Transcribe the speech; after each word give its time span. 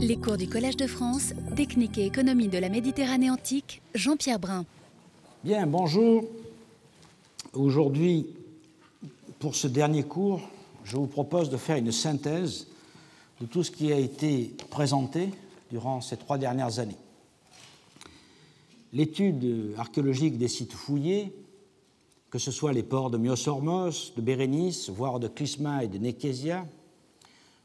Les 0.00 0.16
cours 0.16 0.36
du 0.36 0.48
Collège 0.48 0.76
de 0.76 0.86
France, 0.86 1.32
Technique 1.56 1.98
et 1.98 2.06
économie 2.06 2.46
de 2.46 2.58
la 2.58 2.68
Méditerranée 2.68 3.30
antique, 3.30 3.82
Jean-Pierre 3.96 4.38
Brun. 4.38 4.64
Bien, 5.42 5.66
bonjour. 5.66 6.24
Aujourd'hui, 7.52 8.28
pour 9.40 9.56
ce 9.56 9.66
dernier 9.66 10.04
cours, 10.04 10.40
je 10.84 10.96
vous 10.96 11.08
propose 11.08 11.50
de 11.50 11.56
faire 11.56 11.78
une 11.78 11.90
synthèse 11.90 12.68
de 13.40 13.46
tout 13.46 13.64
ce 13.64 13.72
qui 13.72 13.92
a 13.92 13.98
été 13.98 14.54
présenté 14.70 15.30
durant 15.72 16.00
ces 16.00 16.16
trois 16.16 16.38
dernières 16.38 16.78
années. 16.78 16.96
L'étude 18.92 19.74
archéologique 19.78 20.38
des 20.38 20.46
sites 20.46 20.74
fouillés, 20.74 21.32
que 22.30 22.38
ce 22.38 22.52
soit 22.52 22.72
les 22.72 22.84
ports 22.84 23.10
de 23.10 23.18
Myosormos, 23.18 24.12
de 24.16 24.22
Bérénice, 24.22 24.90
voire 24.90 25.18
de 25.18 25.26
Clisma 25.26 25.82
et 25.82 25.88
de 25.88 25.98
Nékésia, 25.98 26.68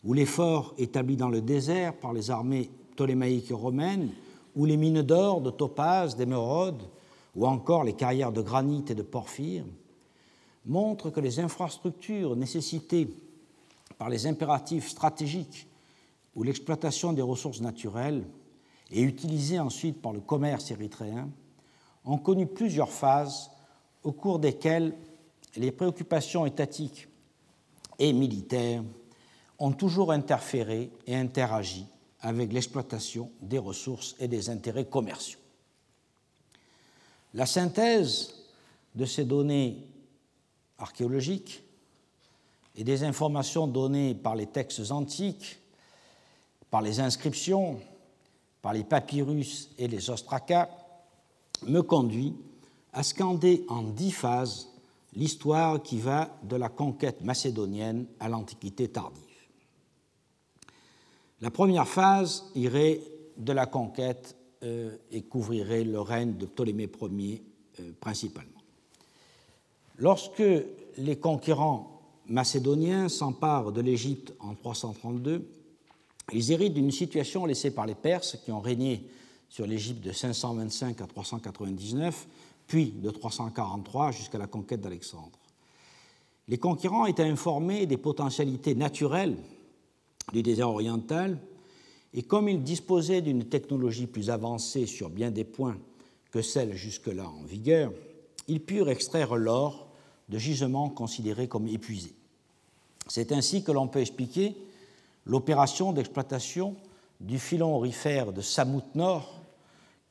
ou 0.04 0.14
les 0.14 0.26
forts 0.26 0.74
établis 0.78 1.18
dans 1.18 1.30
le 1.30 1.42
désert 1.42 1.96
par 1.96 2.14
les 2.14 2.30
armées 2.30 2.70
ptolémaïques 2.92 3.52
romaines, 3.52 4.12
ou 4.56 4.66
les 4.66 4.78
mines 4.78 5.02
d'or, 5.02 5.42
de 5.42 5.50
topaz, 5.50 6.16
d'émeraude, 6.16 6.82
ou 7.36 7.48
encore 7.48 7.84
les 7.84 7.94
carrières 7.94 8.32
de 8.32 8.42
granit 8.42 8.86
et 8.90 8.96
de 8.96 9.02
porphyre, 9.02 9.66
montrent 10.66 11.10
que 11.10 11.20
les 11.20 11.40
infrastructures 11.40 12.36
nécessitées 12.36 13.10
par 13.98 14.10
les 14.10 14.28
impératifs 14.28 14.90
stratégiques 14.90 15.68
ou 16.36 16.44
l'exploitation 16.44 17.14
des 17.14 17.22
ressources 17.22 17.62
naturelles 17.62 18.24
et 18.92 19.02
utilisées 19.02 19.60
ensuite 19.60 20.02
par 20.02 20.14
le 20.14 20.20
commerce 20.20 20.72
érythréen 20.72 21.30
ont 22.06 22.18
connu 22.18 22.46
plusieurs 22.46 22.92
phases 22.92 23.50
au 24.04 24.12
cours 24.12 24.40
desquelles 24.40 24.96
les 25.56 25.72
préoccupations 25.72 26.46
étatiques 26.46 27.08
et 28.00 28.14
militaires 28.14 28.84
ont 29.60 29.72
toujours 29.72 30.12
interféré 30.12 30.92
et 31.08 31.16
interagi 31.16 31.86
avec 32.22 32.54
l'exploitation 32.54 33.32
des 33.42 33.60
ressources 33.60 34.16
et 34.20 34.28
des 34.28 34.50
intérêts 34.50 34.86
commerciaux. 34.86 35.40
La 37.34 37.46
synthèse 37.46 38.34
de 38.96 39.06
ces 39.06 39.26
données 39.26 39.88
archéologiques 40.78 41.64
et 42.76 42.84
des 42.84 43.04
informations 43.04 43.68
données 43.68 44.16
par 44.16 44.36
les 44.36 44.48
textes 44.48 44.92
antiques, 44.92 45.60
par 46.70 46.82
les 46.82 47.00
inscriptions, 47.00 47.80
par 48.62 48.74
les 48.74 48.84
papyrus 48.84 49.70
et 49.78 49.88
les 49.88 50.10
ostracas, 50.10 50.70
me 51.64 51.82
conduit 51.82 52.36
à 52.94 53.04
scander 53.04 53.66
en 53.68 53.84
dix 53.84 54.12
phases 54.12 54.70
l'histoire 55.16 55.82
qui 55.82 56.00
va 56.00 56.36
de 56.44 56.56
la 56.56 56.70
conquête 56.70 57.22
macédonienne 57.24 58.06
à 58.20 58.30
l'Antiquité 58.30 58.88
tardive. 58.88 59.33
La 61.44 61.52
première 61.52 61.90
phase 61.90 62.46
irait 62.56 63.02
de 63.36 63.52
la 63.52 63.66
conquête 63.66 64.38
euh, 64.64 64.96
et 65.12 65.24
couvrirait 65.24 65.84
le 65.84 66.00
règne 66.00 66.38
de 66.38 66.46
Ptolémée 66.46 66.90
Ier 67.02 67.44
euh, 67.82 67.92
principalement. 68.00 68.62
Lorsque 69.98 70.42
les 70.98 71.18
conquérants 71.18 72.00
macédoniens 72.28 73.10
s'emparent 73.10 73.74
de 73.74 73.82
l'Égypte 73.82 74.34
en 74.40 74.56
332, 74.56 75.46
ils 76.32 76.52
héritent 76.54 76.76
d'une 76.76 76.92
situation 76.92 77.46
laissée 77.46 77.72
par 77.72 77.88
les 77.88 77.96
Perses 77.96 78.38
qui 78.46 78.54
ont 78.54 78.62
régné 78.62 79.06
sur 79.50 79.68
l'Égypte 79.68 80.02
de 80.02 80.14
525 80.14 81.02
à 81.02 81.08
399, 81.08 82.26
puis 82.68 82.86
de 82.86 83.10
343 83.10 84.12
jusqu'à 84.12 84.38
la 84.38 84.48
conquête 84.48 84.80
d'Alexandre. 84.80 85.38
Les 86.48 86.58
conquérants 86.58 87.06
étaient 87.06 87.24
informés 87.24 87.86
des 87.86 87.98
potentialités 87.98 88.76
naturelles 88.76 89.36
du 90.32 90.44
désert 90.44 90.70
oriental, 90.70 91.40
et 92.14 92.24
comme 92.24 92.48
ils 92.48 92.64
disposaient 92.64 93.22
d'une 93.22 93.46
technologie 93.46 94.08
plus 94.08 94.30
avancée 94.30 94.86
sur 94.86 95.10
bien 95.10 95.32
des 95.32 95.44
points 95.44 95.78
que 96.32 96.42
celle 96.42 96.76
jusque-là 96.76 97.28
en 97.28 97.44
vigueur, 97.44 97.92
ils 98.48 98.62
purent 98.62 98.90
extraire 98.90 99.36
l'or 99.36 99.88
de 100.30 100.38
gisements 100.38 100.90
considérés 100.90 101.48
comme 101.48 101.68
épuisés. 101.68 102.16
C'est 103.08 103.32
ainsi 103.32 103.64
que 103.64 103.72
l'on 103.72 103.88
peut 103.88 104.00
expliquer 104.00 104.56
l'opération 105.26 105.92
d'exploitation 105.92 106.76
du 107.20 107.40
filon 107.40 107.76
aurifère 107.76 108.32
de 108.34 108.42
Samout 108.42 108.84
Nord 108.96 109.42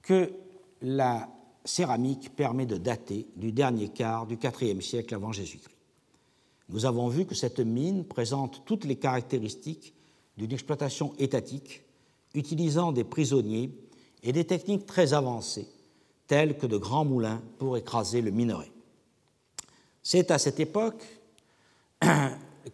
que 0.02 0.32
la 0.80 1.28
céramique 1.64 2.34
permet 2.34 2.66
de 2.66 2.76
dater 2.76 3.26
du 3.36 3.52
dernier 3.52 3.88
quart 3.88 4.26
du 4.26 4.34
IVe 4.34 4.80
siècle 4.80 5.14
avant 5.14 5.32
Jésus-Christ. 5.32 5.76
Nous 6.68 6.86
avons 6.86 7.08
vu 7.08 7.26
que 7.26 7.34
cette 7.34 7.60
mine 7.60 8.04
présente 8.04 8.62
toutes 8.64 8.84
les 8.84 8.96
caractéristiques 8.96 9.94
d'une 10.36 10.52
exploitation 10.52 11.12
étatique 11.18 11.82
utilisant 12.34 12.92
des 12.92 13.04
prisonniers 13.04 13.70
et 14.22 14.32
des 14.32 14.44
techniques 14.44 14.86
très 14.86 15.14
avancées, 15.14 15.68
telles 16.26 16.56
que 16.56 16.66
de 16.66 16.76
grands 16.76 17.04
moulins 17.04 17.42
pour 17.58 17.76
écraser 17.76 18.22
le 18.22 18.30
minerai. 18.30 18.70
C'est 20.02 20.30
à 20.30 20.38
cette 20.38 20.60
époque 20.60 21.04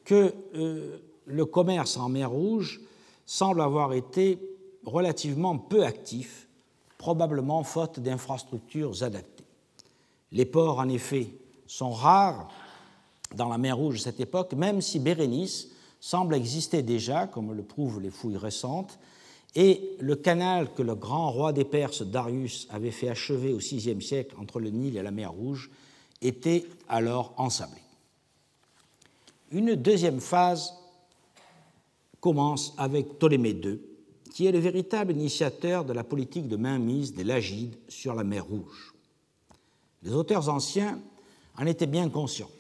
que 0.05 0.35
euh, 0.55 0.99
le 1.27 1.45
commerce 1.47 1.97
en 1.97 2.09
mer 2.09 2.31
Rouge 2.31 2.81
semble 3.27 3.61
avoir 3.61 3.93
été 3.93 4.39
relativement 4.85 5.59
peu 5.59 5.85
actif, 5.85 6.49
probablement 6.97 7.63
faute 7.63 8.01
d'infrastructures 8.01 9.03
adaptées. 9.03 9.45
Les 10.33 10.47
ports, 10.47 10.79
en 10.79 10.89
effet, 10.89 11.31
sont 11.67 11.91
rares 11.91 12.49
dans 13.35 13.49
la 13.49 13.59
mer 13.59 13.77
Rouge 13.77 13.97
à 13.97 14.05
cette 14.05 14.21
époque, 14.21 14.55
même 14.55 14.81
si 14.81 14.99
Bérénice 14.99 15.69
semble 16.01 16.35
exister 16.35 16.83
déjà, 16.83 17.27
comme 17.27 17.53
le 17.53 17.63
prouvent 17.63 18.01
les 18.01 18.11
fouilles 18.11 18.37
récentes, 18.37 18.99
et 19.55 19.97
le 19.99 20.15
canal 20.15 20.73
que 20.75 20.83
le 20.83 20.95
grand 20.95 21.31
roi 21.31 21.53
des 21.53 21.65
Perses, 21.65 22.03
Darius, 22.03 22.69
avait 22.71 22.91
fait 22.91 23.09
achever 23.09 23.53
au 23.53 23.59
VIe 23.59 24.03
siècle 24.03 24.37
entre 24.39 24.61
le 24.61 24.71
Nil 24.71 24.97
et 24.97 25.03
la 25.03 25.11
mer 25.11 25.33
Rouge 25.33 25.71
était 26.21 26.67
alors 26.89 27.33
ensablé. 27.37 27.81
Une 29.51 29.75
deuxième 29.75 30.21
phase 30.21 30.75
commence 32.21 32.75
avec 32.77 33.19
Ptolémée 33.19 33.51
II, 33.51 33.81
qui 34.35 34.47
est 34.47 34.53
le 34.53 34.59
véritable 34.59 35.13
initiateur 35.13 35.85
de 35.85 35.93
la 35.93 36.05
politique 36.05 36.49
de 36.49 36.57
mainmise 36.57 37.15
des 37.15 37.25
Lagides 37.25 37.77
sur 37.89 38.15
la 38.15 38.25
mer 38.25 38.45
Rouge. 38.45 38.95
Les 40.03 40.13
auteurs 40.13 40.49
anciens 40.49 41.01
en 41.57 41.67
étaient 41.67 41.87
bien 41.87 42.09
conscients. 42.09 42.51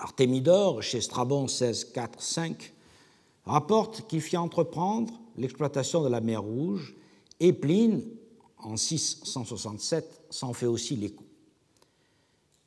Artémidore, 0.00 0.82
chez 0.82 1.02
Strabon 1.02 1.46
16, 1.46 1.92
4, 1.92 2.22
5, 2.22 2.72
rapporte 3.44 4.06
qu'il 4.08 4.22
fit 4.22 4.38
entreprendre 4.38 5.12
l'exploitation 5.36 6.02
de 6.02 6.08
la 6.08 6.22
mer 6.22 6.42
Rouge 6.42 6.96
et 7.38 7.52
Pline, 7.52 8.02
en 8.58 8.76
667, 8.76 10.22
s'en 10.30 10.52
fait 10.54 10.66
aussi 10.66 10.96
l'écho. 10.96 11.24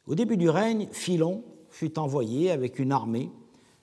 Au 0.06 0.16
début 0.16 0.38
du 0.38 0.50
règne, 0.50 0.88
Philon 0.92 1.44
fut 1.70 1.98
envoyé 1.98 2.52
avec 2.52 2.78
une 2.78 2.92
armée 2.92 3.32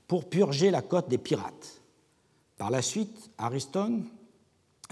pour 0.06 0.28
purger 0.28 0.70
la 0.70 0.82
côte 0.82 1.08
des 1.08 1.18
pirates. 1.18 1.82
Par 2.56 2.70
la 2.70 2.82
suite, 2.82 3.30
Ariston 3.38 4.04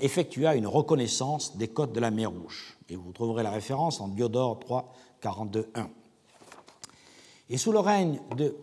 effectua 0.00 0.56
une 0.56 0.66
reconnaissance 0.66 1.56
des 1.56 1.68
côtes 1.68 1.92
de 1.92 2.00
la 2.00 2.10
mer 2.10 2.30
Rouge. 2.30 2.76
Et 2.88 2.96
vous 2.96 3.12
trouverez 3.12 3.42
la 3.42 3.50
référence 3.50 4.00
en 4.00 4.08
Biodore 4.08 4.58
3, 4.58 4.92
42, 5.20 5.70
1. 5.74 5.90
Et 7.50 7.56
sous 7.56 7.72
le 7.72 7.78
règne 7.78 8.20
de 8.36 8.56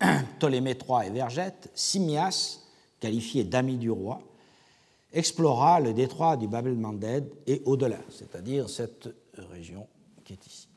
Ptolémée 0.38 0.76
III 0.76 1.08
et 1.08 1.10
Vergette, 1.10 1.70
Simias, 1.74 2.60
qualifié 3.00 3.44
d'ami 3.44 3.76
du 3.76 3.90
roi, 3.90 4.20
explora 5.12 5.80
le 5.80 5.94
détroit 5.94 6.36
du 6.36 6.48
Bab 6.48 6.66
el-Mandeb 6.66 7.28
et 7.46 7.62
au-delà, 7.64 7.98
c'est-à-dire 8.10 8.68
cette 8.68 9.08
région 9.50 9.86
qui 10.24 10.34
est 10.34 10.46
ici. 10.46 10.68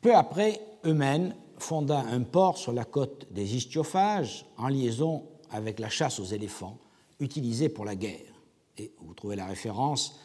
Peu 0.00 0.14
après, 0.14 0.60
Eumène 0.84 1.34
fonda 1.58 2.00
un 2.00 2.22
port 2.22 2.56
sur 2.56 2.72
la 2.72 2.84
côte 2.84 3.26
des 3.32 3.56
Istiophages 3.56 4.46
en 4.56 4.68
liaison 4.68 5.24
avec 5.50 5.80
la 5.80 5.88
chasse 5.88 6.20
aux 6.20 6.24
éléphants 6.24 6.78
utilisée 7.20 7.68
pour 7.68 7.84
la 7.84 7.96
guerre. 7.96 8.32
Et 8.76 8.92
vous 9.00 9.14
trouvez 9.14 9.34
la 9.34 9.46
référence 9.46 10.20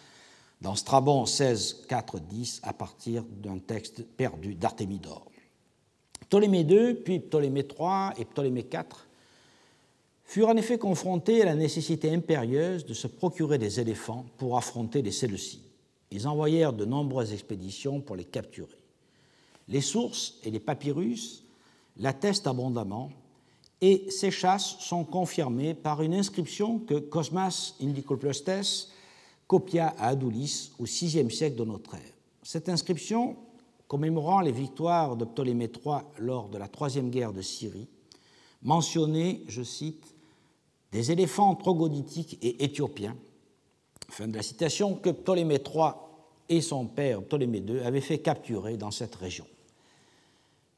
dans 0.64 0.76
Strabon 0.76 1.26
16, 1.26 1.86
4, 1.90 2.20
10 2.22 2.62
à 2.64 2.72
partir 2.72 3.24
d'un 3.24 3.60
texte 3.60 4.04
perdu 4.16 4.56
d'Artémidore. 4.56 5.28
Ptolémée 6.30 6.62
II, 6.62 6.94
puis 6.94 7.20
Ptolémée 7.20 7.68
III 7.68 8.14
et 8.18 8.26
Ptolémée 8.26 8.66
IV 8.72 8.86
furent 10.24 10.48
en 10.48 10.56
effet 10.56 10.78
confrontés 10.78 11.42
à 11.42 11.46
la 11.46 11.56
nécessité 11.56 12.12
impérieuse 12.14 12.86
de 12.86 12.94
se 12.94 13.08
procurer 13.08 13.58
des 13.58 13.82
éléphants 13.82 14.26
pour 14.38 14.58
affronter 14.58 15.02
les 15.02 15.12
Séleucides. 15.12 15.60
Ils 16.12 16.28
envoyèrent 16.30 16.74
de 16.74 16.86
nombreuses 16.86 17.34
expéditions 17.34 18.00
pour 18.00 18.16
les 18.16 18.24
capturer. 18.24 18.80
Les 19.68 19.82
sources 19.82 20.36
et 20.44 20.50
les 20.50 20.62
papyrus 20.62 21.44
l'attestent 21.98 22.48
abondamment 22.48 23.12
et 23.82 24.10
ces 24.10 24.32
chasses 24.32 24.78
sont 24.80 25.04
confirmées 25.04 25.74
par 25.74 26.02
une 26.02 26.14
inscription 26.14 26.80
que 26.80 26.96
Cosmas 26.96 27.76
Indicopleustes 27.82 28.94
copia 29.48 29.90
à 29.98 30.10
Adulis 30.10 30.72
au 30.80 30.84
VIe 30.84 31.32
siècle 31.32 31.56
de 31.56 31.64
notre 31.64 31.96
ère. 31.96 32.14
Cette 32.44 32.70
inscription, 32.70 33.38
commémorant 33.88 34.42
les 34.42 34.52
victoires 34.52 35.16
de 35.16 35.26
Ptolémée 35.26 35.72
III 35.72 36.00
lors 36.20 36.50
de 36.50 36.58
la 36.58 36.68
troisième 36.68 37.10
guerre 37.10 37.34
de 37.34 37.42
Syrie, 37.42 37.88
mentionnait, 38.62 39.42
je 39.48 39.64
cite, 39.64 40.16
des 40.92 41.12
éléphants 41.12 41.56
troglodytiques 41.56 42.38
et 42.42 42.64
éthiopiens, 42.64 43.16
fin 44.10 44.28
de 44.28 44.36
la 44.36 44.44
citation, 44.44 44.96
que 44.96 45.10
Ptolémée 45.10 45.56
III 45.64 45.92
et 46.50 46.62
son 46.62 46.86
père 46.86 47.24
Ptolémée 47.24 47.64
II 47.68 47.80
avaient 47.80 48.02
fait 48.02 48.20
capturer 48.20 48.78
dans 48.78 48.92
cette 48.92 49.16
région. 49.16 49.46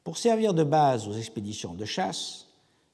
Pour 0.04 0.18
servir 0.18 0.54
de 0.54 0.64
base 0.64 1.08
aux 1.08 1.12
expéditions 1.12 1.74
de 1.74 1.84
chasse, 1.84 2.46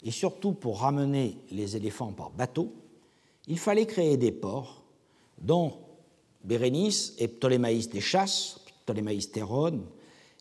et 0.03 0.11
surtout 0.11 0.53
pour 0.53 0.81
ramener 0.81 1.37
les 1.51 1.77
éléphants 1.77 2.13
par 2.13 2.31
bateau, 2.31 2.73
il 3.47 3.59
fallait 3.59 3.87
créer 3.87 4.17
des 4.17 4.33
ports 4.33 4.81
dont 5.43 5.75
Bérénice 6.44 7.15
et 7.19 7.29
Ptolémaïs 7.29 7.89
des 7.89 8.00
chasses, 8.00 8.61
Ptolémaïs 8.85 9.31
Thérone, 9.31 9.85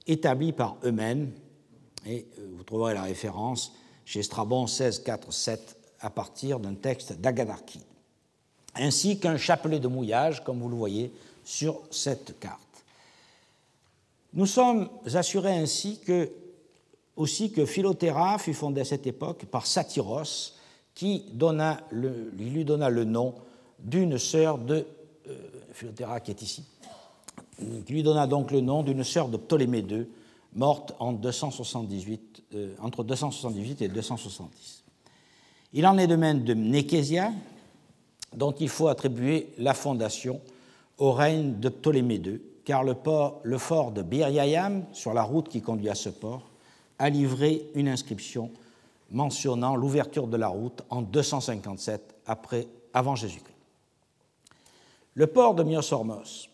établis 0.07 0.53
par 0.53 0.77
eux-mêmes, 0.83 1.31
et 2.05 2.25
euh, 2.39 2.47
vous 2.55 2.63
trouverez 2.63 2.93
la 2.93 3.03
référence 3.03 3.73
chez 4.05 4.23
Strabon 4.23 4.67
16, 4.67 5.03
4, 5.03 5.31
7 5.31 5.77
à 5.99 6.09
partir 6.09 6.59
d'un 6.59 6.73
texte 6.73 7.13
d'Agadarchide, 7.13 7.83
ainsi 8.75 9.19
qu'un 9.19 9.37
chapelet 9.37 9.79
de 9.79 9.87
mouillage, 9.87 10.43
comme 10.43 10.59
vous 10.59 10.69
le 10.69 10.75
voyez 10.75 11.11
sur 11.43 11.81
cette 11.91 12.39
carte. 12.39 12.59
Nous 14.33 14.45
sommes 14.45 14.89
assurés 15.13 15.57
ainsi 15.57 15.99
que, 15.99 16.31
aussi 17.15 17.51
que 17.51 17.65
Philothéra 17.65 18.39
fut 18.39 18.53
fondé 18.53 18.81
à 18.81 18.85
cette 18.85 19.05
époque 19.05 19.45
par 19.45 19.67
Satyros, 19.67 20.55
qui, 20.95 21.25
lui 21.31 22.65
donna 22.65 22.89
le 22.89 23.03
nom 23.03 23.35
d'une 23.83 24.17
sœur 24.17 24.57
de 24.57 24.85
euh, 25.27 26.19
qui 26.23 26.31
est 26.31 26.41
ici, 26.41 26.65
qui 27.85 27.93
lui 27.93 28.03
donna 28.03 28.27
donc 28.27 28.51
le 28.51 28.61
nom 28.61 28.83
d'une 28.83 29.03
sœur 29.03 29.29
de 29.29 29.37
Ptolémée 29.37 29.79
II, 29.79 30.07
morte 30.53 30.93
en 30.99 31.13
278, 31.13 32.43
euh, 32.53 32.75
entre 32.81 33.03
278 33.03 33.81
et 33.81 33.87
270. 33.87 34.83
Il 35.73 35.87
en 35.87 35.97
est 35.97 36.07
de 36.07 36.15
même 36.15 36.43
de 36.43 36.53
Nékésia, 36.53 37.31
dont 38.35 38.51
il 38.51 38.69
faut 38.69 38.87
attribuer 38.87 39.53
la 39.57 39.73
fondation 39.73 40.41
au 40.97 41.11
règne 41.11 41.59
de 41.59 41.69
Ptolémée 41.69 42.21
II, 42.23 42.41
car 42.65 42.83
le, 42.83 42.95
fort 43.57 43.91
de 43.91 44.01
Bir 44.01 44.27
sur 44.93 45.13
la 45.13 45.23
route 45.23 45.49
qui 45.49 45.61
conduit 45.61 45.89
à 45.89 45.95
ce 45.95 46.09
port, 46.09 46.49
a 46.99 47.09
livré 47.09 47.65
une 47.73 47.87
inscription 47.87 48.51
mentionnant 49.09 49.75
l'ouverture 49.75 50.27
de 50.27 50.37
la 50.37 50.47
route 50.47 50.83
en 50.89 51.01
257 51.01 52.15
après, 52.27 52.67
avant 52.93 53.15
Jésus-Christ. 53.15 53.50
Le 55.13 55.27
port 55.27 55.55
de 55.55 55.63
Myosormos 55.63 56.49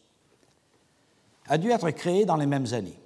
a 1.47 1.57
dû 1.57 1.69
être 1.69 1.89
créé 1.91 2.25
dans 2.25 2.37
les 2.37 2.45
mêmes 2.45 2.73
années. 2.73 2.99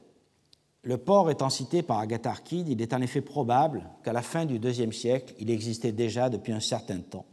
Le 0.84 0.98
port 0.98 1.30
étant 1.30 1.50
cité 1.50 1.84
par 1.84 2.00
Agatharchide, 2.00 2.70
il 2.70 2.82
est 2.82 2.94
en 2.94 3.02
effet 3.02 3.22
probable 3.22 3.84
qu'à 4.04 4.14
la 4.14 4.24
fin 4.24 4.46
du 4.46 4.58
IIe 4.58 4.94
siècle, 4.94 5.34
il 5.40 5.52
existait 5.52 5.92
déjà 5.92 6.30
depuis 6.30 6.54
un 6.54 6.60
certain 6.60 7.00
temps, 7.00 7.26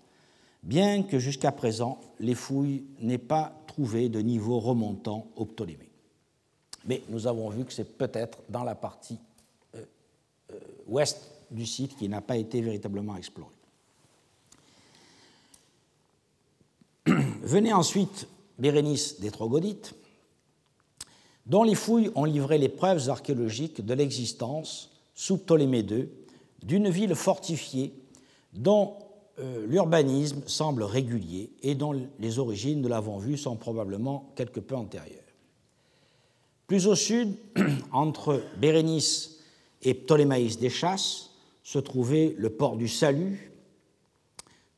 bien 0.62 1.02
que 1.02 1.18
jusqu'à 1.18 1.52
présent, 1.52 1.98
les 2.20 2.34
fouilles 2.34 2.84
n'aient 3.00 3.16
pas 3.16 3.52
trouvé 3.66 4.08
de 4.08 4.20
niveau 4.20 4.58
remontant 4.58 5.28
au 5.36 5.46
Ptolémée. 5.46 5.90
Mais 6.84 7.02
nous 7.08 7.26
avons 7.26 7.48
vu 7.48 7.64
que 7.64 7.72
c'est 7.72 7.96
peut-être 7.96 8.38
dans 8.48 8.64
la 8.64 8.74
partie 8.74 9.18
euh, 9.76 9.84
euh, 10.52 10.58
ouest 10.86 11.30
du 11.50 11.64
site 11.64 11.96
qui 11.96 12.08
n'a 12.08 12.20
pas 12.20 12.36
été 12.36 12.60
véritablement 12.60 13.16
explorée. 13.16 13.57
Venait 17.42 17.72
ensuite 17.72 18.28
Bérénice 18.58 19.20
des 19.20 19.30
Troglodytes, 19.30 19.94
dont 21.46 21.62
les 21.62 21.74
fouilles 21.74 22.10
ont 22.14 22.24
livré 22.24 22.58
les 22.58 22.68
preuves 22.68 23.08
archéologiques 23.08 23.84
de 23.84 23.94
l'existence, 23.94 24.90
sous 25.14 25.38
Ptolémée 25.38 25.80
II, 25.80 26.08
d'une 26.62 26.90
ville 26.90 27.14
fortifiée 27.14 27.92
dont 28.52 28.94
euh, 29.38 29.66
l'urbanisme 29.66 30.42
semble 30.46 30.82
régulier 30.82 31.52
et 31.62 31.74
dont 31.74 31.94
les 32.18 32.38
origines, 32.38 32.80
nous 32.80 32.88
l'avons 32.88 33.18
vu, 33.18 33.36
sont 33.36 33.56
probablement 33.56 34.32
quelque 34.34 34.60
peu 34.60 34.74
antérieures. 34.74 35.22
Plus 36.66 36.86
au 36.86 36.94
sud, 36.94 37.34
entre 37.92 38.42
Bérénice 38.60 39.38
et 39.82 39.94
Ptolémaïs 39.94 40.58
des 40.58 40.70
Chasses, 40.70 41.30
se 41.62 41.78
trouvait 41.78 42.34
le 42.36 42.50
port 42.50 42.76
du 42.76 42.88
Salut, 42.88 43.47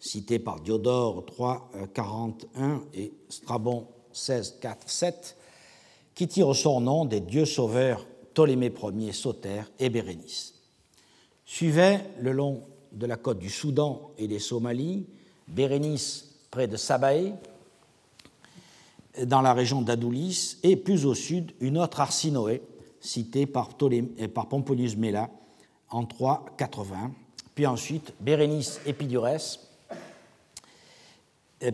cité 0.01 0.39
par 0.39 0.61
Diodore 0.61 1.25
3, 1.27 1.71
41 1.95 2.83
et 2.95 3.13
Strabon 3.29 3.87
16, 4.13 4.57
4, 4.61 4.89
7, 4.89 5.37
qui 6.15 6.27
tire 6.27 6.55
son 6.57 6.81
nom 6.81 7.05
des 7.05 7.21
dieux 7.21 7.45
sauveurs 7.45 8.07
Ptolémée 8.33 8.73
Ier, 8.99 9.13
Sauter 9.13 9.63
et 9.79 9.91
Bérénice. 9.91 10.55
Suivait, 11.45 12.01
le 12.21 12.33
long 12.33 12.63
de 12.93 13.07
la 13.07 13.17
côte 13.17 13.39
du 13.39 13.51
Soudan 13.51 14.11
et 14.19 14.27
des 14.27 14.39
Somalies, 14.39 15.07
Bérénice 15.47 16.31
près 16.51 16.67
de 16.67 16.77
Sabaé, 16.77 17.35
dans 19.25 19.43
la 19.43 19.53
région 19.53 19.83
d'Adoulis, 19.83 20.59
et 20.63 20.77
plus 20.77 21.05
au 21.05 21.15
sud, 21.15 21.53
une 21.61 21.79
autre 21.79 22.01
Arsinoé, 22.01 22.63
citée 23.01 23.47
par, 23.47 23.71
par 24.35 24.49
Pomponius 24.49 24.97
Mela 24.97 25.31
en 25.91 26.05
380, 26.05 27.13
puis 27.55 27.67
ensuite 27.67 28.13
Bérénice 28.21 28.81
Épidurès, 28.87 29.70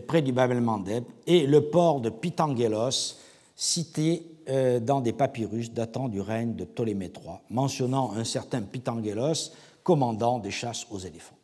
près 0.07 0.21
du 0.21 0.31
Babel 0.31 0.61
Mandeb, 0.61 1.03
et 1.25 1.47
le 1.47 1.69
port 1.69 2.01
de 2.01 2.09
Pitangelos, 2.09 3.15
cité 3.55 4.23
euh, 4.49 4.79
dans 4.79 5.01
des 5.01 5.13
papyrus 5.13 5.71
datant 5.71 6.09
du 6.09 6.21
règne 6.21 6.55
de 6.55 6.65
Ptolémée 6.65 7.11
III, 7.13 7.37
mentionnant 7.49 8.13
un 8.13 8.23
certain 8.23 8.61
Pitangelos, 8.61 9.51
commandant 9.83 10.39
des 10.39 10.51
chasses 10.51 10.85
aux 10.91 10.99
éléphants. 10.99 11.37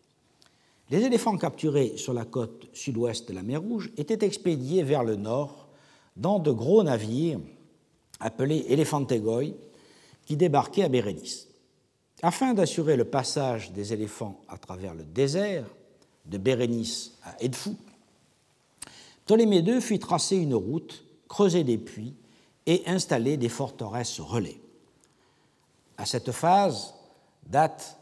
Les 0.90 1.02
éléphants 1.04 1.38
capturés 1.38 1.94
sur 1.96 2.14
la 2.14 2.26
côte 2.26 2.68
sud-ouest 2.74 3.28
de 3.28 3.34
la 3.34 3.42
mer 3.42 3.62
Rouge 3.62 3.92
étaient 3.98 4.26
expédiés 4.26 4.84
vers 4.84 5.04
le 5.04 5.16
nord 5.16 5.68
dans 6.18 6.40
de 6.40 6.52
gros 6.52 6.84
navires 6.84 7.40
appelés 8.20 8.66
éléphantégoï 8.68 9.56
qui 10.26 10.38
débarquaient 10.38 10.84
à 10.84 10.90
Bérénice. 10.90 11.48
Afin 12.22 12.54
d'assurer 12.54 12.96
le 12.96 13.06
passage 13.06 13.72
des 13.72 13.92
éléphants 13.92 14.40
à 14.48 14.58
travers 14.58 14.94
le 14.94 15.04
désert, 15.04 15.66
de 16.26 16.38
Bérénice 16.38 17.14
à 17.24 17.36
Edfou, 17.42 17.76
Ptolémée 19.26 19.60
II 19.60 19.82
fit 19.82 20.00
tracer 20.00 20.38
une 20.38 20.56
route, 20.56 21.06
creuser 21.28 21.64
des 21.64 21.78
puits 21.78 22.14
et 22.66 22.84
installer 22.86 23.38
des 23.38 23.50
forteresses 23.50 24.20
relais. 24.20 24.60
À 25.98 26.06
cette 26.06 26.32
phase 26.32 26.94
datent 27.48 27.98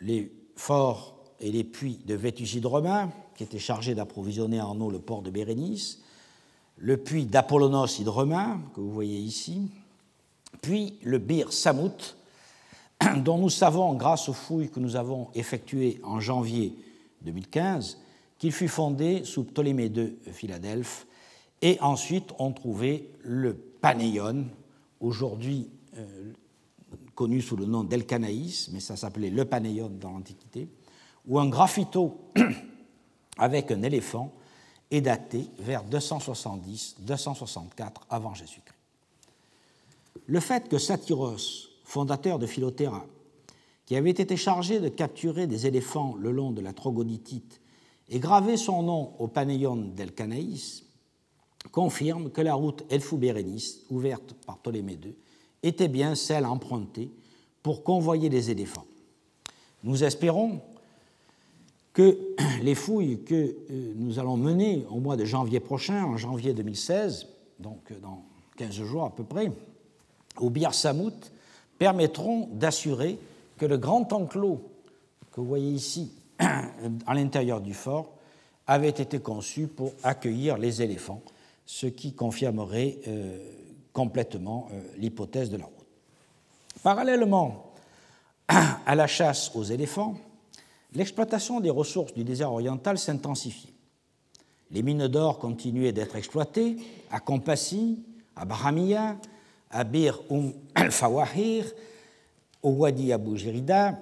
les 0.00 0.32
forts 0.56 1.16
et 1.40 1.50
les 1.50 1.64
puits 1.64 2.00
de 2.06 2.14
Vétuside 2.14 2.66
romain, 2.66 3.10
qui 3.36 3.44
étaient 3.44 3.58
chargés 3.58 3.94
d'approvisionner 3.94 4.60
en 4.60 4.80
eau 4.80 4.90
le 4.90 4.98
port 4.98 5.22
de 5.22 5.30
Bérénice, 5.30 6.02
le 6.78 6.96
puits 6.96 7.26
d'Apollonos 7.26 7.98
hydromain, 7.98 8.60
que 8.74 8.80
vous 8.80 8.90
voyez 8.90 9.18
ici, 9.18 9.70
puis 10.62 10.98
le 11.02 11.18
bir 11.18 11.52
Samout, 11.52 12.16
dont 13.18 13.38
nous 13.38 13.50
savons, 13.50 13.94
grâce 13.94 14.28
aux 14.28 14.34
fouilles 14.34 14.70
que 14.70 14.80
nous 14.80 14.96
avons 14.96 15.28
effectuées 15.34 16.00
en 16.02 16.20
janvier 16.20 16.74
2015, 17.22 17.98
qu'il 18.38 18.52
fut 18.52 18.68
fondé 18.68 19.24
sous 19.24 19.44
Ptolémée 19.44 19.86
II 19.86 20.16
Philadelphe, 20.32 21.06
et 21.62 21.78
ensuite 21.80 22.30
on 22.38 22.52
trouvait 22.52 23.08
le 23.22 23.54
Panéion, 23.54 24.44
aujourd'hui 25.00 25.70
euh, 25.96 26.32
connu 27.14 27.40
sous 27.40 27.56
le 27.56 27.66
nom 27.66 27.84
d'Elkanaïs, 27.84 28.70
mais 28.72 28.80
ça 28.80 28.96
s'appelait 28.96 29.30
le 29.30 29.44
Panéion 29.44 29.88
dans 29.88 30.10
l'Antiquité, 30.10 30.68
où 31.26 31.38
un 31.38 31.48
graffito 31.48 32.18
avec 33.38 33.70
un 33.70 33.82
éléphant 33.82 34.32
est 34.90 35.00
daté 35.00 35.46
vers 35.58 35.84
270-264 35.84 37.92
avant 38.10 38.34
Jésus-Christ. 38.34 38.74
Le 40.26 40.40
fait 40.40 40.68
que 40.68 40.78
Satyros, 40.78 41.68
fondateur 41.84 42.38
de 42.38 42.46
Philothéra, 42.46 43.06
qui 43.84 43.96
avait 43.96 44.10
été 44.10 44.36
chargé 44.36 44.80
de 44.80 44.88
capturer 44.88 45.46
des 45.46 45.66
éléphants 45.66 46.16
le 46.18 46.32
long 46.32 46.50
de 46.50 46.60
la 46.60 46.72
Troglodytite, 46.72 47.60
ait 48.08 48.18
gravé 48.18 48.56
son 48.56 48.82
nom 48.82 49.12
au 49.18 49.28
Panéion 49.28 49.76
d'Elkanaïs, 49.76 50.84
confirme 51.72 52.30
que 52.30 52.40
la 52.40 52.54
route 52.54 52.84
Elfou-Bérénice, 52.90 53.82
ouverte 53.90 54.34
par 54.46 54.58
Ptolémée 54.58 54.98
II, 55.02 55.14
était 55.62 55.88
bien 55.88 56.14
celle 56.14 56.46
empruntée 56.46 57.10
pour 57.62 57.82
convoyer 57.82 58.28
les 58.28 58.50
éléphants. 58.50 58.86
Nous 59.82 60.04
espérons 60.04 60.60
que 61.92 62.18
les 62.62 62.74
fouilles 62.74 63.24
que 63.24 63.34
euh, 63.34 63.92
nous 63.96 64.18
allons 64.18 64.36
mener 64.36 64.84
au 64.90 65.00
mois 65.00 65.16
de 65.16 65.24
janvier 65.24 65.60
prochain, 65.60 66.04
en 66.04 66.16
janvier 66.16 66.54
2016, 66.54 67.26
donc 67.58 67.92
dans 68.00 68.24
15 68.56 68.70
jours 68.82 69.04
à 69.04 69.10
peu 69.10 69.24
près, 69.24 69.50
au 70.38 70.50
Bir 70.50 70.74
Samout, 70.74 71.32
permettront 71.78 72.48
d'assurer 72.52 73.18
que 73.56 73.66
le 73.66 73.78
grand 73.78 74.12
enclos 74.12 74.60
que 75.32 75.40
vous 75.40 75.46
voyez 75.46 75.70
ici 75.70 76.12
à 77.06 77.14
l'intérieur 77.14 77.60
du 77.60 77.74
fort 77.74 78.12
avait 78.66 78.88
été 78.88 79.20
conçu 79.20 79.66
pour 79.66 79.92
accueillir 80.02 80.58
les 80.58 80.82
éléphants 80.82 81.22
ce 81.66 81.86
qui 81.86 82.12
confirmerait 82.14 82.98
euh, 83.08 83.38
complètement 83.92 84.68
euh, 84.72 84.80
l'hypothèse 84.96 85.50
de 85.50 85.56
la 85.56 85.64
route. 85.64 85.74
Parallèlement 86.82 87.72
à 88.48 88.94
la 88.94 89.06
chasse 89.06 89.50
aux 89.54 89.64
éléphants, 89.64 90.14
l'exploitation 90.92 91.60
des 91.60 91.70
ressources 91.70 92.14
du 92.14 92.22
désert 92.22 92.52
oriental 92.52 92.98
s'intensifiait. 92.98 93.72
Les 94.70 94.82
mines 94.82 95.08
d'or 95.08 95.38
continuaient 95.38 95.92
d'être 95.92 96.16
exploitées 96.16 96.76
à 97.10 97.20
Kompassi, 97.20 98.04
à 98.34 98.44
Bahamia, 98.44 99.16
à 99.70 99.84
Bir 99.84 100.20
Um 100.30 100.52
al-Fawahir, 100.74 101.64
au 102.62 102.70
Wadi 102.70 103.12
Abu 103.12 103.36
Jirida, 103.36 103.98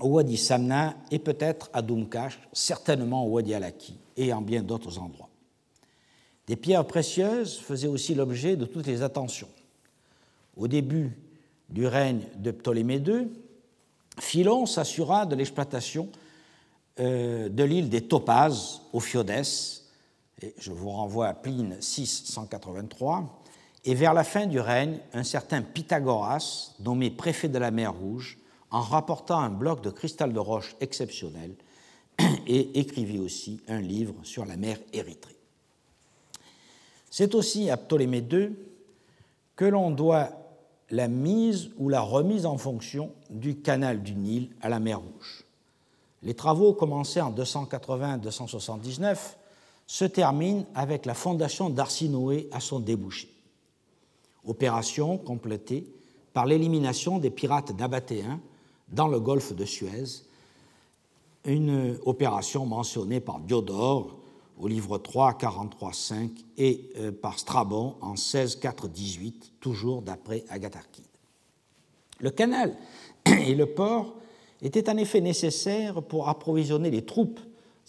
au 0.00 0.08
Wadi 0.08 0.36
Samna 0.36 0.94
et 1.10 1.18
peut-être 1.18 1.70
à 1.72 1.82
Dumkash, 1.82 2.38
certainement 2.52 3.24
au 3.26 3.30
Wadi 3.30 3.54
Alaki 3.54 3.98
et 4.16 4.32
en 4.32 4.40
bien 4.40 4.62
d'autres 4.62 4.98
endroits. 4.98 5.28
Des 6.46 6.56
pierres 6.56 6.86
précieuses 6.86 7.58
faisaient 7.58 7.88
aussi 7.88 8.14
l'objet 8.14 8.56
de 8.56 8.66
toutes 8.66 8.86
les 8.86 9.02
attentions. 9.02 9.48
Au 10.56 10.68
début 10.68 11.16
du 11.68 11.86
règne 11.86 12.22
de 12.36 12.50
Ptolémée 12.50 12.98
II, 12.98 13.28
Philon 14.20 14.66
s'assura 14.66 15.26
de 15.26 15.34
l'exploitation 15.34 16.08
euh, 17.00 17.48
de 17.48 17.64
l'île 17.64 17.88
des 17.88 18.02
Topazes 18.02 18.80
au 18.92 19.00
Fiodès, 19.00 19.82
et 20.40 20.54
je 20.58 20.70
vous 20.70 20.90
renvoie 20.90 21.28
à 21.28 21.34
Pline 21.34 21.76
6, 21.80 22.24
183, 22.26 23.42
et 23.84 23.94
vers 23.94 24.14
la 24.14 24.24
fin 24.24 24.46
du 24.46 24.60
règne, 24.60 24.98
un 25.12 25.24
certain 25.24 25.62
Pythagoras, 25.62 26.72
nommé 26.80 27.10
préfet 27.10 27.48
de 27.48 27.58
la 27.58 27.70
mer 27.70 27.94
Rouge, 27.94 28.38
en 28.76 28.82
rapportant 28.82 29.38
un 29.38 29.48
bloc 29.48 29.80
de 29.80 29.88
cristal 29.88 30.34
de 30.34 30.38
roche 30.38 30.76
exceptionnel, 30.80 31.54
et 32.46 32.78
écrivit 32.78 33.18
aussi 33.18 33.58
un 33.68 33.80
livre 33.80 34.14
sur 34.22 34.44
la 34.44 34.58
mer 34.58 34.76
Érythrée. 34.92 35.38
C'est 37.10 37.34
aussi 37.34 37.70
à 37.70 37.78
Ptolémée 37.78 38.22
II 38.30 38.50
que 39.54 39.64
l'on 39.64 39.90
doit 39.90 40.28
la 40.90 41.08
mise 41.08 41.70
ou 41.78 41.88
la 41.88 42.02
remise 42.02 42.44
en 42.44 42.58
fonction 42.58 43.12
du 43.30 43.62
canal 43.62 44.02
du 44.02 44.14
Nil 44.14 44.50
à 44.60 44.68
la 44.68 44.78
mer 44.78 45.00
Rouge. 45.00 45.46
Les 46.22 46.34
travaux 46.34 46.74
commencés 46.74 47.22
en 47.22 47.32
280-279 47.32 49.16
se 49.86 50.04
terminent 50.04 50.66
avec 50.74 51.06
la 51.06 51.14
fondation 51.14 51.70
d'Arsinoé 51.70 52.50
à 52.52 52.60
son 52.60 52.80
débouché. 52.80 53.32
Opération 54.44 55.16
complétée 55.16 55.90
par 56.34 56.44
l'élimination 56.44 57.16
des 57.18 57.30
pirates 57.30 57.74
nabatéens 57.78 58.38
dans 58.88 59.08
le 59.08 59.20
golfe 59.20 59.54
de 59.54 59.64
Suez, 59.64 60.22
une 61.44 61.96
opération 62.04 62.66
mentionnée 62.66 63.20
par 63.20 63.40
Diodore 63.40 64.16
au 64.58 64.68
livre 64.68 64.98
3, 64.98 65.34
43, 65.34 65.92
5 65.92 66.30
et 66.56 66.90
euh, 66.96 67.12
par 67.12 67.38
Strabon 67.38 67.94
en 68.00 68.16
16, 68.16 68.56
4, 68.56 68.88
18, 68.88 69.52
toujours 69.60 70.02
d'après 70.02 70.44
Agatharchide. 70.48 71.04
Le 72.20 72.30
canal 72.30 72.74
et 73.26 73.54
le 73.54 73.66
port 73.66 74.14
étaient 74.62 74.88
en 74.88 74.96
effet 74.96 75.20
nécessaires 75.20 76.02
pour 76.02 76.28
approvisionner 76.28 76.90
les 76.90 77.04
troupes 77.04 77.40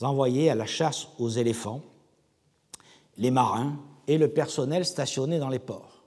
envoyées 0.02 0.50
à 0.50 0.56
la 0.56 0.66
chasse 0.66 1.08
aux 1.18 1.30
éléphants, 1.30 1.82
les 3.18 3.32
marins 3.32 3.78
et 4.08 4.18
le 4.18 4.28
personnel 4.28 4.86
stationné 4.86 5.40
dans 5.40 5.50
les 5.50 5.60
ports. 5.60 6.04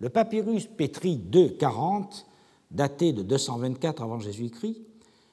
Le 0.00 0.08
papyrus 0.08 0.66
Pétri 0.66 1.16
240, 1.16 2.26
daté 2.74 3.12
de 3.12 3.22
224 3.22 4.02
avant 4.02 4.18
Jésus-Christ, 4.18 4.82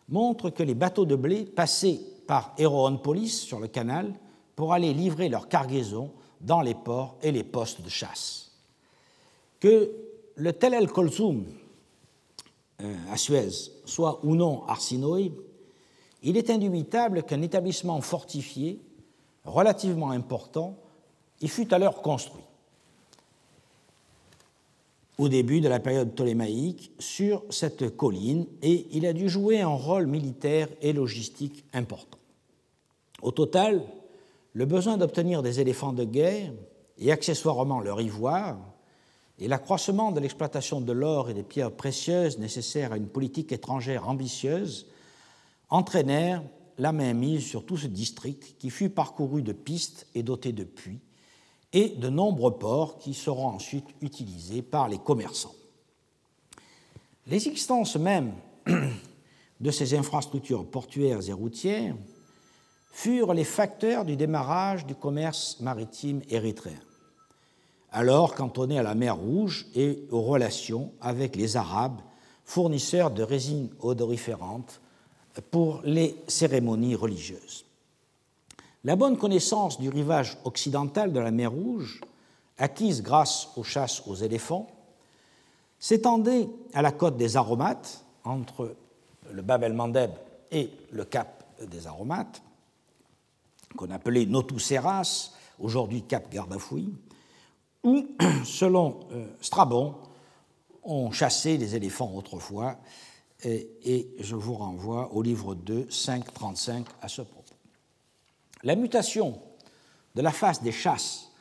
montre 0.08 0.50
que 0.50 0.64
les 0.64 0.76
bateaux 0.76 1.06
de 1.06 1.16
blé 1.16 1.46
passaient 1.46 2.00
par 2.28 2.54
Héroonpolis 2.58 3.42
sur 3.42 3.60
le 3.60 3.68
canal 3.68 4.14
pour 4.56 4.74
aller 4.74 4.94
livrer 4.94 5.28
leur 5.28 5.50
cargaison 5.50 6.12
dans 6.40 6.62
les 6.62 6.76
ports 6.76 7.18
et 7.22 7.32
les 7.32 7.44
postes 7.44 7.82
de 7.82 7.90
chasse. 7.90 8.52
Que 9.60 9.92
le 10.36 10.54
Tel 10.54 10.74
el 10.74 10.92
Kolzoum 10.92 11.46
euh, 12.82 12.96
à 13.12 13.18
Suez 13.18 13.50
soit 13.86 14.20
ou 14.24 14.36
non 14.36 14.64
arsinoïde, 14.68 15.36
il 16.24 16.38
est 16.38 16.50
indubitable 16.50 17.24
qu'un 17.24 17.42
établissement 17.42 18.00
fortifié 18.02 18.80
relativement 19.44 20.12
important 20.12 20.78
y 21.42 21.48
fut 21.48 21.74
alors 21.74 22.02
construit 22.02 22.44
au 25.22 25.30
début 25.30 25.62
de 25.62 25.70
la 25.70 25.80
période 25.80 26.16
ptolémaïque 26.16 26.92
sur 26.98 27.44
cette 27.52 27.96
colline 27.96 28.48
et 28.64 28.88
il 28.92 29.06
a 29.06 29.14
dû 29.14 29.30
jouer 29.30 29.62
un 29.62 29.68
rôle 29.68 30.08
militaire 30.08 30.68
et 30.82 30.94
logistique 30.94 31.64
important. 31.74 32.18
Au 33.22 33.30
total, 33.30 33.84
le 34.54 34.66
besoin 34.66 34.98
d'obtenir 34.98 35.44
des 35.44 35.60
éléphants 35.60 35.94
de 35.94 36.06
guerre 36.06 36.52
et 36.98 37.12
accessoirement 37.12 37.82
leur 37.82 38.02
ivoire 38.02 38.58
et 39.38 39.48
l'accroissement 39.48 40.12
de 40.12 40.20
l'exploitation 40.20 40.82
de 40.82 40.92
l'or 40.92 41.30
et 41.30 41.36
des 41.36 41.44
pierres 41.44 41.72
précieuses 41.72 42.40
nécessaires 42.40 42.92
à 42.92 42.98
une 42.98 43.08
politique 43.08 43.52
étrangère 43.52 44.10
ambitieuse 44.10 44.88
entraînèrent 45.70 46.42
la 46.80 46.94
mainmise 46.94 47.46
sur 47.46 47.64
tout 47.64 47.78
ce 47.78 47.86
district 47.86 48.56
qui 48.58 48.72
fut 48.72 48.90
parcouru 48.90 49.44
de 49.44 49.54
pistes 49.54 50.08
et 50.16 50.24
doté 50.24 50.52
de 50.52 50.64
puits 50.64 51.02
et 51.74 51.90
de 51.90 52.10
nombreux 52.10 52.58
ports 52.58 52.98
qui 52.98 53.14
seront 53.14 53.48
ensuite 53.48 53.88
utilisés 54.02 54.62
par 54.62 54.90
les 54.90 54.98
commerçants. 54.98 55.56
L'existence 57.28 57.96
même 57.96 58.34
de 59.60 59.72
ces 59.72 59.94
infrastructures 59.94 60.66
portuaires 60.66 61.28
et 61.28 61.34
routières 61.34 61.96
furent 62.92 63.34
les 63.34 63.46
facteurs 63.46 64.06
du 64.06 64.18
démarrage 64.18 64.86
du 64.86 64.96
commerce 64.96 65.60
maritime 65.62 66.22
érythréen, 66.30 66.80
alors 67.92 68.36
cantonné 68.36 68.78
à 68.78 68.84
la 68.84 68.96
mer 68.96 69.16
Rouge 69.16 69.68
et 69.76 70.04
aux 70.12 70.22
relations 70.22 70.92
avec 71.00 71.36
les 71.36 71.56
Arabes, 71.56 72.02
fournisseurs 72.44 73.12
de 73.12 73.24
résines 73.24 73.70
odoriférantes 73.80 74.82
pour 75.52 75.82
les 75.86 76.16
cérémonies 76.28 76.96
religieuses. 76.96 77.66
La 78.84 78.96
bonne 78.96 79.18
connaissance 79.18 79.80
du 79.80 79.90
rivage 79.90 80.38
occidental 80.44 81.14
de 81.14 81.20
la 81.20 81.32
mer 81.32 81.52
Rouge, 81.52 82.02
acquise 82.58 83.04
grâce 83.04 83.50
aux 83.56 83.64
chasses 83.64 84.02
aux 84.08 84.16
éléphants, 84.16 84.68
s'étendait 85.78 86.50
à 86.74 86.82
la 86.82 86.92
côte 86.92 87.18
des 87.18 87.38
Aromates, 87.38 88.04
entre 88.24 88.76
le 89.32 89.42
Bab 89.42 89.64
el-Mandeb 89.64 90.12
et 90.52 90.72
le 90.92 91.06
cap 91.06 91.44
des 91.68 91.88
Aromates, 91.88 92.42
qu'on 93.76 93.92
appelait 93.92 94.26
Notuceras, 94.26 95.32
aujourd'hui 95.60 96.04
Cap 96.04 96.32
Gardafoui, 96.32 96.94
où, 97.84 98.06
selon 98.46 99.00
euh, 99.12 99.28
Strabon, 99.42 99.96
on 100.84 101.12
chassait 101.12 101.58
les 101.58 101.76
éléphants 101.76 102.14
autrefois, 102.16 102.78
et, 103.44 104.08
je 104.20 104.36
vous 104.36 104.54
renvoie 104.54 105.12
au 105.14 105.24
livre 105.24 105.56
2, 105.56 105.86
5.35 105.86 106.86
à 107.02 107.08
ce 107.08 107.24
propos. 107.24 107.41
La 108.64 108.76
mutation 108.76 109.42
de 110.16 110.22
la 110.22 110.32
face 110.32 110.62
des 110.62 110.72
chasses 110.72 111.32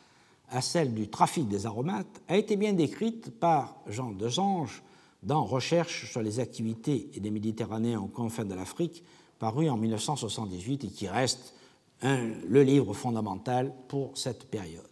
à 0.49 0.61
celle 0.61 0.95
du 0.95 1.09
trafic 1.09 1.49
des 1.49 1.67
aromates 1.67 2.23
a 2.29 2.37
été 2.37 2.57
bien 2.57 2.73
décrite 2.73 3.31
par 3.39 3.77
Jean 3.87 4.11
Desange 4.11 4.83
dans 5.23 5.45
Recherche 5.45 6.11
sur 6.11 6.23
les 6.23 6.41
activités 6.41 7.11
des 7.15 7.31
Méditerranéens 7.31 8.01
aux 8.01 8.09
confins 8.09 8.45
de 8.45 8.55
l'Afrique, 8.55 9.05
paru 9.39 9.69
en 9.69 9.77
1978 9.77 10.85
et 10.85 10.89
qui 10.89 11.09
reste 11.09 11.55
le 12.03 12.63
livre 12.63 12.95
fondamental 12.95 13.75
pour 13.89 14.17
cette 14.17 14.47
période. 14.47 14.89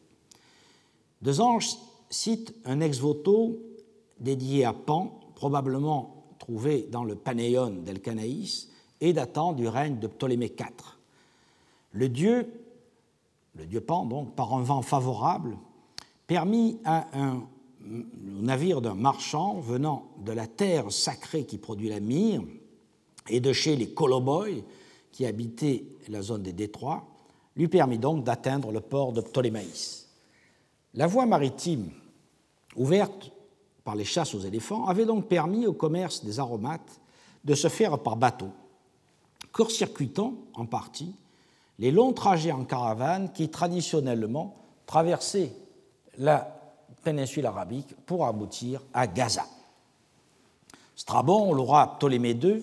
Desange 1.23 1.77
cite 2.11 2.55
un 2.67 2.81
ex-voto 2.81 3.59
dédié 4.21 4.67
à 4.67 4.75
Pan, 4.75 5.19
probablement 5.35 6.27
trouvé 6.39 6.89
dans 6.91 7.05
le 7.05 7.15
Panéon 7.15 7.71
del 7.71 8.01
Canaïs 8.01 8.69
et 9.01 9.13
datant 9.13 9.55
du 9.55 9.67
règne 9.67 9.99
de 9.99 10.07
Ptolémée 10.07 10.55
IV. 10.59 10.98
Le 11.93 12.09
dieu, 12.09 12.53
le 13.55 13.67
dieu 13.67 13.81
Pan, 13.81 14.05
donc, 14.07 14.35
par 14.35 14.55
un 14.55 14.63
vent 14.63 14.83
favorable, 14.83 15.57
permit 16.27 16.79
à 16.85 17.07
un 17.19 17.47
navire 17.81 18.81
d'un 18.81 18.95
marchand 18.95 19.61
venant 19.61 20.09
de 20.19 20.33
la 20.33 20.47
terre 20.47 20.93
sacrée 20.93 21.45
qui 21.45 21.59
produit 21.59 21.89
la 21.89 22.01
myrrhe 22.01 22.45
et 23.29 23.41
de 23.41 23.53
chez 23.53 23.77
les 23.77 23.91
Coloboy, 23.91 24.65
qui 25.13 25.27
habitait 25.27 25.85
la 26.09 26.23
zone 26.23 26.43
des 26.43 26.53
détroits, 26.53 27.07
lui 27.57 27.69
permit 27.69 27.99
donc 27.99 28.25
d'atteindre 28.25 28.71
le 28.71 28.81
port 28.81 29.13
de 29.13 29.21
Ptolémaïs. 29.21 30.09
La 30.95 31.07
voie 31.07 31.27
maritime 31.27 31.91
ouverte 32.77 33.33
par 33.85 33.97
les 33.97 34.05
chasses 34.05 34.35
aux 34.35 34.41
éléphants 34.41 34.87
avait 34.87 35.07
donc 35.07 35.29
permis 35.29 35.67
au 35.67 35.73
commerce 35.73 36.25
des 36.25 36.41
aromates 36.41 37.01
de 37.45 37.55
se 37.55 37.69
faire 37.69 37.99
par 37.99 38.17
bateau, 38.17 38.51
court-circuitant 39.53 40.35
en 40.55 40.67
partie 40.67 41.15
les 41.79 41.91
longs 41.91 42.13
trajets 42.13 42.53
en 42.53 42.65
caravane 42.65 43.33
qui 43.33 43.49
traditionnellement 43.49 44.57
traversaient 44.87 45.53
la 46.19 46.61
péninsule 47.05 47.47
arabique 47.47 47.95
pour 48.07 48.27
aboutir 48.27 48.83
à 48.93 49.07
Gaza. 49.07 49.47
Strabon 50.97 51.53
l'aura 51.53 51.99
Ptolémée 51.99 52.33
II 52.33 52.63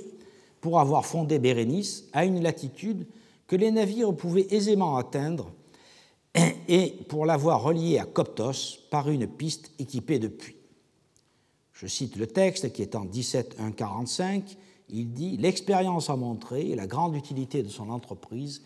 pour 0.60 0.80
avoir 0.80 1.06
fondé 1.06 1.40
Bérénice 1.40 2.06
à 2.12 2.26
une 2.26 2.44
latitude 2.44 3.08
que 3.48 3.56
les 3.56 3.72
navires 3.72 4.14
pouvaient 4.14 4.48
aisément 4.50 4.98
atteindre 4.98 5.52
et 6.68 6.90
pour 7.08 7.26
l'avoir 7.26 7.64
relié 7.64 8.00
à 8.00 8.06
Coptos 8.06 8.80
par 8.90 9.10
une 9.10 9.28
piste 9.28 9.72
équipée 9.80 10.20
de 10.20 10.28
puits. 10.28 10.58
Je 11.72 11.88
cite 11.88 12.18
le 12.18 12.28
texte 12.28 12.74
qui 12.74 12.82
est 12.82 12.96
en 12.96 13.06
17.1.45 13.06 14.58
il 14.90 15.12
dit 15.12 15.38
L'expérience 15.38 16.10
a 16.10 16.16
montré 16.16 16.76
la 16.76 16.88
grande 16.88 17.16
utilité 17.16 17.64
de 17.64 17.70
son 17.70 17.90
entreprise 17.90 18.62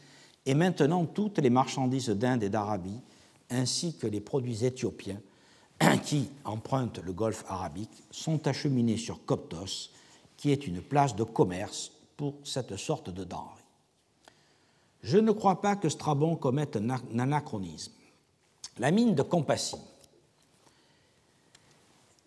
et 0.45 0.53
maintenant 0.53 1.05
toutes 1.05 1.39
les 1.39 1.49
marchandises 1.49 2.09
d'Inde 2.09 2.43
et 2.43 2.49
d'Arabie, 2.49 2.99
ainsi 3.49 3.95
que 3.97 4.07
les 4.07 4.21
produits 4.21 4.65
éthiopiens 4.65 5.21
qui 6.03 6.29
empruntent 6.45 6.99
le 6.99 7.13
golfe 7.13 7.43
arabique, 7.47 8.03
sont 8.11 8.47
acheminés 8.47 8.97
sur 8.97 9.25
Coptos, 9.25 9.91
qui 10.37 10.51
est 10.51 10.67
une 10.67 10.81
place 10.81 11.15
de 11.15 11.23
commerce 11.23 11.91
pour 12.17 12.35
cette 12.43 12.75
sorte 12.77 13.09
de 13.09 13.23
denrée. 13.23 13.43
Je 15.01 15.17
ne 15.17 15.31
crois 15.31 15.61
pas 15.61 15.75
que 15.75 15.89
Strabon 15.89 16.35
commette 16.35 16.75
un 16.75 17.19
anachronisme. 17.19 17.93
La 18.77 18.91
mine 18.91 19.15
de 19.15 19.21
Compassie 19.21 19.77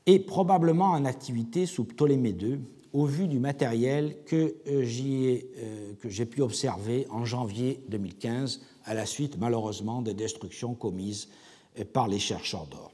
est 0.06 0.20
probablement 0.20 0.90
en 0.90 1.04
activité 1.04 1.66
sous 1.66 1.84
Ptolémée 1.84 2.30
II 2.30 2.60
au 2.92 3.06
vu 3.06 3.26
du 3.26 3.38
matériel 3.38 4.16
que 4.26 4.54
euh, 4.66 4.84
euh, 4.84 5.94
j'ai 6.04 6.26
pu 6.26 6.42
observer 6.42 7.06
en 7.10 7.24
janvier 7.24 7.82
2015 7.88 8.60
à 8.84 8.94
la 8.94 9.06
suite 9.06 9.38
malheureusement 9.38 10.02
des 10.02 10.14
destructions 10.14 10.74
commises 10.74 11.28
euh, 11.78 11.84
par 11.90 12.08
les 12.08 12.18
chercheurs 12.18 12.66
d'or. 12.66 12.92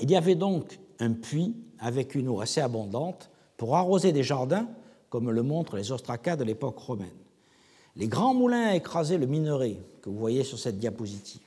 Il 0.00 0.10
y 0.10 0.16
avait 0.16 0.36
donc 0.36 0.78
un 1.00 1.12
puits 1.12 1.56
avec 1.78 2.14
une 2.14 2.28
eau 2.28 2.40
assez 2.40 2.60
abondante 2.60 3.30
pour 3.56 3.76
arroser 3.76 4.12
des 4.12 4.22
jardins, 4.22 4.68
comme 5.08 5.30
le 5.30 5.42
montrent 5.42 5.76
les 5.76 5.92
ostracas 5.92 6.36
de 6.36 6.44
l'époque 6.44 6.78
romaine. 6.78 7.08
Les 7.96 8.06
grands 8.06 8.34
moulins 8.34 8.68
à 8.68 8.76
écraser 8.76 9.18
le 9.18 9.26
minerai 9.26 9.76
que 10.00 10.08
vous 10.08 10.18
voyez 10.18 10.44
sur 10.44 10.58
cette 10.58 10.78
diapositive 10.78 11.40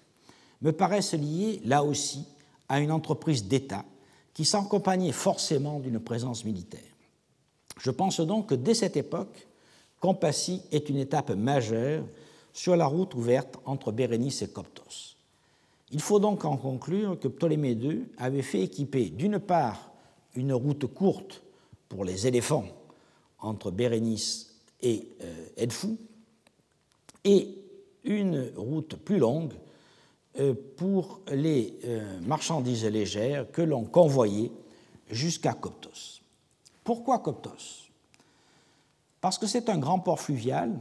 me 0.62 0.72
paraissent 0.72 1.14
liés 1.14 1.62
là 1.64 1.84
aussi 1.84 2.26
à 2.68 2.80
une 2.80 2.92
entreprise 2.92 3.46
d'État 3.46 3.86
qui 4.34 4.46
s'accompagnait 4.46 5.12
forcément 5.12 5.80
d'une 5.80 6.00
présence 6.00 6.44
militaire. 6.44 6.93
Je 7.80 7.92
pense 7.92 8.20
donc 8.20 8.50
que 8.50 8.56
dès 8.56 8.74
cette 8.74 8.98
époque, 8.98 9.48
Compassie 10.00 10.62
est 10.72 10.90
une 10.90 10.98
étape 10.98 11.32
majeure 11.32 12.04
sur 12.54 12.76
la 12.76 12.86
route 12.86 13.14
ouverte 13.16 13.58
entre 13.66 13.92
Bérénice 13.92 14.42
et 14.42 14.50
Coptos. 14.50 15.16
Il 15.92 16.02
faut 16.02 16.20
donc 16.20 16.46
en 16.46 16.58
conclure 16.58 17.20
que 17.20 17.28
Ptolémée 17.28 17.74
II 17.74 18.06
avait 18.18 18.42
fait 18.42 18.62
équiper 18.62 19.10
d'une 19.10 19.40
part 19.40 19.92
une 20.36 20.54
route 20.54 20.88
courte 20.88 21.44
pour 21.88 22.04
les 22.04 22.28
éléphants 22.28 22.66
entre 23.40 23.72
Bérénice 23.72 24.56
et 24.82 25.08
euh, 25.22 25.46
Edfou 25.58 25.98
et 27.24 27.48
une 28.04 28.52
route 28.56 28.96
plus 28.96 29.18
longue 29.18 29.54
euh, 30.40 30.54
pour 30.78 31.22
les 31.32 31.76
euh, 31.86 32.20
marchandises 32.22 32.86
légères 32.86 33.52
que 33.52 33.62
l'on 33.62 33.84
convoyait 33.84 34.52
jusqu'à 35.10 35.54
Coptos. 35.54 36.13
Pourquoi 36.84 37.20
Coptos? 37.20 37.90
Parce 39.22 39.38
que 39.38 39.48
c'est 39.48 39.70
un 39.70 39.78
grand 39.78 40.00
port 40.00 40.20
fluvial, 40.20 40.78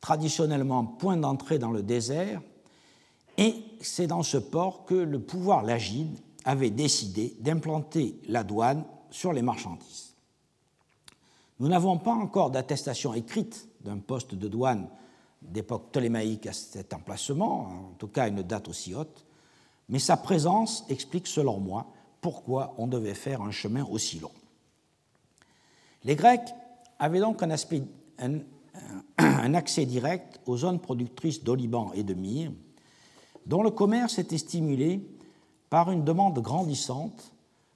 traditionnellement 0.00 0.84
point 0.84 1.16
d'entrée 1.16 1.58
dans 1.58 1.70
le 1.70 1.82
désert, 1.82 2.42
et 3.38 3.54
c'est 3.80 4.06
dans 4.06 4.22
ce 4.22 4.36
port 4.36 4.84
que 4.84 4.94
le 4.94 5.20
pouvoir 5.20 5.62
lagide 5.62 6.18
avait 6.44 6.70
décidé 6.70 7.36
d'implanter 7.40 8.20
la 8.26 8.44
douane 8.44 8.84
sur 9.10 9.32
les 9.32 9.42
marchandises. 9.42 10.14
Nous 11.60 11.68
n'avons 11.68 11.98
pas 11.98 12.12
encore 12.12 12.50
d'attestation 12.50 13.14
écrite 13.14 13.68
d'un 13.80 13.98
poste 13.98 14.34
de 14.34 14.48
douane 14.48 14.88
d'époque 15.40 15.90
ptolémaïque 15.90 16.46
à 16.46 16.52
cet 16.52 16.92
emplacement, 16.92 17.60
en 17.60 17.94
tout 17.98 18.08
cas 18.08 18.28
une 18.28 18.42
date 18.42 18.68
aussi 18.68 18.94
haute, 18.94 19.24
mais 19.88 19.98
sa 19.98 20.16
présence 20.16 20.84
explique 20.88 21.26
selon 21.26 21.58
moi 21.58 21.86
pourquoi 22.20 22.74
on 22.76 22.86
devait 22.86 23.14
faire 23.14 23.42
un 23.42 23.50
chemin 23.50 23.84
aussi 23.84 24.18
long. 24.18 24.32
Les 26.04 26.16
Grecs 26.16 26.54
avaient 26.98 27.20
donc 27.20 27.42
un, 27.42 27.54
accès 29.54 29.86
direct 29.86 30.40
aux 30.46 30.56
zones 30.56 30.80
productrices 30.80 31.42
d'oliban 31.42 31.92
et 31.94 32.02
de 32.02 32.14
myrrhe, 32.14 32.52
dont 33.46 33.62
le 33.62 33.70
commerce 33.70 34.18
était 34.18 34.38
stimulé 34.38 35.00
par 35.70 35.90
une 35.90 36.04
demande 36.04 36.38
grandissante, 36.40 37.32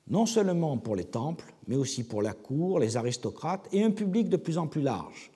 non 0.09 0.27
seulement 0.27 0.77
pour 0.79 0.97
les 0.97 1.05
temples, 1.05 1.53
mais 1.67 1.77
aussi 1.77 2.05
pour 2.05 2.23
la 2.23 2.33
cour, 2.33 2.79
les 2.79 2.97
aristocrates 2.97 3.69
et 3.73 3.83
un 3.83 3.91
public 3.91 4.29
de 4.29 4.37
plus 4.37 4.59
en 4.59 4.67
plus 4.67 4.83
large. 4.83 5.31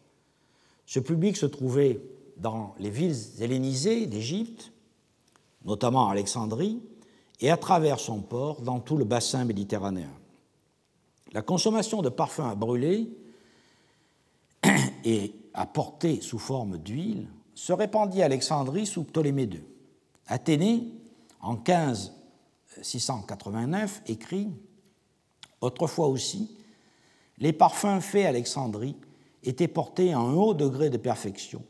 Ce 0.86 1.00
public 1.00 1.36
se 1.36 1.46
trouvait 1.46 2.00
dans 2.36 2.74
les 2.78 2.90
villes 2.90 3.16
hellénisées 3.40 4.06
d'Égypte, 4.06 4.72
notamment 5.64 6.08
à 6.08 6.12
Alexandrie, 6.12 6.80
et 7.40 7.50
à 7.50 7.56
travers 7.56 8.00
son 8.00 8.20
port 8.20 8.62
dans 8.62 8.80
tout 8.80 8.96
le 8.96 9.04
bassin 9.04 9.44
méditerranéen. 9.44 10.10
La 11.36 11.42
consommation 11.42 12.00
de 12.00 12.08
parfums 12.08 12.48
à 12.50 12.54
brûler 12.54 13.10
et 15.04 15.34
à 15.52 15.66
porter 15.66 16.22
sous 16.22 16.38
forme 16.38 16.78
d'huile 16.78 17.28
se 17.54 17.74
répandit 17.74 18.22
à 18.22 18.24
Alexandrie 18.24 18.86
sous 18.86 19.04
Ptolémée 19.04 19.42
II. 19.42 19.62
Athénée, 20.28 20.94
en 21.42 21.52
1589, 21.52 24.00
écrit 24.06 24.48
Autrefois 25.60 26.08
aussi, 26.08 26.56
les 27.36 27.52
parfums 27.52 28.00
faits 28.00 28.24
à 28.24 28.30
Alexandrie 28.30 28.96
étaient 29.42 29.68
portés 29.68 30.14
à 30.14 30.18
un 30.18 30.32
haut 30.32 30.54
degré 30.54 30.88
de 30.88 30.96
perfection, 30.96 31.62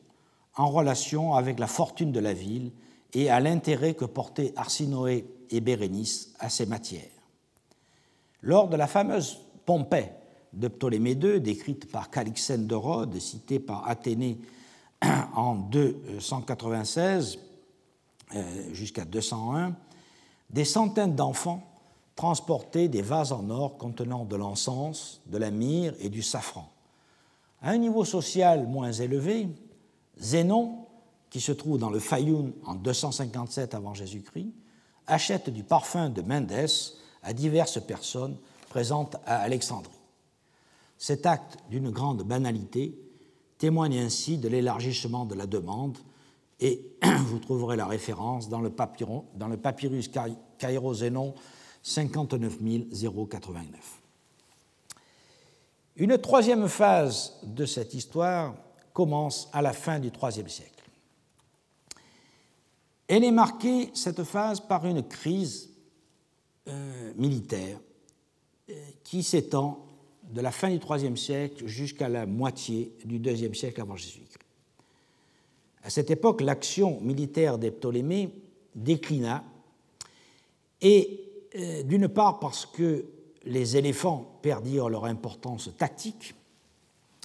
en 0.55 0.71
relation 0.71 1.35
avec 1.35 1.59
la 1.59 1.67
fortune 1.67 2.13
de 2.13 2.21
la 2.21 2.35
ville 2.35 2.71
et 3.15 3.31
à 3.31 3.41
l'intérêt 3.41 3.95
que 3.95 4.05
portaient 4.05 4.53
Arsinoé 4.55 5.27
et 5.51 5.61
Bérénice 5.61 6.35
à 6.39 6.51
ces 6.51 6.67
matières. 6.67 7.11
Lors 8.43 8.69
de 8.69 8.77
la 8.77 8.87
fameuse 8.87 9.41
Pompée 9.67 10.09
de 10.53 10.69
Ptolémée 10.69 11.13
II, 11.13 11.41
décrite 11.41 11.91
par 11.91 12.11
Calixène 12.11 12.67
de 12.67 12.75
Rhodes 12.75 13.19
citée 13.19 13.59
par 13.59 13.87
Athénée 13.89 14.39
en 15.35 15.55
296 15.57 17.39
euh, 18.35 18.75
jusqu'à 18.75 19.05
201, 19.05 19.75
des 20.51 20.65
centaines 20.65 21.15
d'enfants 21.15 21.63
transportaient 22.15 22.89
des 22.89 23.03
vases 23.03 23.33
en 23.33 23.51
or 23.51 23.77
contenant 23.77 24.25
de 24.25 24.37
l'encens, 24.37 25.21
de 25.27 25.37
la 25.37 25.51
myrrhe 25.51 25.95
et 26.01 26.09
du 26.09 26.23
safran. 26.23 26.71
À 27.61 27.71
un 27.71 27.79
niveau 27.79 28.05
social 28.05 28.67
moins 28.67 28.93
élevé, 28.93 29.49
Zénon, 30.19 30.87
qui 31.29 31.41
se 31.41 31.53
trouve 31.53 31.79
dans 31.79 31.91
le 31.91 31.99
Fayoum 31.99 32.53
en 32.65 32.75
257 32.75 33.75
avant 33.75 33.93
Jésus-Christ, 33.93 34.53
achète 35.07 35.51
du 35.51 35.63
parfum 35.63 36.09
de 36.09 36.23
Mendès 36.23 36.95
à 37.23 37.33
diverses 37.33 37.81
personnes 37.81 38.37
présentes 38.77 39.17
à 39.25 39.39
Alexandrie. 39.39 39.97
Cet 40.99 41.25
acte 41.25 41.57
d'une 41.71 41.89
grande 41.89 42.25
banalité 42.25 42.95
témoigne 43.57 44.01
ainsi 44.01 44.37
de 44.37 44.49
l'élargissement 44.49 45.25
de 45.25 45.35
la 45.35 45.47
demande 45.47 45.97
et 46.61 46.99
vous 47.25 47.39
trouverez 47.39 47.77
la 47.77 47.87
référence 47.87 48.51
dans 48.51 48.61
le, 48.61 48.69
papyrus 48.69 50.11
Cairo-Zénon 50.59 51.35
59089. 51.83 54.03
Une 55.97 56.19
troisième 56.19 56.69
phase 56.69 57.33
de 57.45 57.65
cette 57.65 57.95
histoire 57.95 58.57
commence 58.93 59.49
à 59.55 59.63
la 59.63 59.73
fin 59.73 59.99
du 59.99 60.09
IIIe 60.09 60.51
siècle. 60.51 60.85
Elle 63.09 63.25
est 63.25 63.31
marquée, 63.31 63.91
cette 63.95 64.25
phase, 64.25 64.61
par 64.61 64.85
une 64.85 65.03
crise 65.03 65.71
euh, 66.69 67.15
militaire 67.17 67.79
qui 69.05 69.23
s'étend 69.23 69.87
de 70.31 70.41
la 70.41 70.51
fin 70.51 70.71
du 70.71 70.79
IIIe 70.79 71.17
siècle 71.17 71.67
jusqu'à 71.67 72.09
la 72.09 72.27
moitié 72.27 72.93
du 73.05 73.19
IIe 73.19 73.55
siècle 73.55 73.81
avant 73.81 73.97
Jésus-Christ. 73.97 74.39
À 75.83 75.91
cette 75.91 76.11
époque, 76.11 76.41
l'action 76.41 77.01
militaire 77.01 77.59
des 77.59 77.71
Ptolémées 77.71 78.31
déclina, 78.75 79.45
et 80.81 81.21
euh, 81.57 81.83
d'une 81.85 82.09
part 82.09 82.41
parce 82.41 82.67
que 82.67 83.07
les 83.45 83.77
éléphants 83.77 84.39
perdirent 84.43 84.89
leur 84.89 85.05
importance 85.05 85.71
tactique, 85.79 86.35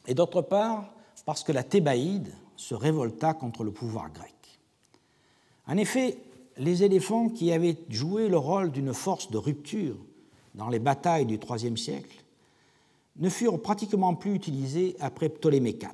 et 0.08 0.13
d'autre 0.13 0.41
part 0.41 0.93
parce 1.25 1.43
que 1.43 1.51
la 1.51 1.63
Thébaïde 1.63 2.32
se 2.56 2.75
révolta 2.75 3.34
contre 3.34 3.63
le 3.63 3.71
pouvoir 3.71 4.12
grec. 4.12 4.36
En 5.67 5.77
effet, 5.77 6.17
les 6.58 6.84
éléphants 6.84 7.30
qui 7.30 7.51
avaient 7.51 7.77
joué 7.89 8.27
le 8.27 8.38
rôle 8.38 8.71
d'une 8.71 8.93
force 8.93 9.32
de 9.32 9.38
rupture 9.38 9.97
dans 10.55 10.69
les 10.69 10.79
batailles 10.79 11.25
du 11.25 11.37
IIIe 11.37 11.77
siècle 11.77 12.23
ne 13.17 13.29
furent 13.29 13.61
pratiquement 13.61 14.15
plus 14.15 14.35
utilisés 14.35 14.95
après 14.99 15.29
Ptolémée 15.29 15.77
IV, 15.81 15.89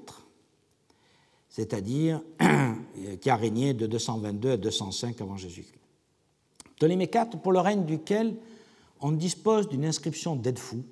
c'est-à-dire 1.50 2.22
qui 3.22 3.30
a 3.30 3.36
régné 3.36 3.74
de 3.74 3.88
222 3.88 4.52
à 4.52 4.58
205 4.58 5.22
avant 5.22 5.38
Jésus-Christ. 5.38 5.74
Ptolémée 6.76 7.10
IV, 7.13 7.39
pour 7.41 7.52
le 7.52 7.60
règne 7.60 7.86
duquel 7.86 8.36
on 9.02 9.12
dispose 9.12 9.67
d'une 9.67 9.86
inscription 9.86 10.36
d'Edfou, 10.36 10.84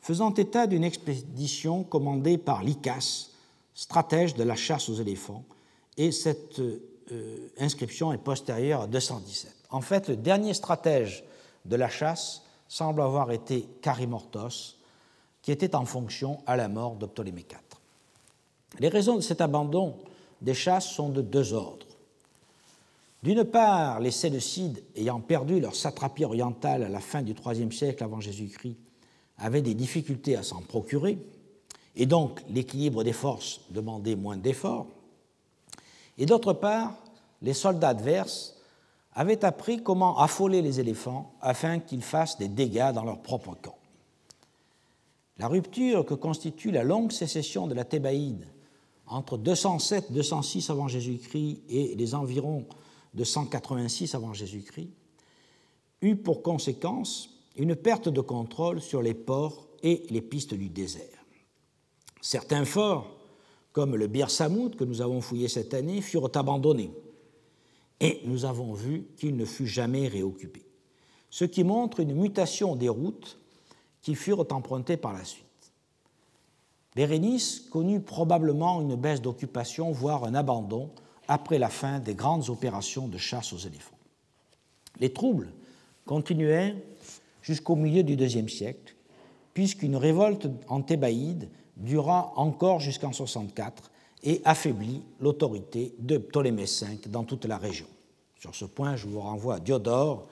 faisant 0.00 0.32
état 0.34 0.66
d'une 0.66 0.84
expédition 0.84 1.82
commandée 1.82 2.38
par 2.38 2.62
Lycas, 2.62 3.30
stratège 3.74 4.34
de 4.34 4.42
la 4.42 4.56
chasse 4.56 4.88
aux 4.88 4.94
éléphants, 4.94 5.44
et 5.96 6.12
cette 6.12 6.60
euh, 6.60 7.50
inscription 7.58 8.12
est 8.12 8.18
postérieure 8.18 8.82
à 8.82 8.86
217. 8.86 9.54
En 9.70 9.80
fait, 9.80 10.08
le 10.08 10.16
dernier 10.16 10.54
stratège 10.54 11.24
de 11.64 11.76
la 11.76 11.88
chasse 11.88 12.42
semble 12.68 13.02
avoir 13.02 13.32
été 13.32 13.62
Carimortos, 13.82 14.76
qui 15.42 15.50
était 15.50 15.74
en 15.74 15.86
fonction 15.86 16.38
à 16.46 16.56
la 16.56 16.68
mort 16.68 16.96
de 16.96 17.06
Ptolémée 17.06 17.46
IV. 17.50 17.58
Les 18.78 18.88
raisons 18.88 19.16
de 19.16 19.22
cet 19.22 19.40
abandon 19.40 19.96
des 20.42 20.54
chasses 20.54 20.88
sont 20.88 21.08
de 21.08 21.22
deux 21.22 21.54
ordres. 21.54 21.86
D'une 23.22 23.44
part, 23.44 23.98
les 23.98 24.12
Séleucides, 24.12 24.84
ayant 24.94 25.20
perdu 25.20 25.58
leur 25.58 25.74
satrapie 25.74 26.24
orientale 26.24 26.84
à 26.84 26.88
la 26.88 27.00
fin 27.00 27.22
du 27.22 27.34
IIIe 27.34 27.72
siècle 27.72 28.04
avant 28.04 28.20
Jésus-Christ, 28.20 28.76
avaient 29.38 29.62
des 29.62 29.74
difficultés 29.74 30.36
à 30.36 30.42
s'en 30.42 30.60
procurer, 30.60 31.18
et 31.96 32.06
donc 32.06 32.42
l'équilibre 32.48 33.02
des 33.02 33.12
forces 33.12 33.60
demandait 33.70 34.14
moins 34.14 34.36
d'efforts. 34.36 34.86
Et 36.16 36.26
d'autre 36.26 36.52
part, 36.52 36.94
les 37.42 37.54
soldats 37.54 37.88
adverses 37.88 38.57
avaient 39.18 39.44
appris 39.44 39.82
comment 39.82 40.16
affoler 40.16 40.62
les 40.62 40.78
éléphants 40.78 41.34
afin 41.40 41.80
qu'ils 41.80 42.02
fassent 42.02 42.38
des 42.38 42.46
dégâts 42.46 42.92
dans 42.92 43.02
leur 43.02 43.20
propre 43.20 43.56
camp. 43.60 43.76
La 45.38 45.48
rupture 45.48 46.06
que 46.06 46.14
constitue 46.14 46.70
la 46.70 46.84
longue 46.84 47.10
sécession 47.10 47.66
de 47.66 47.74
la 47.74 47.84
Thébaïde 47.84 48.46
entre 49.08 49.36
207-206 49.36 50.70
avant 50.70 50.86
Jésus-Christ 50.86 51.62
et 51.68 51.96
les 51.96 52.14
environs 52.14 52.64
de 53.12 53.24
186 53.24 54.14
avant 54.14 54.34
Jésus-Christ 54.34 54.92
eut 56.02 56.16
pour 56.16 56.44
conséquence 56.44 57.30
une 57.56 57.74
perte 57.74 58.08
de 58.08 58.20
contrôle 58.20 58.80
sur 58.80 59.02
les 59.02 59.14
ports 59.14 59.66
et 59.82 60.06
les 60.10 60.22
pistes 60.22 60.54
du 60.54 60.68
désert. 60.68 61.24
Certains 62.20 62.64
forts, 62.64 63.16
comme 63.72 63.96
le 63.96 64.06
Bir 64.06 64.30
Samoud 64.30 64.76
que 64.76 64.84
nous 64.84 65.02
avons 65.02 65.20
fouillé 65.20 65.48
cette 65.48 65.74
année, 65.74 66.02
furent 66.02 66.30
abandonnés 66.36 66.92
et 68.00 68.20
nous 68.24 68.44
avons 68.44 68.72
vu 68.72 69.06
qu'il 69.16 69.36
ne 69.36 69.44
fut 69.44 69.66
jamais 69.66 70.08
réoccupé, 70.08 70.64
ce 71.30 71.44
qui 71.44 71.64
montre 71.64 72.00
une 72.00 72.14
mutation 72.14 72.76
des 72.76 72.88
routes 72.88 73.38
qui 74.02 74.14
furent 74.14 74.46
empruntées 74.50 74.96
par 74.96 75.12
la 75.12 75.24
suite. 75.24 75.44
Bérénice 76.94 77.60
connut 77.70 78.00
probablement 78.00 78.80
une 78.80 78.96
baisse 78.96 79.22
d'occupation, 79.22 79.92
voire 79.92 80.24
un 80.24 80.34
abandon, 80.34 80.90
après 81.28 81.58
la 81.58 81.68
fin 81.68 82.00
des 82.00 82.14
grandes 82.14 82.48
opérations 82.48 83.06
de 83.06 83.18
chasse 83.18 83.52
aux 83.52 83.58
éléphants. 83.58 83.98
Les 84.98 85.12
troubles 85.12 85.52
continuèrent 86.06 86.74
jusqu'au 87.42 87.76
milieu 87.76 88.02
du 88.02 88.14
IIe 88.14 88.48
siècle, 88.48 88.96
puisqu'une 89.54 89.96
révolte 89.96 90.48
en 90.68 90.80
Thébaïde 90.80 91.50
dura 91.76 92.32
encore 92.36 92.80
jusqu'en 92.80 93.12
64 93.12 93.90
et 94.22 94.40
affaiblit 94.44 95.02
l'autorité 95.20 95.94
de 95.98 96.18
Ptolémée 96.18 96.64
V 96.64 96.98
dans 97.08 97.24
toute 97.24 97.44
la 97.44 97.58
région. 97.58 97.86
Sur 98.38 98.54
ce 98.54 98.64
point, 98.64 98.96
je 98.96 99.06
vous 99.06 99.20
renvoie 99.20 99.56
à 99.56 99.60
Diodore 99.60 100.28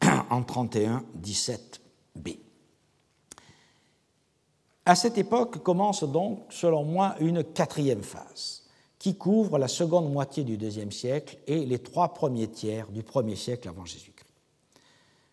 en 0.30 0.42
31-17b. 0.42 2.38
À 4.86 4.94
cette 4.94 5.18
époque 5.18 5.62
commence 5.62 6.02
donc, 6.04 6.46
selon 6.50 6.84
moi, 6.84 7.14
une 7.20 7.44
quatrième 7.44 8.02
phase 8.02 8.64
qui 8.98 9.16
couvre 9.16 9.58
la 9.58 9.68
seconde 9.68 10.10
moitié 10.10 10.44
du 10.44 10.56
deuxième 10.56 10.92
siècle 10.92 11.38
et 11.46 11.64
les 11.64 11.78
trois 11.78 12.14
premiers 12.14 12.48
tiers 12.48 12.88
du 12.90 13.02
premier 13.02 13.36
siècle 13.36 13.68
avant 13.68 13.84
Jésus-Christ. 13.84 14.32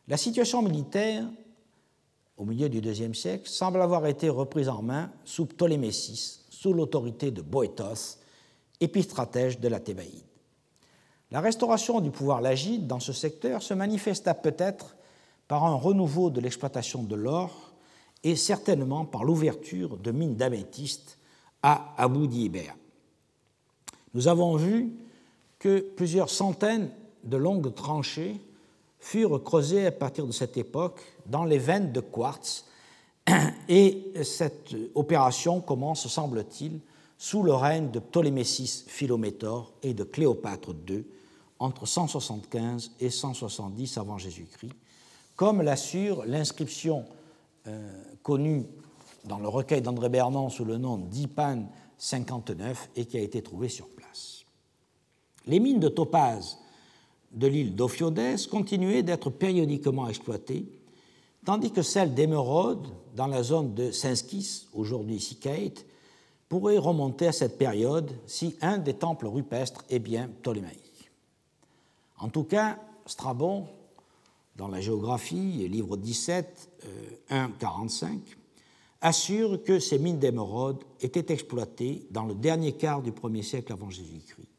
La 0.08 0.18
situation 0.18 0.62
militaire 0.62 1.26
au 2.38 2.46
milieu 2.46 2.70
du 2.70 2.82
deuxième 2.82 3.16
siècle 3.16 3.50
semble 3.50 3.82
avoir 3.82 4.06
été 4.06 4.30
reprise 4.30 4.70
en 4.70 4.82
main 4.82 5.10
sous 5.24 5.46
Ptolémée 5.46 5.90
VI, 5.90 6.42
l'autorité 6.74 7.32
de 7.32 7.42
Boétos, 7.42 8.18
épistratège 8.80 9.60
de 9.60 9.68
la 9.68 9.80
Thébaïde. 9.80 10.24
La 11.32 11.42
restauration 11.42 12.02
du 12.02 12.12
pouvoir 12.12 12.42
lagide 12.42 12.88
dans 12.88 13.00
ce 13.00 13.14
secteur 13.14 13.62
se 13.62 13.74
manifesta 13.74 14.34
peut-être 14.34 14.96
par 15.48 15.66
un 15.66 15.76
renouveau 15.76 16.30
de 16.30 16.42
l'exploitation 16.42 17.04
de 17.04 17.16
l'or 17.16 17.74
et 18.24 18.36
certainement 18.36 19.06
par 19.06 19.24
l'ouverture 19.24 19.98
de 19.98 20.12
mines 20.12 20.36
d'améthyste 20.36 21.18
à 21.62 21.94
Abu 21.98 22.28
Dibea. 22.28 22.76
Nous 24.14 24.28
avons 24.28 24.56
vu 24.56 24.94
que 25.60 25.80
plusieurs 25.80 26.30
centaines 26.30 26.90
de 27.24 27.38
longues 27.38 27.74
tranchées 27.74 28.40
furent 29.00 29.44
creusées 29.44 29.88
à 29.88 29.92
partir 29.92 30.26
de 30.26 30.32
cette 30.32 30.58
époque 30.58 31.02
dans 31.26 31.44
les 31.44 31.58
veines 31.58 31.92
de 31.92 32.00
quartz 32.00 32.66
et 33.70 34.14
cette 34.24 34.76
opération 34.94 35.62
commence, 35.62 36.08
semble-t-il, 36.08 36.80
sous 37.18 37.44
le 37.44 37.54
règne 37.54 37.92
de 37.92 38.00
Ptolémée 38.00 38.44
VI 38.44 38.84
Philométor 38.88 39.74
et 39.84 39.94
de 39.94 40.04
Cléopâtre 40.04 40.76
II 40.88 41.06
entre 41.60 41.86
175 41.86 42.92
et 43.00 43.10
170 43.10 43.98
avant 43.98 44.18
Jésus-Christ, 44.18 44.74
comme 45.36 45.62
l'assure 45.62 46.26
l'inscription 46.26 47.06
euh, 47.68 47.90
connue 48.22 48.66
dans 49.24 49.40
le 49.40 49.48
recueil 49.48 49.82
d'André 49.82 50.10
Bernon 50.10 50.50
sous 50.50 50.66
le 50.66 50.78
nom 50.78 50.98
d'Ipan 50.98 51.66
59 51.98 52.90
et 52.96 53.06
qui 53.06 53.18
a 53.18 53.22
été 53.22 53.42
trouvée 53.42 53.70
sur 53.70 53.88
place. 53.88 54.44
Les 55.48 55.60
mines 55.60 55.80
de 55.80 55.90
topaz 55.90 56.58
de 57.32 57.48
l'île 57.48 57.76
d'Ophiodes 57.76 58.48
continuaient 58.50 59.04
d'être 59.04 59.30
périodiquement 59.30 60.08
exploitées, 60.08 60.66
tandis 61.46 61.72
que 61.72 61.82
celles 61.82 62.14
d'émeraude 62.14 62.88
dans 63.16 63.28
la 63.28 63.44
zone 63.44 63.74
de 63.74 63.92
Senskis, 63.92 64.68
aujourd'hui 64.74 65.20
Sikait, 65.20 65.74
pourraient 66.50 66.78
remonter 66.78 67.28
à 67.28 67.32
cette 67.32 67.58
période 67.58 68.12
si 68.28 68.56
un 68.62 68.78
des 68.78 68.96
temples 68.96 69.28
rupestres 69.28 69.84
est 69.90 70.00
bien 70.00 70.28
ptolémaïque. 70.28 71.12
En 72.18 72.30
tout 72.30 72.44
cas, 72.44 72.80
Strabon, 73.06 73.68
dans 74.56 74.68
la 74.68 74.82
géographie, 74.82 75.68
livre 75.68 75.98
17, 75.98 76.70
1, 77.30 77.52
45, 77.52 78.20
assure 79.02 79.64
que 79.64 79.80
ces 79.80 80.00
mines 80.00 80.20
d'émeraude 80.20 80.84
étaient 81.02 81.34
exploitées 81.34 82.08
dans 82.12 82.26
le 82.26 82.34
dernier 82.34 82.74
quart 82.74 83.02
du 83.02 83.12
premier 83.12 83.44
siècle 83.44 83.72
avant 83.72 83.90
Jésus-Christ 83.90 84.50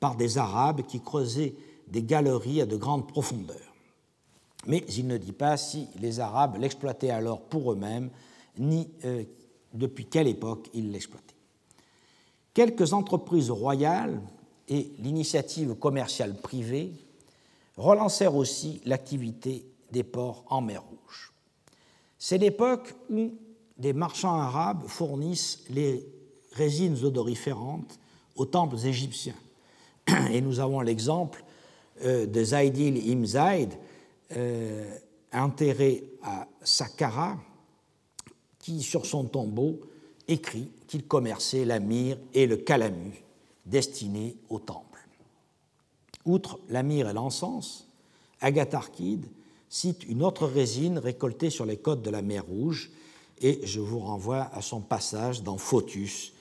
par 0.00 0.16
des 0.16 0.38
Arabes 0.38 0.82
qui 0.82 1.00
creusaient 1.00 1.54
des 1.88 2.02
galeries 2.02 2.60
à 2.60 2.66
de 2.66 2.76
grandes 2.76 3.08
profondeurs. 3.08 3.73
Mais 4.66 4.84
il 4.96 5.06
ne 5.06 5.18
dit 5.18 5.32
pas 5.32 5.56
si 5.56 5.88
les 6.00 6.20
Arabes 6.20 6.56
l'exploitaient 6.58 7.10
alors 7.10 7.40
pour 7.40 7.72
eux-mêmes, 7.72 8.10
ni 8.58 8.88
euh, 9.04 9.24
depuis 9.72 10.06
quelle 10.06 10.28
époque 10.28 10.68
ils 10.72 10.90
l'exploitaient. 10.90 11.34
Quelques 12.54 12.92
entreprises 12.92 13.50
royales 13.50 14.20
et 14.68 14.92
l'initiative 14.98 15.74
commerciale 15.74 16.34
privée 16.34 16.92
relancèrent 17.76 18.36
aussi 18.36 18.80
l'activité 18.84 19.66
des 19.90 20.04
ports 20.04 20.44
en 20.48 20.60
mer 20.60 20.82
Rouge. 20.82 21.32
C'est 22.18 22.38
l'époque 22.38 22.94
où 23.10 23.32
des 23.76 23.92
marchands 23.92 24.34
arabes 24.34 24.84
fournissent 24.86 25.64
les 25.68 26.06
résines 26.52 27.04
odoriférantes 27.04 27.98
aux 28.36 28.46
temples 28.46 28.78
égyptiens. 28.86 29.34
Et 30.30 30.40
nous 30.40 30.60
avons 30.60 30.80
l'exemple 30.80 31.44
euh, 32.04 32.26
de 32.26 32.44
Zaydil 32.44 32.96
Ibn 33.08 33.24
Zayd, 33.24 33.74
euh, 34.36 34.96
enterré 35.32 36.04
à 36.22 36.46
Saqqara, 36.62 37.38
qui, 38.58 38.82
sur 38.82 39.04
son 39.04 39.24
tombeau, 39.24 39.80
écrit 40.28 40.70
qu'il 40.86 41.06
commerçait 41.06 41.64
la 41.64 41.80
myrrhe 41.80 42.18
et 42.32 42.46
le 42.46 42.56
calamus 42.56 43.22
destinés 43.66 44.36
au 44.48 44.58
temple. 44.58 45.06
Outre 46.24 46.58
la 46.68 46.82
myrrhe 46.82 47.10
et 47.10 47.12
l'encens, 47.12 47.88
Agatharchide 48.40 49.26
cite 49.68 50.04
une 50.04 50.22
autre 50.22 50.46
résine 50.46 50.98
récoltée 50.98 51.50
sur 51.50 51.66
les 51.66 51.76
côtes 51.76 52.02
de 52.02 52.10
la 52.10 52.22
mer 52.22 52.44
Rouge, 52.46 52.90
et 53.40 53.60
je 53.66 53.80
vous 53.80 53.98
renvoie 53.98 54.48
à 54.54 54.62
son 54.62 54.80
passage 54.80 55.42
dans 55.42 55.58
Photus, 55.58 56.32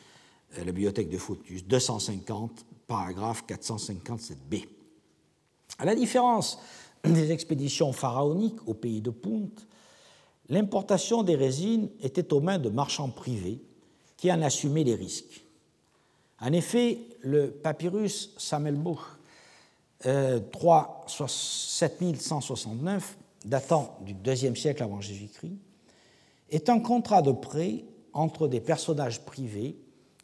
euh, 0.57 0.63
la 0.63 0.71
bibliothèque 0.71 1.09
de 1.09 1.17
Photus, 1.17 1.65
250, 1.65 2.65
paragraphe 2.87 3.43
457b. 3.47 4.67
À 5.79 5.85
la 5.85 5.95
différence 5.95 6.59
des 7.03 7.31
expéditions 7.31 7.91
pharaoniques 7.91 8.67
au 8.67 8.73
pays 8.73 9.01
de 9.01 9.09
Punt, 9.09 9.49
l'importation 10.49 11.23
des 11.23 11.35
résines 11.35 11.89
était 12.01 12.33
aux 12.33 12.39
mains 12.39 12.59
de 12.59 12.69
marchands 12.69 13.09
privés 13.09 13.61
qui 14.17 14.31
en 14.31 14.41
assumaient 14.41 14.83
les 14.83 14.95
risques. 14.95 15.43
En 16.39 16.53
effet, 16.53 16.99
le 17.21 17.51
papyrus 17.51 18.33
Samelbuch 18.37 18.99
euh, 20.05 20.39
3, 20.51 21.05
7169, 21.07 23.17
datant 23.45 23.97
du 24.01 24.15
IIe 24.25 24.55
siècle 24.55 24.83
avant 24.83 25.01
Jésus-Christ, 25.01 25.57
est 26.49 26.69
un 26.69 26.79
contrat 26.79 27.21
de 27.21 27.31
prêt 27.31 27.85
entre 28.11 28.47
des 28.47 28.59
personnages 28.59 29.21
privés, 29.21 29.77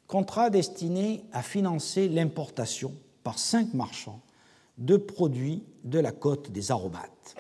contrat 0.08 0.50
destiné 0.50 1.24
à 1.32 1.42
financer 1.42 2.08
l'importation 2.08 2.94
par 3.24 3.40
cinq 3.40 3.74
marchands 3.74 4.22
de 4.78 4.98
produits 4.98 5.64
de 5.84 6.00
la 6.00 6.12
côte 6.12 6.52
des 6.52 6.72
aromates. 6.72 7.36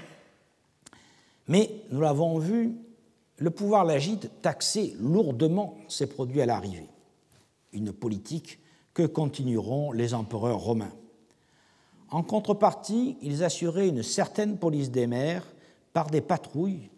Mais 1.47 1.83
nous 1.91 2.01
l'avons 2.01 2.37
vu, 2.37 2.75
le 3.37 3.49
pouvoir 3.49 3.85
lagide 3.85 4.29
taxait 4.41 4.93
lourdement 4.99 5.77
ces 5.87 6.07
produits 6.07 6.41
à 6.41 6.45
l'arrivée, 6.45 6.89
une 7.73 7.91
politique 7.91 8.59
que 8.93 9.03
continueront 9.03 9.91
les 9.91 10.13
empereurs 10.13 10.59
romains. 10.59 10.93
En 12.11 12.23
contrepartie, 12.23 13.17
ils 13.21 13.43
assuraient 13.43 13.87
une 13.87 14.03
certaine 14.03 14.57
police 14.57 14.91
des 14.91 15.07
mers 15.07 15.45
par 15.93 16.09
des 16.09 16.21
patrouilles 16.21 16.89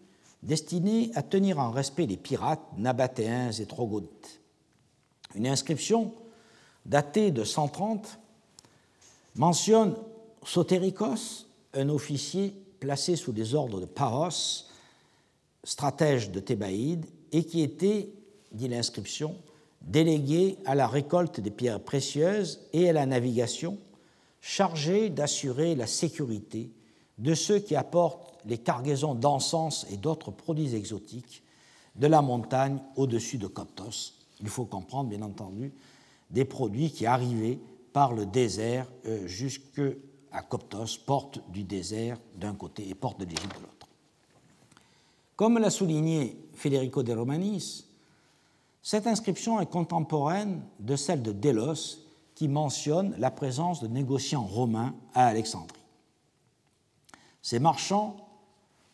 destiné 0.43 1.12
à 1.15 1.21
tenir 1.21 1.60
en 1.60 1.71
respect 1.71 2.06
les 2.06 2.17
pirates 2.17 2.65
nabatéens 2.77 3.51
et 3.51 3.65
troglodytes. 3.65 4.41
Une 5.36 5.47
inscription 5.47 6.13
datée 6.86 7.32
de 7.32 7.43
130 7.43 8.19
mentionne 9.36 9.95
Sotéricos, 10.43 11.47
un 11.73 11.89
officier 11.89 12.54
placé 12.80 13.15
sous 13.15 13.32
les 13.32 13.56
ordres 13.56 13.80
de 13.80 13.86
Paros, 13.86 14.65
stratège 15.63 16.32
de 16.32 16.39
Thébaïde, 16.39 17.06
et 17.32 17.43
qui 17.43 17.62
était, 17.62 18.10
dit 18.51 18.67
l'inscription, 18.67 19.36
délégué 19.82 20.58
à 20.65 20.75
la 20.75 20.88
récolte 20.88 21.39
des 21.39 21.51
pierres 21.51 21.80
précieuses 21.80 22.62
et 22.73 22.89
à 22.89 22.93
la 22.93 23.06
navigation, 23.06 23.77
chargé 24.41 25.10
d'assurer 25.10 25.75
la 25.75 25.88
sécurité 25.88 26.71
de 27.17 27.34
ceux 27.36 27.60
qui 27.60 27.75
apportent 27.75 28.38
les 28.45 28.58
cargaisons 28.58 29.13
d'encens 29.13 29.86
et 29.91 29.97
d'autres 29.97 30.32
produits 30.32 30.75
exotiques 30.75 31.43
de 31.95 32.08
la 32.08 32.21
montagne 32.21 32.80
au-dessus 32.95 33.38
de 33.38 33.47
Coptos. 33.47 34.13
Il 34.39 34.49
faut 34.49 34.65
comprendre, 34.65 35.10
bien 35.10 35.21
entendu, 35.21 35.71
des 36.32 36.45
produits 36.45 36.91
qui 36.91 37.06
arrivaient 37.06 37.60
par 37.93 38.13
le 38.13 38.25
désert 38.25 38.88
euh, 39.06 39.27
jusqu'à 40.32 40.41
Coptos, 40.48 40.98
porte 41.06 41.39
du 41.50 41.63
désert 41.63 42.17
d'un 42.36 42.56
côté 42.56 42.88
et 42.88 42.96
porte 42.96 43.20
de 43.20 43.26
l'Égypte 43.26 43.56
de 43.58 43.62
l'autre. 43.62 43.88
Comme 45.36 45.58
l'a 45.58 45.70
souligné 45.70 46.38
Federico 46.54 47.04
de 47.04 47.13
Romanis, 47.13 47.86
cette 48.84 49.08
inscription 49.08 49.60
est 49.60 49.70
contemporaine 49.70 50.62
de 50.80 50.96
celle 50.96 51.22
de 51.22 51.32
Délos 51.32 52.00
qui 52.36 52.48
mentionne 52.48 53.15
la 53.17 53.32
présence 53.32 53.82
de 53.82 53.88
négociants 53.88 54.46
romains 54.46 54.96
à 55.13 55.28
Alexandrie. 55.28 55.78
Ces 57.41 57.60
marchands 57.60 58.17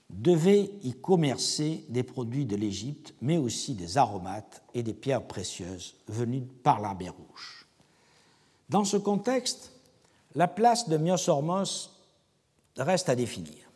devaient 0.10 0.72
y 0.84 0.94
commercer 0.94 1.86
des 1.90 2.04
produits 2.04 2.46
de 2.46 2.56
l'Égypte, 2.56 3.14
mais 3.22 3.38
aussi 3.38 3.74
des 3.74 3.98
aromates 3.98 4.64
et 4.74 4.84
des 4.84 4.94
pierres 4.94 5.28
précieuses 5.28 5.96
venues 6.08 6.48
par 6.64 6.80
la 6.80 6.94
mer 6.94 7.14
Rouge. 7.14 7.68
Dans 8.70 8.86
ce 8.86 8.98
contexte, 8.98 9.77
la 10.38 10.48
place 10.48 10.88
de 10.88 10.98
Myosormos 10.98 11.90
reste 12.78 13.10
à 13.10 13.16
définir. 13.16 13.72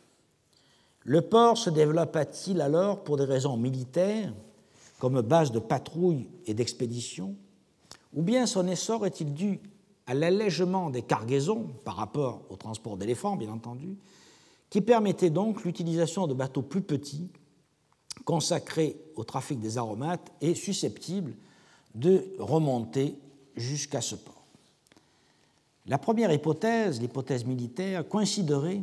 Le 1.00 1.20
port 1.20 1.58
se 1.58 1.70
développa-t-il 1.70 2.60
alors 2.60 3.02
pour 3.02 3.16
des 3.16 3.24
raisons 3.24 3.56
militaires, 3.56 4.32
comme 5.00 5.20
base 5.22 5.50
de 5.50 5.58
patrouille 5.58 6.28
et 6.46 6.54
d'expédition, 6.54 7.34
ou 8.14 8.22
bien 8.22 8.46
son 8.46 8.68
essor 8.68 9.04
est-il 9.06 9.34
dû 9.34 9.58
à 10.06 10.14
l'allègement 10.14 10.88
des 10.88 11.02
cargaisons 11.02 11.66
par 11.84 11.96
rapport 11.96 12.42
au 12.48 12.54
transport 12.54 12.96
d'éléphants, 12.96 13.34
bien 13.34 13.50
entendu, 13.50 13.96
qui 14.70 14.82
permettait 14.82 15.30
donc 15.30 15.64
l'utilisation 15.64 16.28
de 16.28 16.34
bateaux 16.34 16.62
plus 16.62 16.82
petits, 16.82 17.28
consacrés 18.24 18.96
au 19.16 19.24
trafic 19.24 19.58
des 19.58 19.78
aromates 19.78 20.30
et 20.40 20.54
susceptibles 20.54 21.34
de 21.96 22.24
remonter 22.38 23.18
jusqu'à 23.56 24.00
ce 24.00 24.14
port? 24.14 24.41
La 25.86 25.98
première 25.98 26.32
hypothèse, 26.32 27.00
l'hypothèse 27.00 27.44
militaire, 27.44 28.08
coïnciderait 28.08 28.82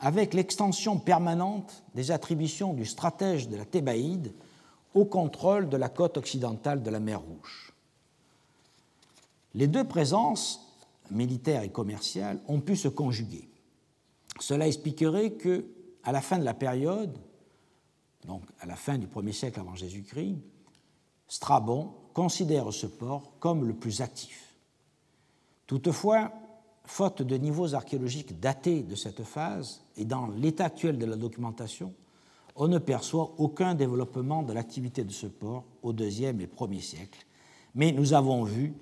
avec 0.00 0.34
l'extension 0.34 0.98
permanente 0.98 1.84
des 1.94 2.10
attributions 2.10 2.74
du 2.74 2.84
stratège 2.84 3.48
de 3.48 3.56
la 3.56 3.64
Thébaïde 3.64 4.32
au 4.94 5.04
contrôle 5.04 5.68
de 5.68 5.76
la 5.76 5.88
côte 5.88 6.16
occidentale 6.16 6.82
de 6.82 6.90
la 6.90 7.00
mer 7.00 7.20
Rouge. 7.20 7.72
Les 9.54 9.68
deux 9.68 9.84
présences, 9.84 10.76
militaire 11.10 11.62
et 11.62 11.70
commerciale, 11.70 12.40
ont 12.48 12.60
pu 12.60 12.76
se 12.76 12.88
conjuguer. 12.88 13.48
Cela 14.40 14.66
expliquerait 14.66 15.32
que, 15.32 15.64
à 16.02 16.10
la 16.10 16.20
fin 16.20 16.38
de 16.38 16.44
la 16.44 16.54
période, 16.54 17.16
donc 18.26 18.42
à 18.58 18.66
la 18.66 18.74
fin 18.74 18.98
du 18.98 19.06
1er 19.06 19.32
siècle 19.32 19.60
avant 19.60 19.76
Jésus-Christ, 19.76 20.38
Strabon 21.28 21.92
considère 22.12 22.72
ce 22.72 22.86
port 22.86 23.32
comme 23.38 23.66
le 23.66 23.74
plus 23.74 24.00
actif. 24.00 24.43
Toutefois, 25.66 26.32
faute 26.84 27.22
de 27.22 27.36
niveaux 27.36 27.74
archéologiques 27.74 28.38
datés 28.38 28.82
de 28.82 28.94
cette 28.94 29.22
phase 29.24 29.82
et 29.96 30.04
dans 30.04 30.26
l'état 30.28 30.66
actuel 30.66 30.98
de 30.98 31.06
la 31.06 31.16
documentation, 31.16 31.94
on 32.56 32.68
ne 32.68 32.78
perçoit 32.78 33.34
aucun 33.38 33.74
développement 33.74 34.42
de 34.42 34.52
l'activité 34.52 35.04
de 35.04 35.10
ce 35.10 35.26
port 35.26 35.64
au 35.82 35.92
IIe 35.92 36.26
et 36.26 36.46
1er 36.46 36.80
siècle. 36.80 37.26
Mais 37.74 37.90
nous 37.92 38.12
avons 38.12 38.44
vu 38.44 38.74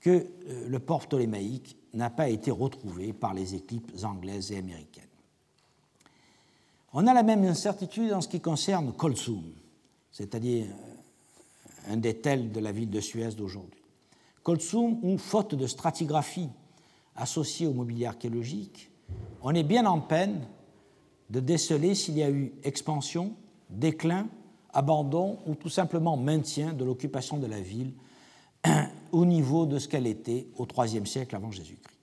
que 0.00 0.10
euh, 0.10 0.68
le 0.68 0.78
port 0.78 1.00
ptolémaïque 1.06 1.76
n'a 1.94 2.10
pas 2.10 2.28
été 2.28 2.50
retrouvé 2.50 3.12
par 3.12 3.32
les 3.32 3.54
équipes 3.54 3.90
anglaises 4.02 4.52
et 4.52 4.58
américaines. 4.58 5.04
On 6.92 7.06
a 7.06 7.14
la 7.14 7.22
même 7.22 7.44
incertitude 7.44 8.12
en 8.12 8.20
ce 8.20 8.28
qui 8.28 8.40
concerne 8.40 8.92
Kolsum, 8.92 9.52
c'est-à-dire 10.12 10.66
euh, 10.66 11.92
un 11.92 11.96
des 11.96 12.18
tels 12.18 12.52
de 12.52 12.60
la 12.60 12.72
ville 12.72 12.90
de 12.90 13.00
Suez 13.00 13.30
d'aujourd'hui. 13.30 13.85
Kolsum, 14.46 15.00
où, 15.02 15.18
faute 15.18 15.56
de 15.56 15.66
stratigraphie 15.66 16.50
associée 17.16 17.66
au 17.66 17.72
mobilier 17.72 18.06
archéologique, 18.06 18.92
on 19.42 19.52
est 19.52 19.64
bien 19.64 19.86
en 19.86 19.98
peine 19.98 20.46
de 21.30 21.40
déceler 21.40 21.96
s'il 21.96 22.16
y 22.16 22.22
a 22.22 22.30
eu 22.30 22.52
expansion, 22.62 23.32
déclin, 23.70 24.28
abandon 24.72 25.40
ou 25.48 25.56
tout 25.56 25.68
simplement 25.68 26.16
maintien 26.16 26.74
de 26.74 26.84
l'occupation 26.84 27.38
de 27.38 27.48
la 27.48 27.60
ville 27.60 27.92
au 29.10 29.24
niveau 29.24 29.66
de 29.66 29.80
ce 29.80 29.88
qu'elle 29.88 30.06
était 30.06 30.46
au 30.56 30.64
IIIe 30.64 31.08
siècle 31.08 31.34
avant 31.34 31.50
Jésus-Christ. 31.50 31.98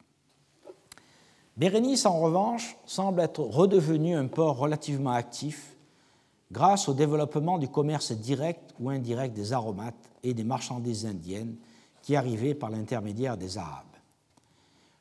Bérénice, 1.55 2.05
en 2.05 2.19
revanche, 2.19 2.75
semble 2.85 3.21
être 3.21 3.39
redevenu 3.39 4.17
un 4.17 4.27
port 4.27 4.57
relativement 4.57 5.11
actif 5.11 5.77
grâce 6.51 6.89
au 6.89 6.93
développement 6.93 7.57
du 7.57 7.69
commerce 7.69 8.11
direct 8.11 8.75
ou 8.81 8.89
indirect 8.89 9.33
des 9.33 9.53
aromates 9.53 10.11
et 10.23 10.33
des 10.33 10.43
marchandises 10.43 11.05
indiennes 11.05 11.55
qui 12.03 12.15
arrivaient 12.15 12.53
par 12.53 12.69
l'intermédiaire 12.69 13.37
des 13.37 13.57
Arabes. 13.57 13.85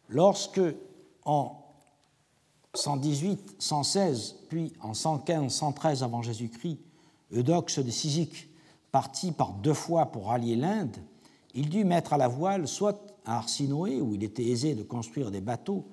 Lorsque, 0.09 0.61
en 1.25 1.63
118, 2.75 3.57
116, 3.59 4.37
puis 4.49 4.73
en 4.81 4.95
115, 4.95 5.53
113 5.53 6.03
avant 6.03 6.23
Jésus-Christ, 6.23 6.79
Eudoxe 7.35 7.81
de 7.81 7.91
Cyzique 7.91 8.49
partit 8.93 9.33
par 9.33 9.53
deux 9.53 9.75
fois 9.75 10.07
pour 10.07 10.29
rallier 10.29 10.57
l'Inde, 10.57 10.97
il 11.55 11.69
dut 11.69 11.85
mettre 11.85 12.15
à 12.15 12.19
la 12.19 12.29
voile 12.29 12.67
soit 12.67 13.07
à 13.27 13.39
Arsinoé, 13.39 14.01
où 14.01 14.15
il 14.15 14.25
était 14.25 14.45
aisé 14.45 14.75
de 14.75 14.83
construire 14.83 15.31
des 15.31 15.41
bateaux, 15.41 15.85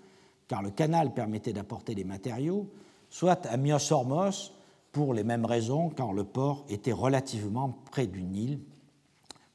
car 0.47 0.61
le 0.61 0.71
canal 0.71 1.13
permettait 1.13 1.53
d'apporter 1.53 1.95
des 1.95 2.03
matériaux, 2.03 2.67
soit 3.09 3.45
à 3.45 3.57
Myosormos, 3.57 4.53
pour 4.91 5.13
les 5.13 5.23
mêmes 5.23 5.45
raisons, 5.45 5.89
car 5.89 6.13
le 6.13 6.23
port 6.23 6.65
était 6.69 6.91
relativement 6.91 7.77
près 7.91 8.07
du 8.07 8.23
Nil, 8.23 8.59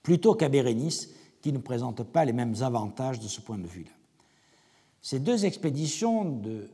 plutôt 0.03 0.35
qu'à 0.35 0.49
Bérénice, 0.49 1.11
qui 1.45 1.53
ne 1.53 1.59
présente 1.59 2.05
pas 2.05 2.25
les 2.25 2.33
mêmes 2.33 2.55
avantages 2.63 3.21
de 3.21 3.29
ce 3.29 3.43
point 3.43 3.59
de 3.59 3.67
vue-là. 3.67 3.91
Ces 5.03 5.21
deux 5.21 5.45
expéditions 5.45 6.25
de, 6.25 6.71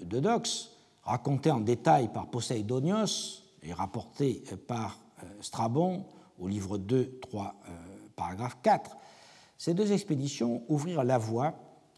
de 0.00 0.18
Dox, 0.18 0.70
racontées 1.02 1.50
en 1.50 1.60
détail 1.60 2.10
par 2.10 2.28
Poséidonios 2.28 3.42
et 3.62 3.74
rapportées 3.74 4.42
par 4.66 4.98
euh, 5.22 5.26
Strabon 5.42 6.06
au 6.40 6.48
livre 6.48 6.78
2, 6.78 7.18
3, 7.20 7.54
paragraphe 8.16 8.56
4, 8.62 8.96
ces 9.58 9.74
deux 9.74 9.92
expéditions 9.92 10.62
ouvrirent 10.70 11.04
la 11.04 11.18
voie 11.18 11.52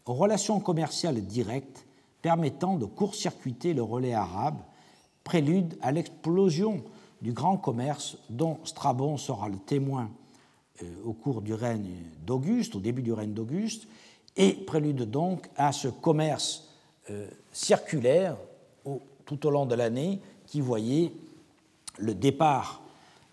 aux 0.05 0.13
relations 0.13 0.59
commerciales 0.59 1.21
directes 1.21 1.87
permettant 2.21 2.75
de 2.75 2.83
court-circuiter 2.83 3.73
le 3.73 3.83
relais 3.83 4.13
arabe, 4.13 4.59
prélude 5.23 5.77
à 5.81 5.93
l'explosion 5.93 6.83
du 7.21 7.31
grand 7.31 7.55
commerce 7.55 8.17
dont 8.29 8.59
Strabon 8.65 9.15
sera 9.15 9.47
le 9.47 9.59
témoin 9.59 10.03
euh, 10.05 10.26
au 11.03 11.13
cours 11.13 11.41
du 11.41 11.53
règne 11.53 11.89
d'Auguste, 12.25 12.75
au 12.75 12.79
début 12.79 13.01
du 13.01 13.13
règne 13.13 13.33
d'Auguste, 13.33 13.87
et 14.35 14.53
prélude 14.53 15.09
donc 15.09 15.49
à 15.55 15.71
ce 15.71 15.87
commerce 15.87 16.69
euh, 17.09 17.27
circulaire 17.51 18.37
tout 19.25 19.45
au 19.47 19.49
long 19.49 19.65
de 19.65 19.75
l'année 19.75 20.21
qui 20.45 20.61
voyait 20.61 21.11
le 21.97 22.13
départ 22.13 22.81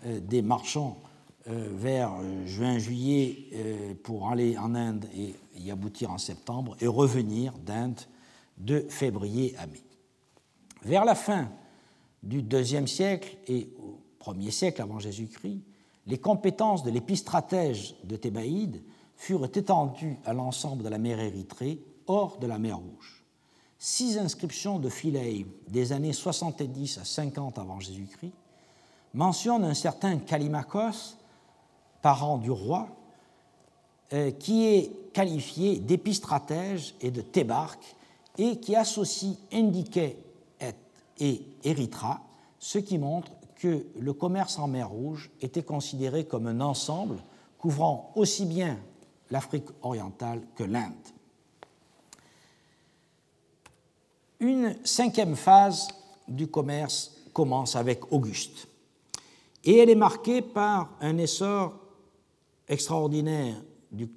euh, 0.06 0.20
des 0.20 0.42
marchands 0.42 0.98
euh, 1.46 1.68
vers 1.74 2.10
euh, 2.14 2.46
juin-juillet 2.46 3.36
euh, 3.52 3.94
pour 4.02 4.30
aller 4.30 4.56
en 4.56 4.74
Inde 4.74 5.04
et 5.14 5.34
y 5.58 5.70
aboutir 5.70 6.10
en 6.10 6.16
septembre 6.16 6.74
et 6.80 6.86
revenir 6.86 7.52
d'Inde 7.58 8.00
de 8.56 8.86
février 8.88 9.54
à 9.58 9.66
mai. 9.66 9.82
Vers 10.84 11.04
la 11.04 11.14
fin 11.14 11.50
du 12.22 12.40
IIe 12.40 12.88
siècle 12.88 13.36
et 13.46 13.68
au 13.78 14.00
premier 14.18 14.50
siècle 14.50 14.80
avant 14.80 14.98
Jésus-Christ, 14.98 15.60
les 16.06 16.18
compétences 16.18 16.82
de 16.82 16.90
l'épistratège 16.90 17.94
de 18.04 18.16
Thébaïde 18.16 18.82
furent 19.16 19.44
étendues 19.44 20.18
à 20.24 20.32
l'ensemble 20.32 20.82
de 20.82 20.88
la 20.88 20.98
mer 20.98 21.18
Érythrée, 21.20 21.80
hors 22.06 22.38
de 22.38 22.46
la 22.46 22.58
mer 22.58 22.78
Rouge. 22.78 23.24
Six 23.78 24.18
inscriptions 24.18 24.78
de 24.78 24.88
Philae 24.88 25.44
des 25.68 25.92
années 25.92 26.12
70 26.12 26.98
à 26.98 27.04
50 27.04 27.58
avant 27.58 27.80
Jésus-Christ 27.80 28.32
mentionnent 29.14 29.64
un 29.64 29.74
certain 29.74 30.18
Callimachos 30.18 31.16
parent 32.02 32.38
du 32.38 32.50
roi, 32.50 32.88
euh, 34.12 34.30
qui 34.32 34.66
est 34.66 35.12
qualifié 35.12 35.78
d'épistratège 35.78 36.94
et 37.00 37.10
de 37.10 37.22
thébarque 37.22 37.96
et 38.36 38.58
qui 38.58 38.76
associe 38.76 39.36
Indiquet 39.52 40.18
et 41.18 41.42
Érythra, 41.62 42.20
ce 42.58 42.78
qui 42.78 42.98
montre 42.98 43.30
le 43.64 44.12
commerce 44.12 44.58
en 44.58 44.68
mer 44.68 44.88
Rouge 44.88 45.30
était 45.40 45.62
considéré 45.62 46.24
comme 46.24 46.46
un 46.46 46.60
ensemble 46.60 47.16
couvrant 47.58 48.12
aussi 48.14 48.44
bien 48.44 48.78
l'Afrique 49.30 49.68
orientale 49.82 50.42
que 50.54 50.64
l'Inde. 50.64 50.92
Une 54.40 54.76
cinquième 54.84 55.36
phase 55.36 55.88
du 56.28 56.48
commerce 56.48 57.16
commence 57.32 57.76
avec 57.76 58.12
Auguste, 58.12 58.68
et 59.64 59.78
elle 59.78 59.90
est 59.90 59.94
marquée 59.94 60.42
par 60.42 60.90
un 61.00 61.16
essor 61.18 61.74
extraordinaire 62.68 63.56
du, 63.90 64.08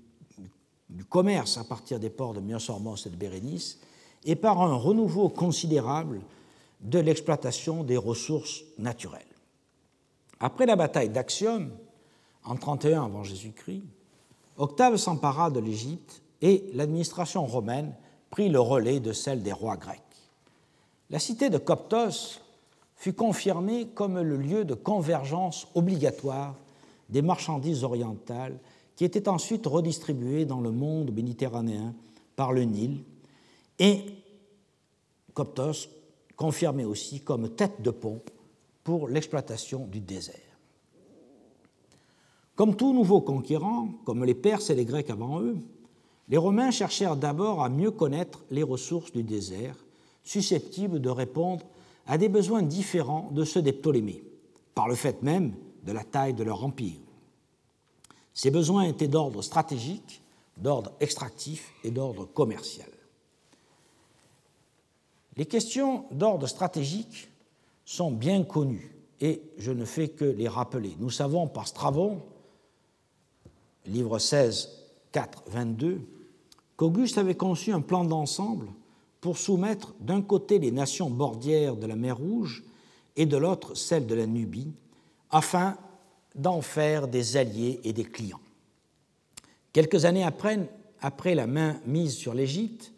commerce 1.09 1.57
à 1.57 1.63
partir 1.63 1.99
des 1.99 2.09
ports 2.09 2.33
de 2.33 2.41
Myosormos 2.41 3.05
et 3.05 3.09
de 3.09 3.15
Bérénice, 3.15 3.79
et 4.25 4.35
par 4.35 4.61
un 4.61 4.75
renouveau 4.75 5.29
considérable 5.29 6.21
de 6.81 6.99
l'exploitation 6.99 7.83
des 7.83 7.97
ressources 7.97 8.63
naturelles. 8.77 9.26
Après 10.39 10.65
la 10.65 10.75
bataille 10.75 11.09
d'Axiom, 11.09 11.71
en 12.43 12.55
31 12.55 13.05
avant 13.05 13.23
Jésus-Christ, 13.23 13.83
Octave 14.57 14.97
s'empara 14.97 15.51
de 15.51 15.59
l'Égypte 15.59 16.21
et 16.41 16.69
l'administration 16.73 17.45
romaine 17.45 17.93
prit 18.29 18.49
le 18.49 18.59
relais 18.59 18.99
de 18.99 19.13
celle 19.13 19.43
des 19.43 19.51
rois 19.51 19.77
grecs. 19.77 20.01
La 21.09 21.19
cité 21.19 21.49
de 21.49 21.57
Coptos 21.57 22.41
fut 22.95 23.13
confirmée 23.13 23.87
comme 23.87 24.19
le 24.19 24.37
lieu 24.37 24.65
de 24.65 24.73
convergence 24.73 25.67
obligatoire 25.75 26.55
des 27.09 27.21
marchandises 27.21 27.83
orientales 27.83 28.57
qui 28.95 29.05
étaient 29.05 29.29
ensuite 29.29 29.65
redistribuées 29.65 30.45
dans 30.45 30.59
le 30.59 30.71
monde 30.71 31.13
méditerranéen 31.13 31.93
par 32.35 32.51
le 32.51 32.63
Nil 32.63 33.03
et 33.79 34.03
Coptos 35.33 35.89
confirmé 36.35 36.83
aussi 36.83 37.21
comme 37.21 37.49
tête 37.49 37.81
de 37.81 37.91
pont 37.91 38.21
pour 38.87 39.09
l'exploitation 39.09 39.85
du 39.85 39.99
désert. 39.99 40.57
Comme 42.55 42.77
tout 42.77 42.93
nouveau 42.93 43.19
conquérant, 43.19 43.89
comme 44.05 44.23
les 44.23 44.33
Perses 44.33 44.69
et 44.69 44.75
les 44.75 44.85
Grecs 44.85 45.09
avant 45.09 45.41
eux, 45.41 45.57
les 46.29 46.37
Romains 46.37 46.71
cherchèrent 46.71 47.17
d'abord 47.17 47.61
à 47.61 47.67
mieux 47.67 47.91
connaître 47.91 48.45
les 48.49 48.63
ressources 48.63 49.11
du 49.11 49.23
désert, 49.23 49.75
susceptibles 50.23 51.01
de 51.01 51.09
répondre 51.09 51.65
à 52.05 52.17
des 52.17 52.29
besoins 52.29 52.61
différents 52.61 53.29
de 53.33 53.43
ceux 53.43 53.61
des 53.61 53.73
Ptolémées, 53.73 54.23
par 54.73 54.87
le 54.87 54.95
fait 54.95 55.21
même 55.21 55.53
de 55.83 55.91
la 55.91 56.05
taille 56.05 56.33
de 56.33 56.45
leur 56.45 56.63
empire. 56.63 57.01
Ces 58.33 58.51
besoins 58.51 58.83
étaient 58.83 59.09
d'ordre 59.09 59.41
stratégique, 59.41 60.21
d'ordre 60.55 60.93
extractif 61.01 61.73
et 61.83 61.91
d'ordre 61.91 62.23
commercial. 62.23 62.87
Les 65.35 65.45
questions 65.45 66.05
d'ordre 66.09 66.47
stratégique 66.47 67.27
sont 67.87 68.11
bien 68.11 68.43
connues 68.43 68.91
et 69.21 69.41
je 69.57 69.71
ne 69.71 69.85
fais 69.85 70.09
que 70.09 70.25
les 70.25 70.49
rappeler. 70.49 70.93
Nous 70.99 71.09
savons 71.09 71.47
par 71.47 71.69
Stravon, 71.69 72.21
livre 73.85 74.19
16, 74.19 74.69
4, 75.13 75.43
22, 75.47 76.01
qu'Auguste 76.75 77.17
avait 77.17 77.35
conçu 77.35 77.71
un 77.71 77.79
plan 77.79 78.03
d'ensemble 78.03 78.67
pour 79.21 79.37
soumettre 79.37 79.95
d'un 80.01 80.21
côté 80.21 80.59
les 80.59 80.71
nations 80.71 81.09
bordières 81.09 81.77
de 81.77 81.87
la 81.87 81.95
mer 81.95 82.17
Rouge 82.17 82.65
et 83.15 83.25
de 83.25 83.37
l'autre 83.37 83.73
celles 83.73 84.05
de 84.05 84.15
la 84.15 84.27
Nubie, 84.27 84.73
afin 85.31 85.77
d'en 86.35 86.61
faire 86.61 87.07
des 87.07 87.37
alliés 87.37 87.79
et 87.85 87.93
des 87.93 88.03
clients. 88.03 88.41
Quelques 89.71 90.03
années 90.03 90.25
après, 90.25 90.69
après 90.99 91.35
la 91.35 91.47
main 91.47 91.79
mise 91.85 92.15
sur 92.15 92.33
l'Égypte, 92.33 92.91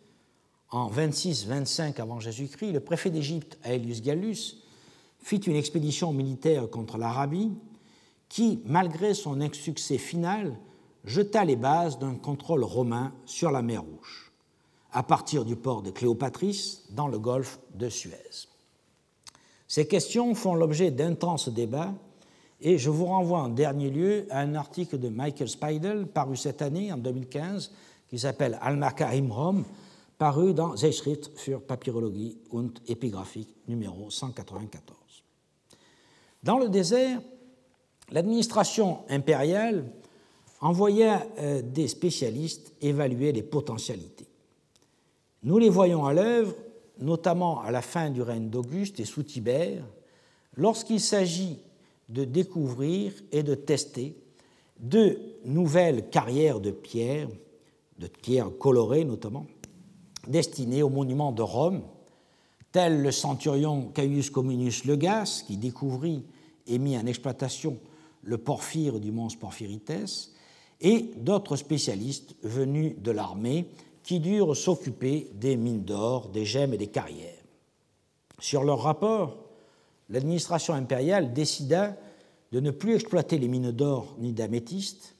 en 0.71 0.89
26-25 0.89 2.01
avant 2.01 2.19
Jésus-Christ, 2.19 2.71
le 2.71 2.79
préfet 2.79 3.11
d'Égypte, 3.11 3.59
Aelius 3.63 4.01
Gallus, 4.01 4.55
fit 5.21 5.37
une 5.37 5.55
expédition 5.55 6.13
militaire 6.13 6.69
contre 6.69 6.97
l'Arabie 6.97 7.51
qui, 8.29 8.61
malgré 8.65 9.13
son 9.13 9.41
insuccès 9.41 9.97
final, 9.97 10.57
jeta 11.03 11.43
les 11.43 11.55
bases 11.55 11.99
d'un 11.99 12.15
contrôle 12.15 12.63
romain 12.63 13.13
sur 13.25 13.51
la 13.51 13.61
mer 13.61 13.81
Rouge, 13.81 14.31
à 14.91 15.03
partir 15.03 15.45
du 15.45 15.55
port 15.55 15.81
de 15.81 15.91
Cléopatris 15.91 16.81
dans 16.91 17.07
le 17.07 17.19
golfe 17.19 17.59
de 17.73 17.89
Suez. 17.89 18.47
Ces 19.67 19.87
questions 19.87 20.33
font 20.35 20.55
l'objet 20.55 20.91
d'intenses 20.91 21.49
débats 21.49 21.93
et 22.61 22.77
je 22.77 22.89
vous 22.89 23.05
renvoie 23.05 23.39
en 23.39 23.49
dernier 23.49 23.89
lieu 23.89 24.27
à 24.29 24.39
un 24.39 24.55
article 24.55 24.99
de 24.99 25.09
Michael 25.09 25.47
Speidel 25.47 26.07
paru 26.07 26.35
cette 26.35 26.61
année, 26.61 26.91
en 26.91 26.97
2015, 26.97 27.71
qui 28.09 28.19
s'appelle 28.19 28.57
Al-Maka 28.61 29.15
Imrom, 29.15 29.63
paru 30.17 30.53
dans 30.53 30.75
Zeitschrift 30.75 31.31
für 31.37 31.61
Papyrologie 31.61 32.37
und 32.51 32.81
Epigraphie 32.87 33.47
numéro 33.67 34.09
194. 34.09 34.98
Dans 36.43 36.57
le 36.57 36.69
désert, 36.69 37.21
l'administration 38.11 38.99
impériale 39.09 39.91
envoya 40.61 41.25
euh, 41.39 41.61
des 41.61 41.87
spécialistes 41.87 42.73
évaluer 42.81 43.31
les 43.31 43.43
potentialités. 43.43 44.27
Nous 45.43 45.57
les 45.57 45.69
voyons 45.69 46.05
à 46.05 46.13
l'œuvre, 46.13 46.55
notamment 46.99 47.61
à 47.61 47.71
la 47.71 47.81
fin 47.81 48.09
du 48.09 48.21
règne 48.21 48.49
d'Auguste 48.49 48.99
et 48.99 49.05
sous 49.05 49.23
Tibère, 49.23 49.83
lorsqu'il 50.55 50.99
s'agit 50.99 51.59
de 52.09 52.25
découvrir 52.25 53.13
et 53.31 53.43
de 53.43 53.55
tester 53.55 54.17
de 54.79 55.19
nouvelles 55.45 56.09
carrières 56.09 56.59
de 56.59 56.71
pierre, 56.71 57.29
de 57.99 58.07
pierres 58.07 58.49
colorées 58.57 59.05
notamment, 59.05 59.45
destinées 60.27 60.83
aux 60.83 60.89
monuments 60.89 61.31
de 61.31 61.41
Rome, 61.41 61.83
tel 62.71 63.01
le 63.01 63.11
centurion 63.11 63.89
Caius 63.93 64.29
Communius 64.29 64.85
Legas, 64.85 65.43
qui 65.45 65.57
découvrit 65.57 66.23
et 66.67 66.77
mit 66.77 66.97
en 66.97 67.05
exploitation 67.05 67.77
le 68.23 68.37
porphyre 68.37 68.99
du 68.99 69.11
mons 69.11 69.35
Porphyrites, 69.39 70.31
et 70.81 71.11
d'autres 71.17 71.55
spécialistes 71.55 72.35
venus 72.43 72.95
de 72.99 73.11
l'armée 73.11 73.67
qui 74.03 74.19
durent 74.19 74.55
s'occuper 74.55 75.29
des 75.33 75.55
mines 75.55 75.83
d'or, 75.83 76.29
des 76.29 76.45
gemmes 76.45 76.73
et 76.73 76.77
des 76.77 76.87
carrières. 76.87 77.33
Sur 78.39 78.63
leur 78.63 78.81
rapport, 78.81 79.37
l'administration 80.09 80.73
impériale 80.73 81.33
décida 81.33 81.97
de 82.51 82.59
ne 82.59 82.71
plus 82.71 82.95
exploiter 82.95 83.37
les 83.37 83.47
mines 83.47 83.71
d'or 83.71 84.15
ni 84.19 84.31
d'améthyste, 84.31 85.15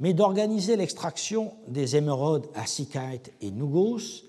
mais 0.00 0.12
d'organiser 0.12 0.76
l'extraction 0.76 1.54
des 1.68 1.96
émeraudes 1.96 2.48
à 2.54 2.66
Sychite 2.66 3.32
et 3.40 3.50
Nougos 3.50 4.25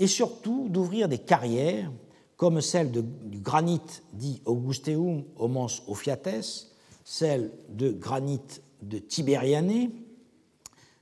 et 0.00 0.06
surtout 0.06 0.68
d'ouvrir 0.68 1.08
des 1.08 1.18
carrières 1.18 1.92
comme 2.36 2.62
celle 2.62 2.90
du 2.90 3.38
granit 3.38 3.82
dit 4.14 4.40
Augusteum 4.46 5.24
au 5.36 5.46
mons 5.46 5.82
Ophiates, 5.86 6.68
celle 7.04 7.52
de 7.68 7.90
granit 7.90 8.40
de 8.80 8.98
Tiberiane, 8.98 9.90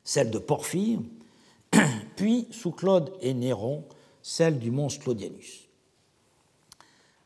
celle 0.03 0.33
de 0.33 0.39
Porphyre, 0.39 0.99
puis 2.17 2.49
sous 2.51 2.73
Claude 2.73 3.13
et 3.21 3.35
Néron, 3.35 3.85
celle 4.21 4.59
du 4.59 4.73
mons 4.73 4.99
Claudianus. 4.99 5.69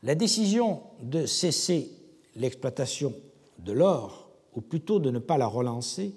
La 0.03 0.13
décision 0.13 0.83
de 1.01 1.25
cesser 1.25 1.89
l'exploitation 2.35 3.15
de 3.57 3.71
l'or, 3.71 4.29
ou 4.53 4.61
plutôt 4.61 4.99
de 4.99 5.09
ne 5.09 5.17
pas 5.17 5.39
la 5.39 5.47
relancer, 5.47 6.13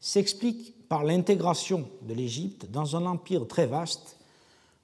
s'explique 0.00 0.74
par 0.88 1.04
l'intégration 1.04 1.88
de 2.02 2.14
l'Égypte 2.14 2.66
dans 2.68 2.96
un 2.96 3.06
empire 3.06 3.46
très 3.46 3.66
vaste 3.66 4.17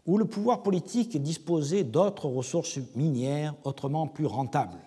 où 0.07 0.19
le 0.19 0.27
pouvoir 0.27 0.63
politique 0.63 1.21
disposait 1.21 1.85
d'autres 1.85 2.29
ressources 2.29 2.79
minières 2.95 3.55
autrement 3.65 4.07
plus 4.07 4.27
rentables, 4.27 4.79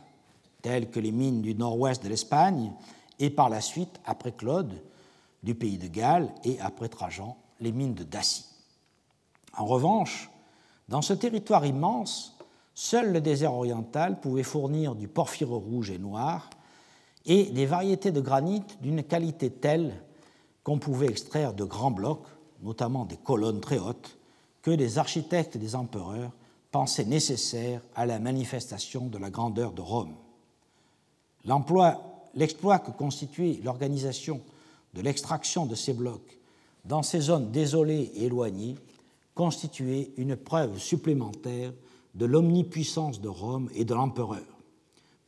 telles 0.62 0.90
que 0.90 1.00
les 1.00 1.12
mines 1.12 1.42
du 1.42 1.56
nord-ouest 1.56 2.04
de 2.04 2.10
l'Espagne 2.10 2.72
et 3.20 3.30
par 3.30 3.50
la 3.50 3.62
suite, 3.62 4.00
après 4.06 4.32
Claude, 4.32 4.82
du 5.44 5.56
pays 5.56 5.78
de 5.78 5.88
Galles 5.88 6.30
et 6.44 6.60
après 6.60 6.90
Trajan, 6.90 7.38
les 7.60 7.72
mines 7.72 7.96
de 7.96 8.04
Dacie. 8.04 8.46
En 9.56 9.66
revanche, 9.66 10.30
dans 10.88 11.02
ce 11.02 11.14
territoire 11.14 11.66
immense, 11.66 12.38
seul 12.76 13.12
le 13.12 13.22
désert 13.22 13.54
oriental 13.54 14.20
pouvait 14.20 14.44
fournir 14.44 14.94
du 14.94 15.08
porphyre 15.08 15.50
rouge 15.50 15.90
et 15.90 15.98
noir 15.98 16.50
et 17.26 17.46
des 17.46 17.66
variétés 17.66 18.12
de 18.12 18.22
granit 18.22 18.64
d'une 18.82 19.04
qualité 19.04 19.50
telle 19.50 19.96
qu'on 20.64 20.80
pouvait 20.80 21.08
extraire 21.08 21.54
de 21.54 21.64
grands 21.64 21.92
blocs, 21.92 22.28
notamment 22.62 23.06
des 23.06 23.18
colonnes 23.18 23.62
très 23.62 23.80
hautes, 23.80 24.17
que 24.68 24.72
les 24.72 24.98
architectes 24.98 25.56
des 25.56 25.76
empereurs 25.76 26.34
pensaient 26.72 27.06
nécessaires 27.06 27.80
à 27.96 28.06
la 28.06 28.20
manifestation 28.20 29.08
de 29.08 29.18
la 29.18 29.30
grandeur 29.30 29.72
de 29.72 29.80
Rome. 29.80 30.14
L'exploit 32.36 32.80
que 32.80 32.92
constituait 32.92 33.62
l'organisation 33.64 34.42
de 34.94 35.00
l'extraction 35.00 35.66
de 35.66 35.74
ces 35.74 35.94
blocs 35.94 36.38
dans 36.84 37.02
ces 37.02 37.22
zones 37.22 37.50
désolées 37.50 38.12
et 38.16 38.26
éloignées 38.26 38.76
constituait 39.36 40.12
une 40.18 40.36
preuve 40.36 40.78
supplémentaire 40.80 41.72
de 42.16 42.26
l'omnipuissance 42.26 43.22
de 43.22 43.30
Rome 43.30 43.70
et 43.74 43.86
de 43.86 43.94
l'empereur. 43.94 44.44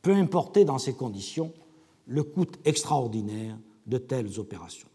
Peu 0.02 0.12
importait 0.12 0.66
dans 0.66 0.78
ces 0.78 0.92
conditions 0.92 1.50
le 2.06 2.24
coût 2.24 2.44
extraordinaire 2.66 3.56
de 3.86 3.96
telles 3.96 4.38
opérations. 4.38 4.89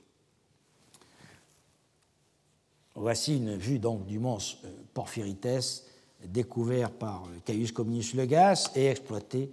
Voici 2.95 3.37
une 3.37 3.55
vue 3.55 3.79
donc 3.79 4.05
du 4.05 4.19
mons 4.19 4.57
euh, 4.63 4.69
Porphyrites 4.93 5.83
découvert 6.25 6.91
par 6.91 7.23
Caius 7.43 7.71
Cominius 7.71 8.13
Legas 8.13 8.71
et 8.75 8.85
exploité 8.85 9.51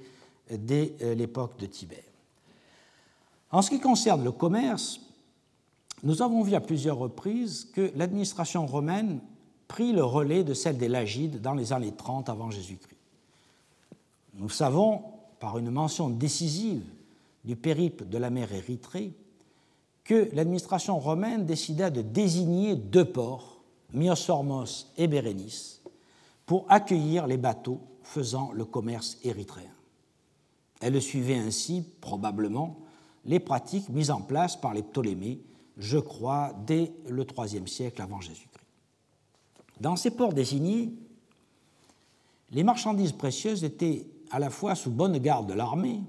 dès 0.51 0.95
l'époque 1.17 1.59
de 1.59 1.67
Tibère. 1.67 1.99
En 3.51 3.61
ce 3.61 3.69
qui 3.69 3.81
concerne 3.81 4.25
le 4.25 4.33
commerce, 4.33 5.01
nous 6.03 6.23
avons 6.23 6.43
vu 6.43 6.55
à 6.55 6.61
plusieurs 6.61 6.97
reprises 6.97 7.69
que 7.75 7.93
l'administration 7.95 8.67
romaine 8.67 9.21
prit 9.69 9.93
le 9.93 10.05
relais 10.05 10.45
de 10.45 10.55
celle 10.55 10.79
des 10.79 10.89
Lagides 10.89 11.41
dans 11.41 11.55
les 11.55 11.73
années 11.73 11.95
30 11.95 12.29
avant 12.29 12.51
Jésus-Christ. 12.51 12.99
Nous 14.35 14.49
savons, 14.49 15.03
par 15.39 15.59
une 15.59 15.71
mention 15.71 16.09
décisive 16.09 16.85
du 17.45 17.57
périple 17.57 18.07
de 18.07 18.19
la 18.19 18.31
mer 18.31 18.53
Érythrée, 18.53 19.13
que 20.05 20.29
l'administration 20.33 20.99
romaine 20.99 21.47
décida 21.47 21.91
de 21.91 22.03
désigner 22.03 22.77
deux 22.77 23.05
ports, 23.05 23.63
Myosormos 23.93 24.93
et 24.97 25.07
Bérénice, 25.07 25.83
pour 26.47 26.67
accueillir 26.69 27.27
les 27.27 27.37
bateaux 27.37 27.81
faisant 28.03 28.51
le 28.53 28.65
commerce 28.65 29.19
érythréen. 29.23 29.71
Elle 30.81 31.01
suivait 31.01 31.37
ainsi, 31.37 31.85
probablement, 32.01 32.79
les 33.25 33.39
pratiques 33.39 33.89
mises 33.89 34.11
en 34.11 34.21
place 34.21 34.57
par 34.57 34.75
les 34.75 34.83
Ptolémées 34.83 35.43
je 35.77 35.99
crois, 35.99 36.53
dès 36.67 36.93
le 37.09 37.25
IIIe 37.25 37.69
siècle 37.69 38.03
avant 38.03 38.21
Jésus-Christ. 38.21 38.67
Dans 39.81 39.97
ces 39.97 40.11
ports 40.11 40.33
désignés, 40.33 40.93
les 42.51 42.63
marchandises 42.63 43.13
précieuses 43.13 43.65
étaient 43.65 44.07
à 44.31 44.39
la 44.39 44.51
fois 44.51 44.75
sous 44.75 44.91
bonne 44.91 45.19
garde 45.19 45.49
de 45.49 45.55
l'armée, 45.55 46.01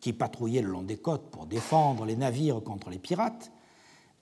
qui 0.00 0.12
patrouillait 0.12 0.62
le 0.62 0.70
long 0.70 0.82
des 0.82 0.96
côtes 0.96 1.30
pour 1.30 1.46
défendre 1.46 2.04
les 2.04 2.16
navires 2.16 2.62
contre 2.62 2.90
les 2.90 2.98
pirates, 2.98 3.50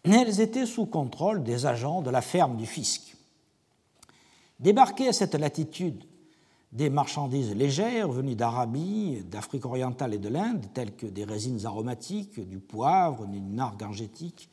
elles 0.04 0.40
étaient 0.40 0.66
sous 0.66 0.86
contrôle 0.86 1.42
des 1.42 1.66
agents 1.66 2.02
de 2.02 2.10
la 2.10 2.20
ferme 2.20 2.56
du 2.56 2.66
fisc. 2.66 3.16
Débarquer 4.60 5.08
à 5.08 5.12
cette 5.12 5.34
latitude 5.34 6.04
des 6.72 6.90
marchandises 6.90 7.54
légères 7.54 8.10
venues 8.10 8.34
d'Arabie, 8.34 9.22
d'Afrique 9.30 9.64
orientale 9.64 10.14
et 10.14 10.18
de 10.18 10.28
l'Inde, 10.28 10.66
telles 10.74 10.94
que 10.94 11.06
des 11.06 11.24
résines 11.24 11.64
aromatiques, 11.66 12.40
du 12.48 12.58
poivre, 12.58 13.26
du 13.26 13.40
nard 13.40 13.76
gangétique, 13.76 14.48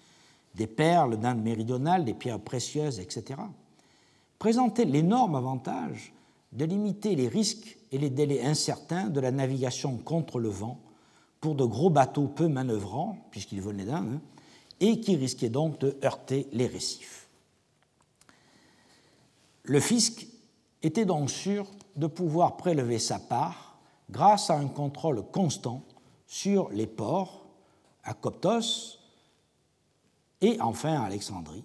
des 0.56 0.68
perles 0.68 1.18
d'Inde 1.18 1.42
méridionale, 1.42 2.06
des 2.06 2.14
pierres 2.14 2.40
précieuses, 2.40 3.00
etc., 3.00 3.40
présentait 4.38 4.86
l'énorme 4.86 5.36
avantage 5.36 6.14
de 6.52 6.66
limiter 6.66 7.16
les 7.16 7.28
risques 7.28 7.78
et 7.92 7.98
les 7.98 8.10
délais 8.10 8.44
incertains 8.44 9.08
de 9.08 9.20
la 9.20 9.32
navigation 9.32 9.98
contre 9.98 10.40
le 10.40 10.50
vent 10.50 10.80
pour 11.42 11.56
de 11.56 11.66
gros 11.66 11.90
bateaux 11.90 12.28
peu 12.28 12.48
manœuvrants, 12.48 13.18
puisqu'ils 13.32 13.62
venaient 13.62 13.86
d'Inde, 13.86 14.14
hein, 14.16 14.22
et 14.80 15.00
qui 15.02 15.16
risquaient 15.16 15.50
donc 15.50 15.80
de 15.80 15.98
heurter 16.04 16.48
les 16.54 16.68
récifs. 16.68 17.28
Le 19.64 19.80
fisc 19.80 20.28
était 20.82 21.06
donc 21.06 21.30
sûr 21.30 21.68
de 21.96 22.08
pouvoir 22.08 22.58
prélever 22.58 23.00
sa 23.00 23.20
part 23.20 23.78
grâce 24.10 24.50
à 24.50 24.58
un 24.58 24.68
contrôle 24.68 25.24
constant 25.32 25.84
sur 26.28 26.70
les 26.70 26.88
ports, 26.88 27.46
à 28.04 28.14
Coptos, 28.14 29.00
et 30.42 30.60
enfin 30.62 31.02
à 31.02 31.06
Alexandrie, 31.06 31.64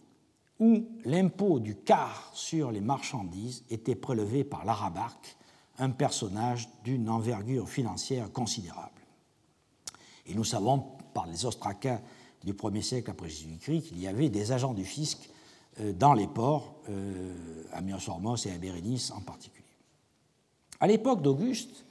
où 0.59 0.85
l'impôt 1.05 1.61
du 1.61 1.77
quart 1.77 2.31
sur 2.35 2.71
les 2.71 2.81
marchandises 2.81 3.65
était 3.71 3.95
prélevé 3.95 4.45
par 4.45 4.65
l'arabarque, 4.65 5.37
un 5.79 5.91
personnage 5.91 6.69
d'une 6.85 7.09
envergure 7.09 7.69
financière 7.69 8.33
considérable. 8.33 8.96
Et 10.27 10.35
nous 10.35 10.45
savons 10.45 10.85
par 11.15 11.27
les 11.27 11.47
ostracas 11.47 12.01
du 12.45 12.53
1er 12.53 12.83
siècle 12.83 13.11
après 13.11 13.29
Jésus-Christ 13.29 13.89
qu'il 13.89 14.01
y 14.01 14.07
avait 14.07 14.29
des 14.29 14.53
agents 14.53 14.75
du 14.75 14.85
fisc 14.85 15.29
euh, 15.81 15.93
dans 15.93 16.15
les 16.15 16.27
ports, 16.27 16.75
euh, 16.89 17.65
à 17.73 17.81
Myosormos 17.81 18.47
et 18.47 18.51
à 18.51 18.59
Bérénice 18.59 19.11
en 19.11 19.21
particulier. 19.21 19.65
À 20.81 20.87
l'époque 20.87 21.23
d'Auguste, 21.23 21.85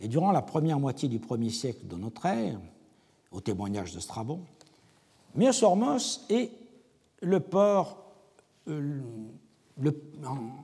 et 0.00 0.08
durant 0.08 0.32
la 0.32 0.42
première 0.42 0.80
moitié 0.80 1.08
du 1.08 1.18
1er 1.18 1.50
siècle 1.50 1.86
de 1.86 1.96
notre 1.96 2.26
ère, 2.26 2.58
au 3.32 3.40
témoignage 3.40 3.92
de 3.92 4.00
Strabon, 4.00 4.40
Myosormos 5.34 6.26
est 6.28 6.50
le 7.22 7.40
port 7.40 7.98
euh, 8.68 9.00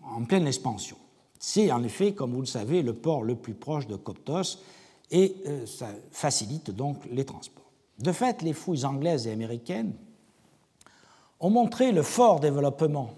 en, 0.02 0.24
pleine 0.24 0.46
expansion. 0.46 0.96
C'est 1.38 1.70
en 1.70 1.82
effet, 1.82 2.14
comme 2.14 2.32
vous 2.32 2.40
le 2.40 2.46
savez, 2.46 2.82
le 2.82 2.94
port 2.94 3.22
le 3.22 3.36
plus 3.36 3.54
proche 3.54 3.86
de 3.86 3.96
Coptos 3.96 4.58
et 5.10 5.36
euh, 5.46 5.66
ça 5.66 5.88
facilite 6.10 6.70
donc 6.70 7.04
les 7.10 7.24
transports. 7.24 7.70
De 7.98 8.12
fait, 8.12 8.42
les 8.42 8.52
fouilles 8.52 8.84
anglaises 8.84 9.26
et 9.26 9.32
américaines 9.32 9.94
ont 11.40 11.50
montré 11.50 11.92
le 11.92 12.02
fort 12.02 12.40
développement 12.40 13.10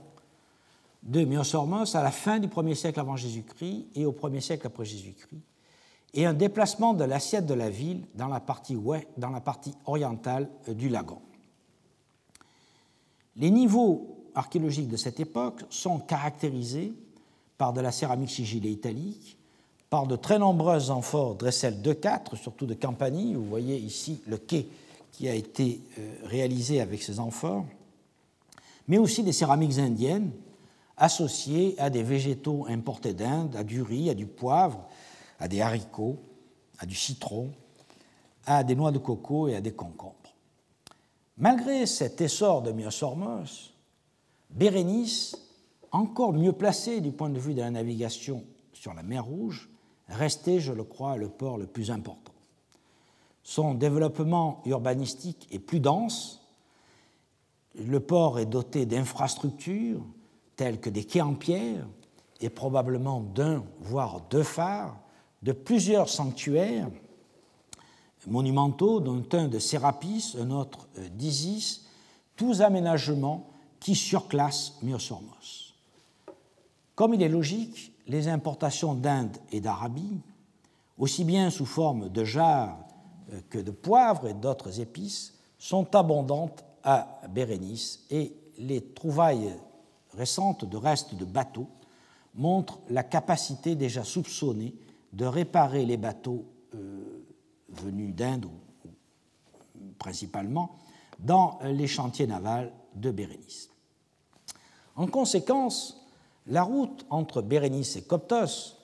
de 1.03 1.25
Myosormos 1.25 1.95
à 1.95 2.03
la 2.03 2.11
fin 2.11 2.39
du 2.39 2.49
1er 2.49 2.75
siècle 2.75 3.01
avant 3.01 3.17
Jésus-Christ 3.17 3.87
et 3.95 4.05
au 4.05 4.13
1er 4.13 4.41
siècle 4.41 4.67
après 4.67 4.85
Jésus-Christ, 4.85 5.41
et 6.15 6.27
un 6.27 6.35
déplacement 6.35 6.95
de 6.95 7.05
l'assiette 7.05 7.47
de 7.47 7.55
la 7.55 7.71
ville 7.71 8.05
dans 8.15 8.29
la 8.29 8.41
partie, 8.41 8.77
dans 9.17 9.31
la 9.31 9.41
partie 9.41 9.75
orientale 9.87 10.49
du 10.69 10.89
lagon. 10.89 11.21
Les 13.37 13.51
niveaux 13.51 14.27
archéologiques 14.35 14.89
de 14.89 14.97
cette 14.97 15.21
époque 15.21 15.63
sont 15.71 16.01
caractérisés 16.01 16.93
par 17.57 17.73
de 17.73 17.81
la 17.81 17.93
céramique 17.93 18.31
sigillée 18.31 18.71
italique, 18.71 19.38
par 19.91 20.07
de 20.07 20.17
très 20.17 20.39
nombreuses 20.39 20.91
amphores 20.91 21.35
Dressel 21.35 21.81
2-4, 21.81 22.37
surtout 22.37 22.67
de 22.67 22.75
Campanie. 22.75 23.35
Vous 23.35 23.45
voyez 23.45 23.77
ici 23.77 24.21
le 24.27 24.37
quai 24.37 24.69
qui 25.13 25.29
a 25.29 25.35
été 25.35 25.81
euh, 25.99 26.15
réalisé 26.25 26.81
avec 26.81 27.03
ces 27.03 27.21
amphores, 27.21 27.65
mais 28.87 28.99
aussi 28.99 29.23
des 29.23 29.33
céramiques 29.33 29.79
indiennes 29.79 30.31
associées 30.97 31.75
à 31.79 31.91
des 31.91 32.03
végétaux 32.03 32.67
importés 32.69 33.15
d'Inde, 33.15 33.57
à 33.57 33.65
du 33.65 33.83
riz, 33.83 34.11
à 34.11 34.15
du 34.15 34.27
poivre, 34.27 34.85
à 35.39 35.49
des 35.49 35.61
haricots, 35.61 36.19
à 36.79 36.87
du 36.87 36.95
citron, 36.95 37.51
à 38.47 38.65
des 38.65 38.75
noix 38.75 38.93
de 38.93 38.99
coco 38.99 39.49
et 39.49 39.55
à 39.55 39.61
des 39.61 39.73
concombres. 39.73 40.15
Malgré 41.37 41.87
cet 41.87 42.21
essor 42.21 42.63
de 42.63 42.73
Myosormos, 42.73 43.73
Bérénice, 44.51 45.37
encore 45.93 46.33
mieux 46.33 46.53
placé 46.53 47.01
du 47.01 47.13
point 47.13 47.31
de 47.31 47.39
vue 47.39 47.55
de 47.55 47.61
la 47.61 47.71
navigation 47.71 48.45
sur 48.73 48.95
la 48.95 49.03
mer 49.03 49.25
Rouge, 49.25 49.69
restait, 50.09 50.61
je 50.61 50.73
le 50.73 50.85
crois, 50.85 51.17
le 51.17 51.29
port 51.29 51.59
le 51.59 51.67
plus 51.67 51.91
important. 51.91 52.33
Son 53.43 53.75
développement 53.75 54.63
urbanistique 54.67 55.49
est 55.51 55.59
plus 55.59 55.81
dense. 55.81 56.47
Le 57.75 58.01
port 58.01 58.39
est 58.39 58.47
doté 58.47 58.87
d'infrastructures 58.87 60.05
telles 60.57 60.81
que 60.81 60.91
des 60.91 61.05
quais 61.05 61.21
en 61.21 61.35
pierre 61.35 61.87
et 62.41 62.51
probablement 62.51 63.21
d'un, 63.21 63.65
voire 63.81 64.21
deux 64.29 64.43
phares, 64.43 64.99
de 65.43 65.53
plusieurs 65.53 66.09
sanctuaires 66.09 66.91
monumentaux, 68.27 69.01
dont 69.01 69.25
un 69.33 69.49
de 69.49 69.59
Sérapis, 69.59 70.37
un 70.39 70.51
autre 70.51 70.89
euh, 70.99 71.09
d'Isis, 71.09 71.87
tous 72.37 72.61
aménagements 72.61 73.51
qui 73.81 73.95
surclassent 73.95 74.75
Myosormos. 74.83 75.75
Comme 76.95 77.15
il 77.15 77.23
est 77.23 77.29
logique, 77.29 77.93
les 78.09 78.29
importations 78.29 78.95
d'Inde 78.95 79.37
et 79.53 79.61
d'Arabie, 79.61 80.19
aussi 80.97 81.25
bien 81.25 81.51
sous 81.51 81.67
forme 81.67 82.09
de 82.09 82.25
jarres 82.25 82.79
euh, 83.33 83.41
que 83.49 83.59
de 83.59 83.71
poivres 83.71 84.27
et 84.27 84.35
d'autres 84.35 84.81
épices, 84.81 85.35
sont 85.59 85.95
abondantes 85.95 86.65
à 86.83 87.21
Bérénice 87.31 88.05
et 88.11 88.35
les 88.59 88.83
trouvailles 88.83 89.55
récentes 90.15 90.65
de 90.65 90.77
restes 90.77 91.15
de 91.15 91.25
bateaux 91.25 91.69
montrent 92.35 92.81
la 92.89 93.03
capacité 93.03 93.75
déjà 93.75 94.05
soupçonnée 94.05 94.75
de 95.13 95.25
réparer 95.25 95.85
les 95.85 95.97
bateaux 95.97 96.47
euh, 96.75 97.25
venus 97.69 98.15
d'Inde 98.15 98.49
principalement, 99.99 100.77
dans 101.19 101.59
les 101.65 101.87
chantiers 101.87 102.27
navals 102.27 102.73
de 102.95 103.11
Bérénice. 103.11 103.71
En 104.97 105.07
conséquence, 105.07 105.98
la 106.49 106.63
route 106.63 107.07
entre 107.11 107.43
Bérénice 107.43 107.97
et 107.97 108.03
Coptos 108.03 108.77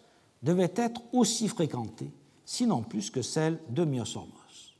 devait 0.42 0.72
être 0.76 1.02
aussi 1.12 1.48
fréquentée, 1.48 2.12
sinon 2.44 2.82
plus 2.82 3.10
que 3.10 3.22
celle 3.22 3.58
de 3.70 3.84
Myosormos. 3.84 4.74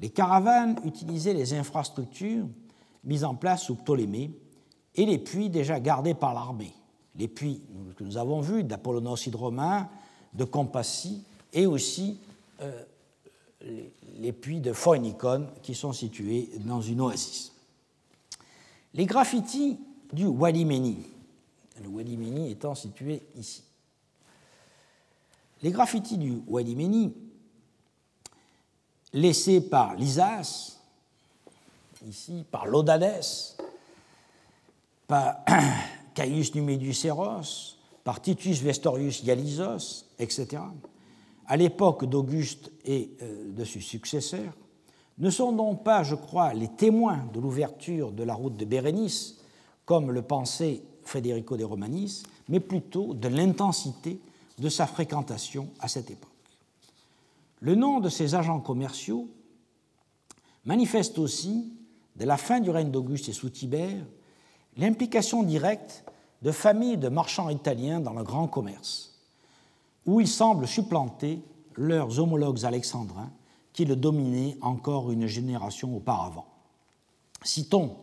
Les 0.00 0.10
caravanes 0.10 0.78
utilisaient 0.84 1.34
les 1.34 1.54
infrastructures 1.54 2.46
mises 3.04 3.24
en 3.24 3.34
place 3.34 3.64
sous 3.64 3.74
Ptolémée 3.74 4.30
et 4.94 5.06
les 5.06 5.18
puits 5.18 5.50
déjà 5.50 5.80
gardés 5.80 6.14
par 6.14 6.34
l'armée. 6.34 6.72
Les 7.16 7.28
puits 7.28 7.62
que 7.96 8.04
nous 8.04 8.16
avons 8.16 8.40
vus 8.40 8.62
d'Apollonos 8.62 9.26
Hydromain, 9.26 9.88
de 10.34 10.44
Compassie 10.44 11.24
et 11.52 11.66
aussi 11.66 12.18
euh, 12.60 12.84
les 14.18 14.32
puits 14.32 14.60
de 14.60 14.72
Phoenikon 14.72 15.48
qui 15.62 15.74
sont 15.74 15.92
situés 15.92 16.50
dans 16.64 16.80
une 16.80 17.00
oasis. 17.00 17.52
Les 18.94 19.06
graffitis 19.06 19.78
du 20.12 20.26
Walimeni, 20.26 21.06
le 21.82 21.88
Walimeni 21.88 22.50
étant 22.50 22.74
situé 22.74 23.22
ici. 23.36 23.62
Les 25.62 25.70
graffitis 25.70 26.18
du 26.18 26.40
Walimeni, 26.46 27.12
laissés 29.12 29.60
par 29.60 29.96
Lysas, 29.96 30.78
ici, 32.06 32.44
par 32.50 32.66
Lodades, 32.66 33.24
par 35.06 35.44
Caius 36.14 36.54
Numidus 36.54 37.04
Eros, 37.04 37.76
par 38.04 38.20
Titus 38.22 38.60
Vestorius 38.62 39.22
Ializos, 39.22 40.06
etc., 40.18 40.62
à 41.46 41.56
l'époque 41.56 42.04
d'Auguste 42.04 42.70
et 42.84 43.10
euh, 43.22 43.52
de 43.52 43.64
ses 43.64 43.80
successeurs, 43.80 44.52
ne 45.18 45.30
sont 45.30 45.52
donc 45.52 45.82
pas, 45.82 46.02
je 46.04 46.14
crois, 46.14 46.54
les 46.54 46.68
témoins 46.68 47.26
de 47.32 47.40
l'ouverture 47.40 48.12
de 48.12 48.22
la 48.22 48.34
route 48.34 48.56
de 48.56 48.64
Bérénice, 48.64 49.38
comme 49.84 50.12
le 50.12 50.22
pensait 50.22 50.82
Federico 51.08 51.56
de 51.56 51.64
Romanis, 51.64 52.22
mais 52.48 52.60
plutôt 52.60 53.14
de 53.14 53.28
l'intensité 53.28 54.20
de 54.58 54.68
sa 54.68 54.86
fréquentation 54.86 55.68
à 55.80 55.88
cette 55.88 56.10
époque. 56.10 56.28
Le 57.60 57.74
nom 57.74 58.00
de 58.00 58.08
ces 58.08 58.34
agents 58.34 58.60
commerciaux 58.60 59.28
manifeste 60.64 61.18
aussi, 61.18 61.72
dès 62.14 62.26
la 62.26 62.36
fin 62.36 62.60
du 62.60 62.70
règne 62.70 62.90
d'Auguste 62.90 63.28
et 63.28 63.32
sous 63.32 63.50
Tibère, 63.50 64.04
l'implication 64.76 65.42
directe 65.42 66.04
de 66.42 66.52
familles 66.52 66.98
de 66.98 67.08
marchands 67.08 67.48
italiens 67.48 68.00
dans 68.00 68.12
le 68.12 68.22
grand 68.22 68.46
commerce, 68.46 69.18
où 70.06 70.20
ils 70.20 70.28
semblent 70.28 70.68
supplanter 70.68 71.42
leurs 71.74 72.18
homologues 72.20 72.64
alexandrins 72.64 73.30
qui 73.72 73.84
le 73.84 73.96
dominaient 73.96 74.56
encore 74.60 75.10
une 75.10 75.26
génération 75.26 75.96
auparavant. 75.96 76.46
Citons 77.42 77.96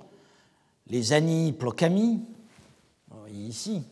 les 0.88 1.14
Anni 1.14 1.52
Plocami, 1.52 2.22
ici, 3.32 3.84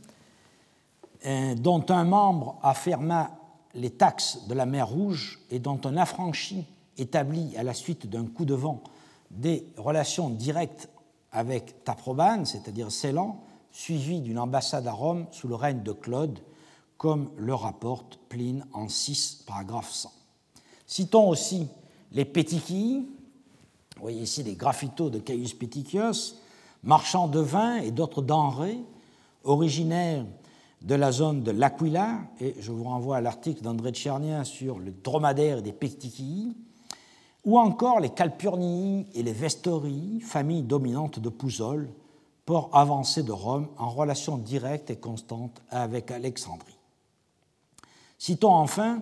dont 1.58 1.86
un 1.90 2.04
membre 2.04 2.58
afferma 2.62 3.32
les 3.76 3.90
taxes 3.90 4.48
de 4.48 4.54
la 4.54 4.66
mer 4.66 4.88
Rouge 4.88 5.40
et 5.50 5.60
dont 5.60 5.80
un 5.86 5.98
affranchi 5.98 6.66
établit 6.98 7.56
à 7.58 7.64
la 7.64 7.74
suite 7.74 8.08
d'un 8.08 8.26
coup 8.26 8.46
de 8.46 8.54
vent 8.54 8.84
des 9.32 9.68
relations 9.78 10.30
directes 10.30 10.90
avec 11.32 11.84
Taprobane, 11.84 12.46
c'est-à-dire 12.46 12.92
Ceylan, 12.92 13.42
suivi 13.72 14.22
d'une 14.22 14.38
ambassade 14.38 14.86
à 14.86 14.92
Rome 14.92 15.26
sous 15.32 15.48
le 15.48 15.56
règne 15.56 15.82
de 15.82 15.92
Claude, 15.92 16.40
comme 16.98 17.32
le 17.38 17.56
rapporte 17.56 18.20
Pline 18.30 18.66
en 18.72 18.88
6, 18.88 19.44
paragraphe 19.48 19.92
100. 19.92 20.12
Citons 20.86 21.28
aussi 21.28 21.68
les 22.12 22.26
Pétichii, 22.26 23.08
vous 23.96 24.02
voyez 24.02 24.22
ici 24.22 24.44
les 24.44 24.56
graphitos 24.56 25.10
de 25.10 25.18
Caius 25.18 25.54
Pétichios, 25.56 26.36
marchands 26.84 27.28
de 27.28 27.40
vin 27.40 27.78
et 27.78 27.90
d'autres 27.90 28.22
denrées, 28.22 28.80
originaires 29.44 30.26
de 30.82 30.96
la 30.96 31.12
zone 31.12 31.44
de 31.44 31.52
l'Aquila, 31.52 32.20
et 32.42 32.56
je 32.60 32.72
vous 32.72 32.84
renvoie 32.84 33.18
à 33.18 33.22
l'article 33.22 33.62
d'André 33.62 33.92
Tchernien 33.92 34.44
sur 34.44 34.80
le 34.80 34.92
dromadaire 34.92 35.62
des 35.62 35.72
Pétichii, 35.72 36.56
ou 37.46 37.58
encore 37.58 38.00
les 38.00 38.10
Calpurnii 38.10 39.08
et 39.14 39.24
les 39.24 39.34
Vestorii, 39.34 40.20
famille 40.22 40.64
dominante 40.64 41.20
de 41.20 41.30
Pouzol, 41.30 41.90
port 42.46 42.70
avancé 42.74 43.24
de 43.24 43.32
Rome 43.32 43.70
en 43.78 43.90
relation 43.90 44.38
directe 44.38 44.90
et 44.90 44.98
constante 44.98 45.62
avec 45.70 46.12
Alexandrie. 46.12 46.78
Citons 48.18 48.54
enfin 48.54 49.02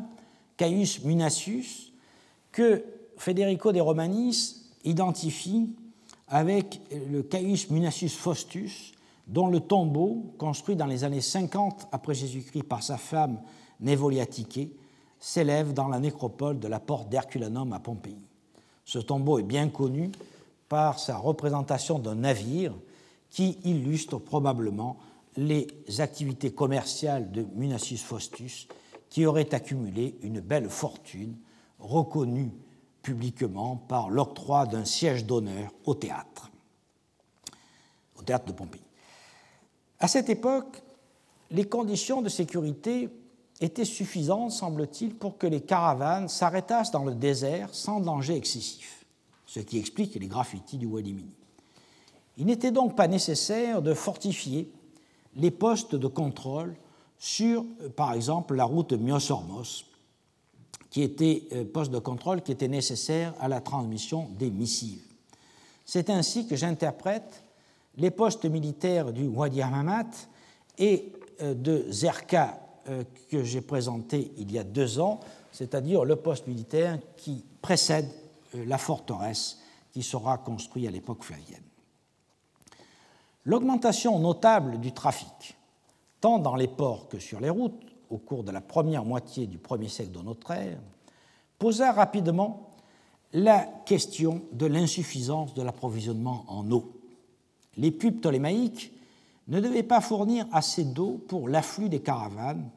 Caius 0.57 1.03
Munacius, 1.03 1.91
que 2.51 2.83
Federico 3.17 3.71
de 3.71 3.79
Romanis 3.79 4.69
identifie 4.83 5.69
avec 6.27 6.81
le 7.09 7.23
Caius 7.23 7.69
Munacius 7.69 8.15
Faustus, 8.15 8.93
dont 9.31 9.47
le 9.47 9.61
tombeau, 9.61 10.33
construit 10.37 10.75
dans 10.75 10.85
les 10.85 11.05
années 11.05 11.21
50 11.21 11.87
après 11.93 12.13
Jésus-Christ 12.13 12.63
par 12.63 12.83
sa 12.83 12.97
femme 12.97 13.41
Névoliatique, 13.79 14.75
s'élève 15.19 15.73
dans 15.73 15.87
la 15.87 15.99
nécropole 15.99 16.59
de 16.59 16.67
la 16.67 16.81
porte 16.81 17.07
d'Herculanum 17.09 17.71
à 17.71 17.79
Pompéi. 17.79 18.27
Ce 18.83 18.99
tombeau 18.99 19.39
est 19.39 19.43
bien 19.43 19.69
connu 19.69 20.11
par 20.67 20.99
sa 20.99 21.15
représentation 21.15 21.97
d'un 21.97 22.15
navire 22.15 22.73
qui 23.29 23.57
illustre 23.63 24.17
probablement 24.17 24.97
les 25.37 25.67
activités 25.99 26.51
commerciales 26.51 27.31
de 27.31 27.45
Munacius 27.55 28.03
Faustus, 28.03 28.67
qui 29.09 29.25
aurait 29.25 29.53
accumulé 29.55 30.17
une 30.23 30.41
belle 30.41 30.69
fortune 30.69 31.37
reconnue 31.79 32.51
publiquement 33.01 33.77
par 33.77 34.09
l'octroi 34.09 34.65
d'un 34.65 34.83
siège 34.83 35.25
d'honneur 35.25 35.71
au 35.85 35.95
théâtre, 35.95 36.51
au 38.19 38.23
théâtre 38.23 38.45
de 38.45 38.51
Pompéi. 38.51 38.81
À 40.01 40.07
cette 40.07 40.29
époque, 40.29 40.81
les 41.51 41.65
conditions 41.65 42.23
de 42.23 42.29
sécurité 42.29 43.09
étaient 43.61 43.85
suffisantes, 43.85 44.51
semble-t-il, 44.51 45.13
pour 45.13 45.37
que 45.37 45.45
les 45.45 45.61
caravanes 45.61 46.27
s'arrêtassent 46.27 46.89
dans 46.89 47.05
le 47.05 47.13
désert 47.13 47.69
sans 47.71 47.99
danger 47.99 48.35
excessif, 48.35 49.05
ce 49.45 49.59
qui 49.59 49.77
explique 49.77 50.15
les 50.15 50.25
graffitis 50.25 50.79
du 50.79 50.87
Wadimini. 50.87 51.35
Il 52.37 52.47
n'était 52.47 52.71
donc 52.71 52.95
pas 52.95 53.07
nécessaire 53.07 53.83
de 53.83 53.93
fortifier 53.93 54.71
les 55.35 55.51
postes 55.51 55.93
de 55.93 56.07
contrôle 56.07 56.75
sur, 57.19 57.63
par 57.95 58.13
exemple, 58.13 58.55
la 58.55 58.65
route 58.65 58.93
Myosormos, 58.93 59.85
qui 60.89 61.03
était 61.03 61.47
euh, 61.53 61.63
poste 61.63 61.91
de 61.91 61.99
contrôle 61.99 62.41
qui 62.41 62.51
était 62.51 62.67
nécessaire 62.67 63.35
à 63.39 63.47
la 63.47 63.61
transmission 63.61 64.29
des 64.39 64.49
missives. 64.49 65.05
C'est 65.85 66.09
ainsi 66.09 66.47
que 66.47 66.55
j'interprète 66.55 67.43
les 67.97 68.11
postes 68.11 68.45
militaires 68.45 69.11
du 69.11 69.27
Wadi 69.27 69.61
Hammamat 69.61 70.09
et 70.77 71.11
euh, 71.41 71.53
de 71.53 71.85
Zerka 71.89 72.59
euh, 72.89 73.03
que 73.29 73.43
j'ai 73.43 73.61
présenté 73.61 74.31
il 74.37 74.51
y 74.51 74.59
a 74.59 74.63
deux 74.63 74.99
ans, 74.99 75.19
c'est-à-dire 75.51 76.05
le 76.05 76.15
poste 76.15 76.47
militaire 76.47 76.97
qui 77.17 77.43
précède 77.61 78.09
la 78.53 78.77
forteresse 78.77 79.59
qui 79.91 80.03
sera 80.03 80.37
construite 80.37 80.87
à 80.87 80.91
l'époque 80.91 81.23
flavienne. 81.23 81.63
L'augmentation 83.45 84.19
notable 84.19 84.79
du 84.79 84.91
trafic, 84.91 85.57
tant 86.19 86.39
dans 86.39 86.55
les 86.55 86.67
ports 86.67 87.07
que 87.07 87.19
sur 87.19 87.39
les 87.39 87.49
routes, 87.49 87.81
au 88.09 88.17
cours 88.17 88.43
de 88.43 88.51
la 88.51 88.61
première 88.61 89.05
moitié 89.05 89.47
du 89.47 89.57
premier 89.57 89.87
siècle 89.87 90.11
de 90.11 90.21
notre 90.21 90.51
ère, 90.51 90.79
posa 91.57 91.91
rapidement 91.91 92.75
la 93.33 93.59
question 93.85 94.41
de 94.51 94.65
l'insuffisance 94.65 95.53
de 95.53 95.61
l'approvisionnement 95.61 96.45
en 96.47 96.69
eau. 96.71 97.00
Les 97.77 97.91
puits 97.91 98.11
ptolémaïques 98.11 98.91
ne 99.47 99.59
devaient 99.59 99.83
pas 99.83 100.01
fournir 100.01 100.45
assez 100.51 100.83
d'eau 100.83 101.23
pour 101.27 101.49
l'afflux 101.49 101.89
des 101.89 102.01
caravanes 102.01 102.69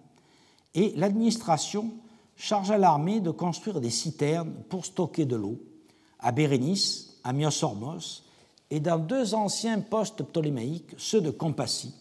et 0.75 0.93
l'administration 0.97 1.93
chargea 2.37 2.79
l'armée 2.79 3.21
de 3.21 3.31
construire 3.31 3.81
des 3.81 3.91
citernes 3.91 4.53
pour 4.69 4.85
stocker 4.85 5.25
de 5.25 5.37
l'eau 5.37 5.59
à 6.19 6.33
Bérénice, 6.33 7.19
à 7.23 7.33
Myosormos 7.33 8.25
et 8.71 8.81
dans 8.81 8.99
deux 8.99 9.35
anciens 9.35 9.81
postes 9.81 10.23
ptolémaïques, 10.23 10.95
ceux 10.97 11.21
de 11.21 11.31
Compassie, 11.31 11.95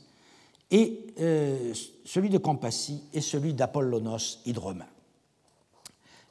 et 0.71 1.05
euh, 1.19 1.73
celui 2.03 2.29
de 2.29 2.39
Compassie 2.39 3.03
et 3.13 3.21
celui 3.21 3.53
d'Apollonos 3.53 4.39
Hydroma. 4.45 4.87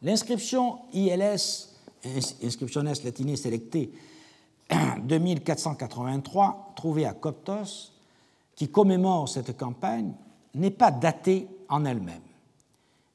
L'inscription 0.02 0.80
ILS, 0.92 1.68
Inscriptiones 2.42 2.92
Latinae 3.04 3.36
Selectae, 3.36 3.90
2483, 5.04 6.72
trouvée 6.76 7.06
à 7.06 7.14
Coptos, 7.14 7.92
qui 8.54 8.68
commémore 8.68 9.28
cette 9.28 9.56
campagne, 9.56 10.12
n'est 10.54 10.70
pas 10.70 10.90
datée 10.90 11.48
en 11.68 11.84
elle-même, 11.84 12.22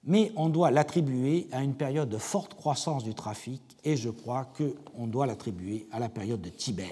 mais 0.04 0.32
on 0.36 0.50
doit 0.50 0.72
l'attribuer 0.72 1.48
à 1.52 1.62
une 1.62 1.76
période 1.76 2.10
de 2.10 2.18
forte 2.18 2.56
croissance 2.56 3.04
du 3.04 3.14
trafic, 3.14 3.62
et 3.84 3.96
je 3.96 4.10
crois 4.10 4.46
qu'on 4.46 5.08
doit 5.08 5.28
l'attribuer 5.28 5.88
à 5.92 6.00
la 6.00 6.10
période 6.10 6.42
de 6.42 6.50
Tibère. 6.50 6.88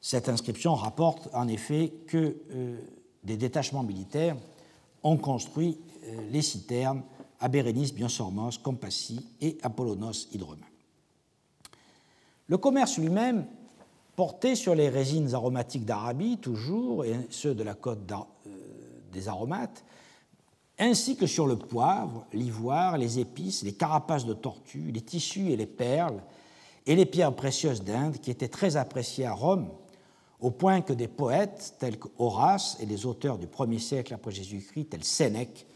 Cette 0.00 0.28
inscription 0.28 0.74
rapporte 0.74 1.28
en 1.32 1.48
effet 1.48 1.92
que 2.06 2.36
euh, 2.50 2.76
des 3.22 3.36
détachements 3.36 3.82
militaires 3.82 4.36
ont 5.02 5.16
construit 5.16 5.78
euh, 6.04 6.28
les 6.30 6.42
citernes 6.42 7.02
à 7.40 7.48
Bérénice, 7.48 7.94
Bionsormos, 7.94 8.58
Compassie 8.58 9.24
et 9.40 9.56
Apollonos 9.62 10.28
Hydroma. 10.32 10.66
Le 12.48 12.58
commerce 12.58 12.98
lui-même 12.98 13.46
portait 14.16 14.54
sur 14.54 14.74
les 14.74 14.88
résines 14.88 15.34
aromatiques 15.34 15.84
d'Arabie, 15.84 16.38
toujours, 16.38 17.04
et 17.04 17.14
ceux 17.30 17.54
de 17.54 17.62
la 17.62 17.74
côte 17.74 18.10
euh, 18.10 18.50
des 19.12 19.28
aromates, 19.28 19.84
ainsi 20.78 21.16
que 21.16 21.26
sur 21.26 21.46
le 21.46 21.56
poivre, 21.56 22.26
l'ivoire, 22.32 22.98
les 22.98 23.18
épices, 23.18 23.62
les 23.62 23.74
carapaces 23.74 24.26
de 24.26 24.34
tortue, 24.34 24.90
les 24.92 25.00
tissus 25.00 25.50
et 25.50 25.56
les 25.56 25.66
perles, 25.66 26.22
et 26.86 26.96
les 26.96 27.06
pierres 27.06 27.34
précieuses 27.34 27.82
d'Inde, 27.82 28.18
qui 28.18 28.30
étaient 28.30 28.48
très 28.48 28.76
appréciées 28.76 29.26
à 29.26 29.32
Rome 29.32 29.68
au 30.40 30.50
point 30.50 30.82
que 30.82 30.92
des 30.92 31.08
poètes 31.08 31.76
tels 31.78 31.98
qu'Horace 31.98 32.76
et 32.80 32.86
les 32.86 33.06
auteurs 33.06 33.38
du 33.38 33.46
1er 33.46 33.78
siècle 33.78 34.12
après 34.12 34.32
Jésus-Christ, 34.32 34.90
tels 34.90 35.04
Sénèque, 35.04 35.66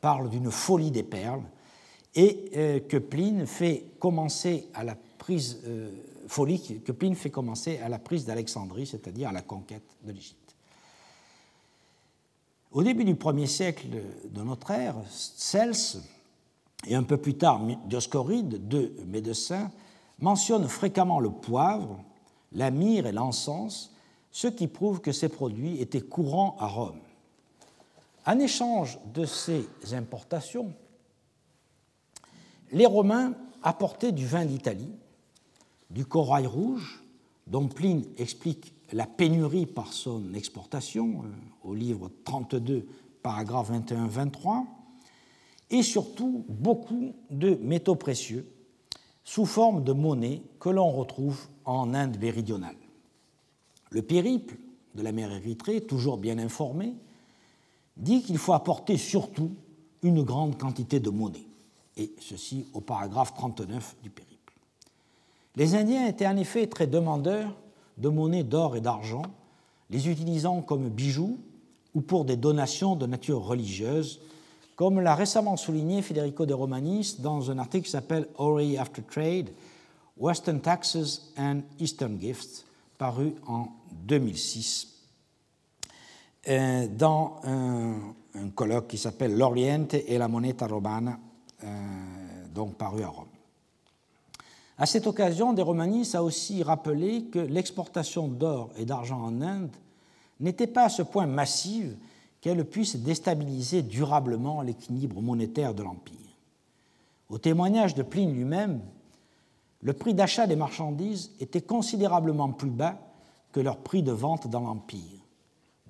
parlent 0.00 0.28
d'une 0.28 0.50
folie 0.50 0.90
des 0.90 1.02
perles, 1.02 1.44
et 2.14 2.50
euh, 2.56 2.80
que 2.80 2.96
Pline 2.96 3.46
fait 3.46 3.84
commencer 3.98 4.68
à 4.74 4.84
la 4.84 4.96
prise 5.28 5.60
euh, 5.66 5.90
folie 6.26 6.80
que 6.82 6.90
Pline 6.90 7.14
fait 7.14 7.28
commencer 7.28 7.76
à 7.84 7.90
la 7.90 7.98
prise 7.98 8.24
d'Alexandrie, 8.24 8.86
c'est-à-dire 8.86 9.28
à 9.28 9.32
la 9.32 9.42
conquête 9.42 9.84
de 10.02 10.12
l'Égypte. 10.12 10.56
Au 12.72 12.82
début 12.82 13.04
du 13.04 13.12
1er 13.12 13.46
siècle 13.46 13.88
de 14.24 14.42
notre 14.42 14.70
ère, 14.70 14.94
Cels 15.10 16.00
et 16.86 16.94
un 16.94 17.02
peu 17.02 17.18
plus 17.18 17.36
tard 17.36 17.60
Dioscoride, 17.84 18.68
deux 18.68 18.96
médecins, 19.04 19.70
mentionnent 20.18 20.66
fréquemment 20.66 21.20
le 21.20 21.30
poivre, 21.30 22.02
la 22.52 22.70
myrrhe 22.70 23.06
et 23.06 23.12
l'encens 23.12 23.92
ce 24.30 24.48
qui 24.48 24.66
prouve 24.66 25.02
que 25.02 25.12
ces 25.12 25.28
produits 25.28 25.78
étaient 25.82 26.00
courants 26.00 26.56
à 26.58 26.68
Rome. 26.68 27.00
En 28.24 28.38
échange 28.38 28.98
de 29.12 29.26
ces 29.26 29.68
importations, 29.92 30.72
les 32.72 32.86
Romains 32.86 33.34
apportaient 33.62 34.12
du 34.12 34.26
vin 34.26 34.46
d'Italie, 34.46 34.94
du 35.90 36.04
corail 36.04 36.46
rouge, 36.46 37.02
dont 37.46 37.66
Pline 37.68 38.04
explique 38.18 38.72
la 38.92 39.06
pénurie 39.06 39.66
par 39.66 39.92
son 39.92 40.34
exportation 40.34 41.22
euh, 41.24 41.68
au 41.68 41.74
livre 41.74 42.10
32, 42.24 42.86
paragraphe 43.22 43.70
21-23, 43.70 44.64
et 45.70 45.82
surtout 45.82 46.44
beaucoup 46.48 47.14
de 47.30 47.54
métaux 47.62 47.96
précieux 47.96 48.46
sous 49.24 49.44
forme 49.44 49.84
de 49.84 49.92
monnaie 49.92 50.42
que 50.58 50.70
l'on 50.70 50.90
retrouve 50.90 51.48
en 51.66 51.92
Inde 51.92 52.18
méridionale. 52.18 52.76
Le 53.90 54.02
périple 54.02 54.56
de 54.94 55.02
la 55.02 55.12
mer 55.12 55.30
Érythrée, 55.30 55.82
toujours 55.82 56.16
bien 56.16 56.38
informé, 56.38 56.94
dit 57.96 58.22
qu'il 58.22 58.38
faut 58.38 58.54
apporter 58.54 58.96
surtout 58.96 59.50
une 60.02 60.22
grande 60.22 60.56
quantité 60.56 61.00
de 61.00 61.10
monnaie, 61.10 61.46
et 61.96 62.14
ceci 62.20 62.66
au 62.72 62.80
paragraphe 62.80 63.34
39 63.34 63.96
du 64.02 64.10
périple. 64.10 64.27
Les 65.58 65.74
Indiens 65.74 66.06
étaient 66.06 66.28
en 66.28 66.36
effet 66.36 66.68
très 66.68 66.86
demandeurs 66.86 67.52
de 67.96 68.08
monnaie 68.08 68.44
d'or 68.44 68.76
et 68.76 68.80
d'argent, 68.80 69.22
les 69.90 70.08
utilisant 70.08 70.62
comme 70.62 70.88
bijoux 70.88 71.36
ou 71.94 72.00
pour 72.00 72.24
des 72.24 72.36
donations 72.36 72.94
de 72.94 73.06
nature 73.06 73.42
religieuse, 73.42 74.20
comme 74.76 75.00
l'a 75.00 75.16
récemment 75.16 75.56
souligné 75.56 76.00
Federico 76.00 76.46
de 76.46 76.54
Romanis 76.54 77.16
dans 77.18 77.50
un 77.50 77.58
article 77.58 77.86
qui 77.86 77.90
s'appelle 77.90 78.28
Ori 78.36 78.78
After 78.78 79.02
Trade, 79.02 79.50
Western 80.16 80.60
Taxes 80.60 81.32
and 81.36 81.62
Eastern 81.80 82.20
Gifts, 82.20 82.64
paru 82.96 83.34
en 83.48 83.66
2006, 84.04 84.86
euh, 86.50 86.86
dans 86.86 87.40
un, 87.42 88.14
colloque 88.54 88.86
qui 88.86 88.98
s'appelle 88.98 89.36
L'Oriente 89.36 89.94
et 89.94 90.18
la 90.18 90.28
moneta 90.28 90.68
romana, 90.68 91.18
euh, 91.64 91.66
donc 92.54 92.76
paru 92.76 93.02
à 93.02 93.08
Rome. 93.08 93.37
À 94.78 94.86
cette 94.86 95.08
occasion, 95.08 95.52
De 95.52 95.60
Romanis 95.60 96.14
a 96.14 96.22
aussi 96.22 96.62
rappelé 96.62 97.24
que 97.24 97.40
l'exportation 97.40 98.28
d'or 98.28 98.70
et 98.76 98.84
d'argent 98.84 99.20
en 99.20 99.42
Inde 99.42 99.74
n'était 100.38 100.68
pas 100.68 100.84
à 100.84 100.88
ce 100.88 101.02
point 101.02 101.26
massive 101.26 101.96
qu'elle 102.40 102.64
puisse 102.64 102.94
déstabiliser 102.94 103.82
durablement 103.82 104.62
l'équilibre 104.62 105.20
monétaire 105.20 105.74
de 105.74 105.82
l'Empire. 105.82 106.14
Au 107.28 107.38
témoignage 107.38 107.96
de 107.96 108.04
Pline 108.04 108.32
lui-même, 108.32 108.80
le 109.82 109.92
prix 109.92 110.14
d'achat 110.14 110.46
des 110.46 110.54
marchandises 110.54 111.32
était 111.40 111.60
considérablement 111.60 112.52
plus 112.52 112.70
bas 112.70 112.98
que 113.50 113.60
leur 113.60 113.78
prix 113.78 114.04
de 114.04 114.12
vente 114.12 114.46
dans 114.46 114.60
l'Empire, 114.60 115.26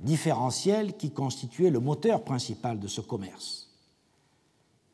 différentiel 0.00 0.96
qui 0.96 1.10
constituait 1.10 1.70
le 1.70 1.80
moteur 1.80 2.22
principal 2.22 2.80
de 2.80 2.88
ce 2.88 3.02
commerce. 3.02 3.68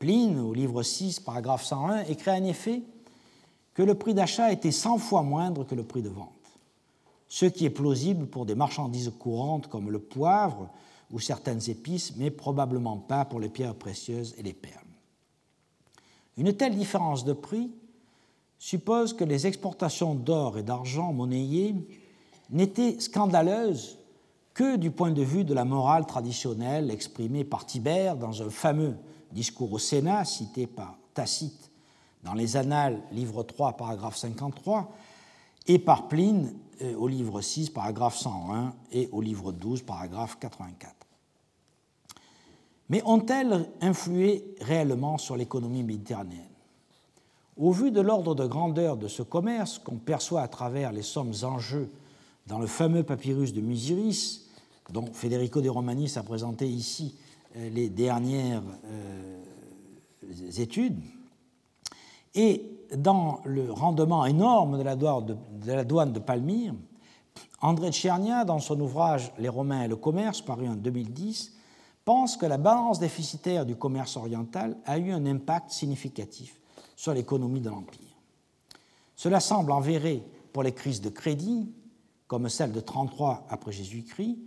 Pline, 0.01 0.40
au 0.40 0.53
livre 0.53 0.82
6, 0.82 1.20
paragraphe 1.20 1.64
101, 1.64 2.05
écrit 2.07 2.32
en 2.32 2.45
effet 2.45 2.82
que 3.75 3.83
le 3.83 3.95
prix 3.95 4.14
d'achat 4.14 4.53
était 4.53 4.70
100 4.70 4.99
fois 4.99 5.22
moindre 5.22 5.64
que 5.64 5.75
le 5.75 5.85
prix 5.85 6.03
de 6.03 6.09
vente, 6.09 6.31
ce 7.29 7.47
qui 7.47 7.64
est 7.64 7.70
plausible 7.70 8.27
pour 8.27 8.47
des 8.47 8.55
marchandises 8.55 9.12
courantes 9.18 9.68
comme 9.68 9.91
le 9.91 9.99
poivre 9.99 10.70
ou 11.11 11.20
certaines 11.20 11.68
épices, 11.68 12.14
mais 12.16 12.31
probablement 12.31 12.97
pas 12.97 13.25
pour 13.25 13.41
les 13.41 13.49
pierres 13.49 13.75
précieuses 13.75 14.35
et 14.39 14.43
les 14.43 14.53
perles. 14.53 14.81
Une 16.37 16.53
telle 16.53 16.77
différence 16.77 17.25
de 17.25 17.33
prix 17.33 17.70
suppose 18.59 19.12
que 19.12 19.25
les 19.25 19.47
exportations 19.47 20.14
d'or 20.14 20.59
et 20.59 20.62
d'argent 20.62 21.12
monnayés 21.12 21.75
n'étaient 22.51 22.99
scandaleuses 23.01 23.99
que 24.55 24.77
du 24.77 24.91
point 24.91 25.11
de 25.11 25.22
vue 25.22 25.45
de 25.45 25.55
la 25.55 25.64
morale 25.64 26.07
traditionnelle 26.07 26.91
exprimée 26.91 27.45
par 27.45 27.66
Tibère 27.66 28.16
dans 28.16 28.43
un 28.43 28.51
fameux 28.51 28.97
discours 29.33 29.72
au 29.72 29.79
Sénat 29.79 30.25
cité 30.25 30.66
par 30.66 30.97
Tacite 31.12 31.70
dans 32.25 32.35
les 32.35 32.57
Annales, 32.57 33.01
livre 33.12 33.43
3, 33.43 33.75
paragraphe 33.75 34.16
53, 34.16 34.91
et 35.66 35.79
par 35.79 36.09
Pline 36.09 36.55
euh, 36.83 36.97
au 36.97 37.07
livre 37.07 37.41
6, 37.41 37.70
paragraphe 37.70 38.16
101, 38.16 38.75
et 38.93 39.09
au 39.12 39.20
livre 39.20 39.53
12, 39.53 39.83
paragraphe 39.83 40.39
84. 40.41 40.95
Mais 42.89 43.03
ont-elles 43.05 43.68
influé 43.81 44.57
réellement 44.61 45.18
sur 45.18 45.37
l'économie 45.37 45.83
méditerranéenne? 45.83 46.43
Au 47.57 47.70
vu 47.70 47.91
de 47.91 48.01
l'ordre 48.01 48.35
de 48.35 48.47
grandeur 48.47 48.97
de 48.97 49.07
ce 49.07 49.22
commerce 49.22 49.79
qu'on 49.79 49.97
perçoit 49.97 50.43
à 50.43 50.49
travers 50.49 50.93
les 50.93 51.03
sommes 51.03 51.33
en 51.43 51.59
jeu 51.59 51.91
dans 52.47 52.59
le 52.59 52.66
fameux 52.66 53.05
papyrus 53.05 53.53
de 53.53 53.61
Musiris, 53.61 54.49
dont 54.91 55.07
Federico 55.12 55.61
de 55.61 55.68
Romanis 55.68 56.14
a 56.16 56.22
présenté 56.22 56.68
ici 56.68 57.14
euh, 57.57 57.70
les 57.70 57.89
dernières 57.89 58.62
euh, 58.87 59.41
études, 60.59 61.01
et 62.35 62.70
dans 62.97 63.41
le 63.45 63.72
rendement 63.72 64.26
énorme 64.26 64.78
de 64.78 64.82
la 64.82 65.85
douane 65.85 66.12
de, 66.12 66.18
Palmyre, 66.18 66.74
André 67.61 67.93
Tchernia, 67.93 68.45
dans 68.45 68.59
son 68.59 68.80
ouvrage 68.80 69.32
Les 69.39 69.49
Romains 69.49 69.85
et 69.85 69.89
le 69.89 69.97
commerce, 69.97 70.43
paru 70.43 70.68
en 70.68 70.74
2010, 70.74 71.55
pense 72.05 72.37
que 72.37 72.47
la 72.47 72.59
balance 72.59 72.99
déficitaire 72.99 73.64
du 73.64 73.76
commerce 73.76 74.16
oriental 74.16 74.76
a 74.85 74.99
eu 74.99 75.11
un 75.12 75.24
impact 75.26 75.70
significatif 75.70 76.61
sur 76.97 77.14
l'économie 77.14 77.61
de 77.61 77.70
l'Empire. 77.70 78.01
Cela 79.16 79.41
semble 79.41 79.72
enverré 79.72 80.22
pour 80.53 80.62
les 80.62 80.72
crises 80.72 81.01
de 81.01 81.09
crédit, 81.09 81.72
comme 82.26 82.49
celle 82.49 82.72
de 82.72 82.80
33 82.80 83.47
après 83.49 83.72
Jésus-Christ, 83.72 84.39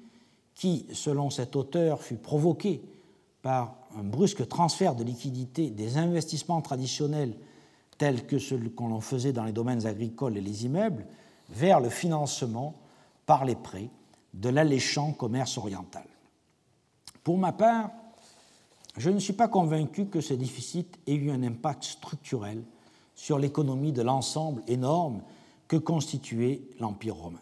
qui, 0.56 0.86
selon 0.94 1.30
cet 1.30 1.56
auteur, 1.56 2.02
fut 2.02 2.18
provoquée 2.18 2.82
par 3.42 3.76
un 3.98 4.04
brusque 4.04 4.48
transfert 4.48 4.96
de 4.96 5.04
liquidités 5.04 5.70
des 5.70 5.98
investissements 5.98 6.62
traditionnels 6.62 7.38
tels 7.98 8.26
que 8.26 8.40
ceux 8.40 8.58
qu'on 8.70 9.02
faisait 9.02 9.34
dans 9.34 9.44
les 9.44 9.52
domaines 9.52 9.86
agricoles 9.86 10.38
et 10.38 10.42
les 10.42 10.66
immeubles, 10.66 11.06
vers 11.50 11.80
le 11.80 11.90
financement 11.90 12.76
par 13.26 13.46
les 13.46 13.56
prêts 13.56 13.90
de 14.34 14.50
l'alléchant 14.50 15.14
commerce 15.14 15.58
oriental. 15.58 16.06
Pour 17.24 17.38
ma 17.38 17.52
part, 17.52 17.92
je 18.98 19.10
ne 19.10 19.20
suis 19.20 19.34
pas 19.34 19.48
convaincu 19.48 20.06
que 20.06 20.22
ce 20.22 20.34
déficit 20.34 20.98
ait 21.08 21.16
eu 21.16 21.32
un 21.32 21.44
impact 21.44 21.84
structurel 21.84 22.64
sur 23.16 23.40
l'économie 23.40 23.92
de 23.92 24.02
l'ensemble 24.02 24.62
énorme 24.68 25.22
que 25.68 25.78
constituait 25.78 26.62
l'Empire 26.80 27.16
romain. 27.16 27.42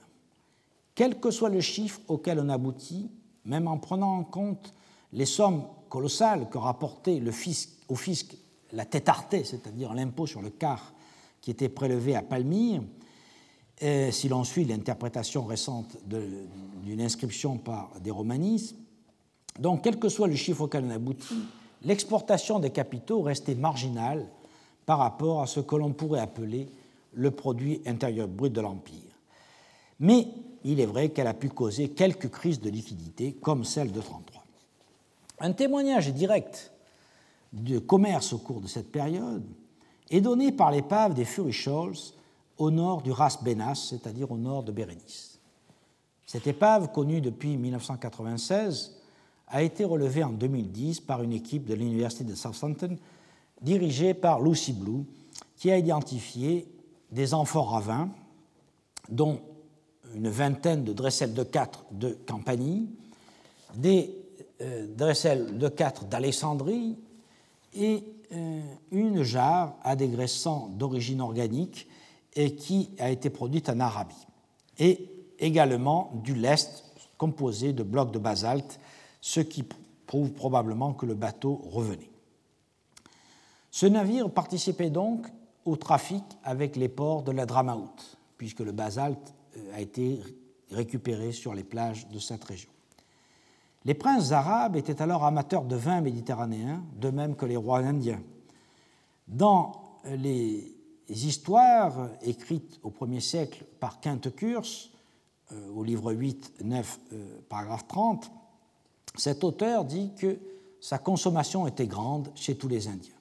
Quel 0.96 1.20
que 1.20 1.32
soit 1.32 1.50
le 1.50 1.62
chiffre 1.62 2.00
auquel 2.08 2.40
on 2.40 2.50
aboutit, 2.50 3.12
même 3.44 3.68
en 3.68 3.78
prenant 3.78 4.18
en 4.18 4.24
compte 4.24 4.74
les 5.14 5.26
sommes 5.26 5.66
colossales 5.90 6.50
que 6.50 6.58
rapportait 6.58 7.20
le 7.20 7.32
fisc, 7.32 7.70
au 7.88 7.96
fisc 7.96 8.36
la 8.76 8.86
tétarté, 8.86 9.44
c'est-à-dire 9.44 9.94
l'impôt 9.94 10.28
sur 10.28 10.42
le 10.42 10.50
quart 10.50 10.94
qui 11.42 11.52
était 11.52 11.70
prélevé 11.70 12.16
à 12.16 12.22
Palmyre, 12.22 12.84
si 14.12 14.30
l'on 14.30 14.44
suit 14.44 14.66
l'interprétation 14.66 15.46
récente 15.46 15.98
d'une 16.06 17.02
inscription 17.02 17.58
par 17.58 17.92
des 18.02 18.12
romanistes. 18.12 18.76
Donc, 19.60 19.84
quel 19.84 20.00
que 20.00 20.10
soit 20.10 20.28
le 20.28 20.36
chiffre 20.36 20.62
auquel 20.62 20.86
on 20.86 20.90
aboutit, 20.90 21.44
l'exportation 21.82 22.60
des 22.60 22.72
capitaux 22.72 23.22
restait 23.22 23.56
marginale 23.56 24.26
par 24.86 25.00
rapport 25.00 25.42
à 25.42 25.48
ce 25.48 25.60
que 25.60 25.76
l'on 25.76 25.94
pourrait 25.94 26.20
appeler 26.20 26.68
le 27.14 27.32
produit 27.32 27.82
intérieur 27.86 28.28
brut 28.28 28.52
de 28.52 28.62
l'Empire. 28.62 29.02
Mais 30.00 30.28
il 30.64 30.80
est 30.80 30.86
vrai 30.86 31.10
qu'elle 31.10 31.28
a 31.28 31.34
pu 31.34 31.50
causer 31.50 31.90
quelques 31.90 32.30
crises 32.30 32.60
de 32.60 32.70
liquidité, 32.70 33.34
comme 33.34 33.64
celle 33.64 33.88
de 33.88 34.00
1933. 34.00 34.44
Un 35.40 35.52
témoignage 35.54 36.14
direct 36.14 36.72
de 37.56 37.80
commerce 37.80 38.34
au 38.34 38.38
cours 38.38 38.62
de 38.62 38.68
cette 38.68 38.92
période 38.92 39.44
est 40.10 40.22
donné 40.22 40.52
par 40.52 40.72
l'épave 40.72 41.14
des 41.14 41.26
Furichols 41.26 41.96
au 42.58 42.70
nord 42.70 43.02
du 43.02 43.12
Ras 43.12 43.40
Benas, 43.42 43.88
c'est-à-dire 43.90 44.32
au 44.32 44.38
nord 44.38 44.64
de 44.64 44.72
Bérénice. 44.72 45.40
Cette 46.26 46.48
épave, 46.48 46.92
connue 46.92 47.22
depuis 47.22 47.58
1996, 47.58 48.98
a 49.48 49.64
été 49.64 49.84
relevée 49.84 50.24
en 50.24 50.32
2010 50.32 51.02
par 51.02 51.22
une 51.22 51.34
équipe 51.34 51.66
de 51.66 51.76
l'Université 51.76 52.24
de 52.24 52.36
Southampton 52.36 52.98
dirigée 53.62 54.14
par 54.14 54.42
Lucy 54.42 54.74
Blue, 54.74 55.06
qui 55.56 55.72
a 55.72 55.78
identifié 55.78 56.68
des 57.12 57.34
amphores 57.34 57.76
à 57.76 58.08
dont 59.10 59.40
une 60.14 60.30
vingtaine 60.30 60.84
de 60.84 60.94
dressels 60.94 61.34
de 61.34 61.44
4 61.44 61.86
de 61.92 62.18
Campanie, 62.26 62.90
des 63.76 64.16
euh, 64.62 64.88
dressels 64.96 65.58
de 65.58 65.68
4 65.68 66.06
d'Alexandrie 66.06 66.98
et 67.76 68.04
euh, 68.32 68.62
une 68.92 69.24
jarre 69.24 69.76
à 69.84 69.96
dégraissant 69.96 70.70
d'origine 70.70 71.22
organique 71.22 71.88
et 72.36 72.56
qui 72.56 72.90
a 73.00 73.10
été 73.10 73.30
produite 73.30 73.70
en 73.70 73.80
Arabie. 73.80 74.28
Et 74.80 75.10
également 75.40 76.12
du 76.24 76.36
lest 76.36 76.84
composé 77.18 77.74
de 77.74 77.84
blocs 77.84 78.12
de 78.12 78.20
basalte, 78.20 78.80
ce 79.22 79.40
qui 79.40 79.64
prouve 80.06 80.32
probablement 80.32 80.94
que 80.94 81.06
le 81.06 81.14
bateau 81.14 81.62
revenait. 81.66 82.10
Ce 83.72 83.86
navire 83.86 84.30
participait 84.30 84.90
donc 84.90 85.28
au 85.66 85.76
trafic 85.76 86.24
avec 86.44 86.76
les 86.76 86.90
ports 86.90 87.24
de 87.24 87.32
la 87.32 87.46
Dramaout, 87.46 88.18
puisque 88.38 88.60
le 88.62 88.72
basalte 88.72 89.34
euh, 89.58 89.76
a 89.76 89.82
été 89.82 90.22
récupéré 90.72 91.32
sur 91.32 91.54
les 91.54 91.64
plages 91.64 92.08
de 92.10 92.20
cette 92.20 92.44
région. 92.44 92.70
Les 93.86 93.94
princes 93.94 94.32
arabes 94.32 94.76
étaient 94.76 95.02
alors 95.02 95.24
amateurs 95.24 95.64
de 95.64 95.76
vin 95.76 96.02
méditerranéen, 96.02 96.84
de 97.00 97.10
même 97.10 97.36
que 97.36 97.46
les 97.46 97.56
rois 97.56 97.80
indiens. 97.80 98.22
Dans 99.28 100.00
les 100.06 100.76
histoires 101.08 102.10
écrites 102.24 102.80
au 102.84 102.90
1er 102.90 103.20
siècle 103.20 103.64
par 103.80 104.02
Quinte 104.02 104.36
Curse, 104.36 104.92
euh, 105.52 105.70
au 105.70 105.84
livre 105.84 106.12
8, 106.12 106.56
9, 106.64 107.00
euh, 107.14 107.40
paragraphe 107.48 107.88
30, 107.88 108.32
cet 109.16 109.44
auteur 109.44 109.86
dit 109.86 110.12
que 110.18 110.40
sa 110.82 110.98
consommation 110.98 111.68
était 111.68 111.88
grande 111.88 112.32
chez 112.34 112.58
tous 112.58 112.68
les 112.68 112.88
Indiens. 112.88 113.12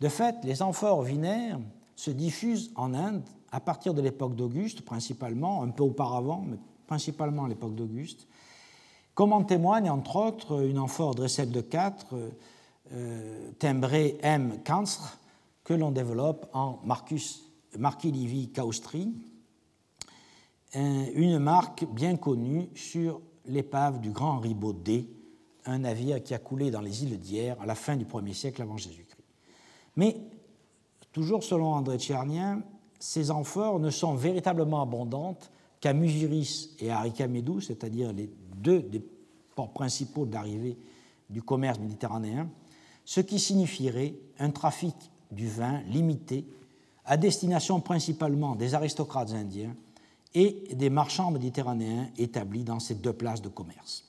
De 0.00 0.08
fait, 0.08 0.36
les 0.44 0.62
amphores 0.62 1.02
vinaires 1.02 1.60
se 1.94 2.10
diffusent 2.10 2.72
en 2.74 2.94
Inde 2.94 3.22
à 3.50 3.60
partir 3.60 3.92
de 3.92 4.00
l'époque 4.00 4.34
d'Auguste, 4.34 4.82
principalement, 4.82 5.62
un 5.62 5.68
peu 5.68 5.82
auparavant, 5.82 6.42
mais 6.46 6.56
principalement 6.86 7.44
à 7.44 7.48
l'époque 7.48 7.74
d'Auguste, 7.74 8.26
comme 9.14 9.32
en 9.32 9.44
témoigne 9.44 9.90
entre 9.90 10.16
autres 10.16 10.64
une 10.64 10.78
amphore 10.78 11.14
Dressel 11.14 11.50
de 11.50 11.60
4, 11.60 12.14
euh, 12.92 13.50
timbrée 13.58 14.18
M. 14.22 14.58
Kansre, 14.64 15.18
que 15.64 15.74
l'on 15.74 15.90
développe 15.90 16.48
en 16.52 16.80
Marcus, 16.84 17.44
Marquis 17.78 18.10
Livy 18.10 18.50
Caustri, 18.50 19.12
une 20.74 21.38
marque 21.38 21.84
bien 21.84 22.16
connue 22.16 22.70
sur 22.74 23.20
l'épave 23.46 24.00
du 24.00 24.10
grand 24.10 24.38
Ribot 24.38 24.72
D, 24.72 25.06
un 25.66 25.78
navire 25.78 26.22
qui 26.22 26.34
a 26.34 26.38
coulé 26.38 26.70
dans 26.70 26.80
les 26.80 27.04
îles 27.04 27.18
d'Hier 27.18 27.54
à 27.60 27.66
la 27.66 27.74
fin 27.74 27.96
du 27.96 28.04
1er 28.04 28.34
siècle 28.34 28.62
avant 28.62 28.76
Jésus-Christ. 28.76 29.24
Mais, 29.96 30.16
toujours 31.12 31.44
selon 31.44 31.74
André 31.74 31.98
Tchernien, 31.98 32.62
ces 32.98 33.30
amphores 33.30 33.78
ne 33.78 33.90
sont 33.90 34.14
véritablement 34.14 34.82
abondantes 34.82 35.50
qu'à 35.80 35.92
Mugiris 35.92 36.76
et 36.78 36.90
à 36.90 37.00
Arikamedou, 37.00 37.60
c'est-à-dire 37.60 38.12
les 38.12 38.30
deux 38.62 38.80
des 38.82 39.02
ports 39.54 39.72
principaux 39.72 40.26
d'arrivée 40.26 40.78
du 41.28 41.42
commerce 41.42 41.78
méditerranéen, 41.78 42.48
ce 43.04 43.20
qui 43.20 43.38
signifierait 43.38 44.14
un 44.38 44.50
trafic 44.50 44.94
du 45.30 45.48
vin 45.48 45.80
limité 45.82 46.46
à 47.04 47.16
destination 47.16 47.80
principalement 47.80 48.54
des 48.54 48.74
aristocrates 48.74 49.32
indiens 49.32 49.74
et 50.34 50.74
des 50.74 50.90
marchands 50.90 51.30
méditerranéens 51.30 52.08
établis 52.16 52.64
dans 52.64 52.80
ces 52.80 52.94
deux 52.94 53.12
places 53.12 53.42
de 53.42 53.48
commerce. 53.48 54.04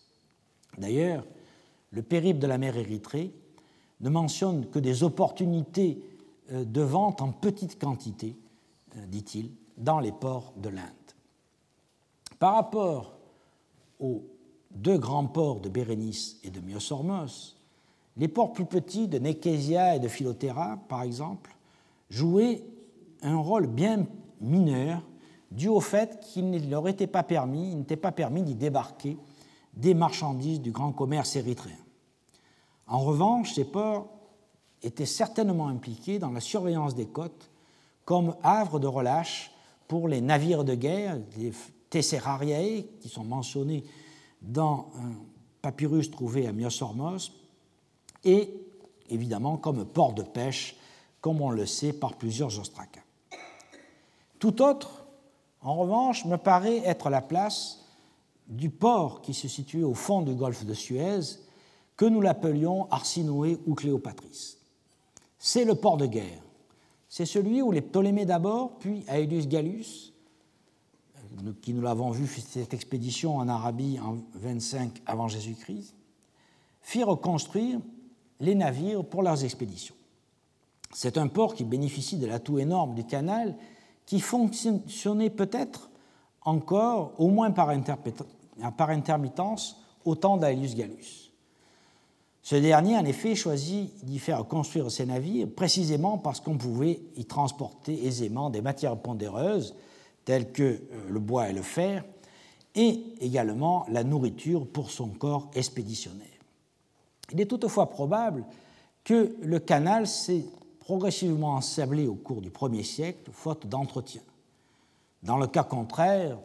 D'ailleurs, 0.78 1.26
le 1.92 2.02
périple 2.02 2.40
de 2.40 2.48
la 2.48 2.58
mer 2.58 2.78
Érythrée 2.78 3.34
ne 4.02 4.10
mentionne 4.10 4.68
que 4.70 4.80
des 4.80 5.04
opportunités 5.04 6.02
euh, 6.52 6.66
de 6.66 6.82
vente 6.82 7.22
en 7.22 7.32
petite 7.32 7.80
quantité, 7.80 8.36
euh, 8.98 9.06
dit-il, 9.08 9.52
dans 9.78 10.00
les 10.00 10.12
ports 10.12 10.54
de 10.58 10.70
l'Inde. 10.70 10.90
Par 12.40 12.56
rapport 12.56 13.14
aux 14.00 14.24
deux 14.76 14.98
grands 14.98 15.26
ports 15.26 15.60
de 15.60 15.70
Bérénice 15.70 16.38
et 16.44 16.50
de 16.50 16.60
Myosormos, 16.60 17.58
les 18.18 18.28
ports 18.28 18.54
plus 18.54 18.66
petits 18.66 19.08
de 19.08 19.18
Nekesia 19.18 19.96
et 19.96 20.00
de 20.00 20.08
Philotera, 20.08 20.78
par 20.88 21.04
exemple, 21.04 21.56
jouaient 22.10 22.64
un 23.22 23.38
rôle 23.38 23.68
bien 23.68 24.06
mineur 24.42 25.02
dû 25.52 25.68
au 25.68 25.80
fait 25.80 26.20
qu'il 26.20 26.50
ne 26.50 26.60
leur 26.60 26.88
était 26.88 27.08
pas 27.08 27.24
permis, 27.24 27.72
il 27.72 27.78
n'était 27.78 27.96
pas 27.96 28.12
permis 28.12 28.42
d'y 28.42 28.56
débarquer 28.56 29.18
des 29.74 29.94
marchandises 29.94 30.62
du 30.62 30.72
grand 30.72 30.92
commerce 30.92 31.36
érythréen. 31.36 31.78
En 32.88 33.00
revanche, 33.00 33.54
ces 33.54 33.66
ports 33.66 34.08
étaient 34.82 35.06
certainement 35.06 35.68
impliqués 35.68 36.20
dans 36.20 36.32
la 36.32 36.40
surveillance 36.40 36.96
des 36.96 37.08
côtes 37.08 37.50
comme 38.06 38.36
havre 38.44 38.80
de 38.80 38.88
relâche 38.88 39.52
pour 39.88 40.08
les 40.08 40.22
navires 40.22 40.64
de 40.64 40.76
guerre, 40.76 41.18
les 41.38 41.54
Tesserariae, 41.90 42.84
qui 43.00 43.10
sont 43.10 43.24
mentionnés 43.24 43.84
dans 44.44 44.92
un 44.98 45.14
papyrus 45.62 46.12
trouvé 46.12 46.48
à 46.48 46.54
Myosormos, 46.54 47.32
et 48.24 48.54
évidemment 49.10 49.58
comme 49.58 49.86
port 49.86 50.14
de 50.14 50.24
pêche, 50.24 50.76
comme 51.22 51.42
on 51.42 51.50
le 51.50 51.66
sait 51.66 51.94
par 51.94 52.18
plusieurs 52.18 52.60
ostracas. 52.60 53.04
Tout 54.40 54.62
autre 54.62 55.04
en 55.64 55.76
revanche, 55.76 56.26
me 56.26 56.36
paraît 56.36 56.80
être 56.80 57.10
la 57.10 57.22
place 57.22 57.86
du 58.48 58.70
port 58.70 59.22
qui 59.22 59.34
se 59.34 59.48
situait 59.48 59.84
au 59.84 59.94
fond 59.94 60.22
du 60.22 60.34
golfe 60.34 60.66
de 60.66 60.74
Suez, 60.74 61.40
que 61.96 62.06
nous 62.06 62.20
l'appelions 62.20 62.88
Arsinoé 62.92 63.58
ou 63.66 63.74
Cléopatris. 63.74 64.58
C'est 65.40 65.64
le 65.64 65.76
port 65.76 65.98
de 65.98 66.06
guerre. 66.06 66.42
C'est 67.08 67.26
celui 67.26 67.62
où 67.62 67.72
les 67.72 67.82
Ptolémées 67.82 68.26
d'abord, 68.26 68.78
puis 68.80 69.06
Aelius 69.08 69.48
Gallus, 69.48 70.13
qui 71.62 71.74
nous 71.74 71.82
l'avons 71.82 72.12
vu 72.12 72.28
cette 72.28 72.74
expédition 72.74 73.38
en 73.38 73.48
Arabie 73.48 74.00
en 74.00 74.18
25 74.36 75.02
avant 75.06 75.28
Jésus-Christ, 75.28 75.96
firent 76.82 77.20
construire 77.20 77.80
les 78.40 78.56
navires 78.56 79.04
pour 79.04 79.24
leurs 79.24 79.44
expéditions. 79.44 79.96
C'est 80.94 81.18
un 81.18 81.28
port 81.28 81.56
qui 81.56 81.64
bénéficie 81.64 82.18
de 82.18 82.28
l'atout 82.28 82.60
énorme 82.60 82.94
du 82.94 83.04
canal 83.04 83.56
qui 84.06 84.20
fonctionnait 84.20 85.30
peut-être 85.30 85.90
encore, 86.42 87.14
au 87.18 87.30
moins 87.30 87.52
par, 87.52 87.70
intermittence, 87.70 89.78
au 90.06 90.16
temps 90.16 90.38
d'Aelius 90.38 90.76
Gallus. 90.76 91.32
Ce 92.42 92.58
dernier, 92.58 92.98
en 92.98 93.06
effet, 93.06 93.36
choisit 93.36 94.04
d'y 94.04 94.20
faire 94.20 94.46
construire 94.46 94.92
ses 94.92 95.06
navires 95.06 95.48
précisément 95.50 96.18
parce 96.18 96.42
qu'on 96.42 96.58
pouvait 96.58 97.00
y 97.16 97.24
transporter 97.24 98.06
aisément 98.06 98.50
des 98.50 98.62
matières 98.62 98.98
pondéreuses 98.98 99.74
telles 100.26 100.52
que 100.52 100.64
euh, 100.64 100.80
le 101.10 101.20
bois 101.20 101.50
et 101.50 101.54
le 101.54 101.62
fer, 101.62 102.04
et 102.76 103.04
également 103.20 103.86
la 103.90 104.04
nourriture 104.04 104.68
pour 104.68 104.90
son 104.90 105.10
corps 105.10 105.50
expéditionnaire. 105.54 106.28
Il 107.32 107.40
est 107.40 107.46
toutefois 107.46 107.90
probable 107.90 108.46
que 109.04 109.36
le 109.42 109.60
canal 109.60 110.08
s'est 110.08 110.46
progressivement 110.80 111.54
ensablé 111.54 112.08
au 112.08 112.16
cours 112.16 112.42
du 112.42 112.50
1er 112.50 112.84
siècle, 112.84 113.32
faute 113.32 113.68
d'entretien. 113.68 114.22
Dans 115.24 115.38
le 115.38 115.48
cas 115.48 115.64
contraire, 115.64 116.38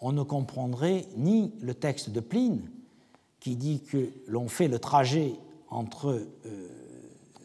on 0.00 0.12
ne 0.12 0.22
comprendrait 0.22 1.06
ni 1.16 1.52
le 1.60 1.74
texte 1.74 2.10
de 2.10 2.20
Pline, 2.20 2.68
qui 3.40 3.56
dit 3.56 3.80
que 3.80 4.10
l'on 4.26 4.48
fait 4.48 4.68
le 4.68 4.78
trajet 4.78 5.34
entre 5.68 6.26
euh, 6.46 6.68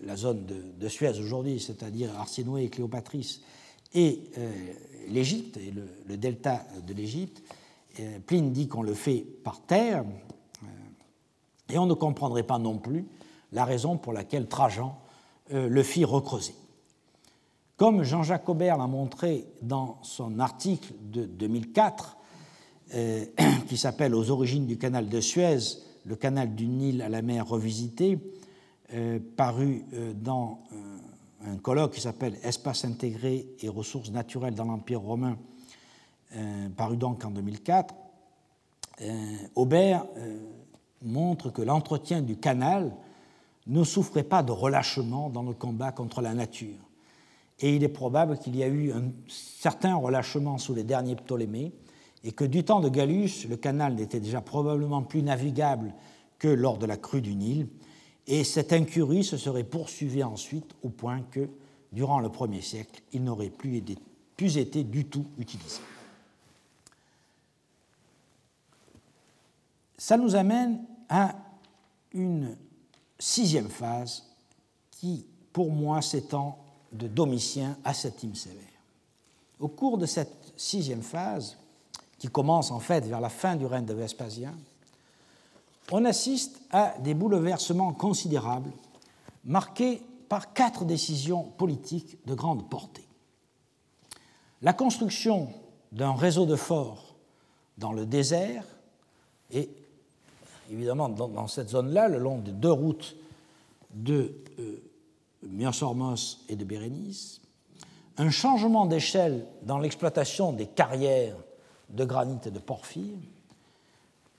la 0.04 0.16
zone 0.16 0.46
de, 0.46 0.88
Suez 0.88 1.20
aujourd'hui, 1.20 1.60
c'est-à-dire 1.60 2.18
Arsinoé 2.18 2.64
et 2.64 2.70
Cléopatris, 2.70 3.42
et 3.94 4.22
euh, 4.38 4.52
l'Égypte, 5.08 5.58
et 5.58 5.72
le, 5.72 6.18
delta 6.18 6.66
de 6.86 6.94
l'Égypte. 6.94 7.42
Euh, 8.00 8.20
Pline 8.26 8.52
dit 8.52 8.68
qu'on 8.68 8.84
le 8.84 8.94
fait 8.94 9.26
par 9.44 9.62
terre, 9.62 10.04
et 11.70 11.78
on 11.78 11.86
ne 11.86 11.94
comprendrait 11.94 12.44
pas 12.44 12.60
non 12.60 12.78
plus 12.78 13.06
la 13.52 13.66
raison 13.66 13.98
pour 13.98 14.14
laquelle 14.14 14.48
Trajan 14.48 14.98
euh, 15.54 15.70
le 15.70 15.84
fit 15.84 16.06
recreuser. 16.06 16.56
Comme 17.78 18.04
Jean-Jacques 18.04 18.50
Aubert 18.50 18.78
l'a 18.78 18.88
montré 18.88 19.46
dans 19.62 19.98
son 20.02 20.40
article 20.40 20.94
de 21.02 21.26
2004, 21.26 22.18
euh, 22.96 23.26
qui 23.68 23.78
s'appelle 23.78 24.16
Aux 24.16 24.30
origines 24.32 24.66
du 24.66 24.78
canal 24.78 25.08
de 25.08 25.22
Suez, 25.22 25.60
le 26.06 26.16
canal 26.16 26.56
du 26.56 26.68
Nil 26.68 27.02
à 27.02 27.10
la 27.10 27.22
mer 27.22 27.48
revisité, 27.48 28.20
euh, 28.94 29.20
paru 29.38 29.86
dans 30.16 30.64
un 31.46 31.58
colloque 31.58 31.94
qui 31.94 32.02
s'appelle 32.02 32.38
Espace 32.44 32.86
intégré 32.86 33.48
et 33.62 33.70
ressources 33.70 34.12
naturelles 34.12 34.56
dans 34.56 34.66
l'Empire 34.66 35.02
romain, 35.02 35.38
paru 36.76 36.98
donc 36.98 37.24
en 37.26 37.32
2004, 37.32 37.96
Aubert 39.56 40.06
montre 41.02 41.50
que 41.50 41.62
l'entretien 41.62 42.22
du 42.22 42.38
canal 42.38 42.94
ne 43.68 43.84
souffrait 43.84 44.24
pas 44.24 44.44
de 44.44 44.52
relâchement 44.52 45.30
dans 45.30 45.44
le 45.44 45.54
combat 45.54 45.92
contre 45.92 46.22
la 46.22 46.34
nature. 46.34 46.78
Et 47.60 47.76
il 47.76 47.84
est 47.84 47.90
probable 47.90 48.38
qu'il 48.38 48.56
y 48.56 48.64
a 48.64 48.68
eu 48.68 48.92
un 48.92 49.12
certain 49.28 49.96
relâchement 49.96 50.58
sous 50.58 50.74
les 50.74 50.84
derniers 50.84 51.16
Ptolémées, 51.16 51.74
et 52.24 52.34
que 52.34 52.44
du 52.44 52.66
temps 52.66 52.82
de 52.82 52.90
Gallus, 52.90 53.48
le 53.50 53.56
canal 53.56 53.96
n'était 53.96 54.20
déjà 54.20 54.42
probablement 54.42 55.04
plus 55.04 55.24
navigable 55.24 55.94
que 56.38 56.50
lors 56.50 56.78
de 56.78 56.86
la 56.86 56.98
crue 56.98 57.22
du 57.22 57.36
Nil, 57.36 57.68
et 58.30 58.44
cette 58.44 58.72
incurie 58.74 59.24
se 59.24 59.38
serait 59.38 59.64
poursuivie 59.64 60.24
ensuite 60.24 60.76
au 60.84 60.90
point 60.90 61.24
que, 61.32 61.50
durant 61.92 62.20
le 62.20 62.30
premier 62.30 62.62
siècle, 62.62 63.02
il 63.12 63.24
n'aurait 63.24 63.50
plus, 63.50 63.84
plus 64.38 64.58
été 64.58 64.84
du 64.84 65.06
tout 65.06 65.26
utilisé. 65.40 65.82
Ça 69.98 70.16
nous 70.16 70.36
amène 70.36 70.80
à 71.10 71.36
une 72.14 72.56
sixième 73.18 73.68
phase 73.68 74.24
qui, 74.92 75.26
pour 75.52 75.72
moi, 75.72 76.04
s'étend 76.04 76.60
de 76.94 77.08
Domitien 77.08 77.80
à 77.84 77.96
Septime 77.96 78.36
Sévère. 78.36 78.64
Au 79.60 79.68
cours 79.70 79.98
de 79.98 80.06
cette 80.06 80.54
sixième 80.56 81.02
phase, 81.02 81.58
qui 82.20 82.28
commence 82.28 82.70
en 82.70 82.80
fait 82.80 83.06
vers 83.06 83.22
la 83.22 83.30
fin 83.30 83.56
du 83.56 83.66
règne 83.66 83.86
de 83.86 83.94
Vespasien, 83.94 84.54
on 85.92 86.06
assiste 86.06 86.62
à 86.72 86.96
des 87.00 87.14
bouleversements 87.14 87.94
considérables 87.94 88.72
marqués 89.44 90.02
par 90.28 90.54
quatre 90.54 90.86
décisions 90.86 91.44
politiques 91.44 92.18
de 92.26 92.34
grande 92.34 92.70
portée. 92.70 93.08
La 94.62 94.74
construction 94.74 95.50
d'un 95.92 96.14
réseau 96.14 96.46
de 96.46 96.56
forts 96.56 97.16
dans 97.78 97.94
le 97.94 98.06
désert 98.06 98.64
et 99.52 99.70
évidemment, 100.72 101.10
dans, 101.10 101.48
cette 101.48 101.70
zone-là, 101.70 102.08
le 102.08 102.20
long 102.20 102.38
des 102.38 102.52
deux 102.52 102.72
routes 102.72 103.16
de 103.94 104.36
euh, 104.60 104.84
et 106.50 106.56
de 106.56 106.66
Bérénice, 106.66 107.42
un 108.18 108.30
changement 108.30 108.86
d'échelle 108.86 109.48
dans 109.64 109.80
l'exploitation 109.80 110.52
des 110.52 110.68
carrières 110.68 111.38
de 111.90 112.04
granit 112.04 112.40
et 112.46 112.52
de 112.52 112.60
porphyre, 112.60 113.18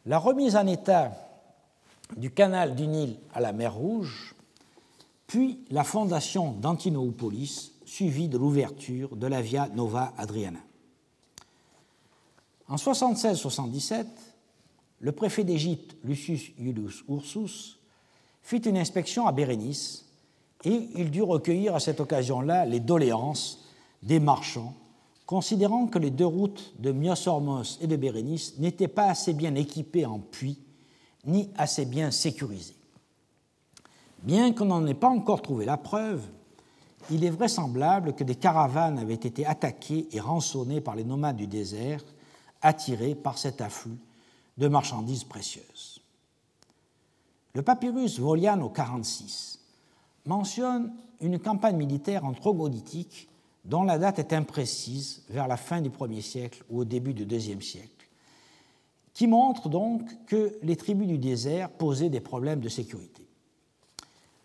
la 0.04 0.18
remise 0.18 0.56
en 0.56 0.66
état 0.66 1.12
du 2.16 2.30
canal 2.30 2.74
du 2.74 2.86
Nil 2.86 3.16
à 3.32 3.40
la 3.40 3.52
mer 3.52 3.74
Rouge, 3.74 4.34
puis 5.26 5.60
la 5.70 5.84
fondation 5.84 6.52
d'Antinoopolis, 6.52 7.72
suivie 7.84 8.28
de 8.28 8.38
l'ouverture 8.38 9.16
de 9.16 9.26
la 9.26 9.42
Via 9.42 9.68
Nova 9.68 10.12
Adriana. 10.16 10.60
En 12.68 12.76
76-77, 12.76 14.06
le 15.00 15.12
préfet 15.12 15.44
d'Égypte, 15.44 15.96
Lucius 16.04 16.50
Iulius 16.58 17.02
Ursus, 17.08 17.78
fit 18.42 18.58
une 18.58 18.76
inspection 18.76 19.26
à 19.26 19.32
Bérénice 19.32 20.06
et 20.64 20.88
il 20.94 21.10
dut 21.10 21.22
recueillir 21.22 21.74
à 21.74 21.80
cette 21.80 22.00
occasion-là 22.00 22.64
les 22.66 22.80
doléances 22.80 23.64
des 24.02 24.20
marchands, 24.20 24.74
considérant 25.26 25.86
que 25.86 25.98
les 25.98 26.10
deux 26.10 26.26
routes 26.26 26.74
de 26.78 26.92
Myosormos 26.92 27.78
et 27.80 27.86
de 27.86 27.96
Bérénice 27.96 28.58
n'étaient 28.58 28.88
pas 28.88 29.06
assez 29.06 29.32
bien 29.32 29.54
équipées 29.54 30.06
en 30.06 30.18
puits 30.18 30.58
ni 31.24 31.50
assez 31.56 31.84
bien 31.84 32.10
sécurisées. 32.10 32.76
Bien 34.22 34.52
qu'on 34.52 34.66
n'en 34.66 34.86
ait 34.86 34.94
pas 34.94 35.08
encore 35.08 35.42
trouvé 35.42 35.64
la 35.64 35.76
preuve, 35.76 36.22
il 37.10 37.24
est 37.24 37.30
vraisemblable 37.30 38.14
que 38.14 38.24
des 38.24 38.34
caravanes 38.34 38.98
avaient 38.98 39.14
été 39.14 39.46
attaquées 39.46 40.08
et 40.12 40.20
rançonnées 40.20 40.80
par 40.80 40.94
les 40.94 41.04
nomades 41.04 41.36
du 41.36 41.46
désert, 41.46 42.04
attirés 42.62 43.14
par 43.14 43.38
cet 43.38 43.60
afflux 43.60 43.96
de 44.58 44.68
marchandises 44.68 45.24
précieuses. 45.24 46.00
Le 47.54 47.62
papyrus 47.62 48.20
Voliano 48.20 48.68
46 48.68 49.58
mentionne 50.26 50.92
une 51.20 51.38
campagne 51.38 51.76
militaire 51.76 52.24
en 52.24 52.32
troglodytique 52.32 53.28
dont 53.64 53.82
la 53.82 53.98
date 53.98 54.18
est 54.18 54.32
imprécise, 54.32 55.22
vers 55.28 55.48
la 55.48 55.56
fin 55.56 55.80
du 55.80 55.90
1er 55.90 56.22
siècle 56.22 56.64
ou 56.70 56.80
au 56.80 56.84
début 56.84 57.14
du 57.14 57.26
2e 57.26 57.60
siècle, 57.60 57.99
qui 59.20 59.26
montre 59.26 59.68
donc 59.68 60.02
que 60.24 60.56
les 60.62 60.76
tribus 60.76 61.06
du 61.06 61.18
désert 61.18 61.68
posaient 61.68 62.08
des 62.08 62.20
problèmes 62.20 62.60
de 62.60 62.70
sécurité. 62.70 63.22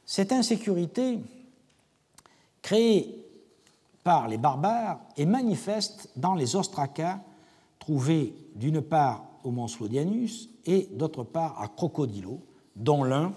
Cette 0.05 0.33
insécurité, 0.33 1.21
créée 2.61 3.25
par 4.03 4.27
les 4.27 4.37
barbares, 4.37 4.99
est 5.15 5.25
manifeste 5.25 6.09
dans 6.17 6.35
les 6.35 6.57
ostracas 6.57 7.21
trouvés 7.79 8.35
d'une 8.53 8.81
part 8.81 9.23
au 9.45 9.51
mont 9.51 9.69
Slodianus 9.69 10.49
et 10.65 10.89
d'autre 10.91 11.23
part 11.23 11.61
à 11.61 11.69
Crocodilo, 11.69 12.41
dont 12.75 13.05
l'un, 13.05 13.31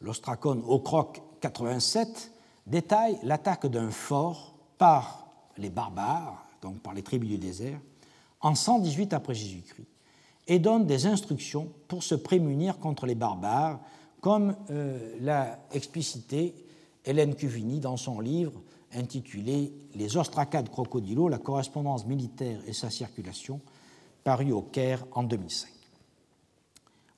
l'ostracone 0.00 0.64
Ocroc 0.66 1.22
87, 1.40 2.32
détaille 2.66 3.16
l'attaque 3.22 3.68
d'un 3.68 3.92
fort 3.92 4.56
par 4.76 5.28
les 5.56 5.70
barbares, 5.70 6.48
donc 6.62 6.80
par 6.80 6.94
les 6.94 7.04
tribus 7.04 7.28
du 7.30 7.38
désert, 7.38 7.78
en 8.40 8.56
118 8.56 9.12
après 9.12 9.34
Jésus-Christ, 9.34 9.86
et 10.48 10.58
donne 10.58 10.86
des 10.86 11.06
instructions 11.06 11.68
pour 11.86 12.02
se 12.02 12.14
prémunir 12.14 12.78
contre 12.78 13.06
les 13.06 13.14
barbares, 13.14 13.80
comme 14.20 14.56
euh, 14.70 15.14
l'a 15.20 15.58
explicité 15.72 16.54
Hélène 17.04 17.34
Cuvini 17.34 17.78
dans 17.78 17.96
son 17.96 18.18
livre 18.18 18.60
intitulé 18.94 19.72
Les 19.94 20.16
ostracades 20.16 20.70
crocodilo, 20.70 21.28
la 21.28 21.38
correspondance 21.38 22.06
militaire 22.06 22.60
et 22.66 22.72
sa 22.72 22.88
circulation, 22.88 23.60
paru 24.24 24.50
au 24.50 24.62
Caire 24.62 25.04
en 25.12 25.22
2005. 25.22 25.68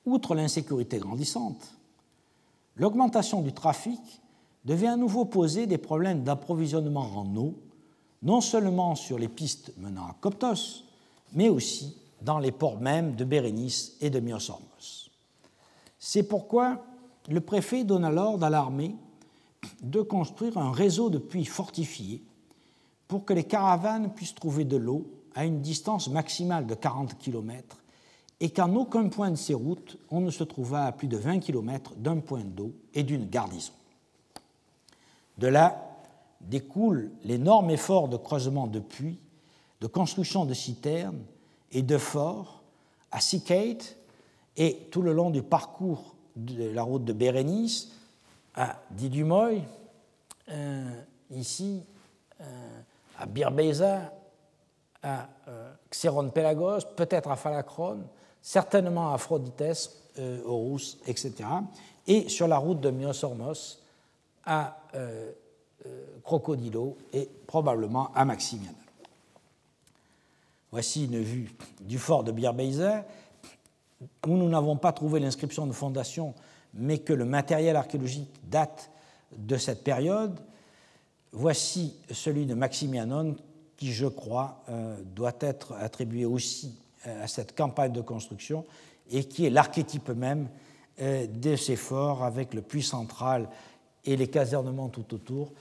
Outre 0.05 0.35
l'insécurité 0.35 0.99
grandissante, 0.99 1.75
l'augmentation 2.75 3.41
du 3.41 3.53
trafic 3.53 4.01
devait 4.65 4.87
à 4.87 4.97
nouveau 4.97 5.23
poser 5.23 5.65
des 5.65 5.77
problèmes 5.77 6.23
d'approvisionnement 6.23 7.09
en 7.15 7.35
eau, 7.37 7.55
non 8.21 8.41
seulement 8.41 8.95
sur 8.95 9.17
les 9.17 9.29
pistes 9.29 9.71
menant 9.77 10.03
à 10.03 10.15
Coptos, 10.19 10.83
mais 11.33 11.47
aussi 11.47 11.95
dans 12.21 12.39
les 12.39 12.51
ports 12.51 12.79
mêmes 12.79 13.15
de 13.15 13.23
Bérénice 13.23 13.97
et 14.01 14.09
de 14.09 14.19
Myosormos. 14.19 15.09
C'est 15.99 16.23
pourquoi 16.23 16.83
le 17.29 17.41
préfet 17.41 17.83
donna 17.83 18.09
l'ordre 18.09 18.45
à 18.45 18.49
l'armée 18.49 18.95
de 19.81 20.01
construire 20.01 20.57
un 20.57 20.71
réseau 20.71 21.09
de 21.09 21.17
puits 21.17 21.45
fortifiés 21.45 22.23
pour 23.07 23.25
que 23.25 23.33
les 23.33 23.43
caravanes 23.43 24.13
puissent 24.13 24.35
trouver 24.35 24.65
de 24.65 24.77
l'eau 24.77 25.05
à 25.35 25.45
une 25.45 25.61
distance 25.61 26.09
maximale 26.09 26.65
de 26.65 26.75
40 26.75 27.17
km 27.17 27.77
et 28.39 28.49
qu'en 28.49 28.73
aucun 28.75 29.07
point 29.09 29.29
de 29.31 29.35
ces 29.35 29.53
routes 29.53 29.97
on 30.09 30.21
ne 30.21 30.31
se 30.31 30.43
trouva 30.43 30.85
à 30.85 30.91
plus 30.91 31.07
de 31.07 31.17
20 31.17 31.39
km 31.39 31.93
d'un 31.97 32.17
point 32.17 32.43
d'eau 32.43 32.73
et 32.93 33.03
d'une 33.03 33.29
garnison. 33.29 33.73
De 35.37 35.47
là 35.47 35.87
découlent 36.41 37.11
l'énorme 37.23 37.69
effort 37.69 38.07
de 38.07 38.17
creusement 38.17 38.67
de 38.67 38.79
puits, 38.79 39.19
de 39.79 39.87
construction 39.87 40.45
de 40.45 40.53
citernes 40.53 41.21
et 41.71 41.81
de 41.81 41.97
forts 41.97 42.61
à 43.11 43.19
Sikate 43.19 43.97
et 44.57 44.87
tout 44.91 45.01
le 45.01 45.13
long 45.13 45.29
du 45.29 45.43
parcours 45.43 46.15
de 46.35 46.69
la 46.69 46.83
route 46.83 47.03
de 47.05 47.13
Bérénice 47.13 47.91
à 48.55 48.81
Didumoy, 48.91 49.63
euh, 50.49 51.01
ici 51.31 51.83
euh, 52.41 52.81
à 53.17 53.25
Birbeza, 53.25 54.13
à 55.03 55.29
euh, 55.47 55.73
Xeron 55.89 56.29
Pelagos, 56.29 56.81
peut-être 56.95 57.29
à 57.29 57.35
Phalacron, 57.35 58.03
certainement 58.41 59.11
à 59.11 59.15
Aphrodites, 59.15 59.91
euh, 60.19 60.41
Horus, 60.45 60.97
etc. 61.07 61.33
Et 62.07 62.29
sur 62.29 62.47
la 62.47 62.57
route 62.57 62.81
de 62.81 62.89
Myosormos 62.89 63.79
à 64.45 64.77
euh, 64.95 65.31
euh, 65.85 66.05
Crocodilo 66.23 66.97
et 67.13 67.29
probablement 67.47 68.11
à 68.13 68.25
Maximiana. 68.25 68.80
Voici 70.71 71.05
une 71.05 71.19
vue 71.19 71.53
du 71.81 71.99
fort 71.99 72.23
de 72.23 72.31
Birbeiza, 72.31 73.05
où 74.25 74.37
nous 74.37 74.49
n'avons 74.49 74.77
pas 74.77 74.93
trouvé 74.93 75.19
l'inscription 75.19 75.67
de 75.67 75.73
fondation, 75.73 76.33
mais 76.73 76.99
que 76.99 77.13
le 77.13 77.25
matériel 77.25 77.75
archéologique 77.75 78.29
date 78.49 78.89
de 79.37 79.57
cette 79.57 79.83
période. 79.83 80.39
Voici 81.33 81.95
celui 82.11 82.45
de 82.45 82.53
Maximianon, 82.53 83.35
qui, 83.77 83.91
je 83.91 84.07
crois, 84.07 84.63
euh, 84.69 84.97
doit 85.15 85.35
être 85.39 85.73
attribué 85.73 86.25
aussi 86.25 86.77
à 87.05 87.27
cette 87.27 87.55
campagne 87.55 87.91
de 87.91 88.01
construction 88.01 88.63
et 89.09 89.23
qui 89.23 89.47
est 89.47 89.49
l'archétype 89.49 90.09
même 90.09 90.49
de 90.99 91.55
ces 91.55 91.75
forts 91.75 92.23
avec 92.23 92.53
le 92.53 92.61
puits 92.61 92.83
central 92.83 93.49
et 94.05 94.15
les 94.15 94.27
casernements 94.27 94.89
tout 94.89 95.13
autour 95.13 95.51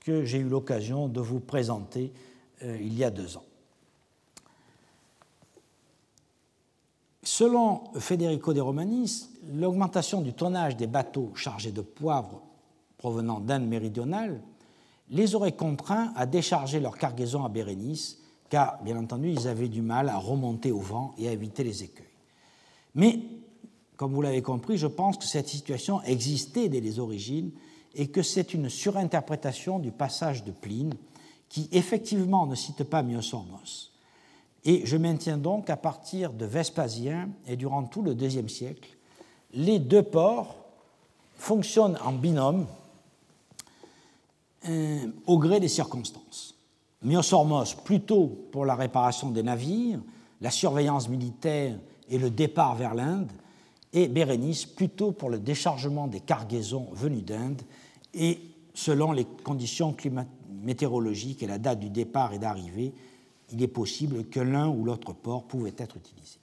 que 0.00 0.24
j'ai 0.24 0.38
eu 0.38 0.48
l'occasion 0.48 1.08
de 1.08 1.20
vous 1.20 1.40
présenter 1.40 2.12
euh, 2.62 2.78
il 2.80 2.96
y 2.96 3.04
a 3.04 3.10
deux 3.10 3.36
ans. 3.36 3.44
Selon 7.26 7.82
Federico 7.98 8.52
De 8.52 8.60
Romanis, 8.60 9.28
l'augmentation 9.52 10.20
du 10.20 10.32
tonnage 10.32 10.76
des 10.76 10.86
bateaux 10.86 11.32
chargés 11.34 11.72
de 11.72 11.80
poivre 11.80 12.40
provenant 12.98 13.40
d'Inde 13.40 13.66
méridionale 13.66 14.40
les 15.10 15.34
aurait 15.34 15.56
contraints 15.56 16.12
à 16.14 16.24
décharger 16.24 16.78
leur 16.78 16.96
cargaison 16.96 17.44
à 17.44 17.48
Bérénice, 17.48 18.20
car, 18.48 18.80
bien 18.84 18.96
entendu, 18.96 19.32
ils 19.32 19.48
avaient 19.48 19.68
du 19.68 19.82
mal 19.82 20.08
à 20.08 20.18
remonter 20.18 20.70
au 20.70 20.78
vent 20.78 21.16
et 21.18 21.26
à 21.26 21.32
éviter 21.32 21.64
les 21.64 21.82
écueils. 21.82 22.06
Mais, 22.94 23.18
comme 23.96 24.12
vous 24.14 24.22
l'avez 24.22 24.42
compris, 24.42 24.78
je 24.78 24.86
pense 24.86 25.16
que 25.16 25.24
cette 25.24 25.48
situation 25.48 26.00
existait 26.02 26.68
dès 26.68 26.80
les 26.80 27.00
origines 27.00 27.50
et 27.96 28.06
que 28.06 28.22
c'est 28.22 28.54
une 28.54 28.68
surinterprétation 28.68 29.80
du 29.80 29.90
passage 29.90 30.44
de 30.44 30.52
Pline, 30.52 30.94
qui 31.48 31.68
effectivement 31.72 32.46
ne 32.46 32.54
cite 32.54 32.84
pas 32.84 33.02
Myosormos. 33.02 33.95
Et 34.66 34.84
je 34.84 34.96
maintiens 34.96 35.38
donc 35.38 35.68
qu'à 35.68 35.76
partir 35.76 36.32
de 36.32 36.44
Vespasien 36.44 37.30
et 37.46 37.56
durant 37.56 37.84
tout 37.84 38.02
le 38.02 38.14
IIe 38.14 38.50
siècle, 38.50 38.96
les 39.52 39.78
deux 39.78 40.02
ports 40.02 40.56
fonctionnent 41.36 41.96
en 42.04 42.12
binôme 42.12 42.66
euh, 44.68 45.06
au 45.26 45.38
gré 45.38 45.60
des 45.60 45.68
circonstances. 45.68 46.56
Myosormos 47.02 47.76
plutôt 47.84 48.26
pour 48.50 48.66
la 48.66 48.74
réparation 48.74 49.30
des 49.30 49.44
navires, 49.44 50.00
la 50.40 50.50
surveillance 50.50 51.08
militaire 51.08 51.78
et 52.08 52.18
le 52.18 52.30
départ 52.30 52.74
vers 52.74 52.94
l'Inde, 52.94 53.30
et 53.92 54.08
Bérénice 54.08 54.66
plutôt 54.66 55.12
pour 55.12 55.30
le 55.30 55.38
déchargement 55.38 56.08
des 56.08 56.20
cargaisons 56.20 56.88
venues 56.92 57.22
d'Inde 57.22 57.62
et 58.14 58.40
selon 58.74 59.12
les 59.12 59.24
conditions 59.24 59.94
météorologiques 60.50 61.44
et 61.44 61.46
la 61.46 61.58
date 61.58 61.78
du 61.78 61.88
départ 61.88 62.32
et 62.32 62.40
d'arrivée, 62.40 62.92
il 63.52 63.62
est 63.62 63.68
possible 63.68 64.24
que 64.28 64.40
l'un 64.40 64.68
ou 64.68 64.84
l'autre 64.84 65.12
port 65.12 65.44
pouvait 65.44 65.74
être 65.78 65.96
utilisé. 65.96 66.38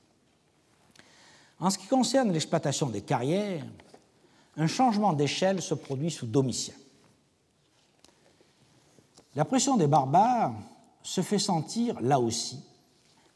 En 1.60 1.70
ce 1.70 1.78
qui 1.78 1.88
concerne 1.88 2.32
l'exploitation 2.32 2.90
des 2.90 3.02
carrières, 3.02 3.66
un 4.58 4.68
changement 4.68 5.14
d'échelle 5.14 5.62
se 5.62 5.74
produit 5.74 6.12
sous 6.12 6.28
Domitien. 6.28 6.76
La 9.36 9.46
pression 9.46 9.78
des 9.78 9.88
barbares 9.88 10.54
se 11.02 11.22
fait 11.22 11.40
sentir 11.40 12.00
là 12.02 12.20
aussi, 12.20 12.60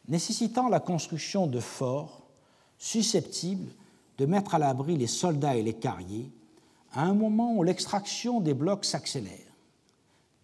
nécessitant 0.08 0.70
la 0.70 0.80
construction 0.80 1.48
de 1.48 1.60
forts 1.60 2.22
susceptibles 2.78 3.72
de 4.18 4.26
mettre 4.26 4.56
à 4.56 4.60
l'abri 4.60 4.96
les 4.98 5.08
soldats 5.08 5.56
et 5.56 5.64
les 5.64 5.74
carriers 5.74 6.32
à 6.94 7.04
un 7.04 7.14
moment 7.14 7.54
où 7.54 7.64
l'extraction 7.64 8.40
des 8.40 8.54
blocs 8.54 8.86
s'accélère. 8.86 9.47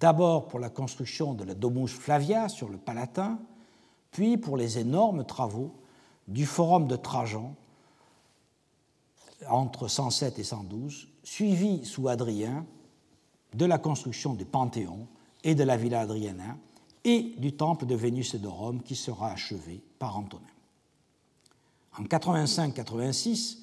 D'abord 0.03 0.47
pour 0.49 0.59
la 0.59 0.69
construction 0.69 1.33
de 1.33 1.45
la 1.45 1.55
Domus 1.55 1.87
Flavia 1.87 2.49
sur 2.49 2.67
le 2.67 2.77
Palatin, 2.77 3.39
puis 4.11 4.35
pour 4.35 4.57
les 4.57 4.77
énormes 4.77 5.23
travaux 5.23 5.71
du 6.27 6.45
Forum 6.45 6.87
de 6.87 6.97
Trajan 6.97 7.55
entre 9.47 9.87
107 9.87 10.39
et 10.39 10.43
112, 10.43 11.07
suivi 11.23 11.85
sous 11.85 12.09
Adrien 12.09 12.65
de 13.53 13.63
la 13.63 13.77
construction 13.77 14.33
du 14.33 14.43
Panthéon 14.43 15.07
et 15.45 15.55
de 15.55 15.63
la 15.63 15.77
Villa 15.77 16.01
Adriana 16.01 16.57
et 17.05 17.33
du 17.37 17.53
temple 17.53 17.85
de 17.85 17.95
Vénus 17.95 18.33
et 18.33 18.39
de 18.39 18.49
Rome 18.49 18.83
qui 18.83 18.97
sera 18.97 19.31
achevé 19.31 19.81
par 19.99 20.17
Antonin. 20.17 20.43
En 21.97 22.03
85-86, 22.03 23.59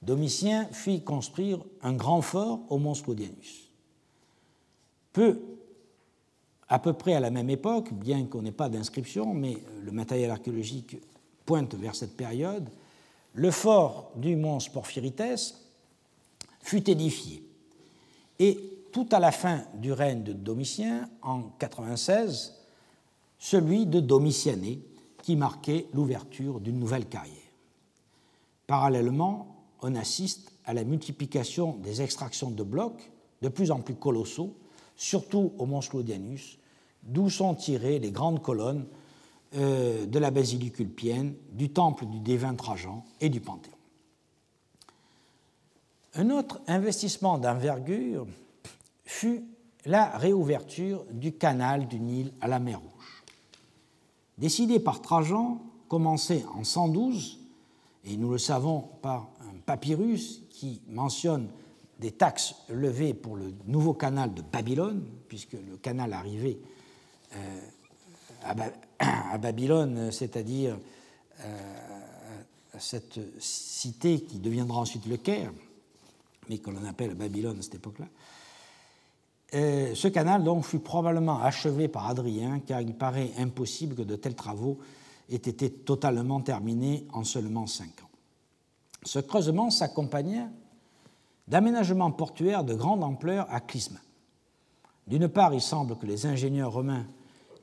Domitien 0.00 0.64
fit 0.72 1.04
construire 1.04 1.62
un 1.82 1.92
grand 1.92 2.22
fort 2.22 2.60
au 2.70 2.78
Mont 2.78 2.94
Sclodianus. 2.94 3.68
Peu, 5.12 5.53
à 6.68 6.78
peu 6.78 6.92
près 6.92 7.14
à 7.14 7.20
la 7.20 7.30
même 7.30 7.50
époque, 7.50 7.92
bien 7.92 8.24
qu'on 8.26 8.42
n'ait 8.42 8.52
pas 8.52 8.68
d'inscription, 8.68 9.34
mais 9.34 9.58
le 9.82 9.92
matériel 9.92 10.30
archéologique 10.30 10.96
pointe 11.44 11.74
vers 11.74 11.94
cette 11.94 12.16
période, 12.16 12.68
le 13.34 13.50
fort 13.50 14.12
du 14.16 14.36
mont 14.36 14.58
Porphyrites 14.72 15.54
fut 16.60 16.88
édifié. 16.88 17.42
Et 18.38 18.74
tout 18.92 19.08
à 19.12 19.18
la 19.18 19.32
fin 19.32 19.62
du 19.74 19.92
règne 19.92 20.22
de 20.22 20.32
Domitien, 20.32 21.08
en 21.22 21.42
96, 21.58 22.54
celui 23.38 23.86
de 23.86 24.00
Domitiané, 24.00 24.80
qui 25.22 25.36
marquait 25.36 25.86
l'ouverture 25.92 26.60
d'une 26.60 26.78
nouvelle 26.78 27.06
carrière. 27.06 27.34
Parallèlement, 28.66 29.64
on 29.82 29.94
assiste 29.94 30.52
à 30.64 30.72
la 30.74 30.84
multiplication 30.84 31.76
des 31.82 32.02
extractions 32.02 32.50
de 32.50 32.62
blocs 32.62 33.10
de 33.42 33.48
plus 33.48 33.70
en 33.70 33.80
plus 33.80 33.94
colossaux, 33.94 34.56
surtout 34.96 35.52
au 35.58 35.66
mont 35.66 35.80
Sclodianus, 35.80 36.58
d'où 37.02 37.30
sont 37.30 37.54
tirées 37.54 37.98
les 37.98 38.10
grandes 38.10 38.42
colonnes 38.42 38.86
euh, 39.56 40.06
de 40.06 40.18
la 40.18 40.30
basilique 40.30 40.78
ulpienne, 40.78 41.34
du 41.52 41.70
temple 41.70 42.06
du 42.06 42.18
dévin 42.20 42.54
Trajan 42.54 43.04
et 43.20 43.28
du 43.28 43.40
Panthéon. 43.40 43.72
Un 46.14 46.30
autre 46.30 46.60
investissement 46.66 47.38
d'envergure 47.38 48.26
fut 49.04 49.44
la 49.84 50.16
réouverture 50.16 51.04
du 51.10 51.32
canal 51.32 51.88
du 51.88 52.00
Nil 52.00 52.32
à 52.40 52.48
la 52.48 52.58
mer 52.58 52.80
Rouge. 52.80 53.24
Décidé 54.38 54.80
par 54.80 55.02
Trajan, 55.02 55.60
commencé 55.88 56.44
en 56.54 56.64
112, 56.64 57.38
et 58.04 58.16
nous 58.16 58.30
le 58.30 58.38
savons 58.38 58.88
par 59.02 59.28
un 59.40 59.58
papyrus 59.66 60.42
qui 60.50 60.80
mentionne 60.88 61.48
des 61.98 62.12
taxes 62.12 62.54
levées 62.68 63.14
pour 63.14 63.36
le 63.36 63.54
nouveau 63.66 63.94
canal 63.94 64.34
de 64.34 64.42
Babylone, 64.42 65.04
puisque 65.28 65.52
le 65.52 65.76
canal 65.76 66.12
arrivait 66.12 66.58
euh, 67.34 67.60
à, 68.98 69.38
Babylone, 69.38 70.10
c'est-à-dire 70.10 70.78
euh, 71.40 72.00
à 72.74 72.80
cette 72.80 73.20
cité 73.38 74.20
qui 74.20 74.38
deviendra 74.38 74.80
ensuite 74.80 75.06
le 75.06 75.16
Caire, 75.16 75.52
mais 76.48 76.58
que 76.58 76.70
l'on 76.70 76.84
appelle 76.84 77.14
Babylone 77.14 77.58
à 77.58 77.62
cette 77.62 77.76
époque-là. 77.76 78.06
Euh, 79.54 79.94
ce 79.94 80.08
canal 80.08 80.42
donc 80.42 80.64
fut 80.64 80.80
probablement 80.80 81.40
achevé 81.40 81.86
par 81.86 82.08
Adrien, 82.08 82.58
car 82.58 82.80
il 82.80 82.94
paraît 82.94 83.30
impossible 83.38 83.94
que 83.94 84.02
de 84.02 84.16
tels 84.16 84.34
travaux 84.34 84.78
aient 85.30 85.36
été 85.36 85.70
totalement 85.70 86.40
terminés 86.40 87.06
en 87.12 87.24
seulement 87.24 87.66
cinq 87.66 88.02
ans. 88.02 88.10
Ce 89.04 89.20
creusement 89.20 89.70
s'accompagnait 89.70 90.46
d'aménagements 91.48 92.10
portuaires 92.10 92.64
de 92.64 92.74
grande 92.74 93.04
ampleur 93.04 93.46
à 93.50 93.60
Clisma. 93.60 94.00
D'une 95.06 95.28
part, 95.28 95.52
il 95.52 95.60
semble 95.60 95.96
que 95.96 96.06
les 96.06 96.26
ingénieurs 96.26 96.72
romains 96.72 97.06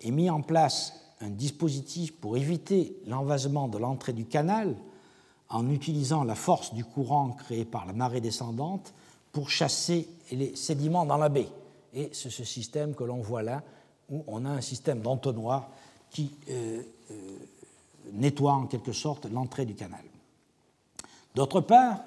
aient 0.02 0.12
mis 0.12 0.30
en 0.30 0.42
place 0.42 0.94
un 1.22 1.30
dispositif 1.30 2.14
pour 2.16 2.38
éviter 2.38 2.96
l'envasement 3.08 3.68
de 3.68 3.78
l'entrée 3.78 4.14
du 4.14 4.26
canal 4.26 4.76
en 5.50 5.70
utilisant 5.70 6.24
la 6.24 6.36
force 6.36 6.74
du 6.74 6.86
courant 6.86 7.32
créé 7.32 7.66
par 7.66 7.86
la 7.86 7.94
marée 7.94 8.22
descendante 8.22 8.94
pour 9.32 9.50
chasser 9.50 10.08
les 10.32 10.56
sédiments 10.56 11.06
dans 11.06 11.18
la 11.18 11.30
baie. 11.30 11.50
Et 11.94 12.10
c'est 12.14 12.30
ce 12.30 12.44
système 12.44 12.96
que 12.96 13.04
l'on 13.04 13.22
voit 13.22 13.44
là, 13.44 13.64
où 14.10 14.24
on 14.28 14.46
a 14.46 14.50
un 14.50 14.62
système 14.62 15.02
d'entonnoir 15.02 15.70
qui 16.10 16.32
euh, 16.50 16.82
euh, 17.12 17.38
nettoie 18.14 18.54
en 18.54 18.66
quelque 18.66 18.94
sorte 18.94 19.26
l'entrée 19.26 19.66
du 19.66 19.76
canal. 19.76 20.04
D'autre 21.36 21.62
part, 21.62 22.00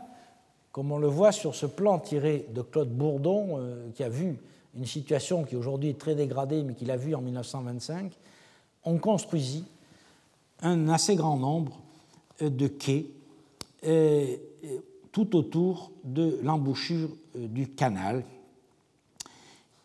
comme 0.74 0.90
on 0.90 0.98
le 0.98 1.06
voit 1.06 1.30
sur 1.30 1.54
ce 1.54 1.66
plan 1.66 2.00
tiré 2.00 2.46
de 2.52 2.60
Claude 2.60 2.90
Bourdon, 2.90 3.58
euh, 3.58 3.90
qui 3.94 4.02
a 4.02 4.08
vu 4.08 4.40
une 4.74 4.86
situation 4.86 5.44
qui 5.44 5.54
aujourd'hui 5.54 5.90
est 5.90 5.98
très 6.00 6.16
dégradée, 6.16 6.64
mais 6.64 6.74
qu'il 6.74 6.90
a 6.90 6.96
vue 6.96 7.14
en 7.14 7.20
1925, 7.20 8.12
on 8.82 8.98
construisit 8.98 9.66
un 10.62 10.88
assez 10.88 11.14
grand 11.14 11.36
nombre 11.36 11.78
de 12.40 12.66
quais 12.66 13.06
tout 15.12 15.36
autour 15.36 15.92
de 16.02 16.40
l'embouchure 16.42 17.10
du 17.36 17.68
canal, 17.68 18.24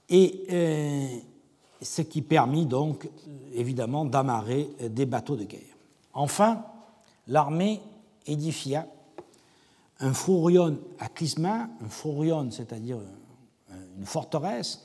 et 0.09 0.43
euh, 0.51 1.05
ce 1.83 2.01
qui 2.01 2.23
permit 2.23 2.65
donc 2.65 3.07
évidemment 3.53 4.05
d'amarrer 4.05 4.67
des 4.89 5.05
bateaux 5.05 5.35
de 5.35 5.43
guerre. 5.43 5.77
Enfin, 6.15 6.63
l'armée 7.27 7.79
édifia 8.25 8.87
un 9.99 10.13
fourion 10.13 10.79
à 10.99 11.09
Clisma, 11.09 11.69
un 11.83 11.89
fourion, 11.89 12.49
c'est-à-dire 12.51 12.99
une 13.97 14.05
forteresse 14.05 14.83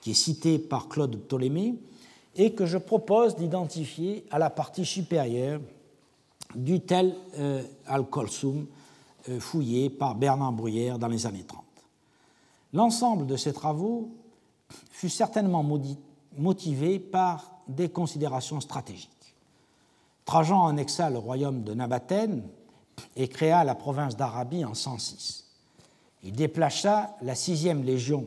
qui 0.00 0.10
est 0.10 0.14
citée 0.14 0.58
par 0.58 0.88
Claude 0.88 1.16
Ptolémée 1.16 1.76
et 2.34 2.52
que 2.52 2.66
je 2.66 2.78
propose 2.78 3.36
d'identifier 3.36 4.26
à 4.30 4.38
la 4.38 4.50
partie 4.50 4.84
supérieure 4.84 5.60
du 6.54 6.80
tel 6.80 7.14
euh, 7.38 7.62
al-Kolsum 7.86 8.66
euh, 9.28 9.40
fouillé 9.40 9.90
par 9.90 10.14
Bernard 10.14 10.52
Bruyère 10.52 10.98
dans 10.98 11.08
les 11.08 11.26
années 11.26 11.44
30. 11.44 11.62
L'ensemble 12.72 13.26
de 13.26 13.36
ces 13.36 13.52
travaux 13.52 14.10
fut 14.90 15.08
certainement 15.08 15.64
motivé 16.36 16.98
par 16.98 17.50
des 17.68 17.88
considérations 17.88 18.60
stratégiques. 18.60 19.10
Trajan 20.24 20.66
annexa 20.66 21.08
le 21.10 21.18
royaume 21.18 21.62
de 21.62 21.72
Nabathène 21.72 22.42
et 23.16 23.28
créa 23.28 23.64
la 23.64 23.74
province 23.74 24.16
d'Arabie 24.16 24.64
en 24.64 24.74
106. 24.74 25.44
Il 26.22 26.32
déplaça 26.32 27.16
la 27.22 27.34
sixième 27.34 27.84
légion 27.84 28.26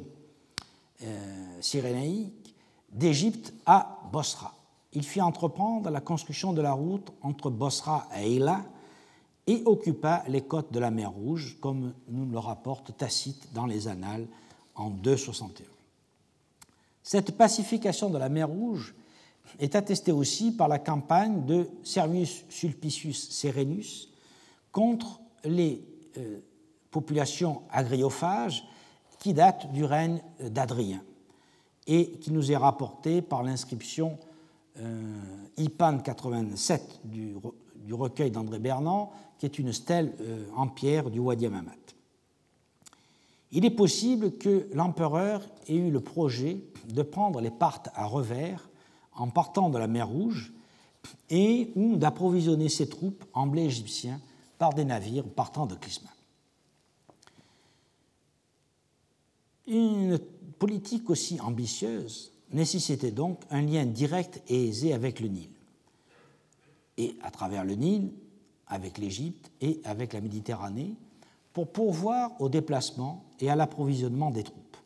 euh, 1.04 1.62
cyrénaïque 1.62 2.56
d'Égypte 2.92 3.54
à 3.66 4.00
Bosra. 4.12 4.54
Il 4.94 5.04
fit 5.04 5.22
entreprendre 5.22 5.90
la 5.90 6.02
construction 6.02 6.54
de 6.54 6.62
la 6.62 6.74
route 6.74 7.12
entre 7.22 7.50
Bosra 7.50 8.08
et 8.18 8.36
Eila 8.36 8.64
et 9.48 9.64
occupa 9.66 10.24
les 10.28 10.42
côtes 10.42 10.72
de 10.72 10.80
la 10.80 10.92
mer 10.92 11.12
Rouge, 11.12 11.58
comme 11.60 11.94
nous 12.08 12.26
le 12.26 12.40
rapporte 12.40 12.96
Tacite 12.98 13.54
dans 13.54 13.66
les 13.66 13.88
Annales 13.88 14.28
en 14.76 14.90
261. 14.90 15.66
Cette 17.04 17.36
pacification 17.36 18.10
de 18.10 18.18
la 18.18 18.30
mer 18.30 18.48
Rouge 18.48 18.96
est 19.60 19.76
attestée 19.76 20.12
aussi 20.12 20.52
par 20.52 20.68
la 20.68 20.80
campagne 20.80 21.46
de 21.46 21.70
Servius 21.84 22.46
Sulpicius 22.50 23.30
Serenus 23.32 24.09
contre 24.72 25.20
les 25.44 25.84
euh, 26.18 26.40
populations 26.92 27.62
agriophages 27.72 28.66
qui 29.20 29.34
datent 29.34 29.72
du 29.72 29.84
règne 29.84 30.22
d'Adrien 30.40 31.02
et 31.88 32.12
qui 32.12 32.32
nous 32.32 32.52
est 32.52 32.58
rapportée 32.58 33.22
par 33.22 33.44
l'inscription 33.44 34.18
euh, 34.78 35.20
IPAN 35.58 36.00
87 36.00 37.02
du, 37.04 37.36
recueil 37.92 38.32
d'André 38.32 38.60
Bernand, 38.60 39.12
qui 39.38 39.46
est 39.46 39.60
une 39.60 39.74
stèle 39.74 40.16
euh, 40.22 40.46
en 40.56 40.68
pierre 40.68 41.10
du 41.10 41.20
Wadi 41.20 41.48
Amamat. 41.48 41.72
Il 43.52 43.66
est 43.66 43.72
possible 43.72 44.38
que 44.38 44.68
l'empereur 44.74 45.42
ait 45.68 45.76
eu 45.76 45.90
le 45.90 46.00
projet 46.00 46.62
de 46.88 47.02
prendre 47.02 47.42
les 47.42 47.50
Parthes 47.50 47.90
à 47.96 48.06
revers 48.06 48.70
en 49.16 49.28
partant 49.30 49.70
de 49.70 49.78
la 49.78 49.88
mer 49.88 50.08
Rouge 50.08 50.54
et 51.30 51.72
ou 51.76 51.96
d'approvisionner 51.96 52.70
ses 52.70 52.88
troupes 52.88 53.26
en 53.34 53.48
blé 53.48 53.64
égyptien 53.64 54.22
par 54.60 54.74
des 54.74 54.86
navires 54.86 55.28
partant 55.28 55.66
de 55.66 55.74
Clisma. 55.74 56.10
Une 59.66 60.20
politique 60.60 61.10
aussi 61.10 61.40
ambitieuse 61.40 62.32
nécessitait 62.52 63.12
donc 63.12 63.42
un 63.50 63.62
lien 63.62 63.86
direct 63.86 64.42
et 64.48 64.68
aisé 64.68 64.94
avec 64.94 65.20
le 65.20 65.30
Nil, 65.30 65.50
et 66.98 67.16
à 67.22 67.32
travers 67.32 67.64
le 67.64 67.76
Nil, 67.76 68.12
avec 68.68 68.98
l'Égypte 68.98 69.52
et 69.62 69.80
avec 69.86 70.14
la 70.14 70.22
Méditerranée, 70.22 70.94
pour 71.54 71.72
pourvoir 71.72 72.40
au 72.40 72.50
déplacement 72.50 73.24
et 73.40 73.50
à 73.50 73.56
l'approvisionnement 73.56 74.30
des 74.30 74.44
troupes. 74.44 74.78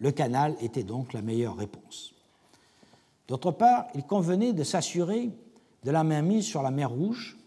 Le 0.00 0.10
canal 0.10 0.56
était 0.60 0.82
donc 0.82 1.12
la 1.12 1.22
meilleure 1.22 1.56
réponse. 1.56 2.14
D'autre 3.28 3.52
part, 3.52 3.86
il 3.94 4.04
convenait 4.04 4.52
de 4.52 4.64
s'assurer 4.64 5.30
de 5.84 5.90
la 5.90 6.04
mainmise 6.04 6.44
sur 6.44 6.62
la 6.62 6.70
mer 6.70 6.90
Rouge, 6.90 7.38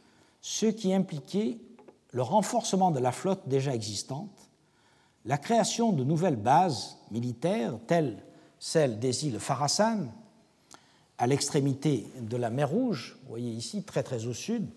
ce 0.41 0.65
qui 0.65 0.93
impliquait 0.93 1.57
le 2.11 2.21
renforcement 2.21 2.91
de 2.91 2.99
la 2.99 3.11
flotte 3.11 3.47
déjà 3.47 3.75
existante, 3.75 4.49
la 5.25 5.37
création 5.37 5.91
de 5.91 6.03
nouvelles 6.03 6.37
bases 6.37 6.97
militaires, 7.11 7.77
telles 7.85 8.23
celles 8.59 8.99
des 8.99 9.27
îles 9.27 9.39
Farasan, 9.39 10.07
à 11.17 11.27
l'extrémité 11.27 12.07
de 12.21 12.37
la 12.37 12.49
mer 12.49 12.69
Rouge, 12.69 13.17
vous 13.23 13.29
voyez 13.29 13.51
ici, 13.51 13.83
très 13.83 14.03
très 14.03 14.25
au 14.25 14.33
sud, 14.33 14.67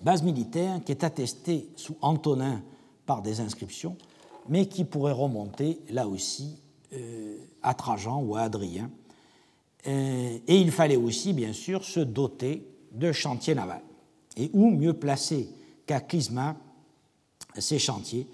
base 0.00 0.22
militaire 0.22 0.80
qui 0.84 0.92
est 0.92 1.04
attestée 1.04 1.68
sous 1.76 1.96
Antonin 2.00 2.62
par 3.06 3.22
des 3.22 3.40
inscriptions, 3.40 3.96
mais 4.48 4.66
qui 4.66 4.84
pourrait 4.84 5.12
remonter 5.12 5.80
là 5.90 6.06
aussi 6.06 6.60
euh, 6.92 7.36
à 7.62 7.74
Trajan 7.74 8.22
ou 8.22 8.36
à 8.36 8.42
Adrien. 8.42 8.90
Euh, 9.86 10.38
et 10.46 10.60
il 10.60 10.70
fallait 10.70 10.96
aussi, 10.96 11.32
bien 11.32 11.52
sûr, 11.52 11.84
se 11.84 12.00
doter 12.00 12.66
de 12.92 13.12
chantiers 13.12 13.54
navals. 13.54 13.82
Et 14.36 14.50
où 14.52 14.70
mieux 14.70 14.92
placer 14.92 15.48
qu'à 15.86 16.00
Clisma 16.00 16.56
ces 17.58 17.78
chantiers, 17.78 18.26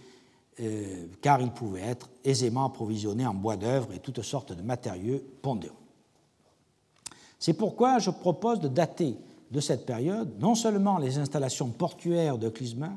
euh, 0.60 1.06
car 1.20 1.40
ils 1.40 1.50
pouvaient 1.50 1.82
être 1.82 2.10
aisément 2.24 2.64
approvisionnés 2.66 3.26
en 3.26 3.34
bois 3.34 3.56
d'œuvre 3.56 3.92
et 3.92 3.98
toutes 3.98 4.22
sortes 4.22 4.52
de 4.52 4.62
matériaux 4.62 5.20
pondéreux. 5.40 5.74
C'est 7.38 7.54
pourquoi 7.54 7.98
je 7.98 8.10
propose 8.10 8.60
de 8.60 8.68
dater 8.68 9.16
de 9.50 9.60
cette 9.60 9.86
période 9.86 10.38
non 10.40 10.54
seulement 10.54 10.98
les 10.98 11.18
installations 11.18 11.68
portuaires 11.68 12.38
de 12.38 12.48
Clisma, 12.48 12.90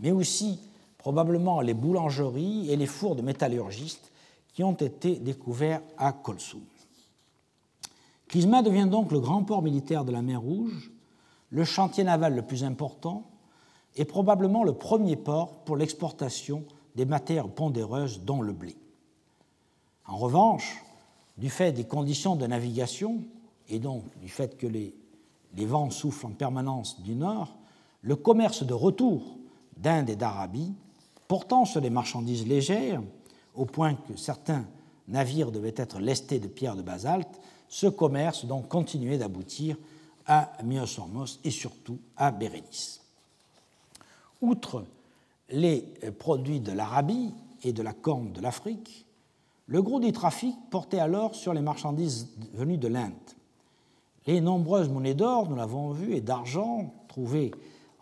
mais 0.00 0.12
aussi 0.12 0.60
probablement 0.98 1.60
les 1.60 1.74
boulangeries 1.74 2.70
et 2.70 2.76
les 2.76 2.86
fours 2.86 3.16
de 3.16 3.22
métallurgistes 3.22 4.10
qui 4.54 4.62
ont 4.62 4.74
été 4.74 5.16
découverts 5.16 5.82
à 5.96 6.12
Kolsum. 6.12 6.60
Clisma 8.28 8.62
devient 8.62 8.88
donc 8.90 9.10
le 9.10 9.20
grand 9.20 9.42
port 9.42 9.62
militaire 9.62 10.04
de 10.04 10.12
la 10.12 10.22
mer 10.22 10.40
Rouge, 10.40 10.90
le 11.50 11.64
chantier 11.64 12.04
naval 12.04 12.34
le 12.34 12.42
plus 12.42 12.64
important 12.64 13.24
et 13.96 14.04
probablement 14.04 14.64
le 14.64 14.72
premier 14.72 15.16
port 15.16 15.64
pour 15.64 15.76
l'exportation 15.76 16.64
des 16.94 17.04
matières 17.04 17.48
pondéreuses 17.48 18.20
dont 18.20 18.42
le 18.42 18.52
blé. 18.52 18.76
En 20.06 20.16
revanche, 20.16 20.82
du 21.38 21.50
fait 21.50 21.72
des 21.72 21.84
conditions 21.84 22.36
de 22.36 22.46
navigation 22.46 23.22
et 23.68 23.78
donc 23.78 24.04
du 24.20 24.28
fait 24.28 24.56
que 24.56 24.66
les 24.66 24.94
vents 25.54 25.90
soufflent 25.90 26.26
en 26.26 26.30
permanence 26.30 27.00
du 27.02 27.14
nord, 27.14 27.56
le 28.02 28.16
commerce 28.16 28.62
de 28.62 28.74
retour 28.74 29.22
d'Inde 29.76 30.10
et 30.10 30.16
d'Arabie, 30.16 30.72
portant 31.28 31.64
sur 31.64 31.80
les 31.80 31.90
marchandises 31.90 32.46
légères, 32.46 33.02
au 33.54 33.64
point 33.64 33.94
que 33.94 34.16
certains 34.16 34.64
navires 35.08 35.50
devaient 35.50 35.74
être 35.76 35.98
lestés 35.98 36.38
de 36.38 36.48
pierres 36.48 36.76
de 36.76 36.82
basalte, 36.82 37.40
ce 37.68 37.86
commerce 37.86 38.44
donc 38.44 38.68
continuait 38.68 39.18
d'aboutir 39.18 39.76
à 40.30 40.52
Myosormos 40.62 41.40
et 41.42 41.50
surtout 41.50 41.98
à 42.16 42.30
Bérénice. 42.30 43.00
Outre 44.40 44.84
les 45.50 45.80
produits 46.20 46.60
de 46.60 46.70
l'Arabie 46.70 47.34
et 47.64 47.72
de 47.72 47.82
la 47.82 47.92
corne 47.92 48.32
de 48.32 48.40
l'Afrique, 48.40 49.06
le 49.66 49.82
gros 49.82 49.98
du 49.98 50.12
trafic 50.12 50.54
portait 50.70 51.00
alors 51.00 51.34
sur 51.34 51.52
les 51.52 51.60
marchandises 51.60 52.28
venues 52.54 52.78
de 52.78 52.86
l'Inde. 52.86 53.12
Les 54.28 54.40
nombreuses 54.40 54.88
monnaies 54.88 55.14
d'or, 55.14 55.50
nous 55.50 55.56
l'avons 55.56 55.90
vu, 55.90 56.14
et 56.14 56.20
d'argent 56.20 56.94
trouvées 57.08 57.50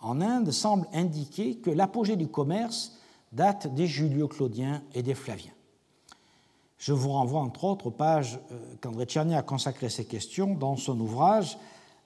en 0.03 0.21
Inde 0.21 0.51
semblent 0.51 0.87
indiquer 0.93 1.57
que 1.57 1.71
l'apogée 1.71 2.17
du 2.17 2.29
commerce 2.29 2.99
date 3.33 3.75
des 3.75 3.87
Julio-Claudiens 3.87 4.83
et 4.95 5.03
des 5.03 5.15
Flaviens. 5.15 5.53
Je 6.77 6.93
vous 6.93 7.09
renvoie 7.09 7.41
entre 7.41 7.65
autres 7.65 7.87
aux 7.87 7.91
pages 7.91 8.39
euh, 8.53 8.75
qu'André 8.81 9.07
Tcherny 9.07 9.35
a 9.35 9.43
consacrées 9.43 9.89
ces 9.89 10.05
questions 10.05 10.55
dans 10.55 10.77
son 10.77 11.01
ouvrage 11.01 11.59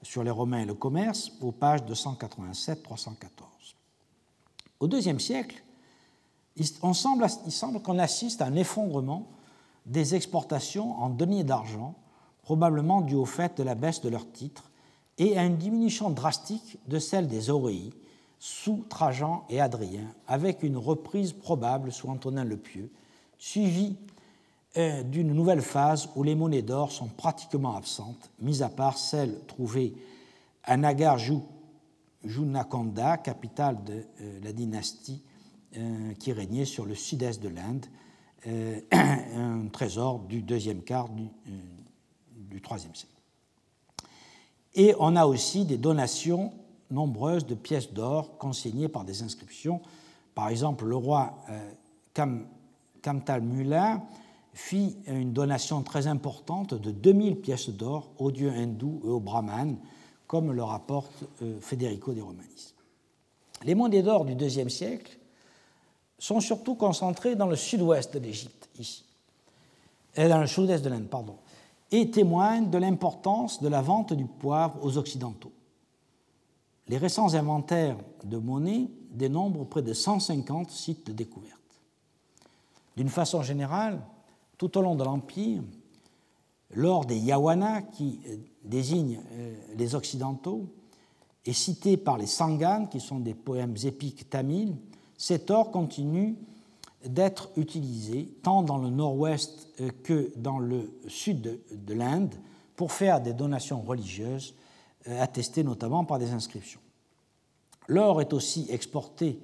sur 0.02 0.22
les 0.24 0.30
Romains 0.30 0.60
et 0.60 0.64
le 0.64 0.74
commerce, 0.74 1.32
aux 1.40 1.52
pages 1.52 1.82
287-314. 1.82 3.16
Au 4.80 4.88
IIe 4.88 5.20
siècle, 5.20 5.62
il 6.56 6.66
semble, 6.66 7.80
qu'on 7.82 7.98
assiste 7.98 8.42
à 8.42 8.46
un 8.46 8.56
effondrement 8.56 9.28
des 9.86 10.14
exportations 10.14 11.00
en 11.00 11.08
deniers 11.08 11.44
d'argent 11.44 11.94
probablement 12.42 13.00
dû 13.00 13.14
au 13.14 13.24
fait 13.24 13.56
de 13.56 13.62
la 13.62 13.74
baisse 13.74 14.00
de 14.00 14.08
leur 14.08 14.30
titre, 14.30 14.70
et 15.18 15.38
à 15.38 15.44
une 15.44 15.56
diminution 15.56 16.10
drastique 16.10 16.78
de 16.88 16.98
celle 16.98 17.28
des 17.28 17.50
auréis 17.50 17.92
sous 18.38 18.84
Trajan 18.88 19.44
et 19.48 19.60
Adrien, 19.60 20.12
avec 20.26 20.62
une 20.62 20.76
reprise 20.76 21.32
probable 21.32 21.92
sous 21.92 22.08
Antonin 22.08 22.44
le 22.44 22.56
Pieux, 22.56 22.90
suivie 23.38 23.96
d'une 24.74 25.32
nouvelle 25.34 25.60
phase 25.60 26.08
où 26.16 26.22
les 26.22 26.34
monnaies 26.34 26.62
d'or 26.62 26.92
sont 26.92 27.08
pratiquement 27.08 27.76
absentes, 27.76 28.30
mis 28.40 28.62
à 28.62 28.68
part 28.70 28.96
celles 28.96 29.38
trouvées 29.46 29.94
à 30.64 30.76
Nagar 30.76 31.18
Junakonda, 32.24 33.18
capitale 33.18 33.82
de 33.84 34.04
euh, 34.20 34.40
la 34.42 34.52
dynastie 34.52 35.22
euh, 35.76 36.14
qui 36.14 36.32
régnait 36.32 36.64
sur 36.64 36.86
le 36.86 36.94
sud-est 36.94 37.42
de 37.42 37.48
l'Inde, 37.48 37.86
un 38.92 39.68
trésor 39.68 40.18
du 40.20 40.42
deuxième 40.42 40.82
quart 40.82 41.08
du 41.08 41.28
IIIe 42.50 42.80
siècle. 42.92 43.12
Et 44.74 44.94
on 44.98 45.14
a 45.14 45.26
aussi 45.26 45.64
des 45.64 45.78
donations 45.78 46.52
nombreuses 46.90 47.46
de 47.46 47.54
pièces 47.54 47.92
d'or 47.92 48.38
consignées 48.38 48.88
par 48.88 49.04
des 49.04 49.22
inscriptions. 49.22 49.80
Par 50.34 50.48
exemple, 50.48 50.86
le 50.86 50.96
roi 50.96 51.38
euh, 51.50 51.72
Kamtal 53.02 53.42
Mula 53.42 54.02
fit 54.54 54.96
une 55.06 55.32
donation 55.32 55.82
très 55.82 56.06
importante 56.06 56.74
de 56.74 56.90
2000 56.90 57.40
pièces 57.40 57.70
d'or 57.70 58.10
aux 58.18 58.30
dieux 58.30 58.50
hindous 58.50 59.00
et 59.04 59.08
aux 59.08 59.20
brahmanes, 59.20 59.78
comme 60.26 60.52
le 60.52 60.62
rapporte 60.62 61.24
euh, 61.42 61.58
Federico 61.60 62.12
de 62.12 62.20
Romanis. 62.20 62.74
Les 63.64 63.74
monnaies 63.74 64.02
d'or 64.02 64.24
du 64.24 64.32
IIe 64.32 64.70
siècle 64.70 65.18
sont 66.18 66.40
surtout 66.40 66.74
concentrées 66.74 67.34
dans 67.34 67.46
le 67.46 67.56
sud-ouest 67.56 68.14
de 68.14 68.18
l'Égypte, 68.18 68.68
ici, 68.78 69.04
et 70.14 70.28
dans 70.28 70.38
le 70.38 70.46
sud-est 70.46 70.84
de 70.84 70.90
l'Inde, 70.90 71.08
pardon 71.08 71.36
et 71.92 72.10
témoigne 72.10 72.70
de 72.70 72.78
l'importance 72.78 73.62
de 73.62 73.68
la 73.68 73.82
vente 73.82 74.14
du 74.14 74.24
poivre 74.24 74.78
aux 74.82 74.96
Occidentaux. 74.96 75.52
Les 76.88 76.96
récents 76.96 77.34
inventaires 77.34 77.98
de 78.24 78.38
monnaie 78.38 78.88
dénombrent 79.10 79.66
près 79.66 79.82
de 79.82 79.92
150 79.92 80.70
sites 80.70 81.06
de 81.06 81.12
découverte. 81.12 81.60
D'une 82.96 83.10
façon 83.10 83.42
générale, 83.42 84.00
tout 84.62 84.78
au 84.78 84.82
long 84.82 84.94
de 84.94 85.02
l'Empire, 85.02 85.60
l'or 86.70 87.04
des 87.04 87.18
Yawana, 87.18 87.82
qui 87.82 88.20
euh, 88.28 88.36
désigne 88.62 89.18
euh, 89.32 89.56
les 89.76 89.96
Occidentaux, 89.96 90.72
est 91.44 91.52
cité 91.52 91.96
par 91.96 92.16
les 92.16 92.28
Sangan, 92.28 92.86
qui 92.86 93.00
sont 93.00 93.18
des 93.18 93.34
poèmes 93.34 93.74
épiques 93.82 94.30
tamils. 94.30 94.76
Cet 95.18 95.50
or 95.50 95.72
continue 95.72 96.36
d'être 97.04 97.50
utilisé 97.56 98.28
tant 98.44 98.62
dans 98.62 98.78
le 98.78 98.88
nord-ouest 98.88 99.66
euh, 99.80 99.90
que 100.04 100.32
dans 100.36 100.60
le 100.60 100.96
sud 101.08 101.58
de, 101.72 101.94
l'Inde 101.94 102.32
pour 102.76 102.92
faire 102.92 103.20
des 103.20 103.32
donations 103.32 103.80
religieuses, 103.80 104.54
attestées 105.06 105.64
notamment 105.64 106.04
par 106.04 106.20
des 106.20 106.30
inscriptions. 106.30 106.80
L'or 107.88 108.20
est 108.20 108.32
aussi 108.32 108.68
exporté 108.70 109.40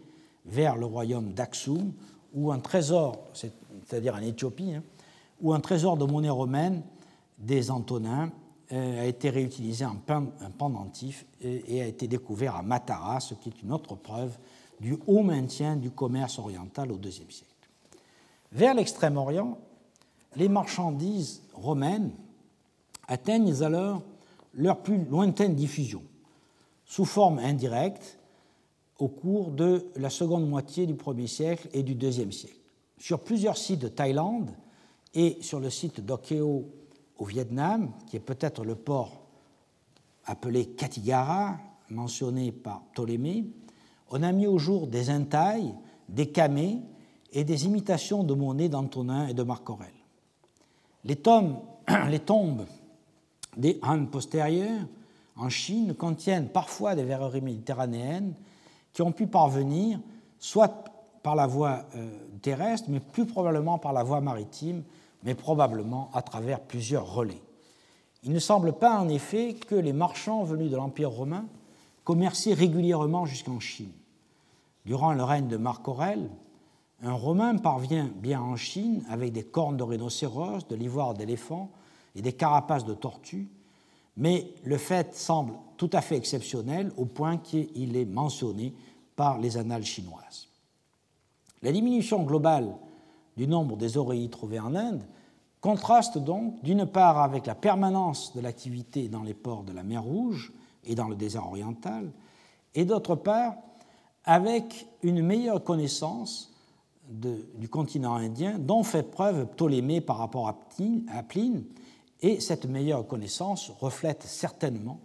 vers 0.47 0.77
le 0.77 0.87
royaume 0.87 1.33
d'Aksum, 1.33 1.93
où 2.35 2.53
un 2.53 2.61
trésor, 2.61 3.19
c'est-à-dire 3.33 4.15
en 4.15 4.23
Éthiopie, 4.23 4.75
hein, 4.75 4.85
où 5.41 5.53
un 5.53 5.61
trésor 5.61 5.97
de 5.97 6.05
monnaie 6.05 6.31
romaine 6.31 6.83
des 7.39 7.71
Antonins 7.71 8.31
euh, 8.73 9.03
a 9.03 9.05
été 9.05 9.31
réutilisé 9.31 9.85
en 9.85 9.97
pendentif 10.59 11.27
et 11.41 11.81
a 11.81 11.87
été 11.87 12.09
découvert 12.09 12.57
à 12.57 12.63
Matara, 12.63 13.21
ce 13.21 13.35
qui 13.35 13.49
est 13.49 13.63
une 13.63 13.73
autre 13.73 13.95
preuve 13.95 14.37
du 14.81 14.97
haut 15.07 15.23
maintien 15.23 15.77
du 15.77 15.91
commerce 15.91 16.39
oriental 16.39 16.93
au 16.93 16.99
IIe 16.99 17.13
siècle. 17.13 17.45
Vers 18.53 18.75
l'Extrême-Orient, 18.75 19.59
les 20.37 20.49
marchandises 20.49 21.43
romaines 21.55 22.13
atteignent 23.07 23.63
alors 23.63 24.03
leur 24.55 24.83
plus 24.83 25.05
lointaine 25.05 25.55
diffusion, 25.55 26.03
sous 26.85 27.05
forme 27.05 27.39
indirecte, 27.39 28.19
au 28.99 29.09
cours 29.09 29.51
de 29.51 29.87
la 29.97 30.11
seconde 30.11 30.49
moitié 30.49 30.87
du 30.87 30.95
1er 30.95 31.27
siècle 31.27 31.69
et 31.73 31.83
du 31.83 31.95
2e 31.95 32.33
siècle. 32.33 32.57
Sur 32.99 33.21
plusieurs 33.21 33.57
sites 33.57 33.81
de 33.81 33.89
Thaïlande 33.89 34.51
et 35.19 35.39
sur 35.41 35.59
le 35.59 35.69
site 35.69 36.01
d'Okeo 36.01 36.71
au 37.19 37.25
Vietnam, 37.25 37.91
qui 38.07 38.15
est 38.15 38.21
peut-être 38.21 38.63
le 38.65 38.77
port 38.77 39.27
appelé 40.25 40.67
Katigara, 40.67 41.57
mentionné 41.91 42.53
par 42.53 42.83
Ptolémée, 42.93 43.47
on 44.13 44.23
a 44.23 44.31
mis 44.31 44.47
au 44.47 44.59
jour 44.59 44.87
des 44.87 45.11
entailles, 45.11 45.75
des 46.09 46.29
camés 46.29 46.83
et 47.33 47.43
des 47.43 47.67
imitations 47.67 48.23
de 48.23 48.33
monnaies 48.33 48.69
d'Antonin 48.69 49.27
et 49.27 49.35
de 49.35 49.43
Marc 49.43 49.69
Aurèle. 49.69 49.91
Les 51.05 51.17
tombes 52.21 52.67
des 53.57 53.81
Han 53.83 54.07
postérieurs 54.07 54.87
en 55.35 55.49
Chine 55.49 55.95
contiennent 55.95 56.49
parfois 56.49 56.95
des 56.95 57.03
verreries 57.03 57.41
méditerranéennes 57.41 58.35
qui 58.93 59.03
ont 59.03 59.11
pu 59.11 59.27
parvenir 59.27 59.99
soit 60.39 60.85
par 61.25 61.35
la 61.35 61.49
voie 61.49 61.87
euh, 61.97 62.09
terrestre, 62.41 62.89
mais 62.89 63.01
plus 63.01 63.27
probablement 63.27 63.79
par 63.79 63.93
la 63.93 64.05
voie 64.05 64.21
maritime, 64.21 64.85
mais 65.23 65.35
probablement 65.35 66.11
à 66.15 66.23
travers 66.23 66.61
plusieurs 66.61 67.13
relais. 67.13 67.43
Il 68.25 68.33
ne 68.33 68.39
semble 68.39 68.73
pas 68.73 68.99
en 68.99 69.09
effet 69.09 69.55
que 69.55 69.75
les 69.75 69.93
marchands 69.93 70.45
venus 70.45 70.71
de 70.71 70.77
l'Empire 70.77 71.11
romain 71.11 71.47
commerçaient 72.05 72.55
régulièrement 72.55 73.27
jusqu'en 73.27 73.61
Chine. 73.61 73.93
Durant 74.85 75.13
le 75.13 75.23
règne 75.23 75.49
de 75.49 75.57
Marc 75.57 75.87
Aurèle, 75.87 76.31
Un 77.01 77.13
Romain 77.13 77.57
parvient 77.59 78.11
bien 78.17 78.41
en 78.41 78.57
Chine 78.57 79.05
avec 79.09 79.33
des 79.33 79.45
cornes 79.45 79.77
de 79.77 79.85
rhinocéros, 79.85 80.67
de 80.69 80.75
l'ivoire 80.75 81.15
d'éléphant 81.15 81.71
et 82.17 82.23
des 82.23 82.33
carapaces 82.33 82.85
de 82.85 82.95
tortue, 82.95 83.49
mais 84.17 84.53
le 84.65 84.79
fait 84.79 85.15
semble 85.15 85.55
tout 85.77 85.91
à 85.93 86.01
fait 86.01 86.17
exceptionnel 86.17 86.91
au 86.97 87.05
point 87.05 87.37
qu'il 87.37 87.97
est 87.97 88.05
mentionné 88.05 88.75
par 89.15 89.39
les 89.39 89.57
annales 89.57 89.85
chinoises. 89.85 90.49
La 91.63 91.71
diminution 91.71 92.23
globale 92.25 92.75
du 93.39 93.47
nombre 93.47 93.77
des 93.77 93.97
oreilles 93.97 94.29
trouvées 94.29 94.61
en 94.61 94.75
Inde 94.75 95.07
contraste 95.61 96.19
donc 96.19 96.63
d'une 96.63 96.87
part 96.87 97.19
avec 97.19 97.47
la 97.47 97.55
permanence 97.55 98.35
de 98.35 98.41
l'activité 98.41 99.09
dans 99.09 99.23
les 99.23 99.35
ports 99.35 99.63
de 99.63 99.73
la 99.73 99.85
mer 99.85 100.03
Rouge 100.03 100.53
et 100.85 100.95
dans 100.95 101.09
le 101.09 101.17
désert 101.17 101.47
oriental, 101.47 102.11
et 102.75 102.85
d'autre 102.85 103.15
part 103.15 103.55
avec 104.25 104.87
une 105.03 105.23
meilleure 105.23 105.63
connaissance 105.63 106.53
du 107.09 107.69
continent 107.69 108.17
indien 108.17 108.59
dont 108.59 108.83
fait 108.83 109.05
preuve 109.05 109.47
Ptolémée 109.47 110.01
par 110.01 110.19
rapport 110.19 110.49
à 110.49 110.59
Pline, 111.23 111.65
et 112.21 112.41
cette 112.41 112.67
meilleure 112.67 113.07
connaissance 113.07 113.71
reflète 113.81 114.25
certainement 114.25 115.01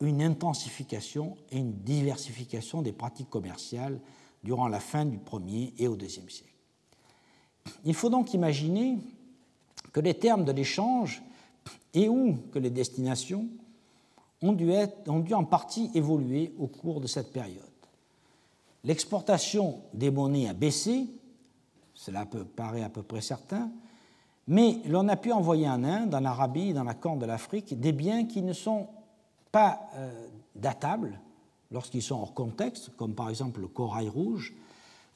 une 0.00 0.22
intensification 0.22 1.36
et 1.50 1.58
une 1.58 1.72
diversification 1.72 2.82
des 2.82 2.92
pratiques 2.92 3.30
commerciales 3.30 4.00
durant 4.44 4.68
la 4.68 4.80
fin 4.80 5.04
du 5.04 5.18
1er 5.18 5.74
et 5.78 5.88
au 5.88 5.96
deuxième 5.96 6.28
siècle. 6.28 6.49
Il 7.84 7.94
faut 7.94 8.10
donc 8.10 8.34
imaginer 8.34 8.98
que 9.92 10.00
les 10.00 10.14
termes 10.14 10.44
de 10.44 10.52
l'échange 10.52 11.22
et 11.94 12.08
ou 12.08 12.38
que 12.52 12.58
les 12.58 12.70
destinations 12.70 13.46
ont 14.42 14.52
dû, 14.52 15.34
en 15.34 15.44
partie 15.44 15.90
évoluer 15.94 16.54
au 16.58 16.66
cours 16.66 17.00
de 17.00 17.06
cette 17.06 17.32
période. 17.32 17.64
L'exportation 18.84 19.80
des 19.92 20.10
monnaies 20.10 20.48
a 20.48 20.54
baissé, 20.54 21.06
cela 21.94 22.24
peut 22.24 22.44
paraît 22.44 22.82
à 22.82 22.88
peu 22.88 23.02
près 23.02 23.20
certain, 23.20 23.70
mais 24.48 24.78
l'on 24.86 25.06
a 25.08 25.16
pu 25.16 25.32
envoyer 25.32 25.68
en 25.68 25.84
Inde, 25.84 26.14
en 26.14 26.24
Arabie, 26.24 26.72
dans 26.72 26.84
la 26.84 26.94
Corne 26.94 27.18
de 27.18 27.26
l'Afrique, 27.26 27.78
des 27.78 27.92
biens 27.92 28.24
qui 28.24 28.40
ne 28.40 28.54
sont 28.54 28.88
pas 29.52 29.80
euh, 29.96 30.26
datables 30.54 31.20
lorsqu'ils 31.70 32.02
sont 32.02 32.20
hors 32.20 32.34
contexte, 32.34 32.90
comme 32.96 33.14
par 33.14 33.28
exemple 33.28 33.60
le 33.60 33.68
corail 33.68 34.08
rouge, 34.08 34.54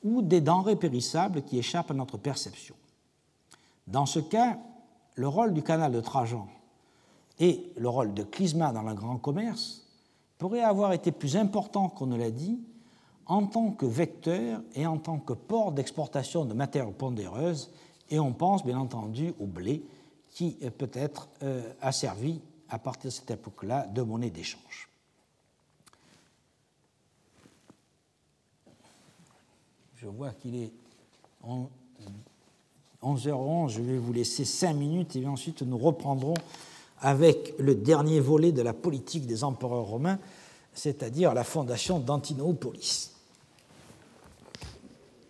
ou 0.05 0.23
des 0.23 0.41
denrées 0.41 0.77
périssables 0.77 1.43
qui 1.43 1.59
échappent 1.59 1.91
à 1.91 1.95
notre 1.95 2.19
perception. 2.19 2.77
Dans 3.87 4.07
ce 4.07 4.21
cas, 4.21 4.59
le 5.17 5.29
rôle 5.29 5.53
du 5.53 5.63
canal 5.63 5.93
de 5.93 6.01
Trajan 6.01 6.47
et 7.41 7.73
le 7.77 7.89
rôle 7.89 8.15
de 8.15 8.23
Clisma 8.23 8.73
dans 8.73 8.83
le 8.83 8.95
grand 8.95 9.17
commerce 9.17 9.87
pourraient 10.39 10.63
avoir 10.63 10.93
été 10.93 11.11
plus 11.11 11.37
importants 11.37 11.89
qu'on 11.89 12.07
ne 12.07 12.17
l'a 12.17 12.31
dit 12.31 12.61
en 13.27 13.47
tant 13.47 13.71
que 13.71 13.87
vecteur 13.87 14.61
et 14.75 14.87
en 14.87 14.99
tant 14.99 15.19
que 15.19 15.33
port 15.33 15.73
d'exportation 15.73 16.45
de 16.45 16.53
matières 16.53 16.93
pondéreuses, 16.93 17.73
et 18.11 18.21
on 18.21 18.33
pense 18.33 18.65
bien 18.65 18.79
entendu 18.79 19.33
au 19.41 19.47
blé 19.47 19.83
qui 20.29 20.59
euh, 20.63 20.71
peut-être 20.71 21.29
euh, 21.43 21.73
a 21.81 21.93
servi 21.93 22.41
à 22.69 22.79
partir 22.79 23.11
de 23.11 23.15
cette 23.15 23.31
époque-là 23.31 23.87
de 23.87 24.03
monnaie 24.03 24.31
d'échange. 24.31 24.91
Je 30.05 30.11
vois 30.11 30.33
qu'il 30.33 30.55
est 30.57 30.71
11h11, 33.03 33.71
je 33.71 33.81
vais 33.81 33.97
vous 33.97 34.13
laisser 34.13 34.45
5 34.45 34.75
minutes 34.75 35.17
et 35.17 35.27
ensuite 35.27 35.63
nous 35.63 35.79
reprendrons 35.79 36.35
avec 37.01 37.55
le 37.59 37.75
dernier 37.75 38.21
volet 38.21 38.53
de 38.53 38.61
la 38.61 38.75
politique 38.75 39.27
des 39.27 39.45
empereurs 39.45 39.87
romains, 39.87 40.19
c'est-à-dire 40.75 41.33
la 41.33 41.43
fondation 41.43 42.01
d'Antinopolis. 42.01 43.13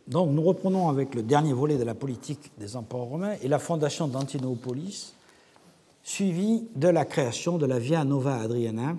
Donc 0.09 0.31
nous 0.33 0.43
reprenons 0.43 0.89
avec 0.89 1.15
le 1.15 1.23
dernier 1.23 1.53
volet 1.53 1.79
de 1.79 1.85
la 1.85 1.95
politique 1.95 2.51
des 2.59 2.75
empereurs 2.75 3.07
romains 3.07 3.37
et 3.43 3.47
la 3.47 3.61
fondation 3.61 4.09
d'Antinopolis, 4.09 5.15
suivi 6.03 6.65
de 6.75 6.89
la 6.89 7.05
création 7.05 7.59
de 7.59 7.67
la 7.67 7.79
Via 7.79 8.03
Nova 8.03 8.41
Adriana, 8.41 8.97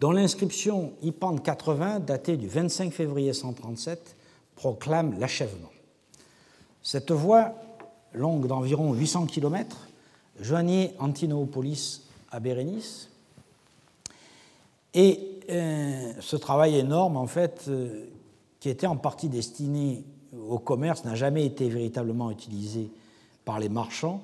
dont 0.00 0.10
l'inscription 0.10 0.94
IPAN 1.02 1.38
80, 1.38 2.00
datée 2.00 2.36
du 2.36 2.48
25 2.48 2.92
février 2.92 3.32
137, 3.32 4.16
proclame 4.60 5.18
l'achèvement. 5.18 5.70
Cette 6.82 7.12
voie, 7.12 7.54
longue 8.12 8.46
d'environ 8.46 8.92
800 8.92 9.24
km, 9.24 9.88
joignait 10.38 10.94
Antinopolis 10.98 12.02
à 12.30 12.40
Bérénice. 12.40 13.08
Et 14.92 15.40
euh, 15.48 16.12
ce 16.20 16.36
travail 16.36 16.76
énorme, 16.76 17.16
en 17.16 17.26
fait, 17.26 17.64
euh, 17.68 18.04
qui 18.60 18.68
était 18.68 18.86
en 18.86 18.96
partie 18.96 19.30
destiné 19.30 20.04
au 20.50 20.58
commerce, 20.58 21.06
n'a 21.06 21.14
jamais 21.14 21.46
été 21.46 21.70
véritablement 21.70 22.30
utilisé 22.30 22.90
par 23.46 23.60
les 23.60 23.70
marchands, 23.70 24.22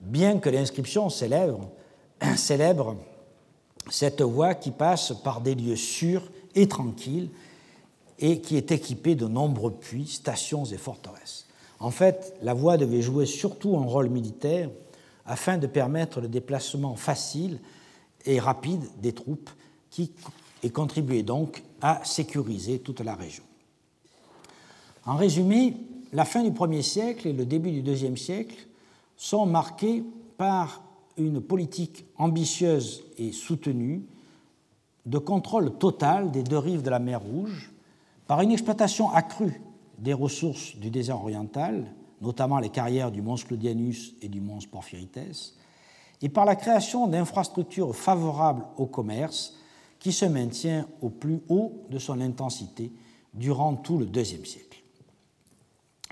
bien 0.00 0.38
que 0.38 0.48
l'inscription 0.48 1.08
célèbre 1.10 1.68
cette 3.90 4.22
voie 4.22 4.54
qui 4.54 4.70
passe 4.70 5.12
par 5.24 5.40
des 5.40 5.56
lieux 5.56 5.74
sûrs 5.74 6.30
et 6.54 6.68
tranquilles 6.68 7.30
et 8.22 8.40
qui 8.40 8.56
est 8.56 8.70
équipé 8.70 9.16
de 9.16 9.26
nombreux 9.26 9.72
puits, 9.72 10.06
stations 10.06 10.64
et 10.64 10.78
forteresses. 10.78 11.46
En 11.80 11.90
fait, 11.90 12.34
la 12.40 12.54
voie 12.54 12.76
devait 12.76 13.02
jouer 13.02 13.26
surtout 13.26 13.76
un 13.76 13.84
rôle 13.84 14.08
militaire 14.08 14.70
afin 15.26 15.58
de 15.58 15.66
permettre 15.66 16.20
le 16.20 16.28
déplacement 16.28 16.94
facile 16.94 17.58
et 18.24 18.38
rapide 18.38 18.84
des 19.00 19.12
troupes 19.12 19.50
qui, 19.90 20.12
et 20.62 20.70
contribuer 20.70 21.24
donc 21.24 21.64
à 21.80 22.00
sécuriser 22.04 22.78
toute 22.78 23.00
la 23.00 23.16
région. 23.16 23.42
En 25.04 25.16
résumé, 25.16 25.76
la 26.12 26.24
fin 26.24 26.44
du 26.44 26.50
1er 26.50 26.82
siècle 26.82 27.26
et 27.26 27.32
le 27.32 27.44
début 27.44 27.72
du 27.72 27.82
2e 27.82 28.16
siècle 28.16 28.68
sont 29.16 29.46
marqués 29.46 30.04
par 30.38 30.84
une 31.16 31.40
politique 31.40 32.04
ambitieuse 32.16 33.02
et 33.18 33.32
soutenue 33.32 34.04
de 35.06 35.18
contrôle 35.18 35.76
total 35.78 36.30
des 36.30 36.44
deux 36.44 36.58
rives 36.58 36.82
de 36.82 36.90
la 36.90 37.00
mer 37.00 37.20
Rouge, 37.20 37.72
par 38.32 38.40
une 38.40 38.52
exploitation 38.52 39.10
accrue 39.10 39.60
des 39.98 40.14
ressources 40.14 40.74
du 40.76 40.88
désert 40.88 41.20
oriental, 41.20 41.92
notamment 42.22 42.60
les 42.60 42.70
carrières 42.70 43.10
du 43.10 43.20
mont 43.20 43.36
Sclodianus 43.36 44.14
et 44.22 44.30
du 44.30 44.40
mont 44.40 44.58
Porphyrites, 44.70 45.54
et 46.22 46.30
par 46.30 46.46
la 46.46 46.56
création 46.56 47.06
d'infrastructures 47.08 47.94
favorables 47.94 48.64
au 48.78 48.86
commerce 48.86 49.58
qui 49.98 50.12
se 50.12 50.24
maintient 50.24 50.86
au 51.02 51.10
plus 51.10 51.42
haut 51.50 51.84
de 51.90 51.98
son 51.98 52.22
intensité 52.22 52.90
durant 53.34 53.76
tout 53.76 53.98
le 53.98 54.06
IIe 54.06 54.46
siècle. 54.46 54.82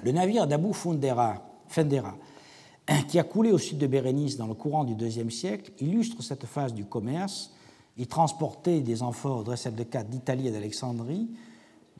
Le 0.03 0.13
navire 0.13 0.47
d'Abu 0.47 0.75
Fendera, 0.75 1.43
qui 3.09 3.19
a 3.19 3.25
coulé 3.25 3.51
au 3.51 3.57
sud 3.57 3.79
de 3.79 3.87
Bérénice 3.87 4.37
dans 4.37 4.47
le 4.47 4.53
courant 4.53 4.85
du 4.85 4.93
IIe 4.93 5.33
siècle, 5.33 5.73
illustre 5.81 6.23
cette 6.23 6.45
phase 6.45 6.75
du 6.75 6.85
commerce. 6.85 7.55
Il 7.97 8.09
transportait 8.09 8.83
des 8.83 9.03
amphores 9.03 9.43
de 9.43 9.55
4 9.55 10.11
d'Italie 10.11 10.49
et 10.49 10.51
d'Alexandrie, 10.51 11.31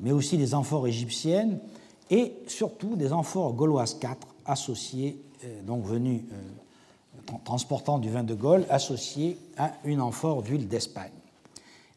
mais 0.01 0.13
aussi 0.13 0.37
des 0.37 0.55
amphores 0.55 0.87
égyptiennes 0.87 1.61
et 2.11 2.35
surtout 2.47 2.97
des 2.97 3.13
amphores 3.13 3.53
gauloises 3.53 3.95
4 3.95 4.27
associées, 4.45 5.23
euh, 5.45 5.63
donc 5.63 5.85
venues 5.85 6.25
euh, 6.33 7.37
transportant 7.45 7.99
du 7.99 8.11
vin 8.11 8.25
de 8.25 8.35
Gaule, 8.35 8.65
associées 8.69 9.39
à 9.57 9.73
une 9.85 10.01
amphore 10.01 10.43
d'huile 10.43 10.67
d'Espagne. 10.67 11.13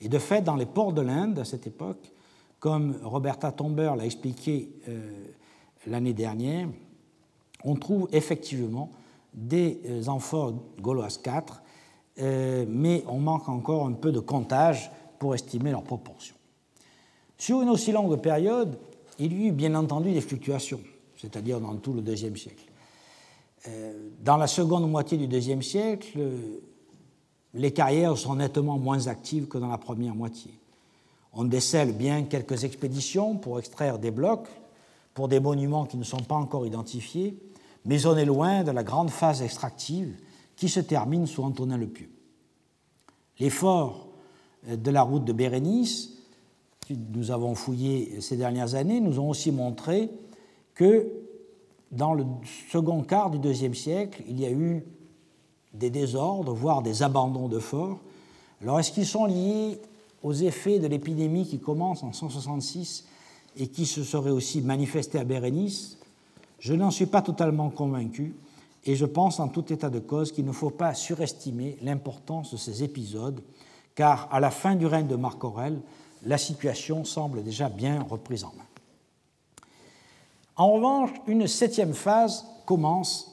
Et 0.01 0.09
de 0.09 0.19
fait, 0.19 0.41
dans 0.41 0.55
les 0.55 0.65
ports 0.65 0.93
de 0.93 1.01
l'Inde 1.01 1.39
à 1.39 1.45
cette 1.45 1.65
époque, 1.65 2.11
comme 2.59 2.95
Roberta 3.03 3.51
Tomber 3.51 3.93
l'a 3.97 4.05
expliqué 4.05 4.69
euh, 4.87 5.09
l'année 5.87 6.13
dernière, 6.13 6.67
on 7.63 7.75
trouve 7.75 8.07
effectivement 8.11 8.91
des 9.33 9.79
amphores 10.07 10.53
gauloises 10.79 11.17
4, 11.17 11.63
mais 12.67 13.03
on 13.07 13.19
manque 13.19 13.49
encore 13.49 13.87
un 13.87 13.93
peu 13.93 14.11
de 14.11 14.19
comptage 14.19 14.91
pour 15.17 15.33
estimer 15.33 15.71
leurs 15.71 15.83
proportions. 15.83 16.35
Sur 17.43 17.61
une 17.61 17.67
aussi 17.67 17.91
longue 17.91 18.21
période, 18.21 18.77
il 19.19 19.33
y 19.33 19.47
eut 19.49 19.51
bien 19.51 19.75
entendu 19.75 20.13
des 20.13 20.21
fluctuations, 20.21 20.79
c'est-à-dire 21.17 21.59
dans 21.59 21.75
tout 21.75 21.91
le 21.91 21.99
deuxième 21.99 22.37
siècle. 22.37 22.63
Euh, 23.67 24.11
dans 24.21 24.37
la 24.37 24.47
seconde 24.47 24.89
moitié 24.89 25.17
du 25.17 25.27
deuxième 25.27 25.61
siècle, 25.61 26.19
les 27.53 27.71
carrières 27.73 28.17
sont 28.17 28.35
nettement 28.35 28.77
moins 28.77 29.07
actives 29.07 29.49
que 29.49 29.57
dans 29.57 29.67
la 29.67 29.77
première 29.77 30.15
moitié. 30.15 30.57
On 31.33 31.43
décèle 31.43 31.91
bien 31.91 32.23
quelques 32.23 32.63
expéditions 32.63 33.35
pour 33.35 33.59
extraire 33.59 33.99
des 33.99 34.11
blocs, 34.11 34.47
pour 35.13 35.27
des 35.27 35.41
monuments 35.41 35.85
qui 35.85 35.97
ne 35.97 36.05
sont 36.05 36.23
pas 36.23 36.35
encore 36.35 36.65
identifiés, 36.65 37.37
mais 37.83 38.05
on 38.05 38.15
est 38.15 38.23
loin 38.23 38.63
de 38.63 38.71
la 38.71 38.83
grande 38.83 39.09
phase 39.09 39.41
extractive 39.41 40.15
qui 40.55 40.69
se 40.69 40.79
termine 40.79 41.27
sous 41.27 41.43
Antonin 41.43 41.75
le 41.75 41.87
Pieux. 41.87 42.09
L'effort 43.37 44.07
de 44.65 44.91
la 44.91 45.01
route 45.01 45.25
de 45.25 45.33
Bérénice 45.33 46.12
nous 46.89 47.31
avons 47.31 47.55
fouillé 47.55 48.19
ces 48.21 48.37
dernières 48.37 48.75
années 48.75 48.99
nous 48.99 49.19
ont 49.19 49.29
aussi 49.29 49.51
montré 49.51 50.09
que 50.75 51.07
dans 51.91 52.13
le 52.13 52.25
second 52.71 53.01
quart 53.03 53.29
du 53.29 53.39
deuxième 53.39 53.75
siècle, 53.75 54.23
il 54.27 54.39
y 54.39 54.45
a 54.45 54.51
eu 54.51 54.83
des 55.73 55.89
désordres, 55.89 56.53
voire 56.53 56.81
des 56.81 57.03
abandons 57.03 57.47
de 57.47 57.59
forts. 57.59 57.99
Alors 58.61 58.79
est-ce 58.79 58.91
qu'ils 58.91 59.05
sont 59.05 59.25
liés 59.25 59.79
aux 60.23 60.33
effets 60.33 60.79
de 60.79 60.87
l'épidémie 60.87 61.45
qui 61.45 61.59
commence 61.59 62.03
en 62.03 62.13
166 62.13 63.05
et 63.57 63.67
qui 63.67 63.85
se 63.85 64.03
serait 64.03 64.31
aussi 64.31 64.61
manifesté 64.61 65.19
à 65.19 65.23
Bérénice, 65.23 65.97
je 66.59 66.73
n'en 66.73 66.91
suis 66.91 67.05
pas 67.05 67.21
totalement 67.21 67.69
convaincu 67.69 68.33
et 68.85 68.95
je 68.95 69.05
pense 69.05 69.39
en 69.39 69.47
tout 69.47 69.71
état 69.71 69.89
de 69.89 69.99
cause 69.99 70.31
qu'il 70.31 70.45
ne 70.45 70.51
faut 70.51 70.69
pas 70.69 70.93
surestimer 70.93 71.77
l'importance 71.81 72.51
de 72.51 72.57
ces 72.57 72.83
épisodes, 72.83 73.41
car 73.95 74.27
à 74.31 74.39
la 74.39 74.49
fin 74.49 74.75
du 74.75 74.85
règne 74.85 75.07
de 75.07 75.15
Marc 75.15 75.43
Aurèle, 75.43 75.79
la 76.25 76.37
situation 76.37 77.03
semble 77.03 77.43
déjà 77.43 77.69
bien 77.69 78.03
reprise 78.03 78.43
en 78.43 78.53
main. 78.57 78.67
En 80.55 80.71
revanche, 80.71 81.11
une 81.27 81.47
septième 81.47 81.93
phase 81.93 82.45
commence 82.65 83.31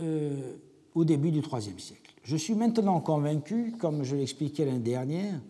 euh, 0.00 0.56
au 0.94 1.04
début 1.04 1.30
du 1.30 1.40
IIIe 1.40 1.80
siècle. 1.80 2.14
Je 2.22 2.36
suis 2.36 2.54
maintenant 2.54 3.00
convaincu, 3.00 3.74
comme 3.78 4.02
je 4.02 4.16
l'expliquais 4.16 4.64
l'année 4.64 4.78
dernière, 4.78 5.40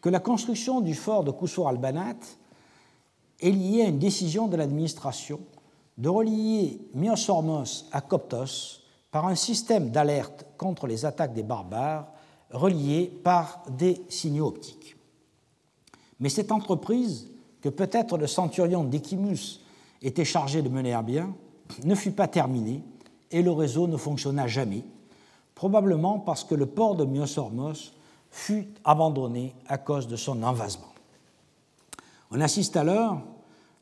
que 0.00 0.08
la 0.08 0.20
construction 0.20 0.80
du 0.80 0.94
fort 0.94 1.24
de 1.24 1.30
Koussour-al-Banat 1.30 2.16
est 3.40 3.50
liée 3.50 3.82
à 3.82 3.88
une 3.88 3.98
décision 3.98 4.48
de 4.48 4.56
l'administration 4.56 5.40
de 5.96 6.08
relier 6.08 6.80
Myosormos 6.94 7.86
à 7.92 8.00
Coptos 8.00 8.82
par 9.10 9.26
un 9.26 9.34
système 9.34 9.90
d'alerte 9.90 10.46
contre 10.56 10.86
les 10.86 11.04
attaques 11.04 11.34
des 11.34 11.42
barbares 11.42 12.08
relié 12.50 13.06
par 13.22 13.62
des 13.70 14.00
signaux 14.08 14.46
optiques. 14.46 14.97
Mais 16.20 16.28
cette 16.28 16.52
entreprise, 16.52 17.28
que 17.60 17.68
peut-être 17.68 18.18
le 18.18 18.26
centurion 18.26 18.84
d'Echimus 18.84 19.60
était 20.02 20.24
chargé 20.24 20.62
de 20.62 20.68
mener 20.68 20.94
à 20.94 21.02
bien, 21.02 21.34
ne 21.84 21.94
fut 21.94 22.12
pas 22.12 22.28
terminée 22.28 22.82
et 23.30 23.42
le 23.42 23.50
réseau 23.50 23.86
ne 23.86 23.96
fonctionna 23.96 24.46
jamais, 24.46 24.84
probablement 25.54 26.18
parce 26.18 26.44
que 26.44 26.54
le 26.54 26.66
port 26.66 26.94
de 26.94 27.04
Myosormos 27.04 27.92
fut 28.30 28.68
abandonné 28.84 29.54
à 29.66 29.78
cause 29.78 30.06
de 30.08 30.16
son 30.16 30.42
envasement. 30.42 30.92
On 32.30 32.40
assiste 32.40 32.76
alors 32.76 33.20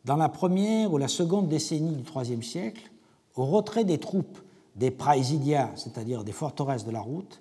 dans 0.05 0.17
la 0.17 0.29
première 0.29 0.93
ou 0.93 0.99
la 0.99 1.09
seconde 1.09 1.49
décennie 1.49 1.97
du 1.97 2.05
IIIe 2.05 2.43
siècle 2.43 2.91
au 3.35 3.45
retrait 3.45 3.85
des 3.85 3.99
troupes 3.99 4.39
des 4.77 4.91
Praesidia, 4.91 5.71
c'est-à-dire 5.75 6.23
des 6.23 6.33
forteresses 6.33 6.85
de 6.85 6.91
la 6.91 7.01
route, 7.01 7.41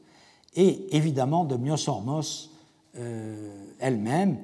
et 0.56 0.96
évidemment 0.96 1.44
de 1.44 1.58
Myosormos 1.58 2.50
euh, 2.98 3.52
elle-même. 3.80 4.38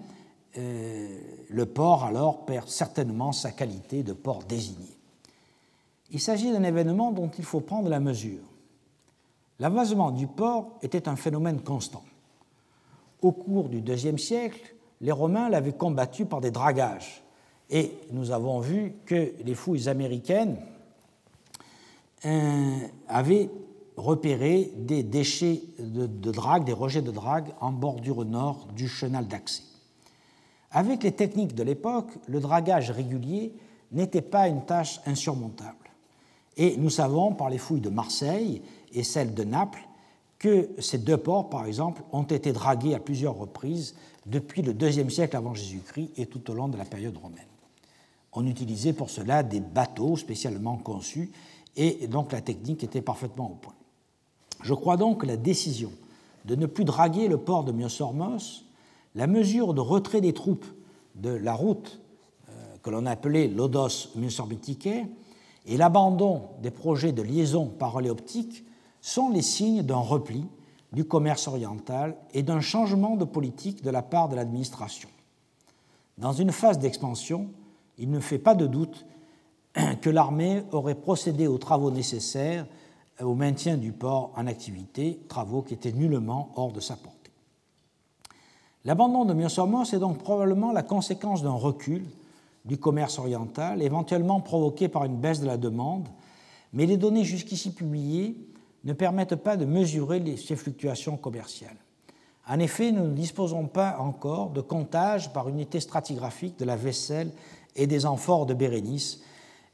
Euh, 0.57 1.17
le 1.49 1.65
port 1.65 2.03
alors 2.03 2.45
perd 2.45 2.67
certainement 2.67 3.31
sa 3.31 3.51
qualité 3.51 4.03
de 4.03 4.13
port 4.13 4.43
désigné. 4.43 4.97
Il 6.11 6.19
s'agit 6.19 6.51
d'un 6.51 6.63
événement 6.63 7.11
dont 7.11 7.29
il 7.37 7.45
faut 7.45 7.61
prendre 7.61 7.87
la 7.87 8.01
mesure. 8.01 8.43
L'avasement 9.59 10.11
du 10.11 10.27
port 10.27 10.77
était 10.81 11.07
un 11.07 11.15
phénomène 11.15 11.61
constant. 11.61 12.03
Au 13.21 13.31
cours 13.31 13.69
du 13.69 13.79
IIe 13.79 14.19
siècle, 14.19 14.75
les 14.99 15.11
Romains 15.11 15.49
l'avaient 15.49 15.73
combattu 15.73 16.25
par 16.25 16.41
des 16.41 16.51
dragages, 16.51 17.23
et 17.69 17.93
nous 18.11 18.31
avons 18.31 18.59
vu 18.59 18.95
que 19.05 19.33
les 19.43 19.55
fouilles 19.55 19.87
américaines 19.87 20.57
euh, 22.25 22.77
avaient 23.07 23.49
repéré 23.95 24.73
des 24.75 25.03
déchets 25.03 25.61
de, 25.79 26.31
drague, 26.31 26.65
des 26.65 26.73
rejets 26.73 27.01
de 27.01 27.11
drague 27.11 27.53
en 27.61 27.71
bordure 27.71 28.25
nord 28.25 28.67
du 28.75 28.87
chenal 28.87 29.27
d'accès. 29.27 29.63
Avec 30.71 31.03
les 31.03 31.11
techniques 31.11 31.55
de 31.55 31.63
l'époque, 31.63 32.11
le 32.27 32.39
dragage 32.39 32.91
régulier 32.91 33.53
n'était 33.91 34.21
pas 34.21 34.47
une 34.47 34.63
tâche 34.65 35.01
insurmontable. 35.05 35.75
Et 36.57 36.77
nous 36.77 36.89
savons 36.89 37.33
par 37.33 37.49
les 37.49 37.57
fouilles 37.57 37.81
de 37.81 37.89
Marseille 37.89 38.61
et 38.93 39.03
celles 39.03 39.33
de 39.33 39.43
Naples 39.43 39.87
que 40.39 40.69
ces 40.79 40.97
deux 40.97 41.17
ports, 41.17 41.49
par 41.49 41.65
exemple, 41.65 42.01
ont 42.11 42.23
été 42.23 42.51
dragués 42.51 42.95
à 42.95 42.99
plusieurs 42.99 43.37
reprises 43.37 43.95
depuis 44.25 44.61
le 44.61 44.73
IIe 44.73 45.11
siècle 45.11 45.35
avant 45.35 45.53
Jésus-Christ 45.53 46.11
et 46.17 46.25
tout 46.25 46.49
au 46.49 46.53
long 46.53 46.67
de 46.67 46.77
la 46.77 46.85
période 46.85 47.17
romaine. 47.17 47.45
On 48.33 48.47
utilisait 48.47 48.93
pour 48.93 49.09
cela 49.09 49.43
des 49.43 49.59
bateaux 49.59 50.15
spécialement 50.15 50.77
conçus 50.77 51.31
et 51.75 52.07
donc 52.07 52.31
la 52.31 52.41
technique 52.41 52.83
était 52.83 53.01
parfaitement 53.01 53.51
au 53.51 53.55
point. 53.55 53.73
Je 54.63 54.73
crois 54.73 54.97
donc 54.97 55.21
que 55.21 55.25
la 55.25 55.37
décision 55.37 55.91
de 56.45 56.55
ne 56.55 56.65
plus 56.65 56.85
draguer 56.85 57.27
le 57.27 57.37
port 57.37 57.63
de 57.63 57.71
Myosormos, 57.71 58.63
la 59.15 59.27
mesure 59.27 59.73
de 59.73 59.81
retrait 59.81 60.21
des 60.21 60.33
troupes 60.33 60.65
de 61.15 61.29
la 61.29 61.53
route 61.53 62.01
euh, 62.49 62.51
que 62.81 62.89
l'on 62.89 63.05
appelait 63.05 63.47
l'Odos 63.47 64.09
Myosorbitike 64.15 64.89
et 65.65 65.77
l'abandon 65.77 66.49
des 66.61 66.71
projets 66.71 67.11
de 67.11 67.21
liaison 67.21 67.67
par 67.67 67.93
relais 67.93 68.09
optique 68.09 68.65
sont 69.01 69.29
les 69.29 69.41
signes 69.41 69.83
d'un 69.83 69.97
repli 69.97 70.45
du 70.91 71.05
commerce 71.05 71.47
oriental 71.47 72.17
et 72.33 72.43
d'un 72.43 72.61
changement 72.61 73.15
de 73.15 73.25
politique 73.25 73.83
de 73.83 73.89
la 73.89 74.01
part 74.01 74.29
de 74.29 74.35
l'administration. 74.35 75.09
Dans 76.17 76.33
une 76.33 76.51
phase 76.51 76.79
d'expansion, 76.79 77.49
il 77.97 78.09
ne 78.09 78.19
fait 78.19 78.39
pas 78.39 78.55
de 78.55 78.67
doute 78.67 79.05
que 80.01 80.09
l'armée 80.09 80.63
aurait 80.71 80.95
procédé 80.95 81.47
aux 81.47 81.57
travaux 81.57 81.91
nécessaires 81.91 82.65
au 83.21 83.35
maintien 83.35 83.77
du 83.77 83.91
port 83.91 84.31
en 84.35 84.47
activité, 84.47 85.21
travaux 85.27 85.61
qui 85.61 85.73
étaient 85.73 85.91
nullement 85.91 86.51
hors 86.55 86.71
de 86.71 86.79
sa 86.79 86.95
portée. 86.95 87.20
L'abandon 88.83 89.25
de 89.25 89.33
Myosormos 89.33 89.93
est 89.93 89.99
donc 89.99 90.17
probablement 90.17 90.71
la 90.71 90.81
conséquence 90.81 91.43
d'un 91.43 91.51
recul 91.51 92.03
du 92.65 92.77
commerce 92.77 93.19
oriental, 93.19 93.81
éventuellement 93.81 94.39
provoqué 94.39 94.87
par 94.87 95.05
une 95.05 95.17
baisse 95.17 95.39
de 95.39 95.45
la 95.45 95.57
demande, 95.57 96.07
mais 96.73 96.85
les 96.85 96.97
données 96.97 97.23
jusqu'ici 97.23 97.73
publiées 97.73 98.35
ne 98.83 98.93
permettent 98.93 99.35
pas 99.35 99.57
de 99.57 99.65
mesurer 99.65 100.35
ces 100.37 100.55
fluctuations 100.55 101.17
commerciales. 101.17 101.77
En 102.47 102.59
effet, 102.59 102.91
nous 102.91 103.03
ne 103.03 103.13
disposons 103.13 103.67
pas 103.67 103.97
encore 103.99 104.49
de 104.49 104.61
comptage 104.61 105.31
par 105.31 105.47
unité 105.47 105.79
stratigraphique 105.79 106.57
de 106.57 106.65
la 106.65 106.75
vaisselle 106.75 107.31
et 107.75 107.85
des 107.85 108.07
amphores 108.07 108.47
de 108.47 108.55
Bérénice, 108.55 109.21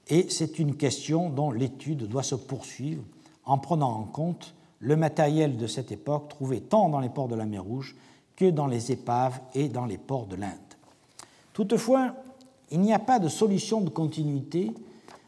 et 0.09 0.27
c'est 0.29 0.59
une 0.59 0.75
question 0.75 1.29
dont 1.29 1.51
l'étude 1.51 2.07
doit 2.07 2.23
se 2.23 2.35
poursuivre 2.35 3.03
en 3.45 3.57
prenant 3.57 3.91
en 3.91 4.03
compte 4.03 4.53
le 4.79 4.95
matériel 4.95 5.57
de 5.57 5.67
cette 5.67 5.91
époque 5.91 6.29
trouvé 6.29 6.61
tant 6.61 6.89
dans 6.89 6.99
les 6.99 7.09
ports 7.09 7.27
de 7.27 7.35
la 7.35 7.45
mer 7.45 7.63
Rouge 7.63 7.95
que 8.37 8.49
dans 8.49 8.67
les 8.67 8.93
épaves 8.93 9.41
et 9.53 9.67
dans 9.67 9.85
les 9.85 9.97
ports 9.97 10.27
de 10.27 10.37
l'Inde. 10.37 10.53
Toutefois, 11.51 12.13
il 12.71 12.79
n'y 12.79 12.93
a 12.93 12.99
pas 12.99 13.19
de 13.19 13.27
solution 13.27 13.81
de 13.81 13.89
continuité 13.89 14.71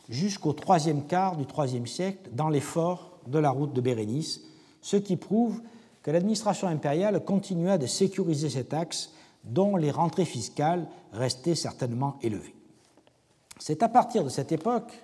jusqu'au 0.08 0.54
troisième 0.54 1.06
quart 1.06 1.36
du 1.36 1.44
IIIe 1.44 1.88
siècle 1.88 2.30
dans 2.32 2.50
les 2.50 2.62
forts 2.62 3.18
de 3.28 3.40
la 3.40 3.50
route 3.50 3.74
de 3.74 3.82
Bérénice, 3.82 4.42
ce 4.82 4.96
qui 4.96 5.18
prouve 5.18 5.62
que 6.04 6.12
l'administration 6.12 6.68
impériale 6.68 7.24
continua 7.26 7.78
de 7.78 7.88
sécuriser 7.88 8.50
cet 8.50 8.74
axe 8.74 9.12
dont 9.44 9.76
les 9.76 9.92
rentrées 9.92 10.26
fiscales 10.26 10.88
restaient 11.12 11.56
certainement 11.56 12.18
élevées. 12.22 12.56
C'est 13.60 13.84
à 13.84 13.90
partir 13.90 14.24
de 14.24 14.30
cette 14.30 14.52
époque, 14.52 15.04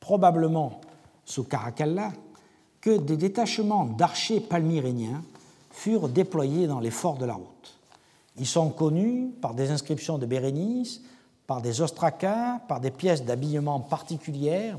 probablement 0.00 0.80
sous 1.24 1.44
Caracalla, 1.44 2.12
que 2.80 2.96
des 2.96 3.16
détachements 3.16 3.84
d'archers 3.84 4.40
palmyréniens 4.40 5.22
furent 5.70 6.08
déployés 6.08 6.66
dans 6.66 6.80
les 6.80 6.90
forts 6.90 7.18
de 7.18 7.24
la 7.24 7.34
route. 7.34 7.78
Ils 8.38 8.46
sont 8.46 8.70
connus 8.70 9.30
par 9.40 9.54
des 9.54 9.70
inscriptions 9.70 10.18
de 10.18 10.26
Bérénice, 10.26 11.02
par 11.46 11.62
des 11.62 11.80
ostracas, 11.80 12.60
par 12.68 12.80
des 12.80 12.90
pièces 12.90 13.24
d'habillement 13.24 13.80
particulières 13.80 14.76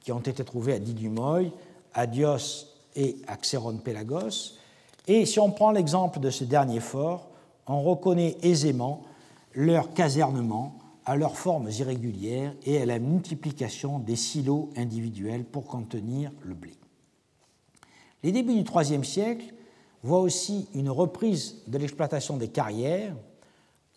qui 0.00 0.12
ont 0.12 0.20
été 0.20 0.44
trouvées 0.44 0.74
à 0.74 0.78
Didumoy, 0.78 1.52
à 1.94 2.06
Dios 2.06 2.66
et 2.96 3.16
à 3.26 3.36
Xéron-Pélagos. 3.36 4.56
Et 5.06 5.26
si 5.26 5.40
on 5.40 5.50
prend 5.50 5.70
l'exemple 5.70 6.20
de 6.20 6.30
ce 6.30 6.44
dernier 6.44 6.80
fort, 6.80 7.28
on 7.66 7.82
reconnaît 7.82 8.36
aisément 8.42 9.02
leur 9.54 9.92
casernement 9.92 10.78
à 11.04 11.16
leurs 11.16 11.36
formes 11.36 11.70
irrégulières 11.70 12.54
et 12.64 12.80
à 12.80 12.86
la 12.86 12.98
multiplication 12.98 13.98
des 13.98 14.16
silos 14.16 14.70
individuels 14.76 15.44
pour 15.44 15.66
contenir 15.66 16.30
le 16.42 16.54
blé. 16.54 16.74
Les 18.22 18.32
débuts 18.32 18.62
du 18.62 18.70
IIIe 18.70 19.04
siècle 19.04 19.54
voient 20.02 20.20
aussi 20.20 20.68
une 20.74 20.90
reprise 20.90 21.56
de 21.66 21.78
l'exploitation 21.78 22.36
des 22.36 22.48
carrières 22.48 23.14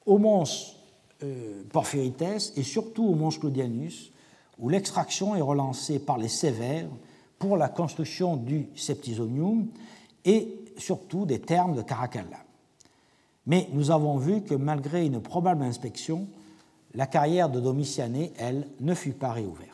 au 0.05 0.17
Mons 0.17 0.75
euh, 1.23 1.63
Porphyrites 1.71 2.53
et 2.55 2.63
surtout 2.63 3.05
au 3.05 3.15
Mons 3.15 3.37
Claudianus, 3.39 4.11
où 4.57 4.69
l'extraction 4.69 5.35
est 5.35 5.41
relancée 5.41 5.99
par 5.99 6.17
les 6.17 6.27
sévères 6.27 6.89
pour 7.39 7.57
la 7.57 7.69
construction 7.69 8.35
du 8.35 8.67
septisonium 8.75 9.67
et 10.25 10.55
surtout 10.77 11.25
des 11.25 11.39
termes 11.39 11.75
de 11.75 11.81
Caracalla. 11.81 12.37
Mais 13.47 13.67
nous 13.73 13.91
avons 13.91 14.17
vu 14.17 14.41
que 14.41 14.53
malgré 14.53 15.05
une 15.05 15.21
probable 15.21 15.63
inspection, 15.63 16.27
la 16.93 17.07
carrière 17.07 17.49
de 17.49 17.59
Domitiané, 17.59 18.33
elle, 18.37 18.67
ne 18.79 18.93
fut 18.93 19.13
pas 19.13 19.31
réouverte. 19.31 19.71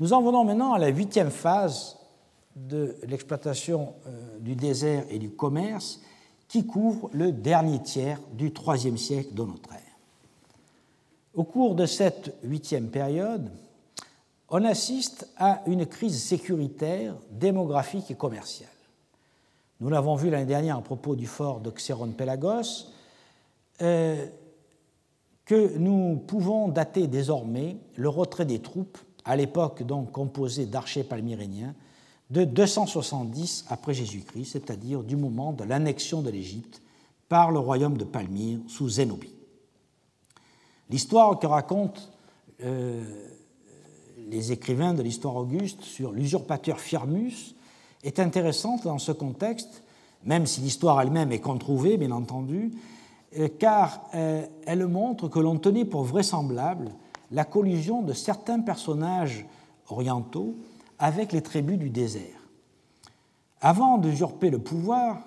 Nous 0.00 0.12
en 0.12 0.22
venons 0.22 0.44
maintenant 0.44 0.72
à 0.72 0.78
la 0.78 0.88
huitième 0.88 1.30
phase 1.30 1.96
de 2.56 2.96
l'exploitation 3.06 3.94
euh, 4.06 4.38
du 4.38 4.54
désert 4.54 5.04
et 5.10 5.18
du 5.18 5.30
commerce 5.30 6.00
qui 6.48 6.66
couvre 6.66 7.10
le 7.12 7.32
dernier 7.32 7.82
tiers 7.82 8.20
du 8.32 8.52
IIIe 8.66 8.98
siècle 8.98 9.34
de 9.34 9.42
notre 9.42 9.72
ère. 9.72 9.80
Au 11.34 11.44
cours 11.44 11.74
de 11.74 11.86
cette 11.86 12.34
huitième 12.44 12.90
période, 12.90 13.50
on 14.48 14.64
assiste 14.64 15.28
à 15.36 15.62
une 15.66 15.86
crise 15.86 16.22
sécuritaire, 16.22 17.16
démographique 17.30 18.10
et 18.10 18.14
commerciale. 18.14 18.68
Nous 19.80 19.88
l'avons 19.88 20.14
vu 20.14 20.30
l'année 20.30 20.46
dernière 20.46 20.76
à 20.76 20.82
propos 20.82 21.16
du 21.16 21.26
fort 21.26 21.60
de 21.60 21.70
Xéron-Pélagos. 21.70 22.86
Euh, 23.82 24.26
que 25.44 25.76
nous 25.76 26.16
pouvons 26.16 26.68
dater 26.68 27.06
désormais 27.06 27.76
le 27.96 28.08
retrait 28.08 28.46
des 28.46 28.60
troupes, 28.60 28.98
à 29.24 29.36
l'époque 29.36 29.82
donc 29.82 30.12
composée 30.12 30.66
d'archers 30.66 31.04
palmyréniens, 31.04 31.74
de 32.30 32.44
270 32.44 33.66
après 33.68 33.94
Jésus-Christ, 33.94 34.52
c'est-à-dire 34.52 35.02
du 35.02 35.16
moment 35.16 35.52
de 35.52 35.64
l'annexion 35.64 36.22
de 36.22 36.30
l'Égypte 36.30 36.82
par 37.28 37.50
le 37.50 37.58
royaume 37.58 37.96
de 37.96 38.04
Palmyre 38.04 38.60
sous 38.68 38.88
Zénobie. 38.88 39.34
L'histoire 40.90 41.38
que 41.38 41.46
racontent 41.46 42.00
euh, 42.62 43.02
les 44.28 44.52
écrivains 44.52 44.94
de 44.94 45.02
l'histoire 45.02 45.36
auguste 45.36 45.82
sur 45.82 46.12
l'usurpateur 46.12 46.80
Firmus 46.80 47.54
est 48.02 48.20
intéressante 48.20 48.84
dans 48.84 48.98
ce 48.98 49.12
contexte, 49.12 49.82
même 50.24 50.46
si 50.46 50.60
l'histoire 50.60 51.00
elle-même 51.00 51.32
est 51.32 51.40
controuvée, 51.40 51.96
bien 51.96 52.10
entendu, 52.10 52.72
euh, 53.38 53.48
car 53.58 54.04
euh, 54.14 54.46
elle 54.66 54.86
montre 54.86 55.28
que 55.28 55.40
l'on 55.40 55.58
tenait 55.58 55.84
pour 55.84 56.04
vraisemblable 56.04 56.90
la 57.30 57.44
collusion 57.44 58.02
de 58.02 58.12
certains 58.12 58.60
personnages 58.60 59.46
orientaux 59.88 60.54
avec 60.98 61.32
les 61.32 61.42
tribus 61.42 61.78
du 61.78 61.90
désert. 61.90 62.40
Avant 63.60 63.98
d'usurper 63.98 64.50
le 64.50 64.58
pouvoir, 64.58 65.20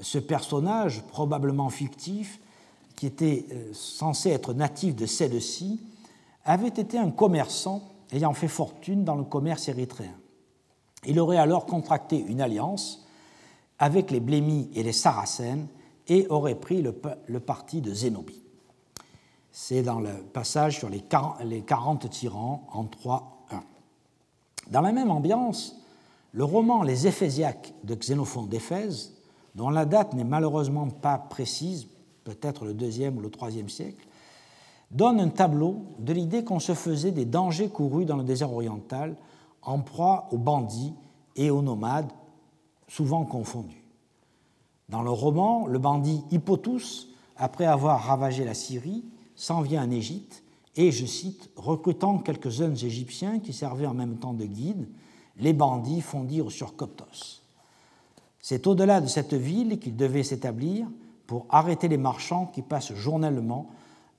ce 0.00 0.18
personnage, 0.18 1.02
probablement 1.02 1.68
fictif, 1.68 2.40
qui 2.96 3.06
était 3.06 3.46
euh, 3.52 3.70
censé 3.72 4.30
être 4.30 4.54
natif 4.54 4.94
de 4.94 5.06
celle-ci, 5.06 5.80
avait 6.44 6.68
été 6.68 6.98
un 6.98 7.10
commerçant 7.10 7.82
ayant 8.12 8.34
fait 8.34 8.48
fortune 8.48 9.04
dans 9.04 9.16
le 9.16 9.24
commerce 9.24 9.68
érythréen. 9.68 10.14
Il 11.06 11.18
aurait 11.18 11.38
alors 11.38 11.66
contracté 11.66 12.18
une 12.18 12.40
alliance 12.40 13.06
avec 13.78 14.10
les 14.10 14.20
Blémis 14.20 14.70
et 14.74 14.82
les 14.82 14.92
Saracènes 14.92 15.66
et 16.08 16.26
aurait 16.28 16.54
pris 16.54 16.82
le, 16.82 16.92
parti 17.40 17.80
de 17.80 17.92
Zénobie. 17.92 18.42
C'est 19.50 19.82
dans 19.82 20.00
le 20.00 20.12
passage 20.32 20.78
sur 20.78 20.88
les 20.88 21.00
40 21.00 22.08
tyrans 22.10 22.68
en 22.72 22.84
3.1. 22.84 23.22
Dans 24.70 24.80
la 24.80 24.92
même 24.92 25.10
ambiance, 25.10 25.76
le 26.32 26.44
roman 26.44 26.82
Les 26.82 27.06
Éphésiaques 27.06 27.74
de 27.84 27.94
Xénophon 27.94 28.44
d'Éphèse, 28.44 29.12
dont 29.54 29.70
la 29.70 29.84
date 29.84 30.14
n'est 30.14 30.24
malheureusement 30.24 30.88
pas 30.88 31.18
précise, 31.18 31.86
peut-être 32.24 32.64
le 32.64 32.74
deuxième 32.74 33.18
ou 33.18 33.20
le 33.20 33.30
troisième 33.30 33.68
siècle, 33.68 34.06
donne 34.90 35.20
un 35.20 35.28
tableau 35.28 35.84
de 35.98 36.12
l'idée 36.12 36.44
qu'on 36.44 36.60
se 36.60 36.74
faisait 36.74 37.10
des 37.10 37.24
dangers 37.24 37.68
courus 37.68 38.06
dans 38.06 38.16
le 38.16 38.24
désert 38.24 38.52
oriental 38.52 39.16
en 39.62 39.80
proie 39.80 40.28
aux 40.32 40.38
bandits 40.38 40.94
et 41.36 41.50
aux 41.50 41.62
nomades, 41.62 42.12
souvent 42.88 43.24
confondus. 43.24 43.84
Dans 44.88 45.02
le 45.02 45.10
roman, 45.10 45.66
le 45.66 45.78
bandit 45.78 46.22
Hippotus, 46.30 47.08
après 47.36 47.64
avoir 47.64 48.02
ravagé 48.04 48.44
la 48.44 48.54
Syrie, 48.54 49.04
s'en 49.34 49.62
vient 49.62 49.84
en 49.84 49.90
Égypte 49.90 50.41
et, 50.76 50.90
je 50.90 51.06
cite, 51.06 51.50
recrutant 51.56 52.18
quelques 52.18 52.48
jeunes 52.48 52.72
Égyptiens 52.72 53.38
qui 53.38 53.52
servaient 53.52 53.86
en 53.86 53.94
même 53.94 54.16
temps 54.16 54.32
de 54.32 54.44
guides, 54.44 54.88
les 55.36 55.52
bandits 55.52 56.00
fondirent 56.00 56.50
sur 56.50 56.76
Coptos. 56.76 57.42
C'est 58.40 58.66
au-delà 58.66 59.00
de 59.00 59.06
cette 59.06 59.34
ville 59.34 59.78
qu'il 59.78 59.96
devait 59.96 60.22
s'établir 60.22 60.86
pour 61.26 61.46
arrêter 61.48 61.88
les 61.88 61.96
marchands 61.96 62.46
qui 62.46 62.62
passent 62.62 62.94
journellement 62.94 63.70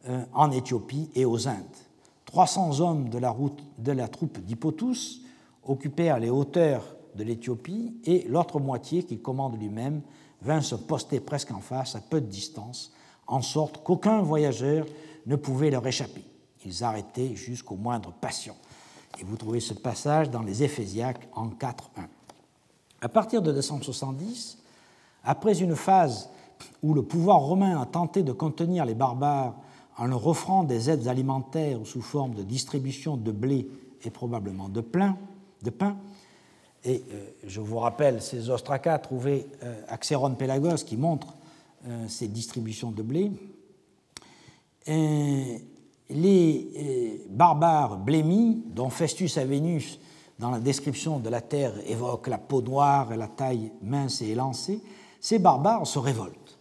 euh, 0.08 0.24
en 0.34 0.52
Éthiopie 0.52 1.10
et 1.16 1.26
aux 1.26 1.48
Indes. 1.48 1.78
300 2.26 2.80
hommes 2.80 3.10
de 3.10 3.18
la, 3.18 3.30
route, 3.30 3.64
de 3.78 3.92
la 3.92 4.08
troupe 4.08 4.40
d'Hippotus 4.40 5.22
occupèrent 5.64 6.20
les 6.20 6.30
hauteurs 6.30 6.96
de 7.16 7.24
l'Éthiopie 7.24 7.96
et 8.06 8.26
l'autre 8.28 8.60
moitié, 8.60 9.04
qu'il 9.04 9.22
commande 9.22 9.60
lui-même, 9.60 10.02
vint 10.42 10.62
se 10.62 10.76
poster 10.76 11.20
presque 11.20 11.52
en 11.52 11.60
face, 11.60 11.96
à 11.96 12.02
peu 12.02 12.22
de 12.22 12.26
distance, 12.26 12.92
en 13.28 13.42
sorte 13.42 13.84
qu'aucun 13.84 14.22
voyageur 14.22 14.86
ne 15.26 15.36
pouvait 15.36 15.70
leur 15.70 15.86
échapper. 15.86 16.24
Ils 16.66 16.84
arrêtaient 16.84 17.36
jusqu'aux 17.36 17.76
moindres 17.76 18.14
passions. 18.14 18.56
Et 19.20 19.24
vous 19.24 19.38
trouvez 19.38 19.60
ce 19.60 19.74
passage 19.74 20.30
dans 20.30 20.42
les 20.42 20.64
Éphésiaques 20.64 21.28
en 21.34 21.48
4.1. 21.50 22.08
À 23.02 23.10
partir 23.10 23.42
de 23.42 23.52
270, 23.52 24.58
après 25.24 25.62
une 25.62 25.76
phase 25.76 26.30
où 26.82 26.94
le 26.94 27.04
pouvoir 27.04 27.40
romain 27.40 27.80
a 27.82 27.86
tenté 27.86 28.24
de 28.24 28.32
contenir 28.32 28.86
les 28.86 28.96
barbares 28.96 29.56
en 29.98 30.08
leur 30.08 30.26
offrant 30.26 30.64
des 30.64 30.90
aides 30.90 31.08
alimentaires 31.08 31.80
sous 31.86 32.02
forme 32.02 32.34
de 32.34 32.44
distribution 32.44 33.18
de 33.18 33.32
blé 33.32 33.68
et 34.04 34.10
probablement 34.10 34.70
de, 34.70 34.82
pain. 34.82 35.18
De 35.62 35.70
pain. 35.70 35.98
Et 36.84 37.04
euh, 37.12 37.30
je 37.46 37.62
vous 37.62 37.80
rappelle 37.80 38.22
ces 38.22 38.50
ostracas 38.50 39.00
trouvés 39.00 39.48
euh, 39.64 39.82
à 39.88 39.98
Xéron 39.98 40.36
Pélagos 40.36 40.84
qui 40.86 40.98
montrent 40.98 41.36
euh, 41.88 42.08
ces 42.08 42.28
distributions 42.28 42.92
de 42.92 43.02
blé. 43.02 43.32
Les 46.10 47.26
barbares 47.30 47.98
blémis, 47.98 48.64
dont 48.68 48.90
Festus 48.90 49.38
Avenus, 49.38 50.00
dans 50.40 50.52
la 50.52 50.60
description 50.60 51.20
de 51.20 51.30
la 51.30 51.42
terre, 51.42 51.74
évoque 51.88 52.28
la 52.28 52.38
peau 52.38 52.62
noire 52.62 53.14
et 53.14 53.18
la 53.18 53.28
taille 53.28 53.72
mince 53.82 54.22
et 54.22 54.30
élancée, 54.30 54.82
ces 55.20 55.40
barbares 55.40 55.88
se 55.88 56.00
révoltent. 56.00 56.58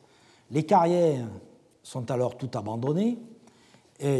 Les 0.50 0.64
carrières 0.64 1.28
sont 1.82 2.10
alors 2.10 2.36
toutes 2.36 2.54
abandonnées, 2.54 3.18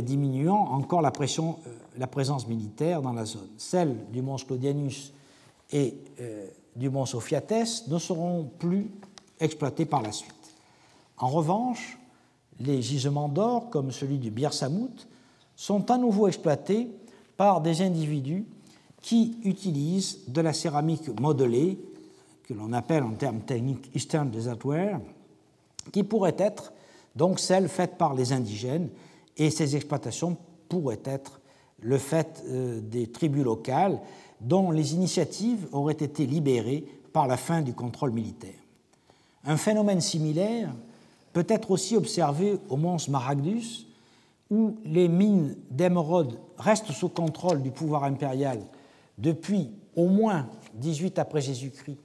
diminuant 0.02 0.68
encore 0.70 1.02
la, 1.02 1.10
pression, 1.10 1.58
euh, 1.66 1.70
la 1.98 2.06
présence 2.06 2.46
militaire 2.46 3.02
dans 3.02 3.12
la 3.12 3.24
zone. 3.24 3.48
Celles 3.56 3.96
du 4.10 4.22
mont 4.22 4.36
Claudianus 4.36 5.12
et 5.72 5.96
euh, 6.20 6.46
du 6.76 6.88
mont 6.88 7.06
Sophiates 7.06 7.84
ne 7.88 7.98
seront 7.98 8.50
plus 8.58 8.90
exploitées 9.40 9.86
par 9.86 10.02
la 10.02 10.12
suite. 10.12 10.32
En 11.18 11.28
revanche, 11.28 11.98
les 12.60 12.80
gisements 12.80 13.28
d'or, 13.28 13.70
comme 13.70 13.90
celui 13.90 14.18
du 14.18 14.30
Bir 14.30 14.52
Samut, 14.52 15.08
sont 15.62 15.92
à 15.92 15.96
nouveau 15.96 16.26
exploités 16.26 16.88
par 17.36 17.60
des 17.60 17.82
individus 17.82 18.44
qui 19.00 19.36
utilisent 19.44 20.18
de 20.26 20.40
la 20.40 20.52
céramique 20.52 21.08
modelée, 21.20 21.78
que 22.42 22.52
l'on 22.52 22.72
appelle 22.72 23.04
en 23.04 23.12
termes 23.12 23.42
techniques 23.42 23.88
Eastern 23.94 24.28
Desertware, 24.28 25.00
qui 25.92 26.02
pourrait 26.02 26.34
être 26.36 26.72
donc 27.14 27.38
celle 27.38 27.68
faite 27.68 27.96
par 27.96 28.14
les 28.14 28.32
indigènes, 28.32 28.88
et 29.36 29.50
ces 29.50 29.76
exploitations 29.76 30.36
pourraient 30.68 31.02
être 31.04 31.40
le 31.78 31.98
fait 31.98 32.42
euh, 32.48 32.80
des 32.80 33.06
tribus 33.06 33.44
locales 33.44 34.00
dont 34.40 34.72
les 34.72 34.94
initiatives 34.94 35.68
auraient 35.70 35.92
été 35.92 36.26
libérées 36.26 36.84
par 37.12 37.28
la 37.28 37.36
fin 37.36 37.62
du 37.62 37.72
contrôle 37.72 38.10
militaire. 38.10 38.50
Un 39.44 39.56
phénomène 39.56 40.00
similaire 40.00 40.74
peut 41.32 41.46
être 41.48 41.70
aussi 41.70 41.96
observé 41.96 42.58
au 42.68 42.76
mont 42.76 42.98
Smaragdus, 42.98 43.86
où 44.52 44.76
les 44.84 45.08
mines 45.08 45.56
d'émeraude 45.70 46.38
restent 46.58 46.92
sous 46.92 47.08
contrôle 47.08 47.62
du 47.62 47.70
pouvoir 47.70 48.04
impérial 48.04 48.60
depuis 49.16 49.70
au 49.96 50.08
moins 50.08 50.46
18 50.74 51.18
après 51.18 51.40
Jésus-Christ, 51.40 51.96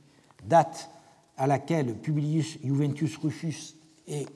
date 0.46 0.90
à 1.36 1.46
laquelle 1.46 1.94
Publius 1.96 2.58
Juventus 2.64 3.18
Rufus 3.18 3.76
est 4.08 4.30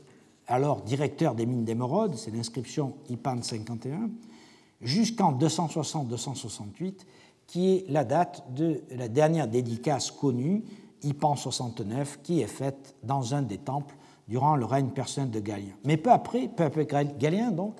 alors 0.46 0.82
directeur 0.82 1.36
des 1.36 1.46
mines 1.46 1.64
d'émeraude, 1.64 2.16
c'est 2.16 2.32
l'inscription 2.32 2.96
IPAN 3.08 3.42
51, 3.44 4.10
jusqu'en 4.82 5.32
260-268, 5.38 7.06
qui 7.48 7.76
est 7.76 7.86
la 7.90 8.04
date 8.04 8.44
de 8.54 8.82
la 8.92 9.08
dernière 9.08 9.48
dédicace 9.48 10.12
connue, 10.12 10.66
IPAN 11.04 11.38
69, 11.38 12.20
qui 12.24 12.42
est 12.42 12.48
faite 12.48 12.94
dans 13.04 13.34
un 13.34 13.42
des 13.42 13.58
temples 13.58 13.96
durant 14.28 14.58
le 14.58 14.66
règne 14.66 14.90
persien 14.90 15.28
de 15.28 15.40
Galien. 15.40 15.76
Mais 15.86 15.96
peu 15.96 16.12
après, 16.12 16.50
peu 16.50 16.66
après 16.66 16.86
Galien 16.86 17.52
donc, 17.52 17.76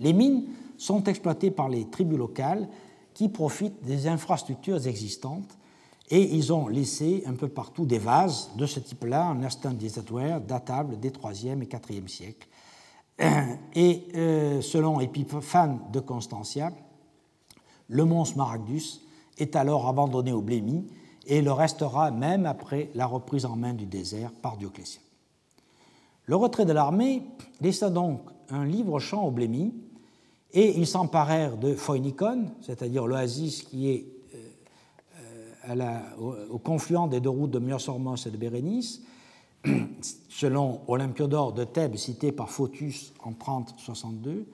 les 0.00 0.12
mines 0.12 0.44
sont 0.76 1.04
exploitées 1.04 1.50
par 1.50 1.68
les 1.68 1.86
tribus 1.86 2.18
locales 2.18 2.68
qui 3.14 3.28
profitent 3.28 3.82
des 3.82 4.06
infrastructures 4.06 4.86
existantes 4.86 5.58
et 6.10 6.36
ils 6.36 6.52
ont 6.52 6.68
laissé 6.68 7.22
un 7.26 7.34
peu 7.34 7.48
partout 7.48 7.84
des 7.84 7.98
vases 7.98 8.50
de 8.56 8.64
ce 8.64 8.80
type-là 8.80 9.26
en 9.26 9.42
Aston-Desatware, 9.42 10.40
datables 10.40 10.98
des 10.98 11.10
3e 11.10 11.62
et 11.62 11.66
4e 11.66 12.08
siècles. 12.08 12.48
Et 13.74 14.06
euh, 14.14 14.60
selon 14.60 15.00
Épiphane 15.00 15.80
de 15.92 16.00
Constantia, 16.00 16.70
le 17.88 18.04
mont 18.04 18.24
Smaragdus 18.24 19.00
est 19.38 19.56
alors 19.56 19.88
abandonné 19.88 20.32
aux 20.32 20.40
Blémies 20.40 20.86
et 21.26 21.42
le 21.42 21.52
restera 21.52 22.10
même 22.10 22.46
après 22.46 22.90
la 22.94 23.06
reprise 23.06 23.44
en 23.44 23.56
main 23.56 23.74
du 23.74 23.86
désert 23.86 24.30
par 24.40 24.56
Dioclétien. 24.56 25.00
Le 26.26 26.36
retrait 26.36 26.64
de 26.64 26.72
l'armée 26.72 27.22
laissa 27.60 27.90
donc 27.90 28.20
un 28.50 28.64
libre 28.64 28.98
champ 29.00 29.24
aux 29.24 29.30
Blémies 29.30 29.74
et 30.52 30.78
ils 30.78 30.86
s'emparèrent 30.86 31.56
de 31.56 31.74
Phoinikon, 31.74 32.46
c'est-à-dire 32.62 33.06
l'oasis 33.06 33.62
qui 33.62 33.90
est 33.90 34.06
au, 36.50 36.58
confluent 36.58 37.08
des 37.08 37.20
deux 37.20 37.28
routes 37.28 37.50
de 37.50 37.58
Myosormos 37.58 38.26
et 38.26 38.30
de 38.30 38.36
Bérénice, 38.36 39.02
selon 40.28 40.80
Olympiodore 40.88 41.52
de 41.52 41.64
Thèbes 41.64 41.96
cité 41.96 42.32
par 42.32 42.50
Photus 42.50 43.12
en 43.22 43.32
30-62. 43.32 44.44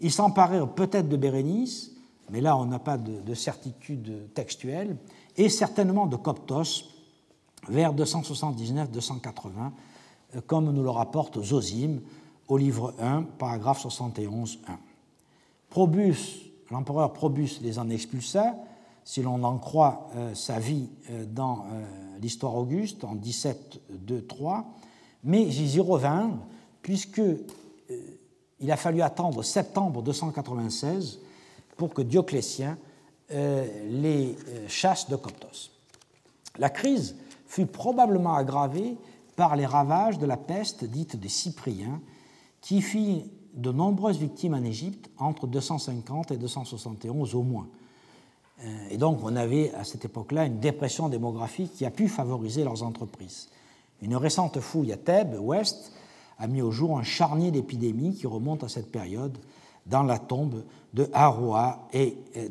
Ils 0.00 0.12
s'emparèrent 0.12 0.68
peut-être 0.68 1.08
de 1.08 1.16
Bérénice, 1.16 1.92
mais 2.30 2.40
là 2.40 2.56
on 2.56 2.66
n'a 2.66 2.78
pas 2.78 2.98
de, 2.98 3.34
certitude 3.34 4.32
textuelle, 4.34 4.96
et 5.36 5.48
certainement 5.48 6.06
de 6.06 6.16
Coptos 6.16 6.84
vers 7.68 7.94
279-280, 7.94 9.70
comme 10.46 10.70
nous 10.72 10.82
le 10.82 10.90
rapporte 10.90 11.42
Zosime 11.42 12.00
au 12.48 12.56
livre 12.56 12.94
1, 13.00 13.22
paragraphe 13.38 13.84
71.1. 13.84 14.58
Probus, 15.74 16.52
l'empereur 16.70 17.12
Probus 17.12 17.60
les 17.60 17.80
en 17.80 17.90
expulsa, 17.90 18.54
si 19.02 19.22
l'on 19.22 19.42
en 19.42 19.58
croit 19.58 20.08
euh, 20.14 20.32
sa 20.32 20.60
vie 20.60 20.88
euh, 21.10 21.24
dans 21.26 21.64
euh, 21.64 21.84
l'histoire 22.20 22.54
auguste 22.54 23.02
en 23.02 23.16
17-2-3, 23.16 24.66
mais 25.24 25.42
ils 25.42 25.74
y 25.74 25.80
revinrent 25.80 26.38
puisqu'il 26.80 28.70
a 28.70 28.76
fallu 28.76 29.02
attendre 29.02 29.42
septembre 29.42 30.00
296 30.00 31.18
pour 31.76 31.92
que 31.92 32.02
Dioclétien 32.02 32.78
les 33.30 34.36
chasse 34.68 35.10
de 35.10 35.16
Coptos. 35.16 35.72
La 36.56 36.70
crise 36.70 37.16
fut 37.48 37.66
probablement 37.66 38.34
aggravée 38.34 38.96
par 39.34 39.56
les 39.56 39.66
ravages 39.66 40.20
de 40.20 40.26
la 40.26 40.36
peste 40.36 40.84
dite 40.84 41.16
des 41.16 41.28
Cypriens, 41.28 42.00
qui 42.60 42.80
fit 42.80 43.24
de 43.54 43.70
nombreuses 43.72 44.18
victimes 44.18 44.54
en 44.54 44.62
Égypte 44.62 45.10
entre 45.18 45.46
250 45.46 46.30
et 46.30 46.36
271 46.36 47.34
au 47.34 47.42
moins. 47.42 47.68
Euh, 48.62 48.88
et 48.90 48.96
donc 48.96 49.20
on 49.22 49.34
avait 49.36 49.72
à 49.74 49.84
cette 49.84 50.04
époque-là 50.04 50.46
une 50.46 50.60
dépression 50.60 51.08
démographique 51.08 51.72
qui 51.72 51.84
a 51.84 51.90
pu 51.90 52.08
favoriser 52.08 52.64
leurs 52.64 52.82
entreprises. 52.82 53.48
Une 54.02 54.16
récente 54.16 54.60
fouille 54.60 54.92
à 54.92 54.96
Thèbes, 54.96 55.38
ouest, 55.40 55.92
a 56.38 56.46
mis 56.46 56.62
au 56.62 56.70
jour 56.70 56.98
un 56.98 57.02
charnier 57.02 57.50
d'épidémies 57.50 58.14
qui 58.14 58.26
remonte 58.26 58.64
à 58.64 58.68
cette 58.68 58.90
période 58.90 59.38
dans 59.86 60.02
la 60.02 60.18
tombe 60.18 60.64
de 60.92 61.08
Haroua 61.12 61.88
et 61.92 62.16
euh, 62.36 62.48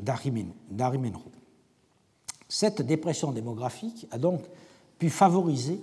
d'Arimenrou. 0.70 1.32
Cette 2.48 2.82
dépression 2.82 3.32
démographique 3.32 4.08
a 4.12 4.18
donc 4.18 4.42
pu 5.00 5.10
favoriser 5.10 5.82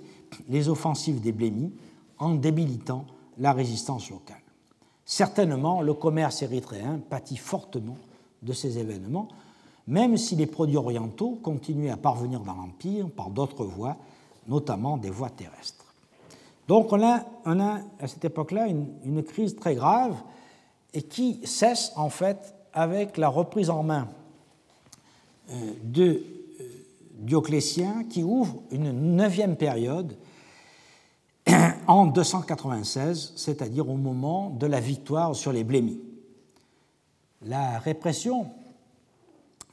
les 0.48 0.68
offensives 0.68 1.20
des 1.20 1.32
blémis 1.32 1.72
en 2.18 2.34
débilitant 2.34 3.06
la 3.38 3.52
résistance 3.52 4.10
locale. 4.10 4.42
Certainement, 5.10 5.82
le 5.82 5.92
commerce 5.92 6.40
érythréen 6.40 7.00
pâtit 7.10 7.36
fortement 7.36 7.96
de 8.42 8.52
ces 8.52 8.78
événements, 8.78 9.26
même 9.88 10.16
si 10.16 10.36
les 10.36 10.46
produits 10.46 10.76
orientaux 10.76 11.36
continuaient 11.42 11.90
à 11.90 11.96
parvenir 11.96 12.38
dans 12.42 12.54
l'Empire 12.54 13.10
par 13.10 13.28
d'autres 13.28 13.64
voies, 13.64 13.96
notamment 14.46 14.98
des 14.98 15.10
voies 15.10 15.28
terrestres. 15.28 15.84
Donc 16.68 16.92
on 16.92 17.02
a, 17.02 17.24
à 17.98 18.06
cette 18.06 18.24
époque-là 18.24 18.68
une, 18.68 19.24
crise 19.24 19.56
très 19.56 19.74
grave 19.74 20.14
et 20.94 21.02
qui 21.02 21.40
cesse 21.42 21.90
en 21.96 22.08
fait 22.08 22.54
avec 22.72 23.16
la 23.16 23.28
reprise 23.28 23.68
en 23.68 23.82
main 23.82 24.06
euh, 25.50 25.72
de 25.82 26.04
euh, 26.04 26.64
Dioclétien 27.14 28.04
qui 28.08 28.22
ouvre 28.22 28.62
une 28.70 28.92
neuvième 29.16 29.56
période 29.56 30.16
en 31.90 32.06
296, 32.06 33.32
c'est-à-dire 33.34 33.88
au 33.88 33.96
moment 33.96 34.50
de 34.50 34.66
la 34.66 34.78
victoire 34.78 35.34
sur 35.34 35.52
les 35.52 35.64
Blémis. 35.64 36.00
La 37.42 37.80
répression 37.80 38.46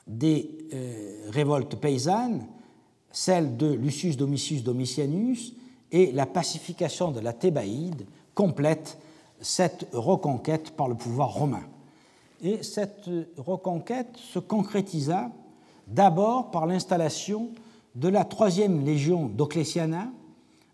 des 0.07 0.49
euh, 0.73 1.29
révoltes 1.29 1.75
paysannes, 1.75 2.47
celle 3.11 3.55
de 3.55 3.71
Lucius 3.71 4.17
Domitius 4.17 4.63
Domitianus 4.63 5.53
et 5.91 6.11
la 6.11 6.25
pacification 6.25 7.11
de 7.11 7.19
la 7.19 7.33
Thébaïde 7.33 8.07
complètent 8.33 8.97
cette 9.39 9.87
reconquête 9.93 10.71
par 10.71 10.87
le 10.87 10.95
pouvoir 10.95 11.29
romain. 11.29 11.67
Et 12.41 12.63
cette 12.63 13.09
reconquête 13.37 14.17
se 14.17 14.39
concrétisa 14.39 15.29
d'abord 15.85 16.49
par 16.49 16.65
l'installation 16.65 17.49
de 17.93 18.07
la 18.07 18.25
troisième 18.25 18.83
légion 18.83 19.27
d'Oclétiana, 19.27 20.09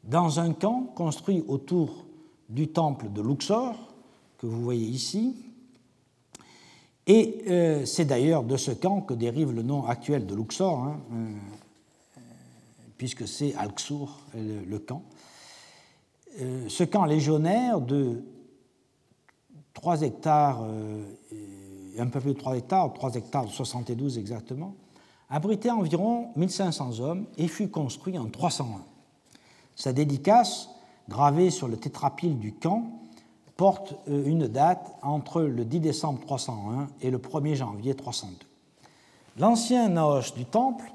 dans 0.03 0.39
un 0.39 0.53
camp 0.53 0.83
construit 0.95 1.43
autour 1.47 2.05
du 2.49 2.67
temple 2.67 3.11
de 3.11 3.21
Luxor, 3.21 3.75
que 4.37 4.45
vous 4.45 4.61
voyez 4.61 4.85
ici. 4.85 5.35
Et 7.07 7.43
euh, 7.47 7.85
c'est 7.85 8.05
d'ailleurs 8.05 8.43
de 8.43 8.57
ce 8.57 8.71
camp 8.71 9.01
que 9.01 9.13
dérive 9.13 9.51
le 9.51 9.63
nom 9.63 9.85
actuel 9.85 10.25
de 10.25 10.35
Luxor, 10.35 10.79
hein, 10.79 10.99
euh, 11.11 12.21
puisque 12.97 13.27
c'est 13.27 13.55
Alxur, 13.55 14.19
le, 14.35 14.77
camp. 14.77 15.03
Euh, 16.39 16.67
ce 16.69 16.83
camp 16.83 17.05
légionnaire 17.05 17.81
de 17.81 18.23
3 19.73 20.03
hectares, 20.03 20.63
un 21.97 22.07
peu 22.07 22.19
plus 22.21 22.33
de 22.33 22.39
3 22.39 22.57
hectares, 22.57 22.93
3 22.93 23.15
hectares 23.15 23.49
72 23.49 24.17
exactement, 24.17 24.75
abritait 25.29 25.71
environ 25.71 26.29
1500 26.35 26.99
hommes 26.99 27.25
et 27.37 27.47
fut 27.47 27.69
construit 27.69 28.17
en 28.17 28.27
301. 28.27 28.92
Sa 29.75 29.93
dédicace, 29.93 30.69
gravée 31.09 31.49
sur 31.49 31.67
le 31.67 31.77
tétrapile 31.77 32.39
du 32.39 32.53
camp, 32.53 32.91
porte 33.57 33.95
euh, 34.07 34.25
une 34.25 34.47
date 34.47 34.95
entre 35.01 35.41
le 35.41 35.65
10 35.65 35.79
décembre 35.79 36.19
301 36.21 36.87
et 37.01 37.11
le 37.11 37.17
1er 37.17 37.55
janvier 37.55 37.95
302. 37.95 38.45
L'ancien 39.37 39.89
naos 39.89 40.33
du 40.35 40.45
temple 40.45 40.91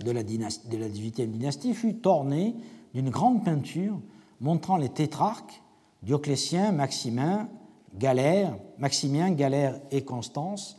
de 0.00 0.10
la, 0.10 0.22
dynastie, 0.22 0.68
de 0.68 0.76
la 0.76 0.88
18e 0.88 1.30
dynastie 1.30 1.74
fut 1.74 2.06
orné 2.06 2.54
d'une 2.94 3.10
grande 3.10 3.44
peinture 3.44 3.98
montrant 4.40 4.76
les 4.76 4.88
tétrarques 4.88 5.62
Dioclétien, 6.02 6.72
Maximin, 6.72 7.48
Galère, 7.96 8.56
Maximien, 8.78 9.32
Galère 9.32 9.80
et 9.90 10.04
Constance 10.04 10.78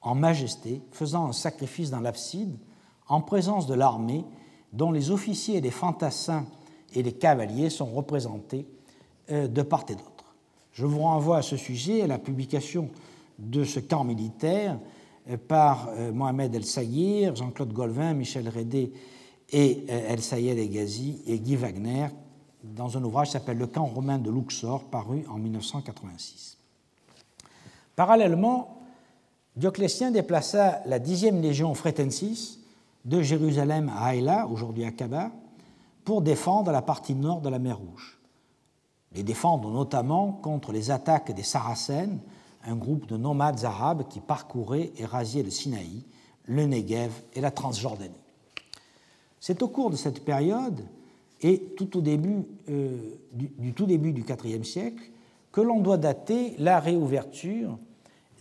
en 0.00 0.14
majesté, 0.14 0.82
faisant 0.90 1.26
un 1.26 1.32
sacrifice 1.32 1.90
dans 1.90 2.00
l'abside 2.00 2.56
en 3.08 3.20
présence 3.20 3.66
de 3.66 3.74
l'armée 3.74 4.24
dont 4.74 4.90
les 4.90 5.10
officiers, 5.10 5.60
les 5.60 5.70
fantassins 5.70 6.44
et 6.94 7.02
les 7.02 7.12
cavaliers 7.12 7.70
sont 7.70 7.86
représentés 7.86 8.66
euh, 9.30 9.46
de 9.46 9.62
part 9.62 9.84
et 9.88 9.94
d'autre. 9.94 10.34
Je 10.72 10.84
vous 10.84 11.00
renvoie 11.00 11.38
à 11.38 11.42
ce 11.42 11.56
sujet 11.56 12.02
à 12.02 12.06
la 12.08 12.18
publication 12.18 12.90
de 13.38 13.64
ce 13.64 13.78
camp 13.78 14.04
militaire 14.04 14.78
euh, 15.30 15.36
par 15.36 15.88
euh, 15.90 16.12
Mohamed 16.12 16.54
El 16.54 16.64
Saïr, 16.64 17.36
Jean-Claude 17.36 17.72
Golvin, 17.72 18.14
Michel 18.14 18.48
Rédé 18.48 18.92
et 19.52 19.84
El 19.88 20.20
Sayed 20.20 20.58
Egazi 20.58 21.22
et 21.26 21.38
Guy 21.38 21.54
Wagner 21.54 22.08
dans 22.64 22.96
un 22.96 23.04
ouvrage 23.04 23.28
qui 23.28 23.34
s'appelle 23.34 23.58
Le 23.58 23.66
camp 23.66 23.84
romain 23.84 24.18
de 24.18 24.30
Luxor, 24.30 24.84
paru 24.84 25.24
en 25.28 25.34
1986. 25.34 26.56
Parallèlement, 27.94 28.80
Dioclétien 29.54 30.10
déplaça 30.10 30.82
la 30.86 30.98
10e 30.98 31.40
légion 31.40 31.74
Fretensis 31.74 32.63
de 33.04 33.22
Jérusalem 33.22 33.90
à 33.94 34.06
Haïla, 34.06 34.46
aujourd'hui 34.48 34.84
à 34.84 34.92
Kaba, 34.92 35.30
pour 36.04 36.22
défendre 36.22 36.70
la 36.70 36.82
partie 36.82 37.14
nord 37.14 37.40
de 37.40 37.48
la 37.48 37.58
mer 37.58 37.78
Rouge. 37.78 38.18
Les 39.12 39.22
défendre 39.22 39.70
notamment 39.70 40.32
contre 40.32 40.72
les 40.72 40.90
attaques 40.90 41.32
des 41.32 41.42
Saracènes, 41.42 42.20
un 42.66 42.76
groupe 42.76 43.06
de 43.06 43.16
nomades 43.16 43.64
arabes 43.64 44.08
qui 44.08 44.20
parcouraient 44.20 44.92
et 44.96 45.04
rasiaient 45.04 45.42
le 45.42 45.50
Sinaï, 45.50 46.04
le 46.46 46.66
Negev 46.66 47.12
et 47.34 47.40
la 47.40 47.50
Transjordanie. 47.50 48.14
C'est 49.40 49.62
au 49.62 49.68
cours 49.68 49.90
de 49.90 49.96
cette 49.96 50.24
période 50.24 50.84
et 51.42 51.60
tout 51.76 51.98
au 51.98 52.00
début, 52.00 52.44
euh, 52.70 52.98
du, 53.32 53.72
tout 53.74 53.86
début 53.86 54.12
du 54.12 54.24
IVe 54.44 54.64
siècle 54.64 55.10
que 55.52 55.60
l'on 55.60 55.80
doit 55.80 55.98
dater 55.98 56.54
la 56.58 56.80
réouverture 56.80 57.78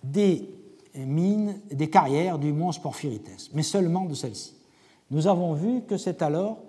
des 0.04 0.50
mines, 0.96 1.60
des 1.72 1.90
carrières 1.90 2.40
du 2.40 2.54
mont 2.54 2.72
Porphyrites, 2.82 3.50
mais 3.54 3.64
seulement 3.64 4.06
de 4.06 4.14
celle-ci. 4.14 4.56
Nous 5.12 5.28
avons 5.28 5.54
vu 5.54 5.82
que 5.82 5.98
c'est 5.98 6.22
alors 6.22 6.60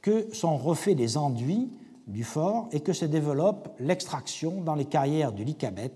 que 0.00 0.32
sont 0.34 0.56
refaits 0.56 0.96
les 0.96 1.16
enduits 1.16 1.70
du 2.06 2.24
fort 2.24 2.68
et 2.72 2.80
que 2.80 2.92
se 2.92 3.04
développe 3.04 3.68
l'extraction 3.78 4.60
dans 4.60 4.74
les 4.74 4.84
carrières 4.84 5.32
du 5.32 5.44
Lycabet, 5.44 5.92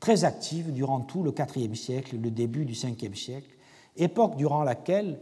très 0.00 0.24
active 0.24 0.72
durant 0.72 1.00
tout 1.00 1.22
le 1.22 1.32
IVe 1.56 1.74
siècle 1.74 2.16
le 2.22 2.30
début 2.30 2.64
du 2.64 2.72
Ve 2.72 3.14
siècle, 3.14 3.50
époque 3.96 4.36
durant 4.36 4.62
laquelle 4.62 5.18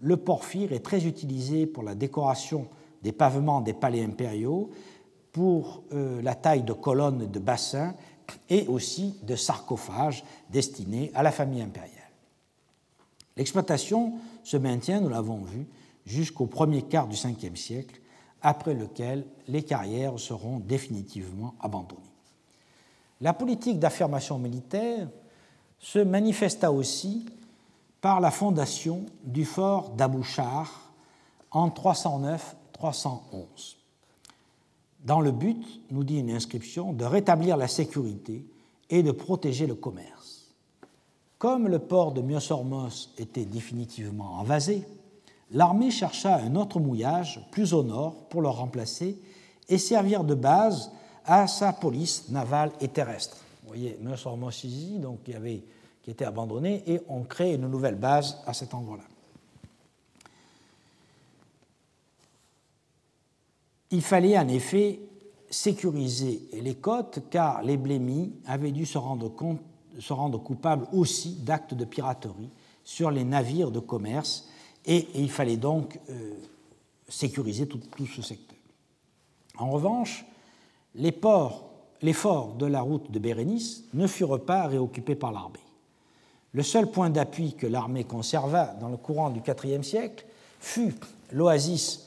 le 0.00 0.16
porphyre 0.16 0.72
est 0.72 0.84
très 0.84 1.06
utilisé 1.06 1.66
pour 1.66 1.82
la 1.82 1.94
décoration 1.94 2.66
des 3.02 3.12
pavements 3.12 3.60
des 3.60 3.72
palais 3.72 4.04
impériaux, 4.04 4.70
pour 5.32 5.82
euh, 5.92 6.22
la 6.22 6.34
taille 6.34 6.62
de 6.62 6.72
colonnes 6.72 7.22
et 7.22 7.26
de 7.26 7.38
bassins 7.38 7.94
et 8.48 8.66
aussi 8.66 9.16
de 9.22 9.36
sarcophages 9.36 10.24
destinés 10.50 11.10
à 11.14 11.22
la 11.22 11.32
famille 11.32 11.62
impériale. 11.62 11.92
L'exploitation 13.36 14.14
se 14.42 14.56
maintient, 14.56 15.00
nous 15.00 15.08
l'avons 15.08 15.42
vu, 15.42 15.66
jusqu'au 16.06 16.46
premier 16.46 16.82
quart 16.82 17.08
du 17.08 17.16
Ve 17.16 17.56
siècle, 17.56 18.00
après 18.42 18.74
lequel 18.74 19.26
les 19.48 19.62
carrières 19.62 20.18
seront 20.18 20.60
définitivement 20.60 21.54
abandonnées. 21.60 22.02
La 23.20 23.32
politique 23.32 23.78
d'affirmation 23.78 24.38
militaire 24.38 25.08
se 25.78 25.98
manifesta 25.98 26.70
aussi 26.70 27.26
par 28.00 28.20
la 28.20 28.30
fondation 28.30 29.06
du 29.24 29.44
fort 29.44 29.90
d'Abouchar 29.90 30.92
en 31.50 31.68
309-311 31.68 33.75
dans 35.06 35.20
le 35.20 35.30
but, 35.30 35.64
nous 35.90 36.02
dit 36.02 36.18
une 36.18 36.32
inscription, 36.32 36.92
de 36.92 37.04
rétablir 37.04 37.56
la 37.56 37.68
sécurité 37.68 38.44
et 38.90 39.04
de 39.04 39.12
protéger 39.12 39.66
le 39.68 39.76
commerce. 39.76 40.52
Comme 41.38 41.68
le 41.68 41.78
port 41.78 42.10
de 42.12 42.20
Myosormos 42.20 43.14
était 43.16 43.44
définitivement 43.44 44.32
envasé, 44.34 44.82
l'armée 45.52 45.92
chercha 45.92 46.36
un 46.36 46.56
autre 46.56 46.80
mouillage 46.80 47.40
plus 47.52 47.72
au 47.72 47.84
nord 47.84 48.14
pour 48.30 48.42
le 48.42 48.48
remplacer 48.48 49.16
et 49.68 49.78
servir 49.78 50.24
de 50.24 50.34
base 50.34 50.90
à 51.24 51.46
sa 51.46 51.72
police 51.72 52.28
navale 52.30 52.72
et 52.80 52.88
terrestre. 52.88 53.36
Vous 53.62 53.68
voyez, 53.68 53.96
Meuse-Hormosisie, 54.02 54.98
donc 54.98 55.22
qui 55.22 55.32
qui 56.02 56.10
était 56.10 56.24
abandonné, 56.24 56.82
et 56.86 57.00
on 57.08 57.22
crée 57.22 57.54
une 57.54 57.68
nouvelle 57.68 57.96
base 57.96 58.38
à 58.46 58.54
cet 58.54 58.74
endroit-là. 58.74 59.04
Il 63.90 64.02
fallait 64.02 64.38
en 64.38 64.48
effet 64.48 65.00
sécuriser 65.50 66.48
les 66.52 66.74
côtes 66.74 67.20
car 67.30 67.62
les 67.62 67.76
blémis 67.76 68.32
avaient 68.46 68.72
dû 68.72 68.84
se 68.84 68.98
rendre, 68.98 69.28
coupables 70.38 70.86
aussi 70.92 71.36
d'actes 71.36 71.74
de 71.74 71.84
piraterie 71.84 72.50
sur 72.84 73.10
les 73.10 73.24
navires 73.24 73.70
de 73.70 73.80
commerce 73.80 74.48
et, 74.84 75.08
il 75.14 75.30
fallait 75.30 75.56
donc 75.56 75.98
euh, 76.10 76.34
sécuriser 77.08 77.66
tout, 77.66 77.80
ce 78.06 78.22
secteur. 78.22 78.58
En 79.58 79.70
revanche, 79.70 80.24
les 80.94 81.12
ports, 81.12 81.70
les 82.02 82.12
forts 82.12 82.54
de 82.54 82.66
la 82.66 82.82
route 82.82 83.10
de 83.10 83.18
Bérénice 83.18 83.84
ne 83.94 84.06
furent 84.06 84.44
pas 84.44 84.66
réoccupés 84.66 85.14
par 85.14 85.32
l'armée. 85.32 85.58
Le 86.52 86.62
seul 86.62 86.90
point 86.90 87.10
d'appui 87.10 87.54
que 87.54 87.66
l'armée 87.66 88.04
conserva 88.04 88.66
dans 88.80 88.88
le 88.88 88.96
courant 88.96 89.30
du 89.30 89.40
IVe 89.64 89.82
siècle 89.82 90.26
fut 90.60 90.94
l'oasis 91.32 92.06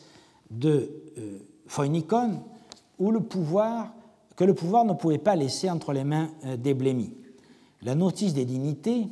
de 0.50 0.92
euh, 1.18 1.40
Phoinikon, 1.70 2.41
où 2.98 3.12
le 3.12 3.22
pouvoir, 3.22 3.94
que 4.36 4.44
le 4.44 4.56
pouvoir 4.56 4.86
ne 4.86 4.94
pouvait 4.94 5.20
pas 5.20 5.36
laisser 5.36 5.70
entre 5.70 5.94
les 5.94 6.04
mains 6.04 6.32
euh, 6.46 6.58
des 6.58 6.74
blémis. 6.74 7.14
La 7.84 7.94
notice 7.94 8.34
des 8.34 8.44
dignités, 8.44 9.08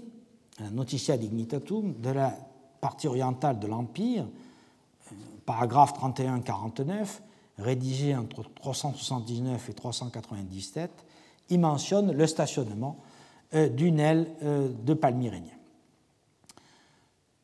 la 0.60 0.72
noticia 0.72 1.18
dignitatum 1.18 1.94
de 2.02 2.10
la 2.10 2.36
partie 2.82 3.08
orientale 3.08 3.60
de 3.60 3.68
l'Empire, 3.68 4.24
euh, 4.24 5.16
paragraphe 5.46 5.94
31-49, 5.94 7.20
rédigé 7.60 8.16
entre 8.16 8.44
379 8.56 9.70
et 9.70 9.74
397, 9.74 10.92
y 11.52 11.58
mentionne 11.60 12.12
le 12.12 12.26
stationnement 12.26 12.98
euh, 13.54 13.70
d'une 13.70 14.00
aile 14.00 14.28
de 14.84 14.94
palmyrénien. 14.96 15.54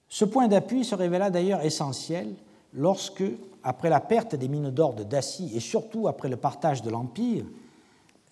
Ce 0.09 0.25
point 0.25 0.47
d'appui 0.47 0.83
se 0.83 0.95
révéla 0.95 1.29
d'ailleurs 1.29 1.61
essentiel 1.61 2.33
lorsque, 2.73 3.23
après 3.63 3.89
la 3.89 3.99
perte 3.99 4.35
des 4.35 4.47
mines 4.47 4.69
d'or 4.69 4.93
de 4.93 5.03
Dacie 5.03 5.51
et 5.55 5.59
surtout 5.59 6.07
après 6.07 6.29
le 6.29 6.37
partage 6.37 6.81
de 6.81 6.89
l'Empire, 6.89 7.45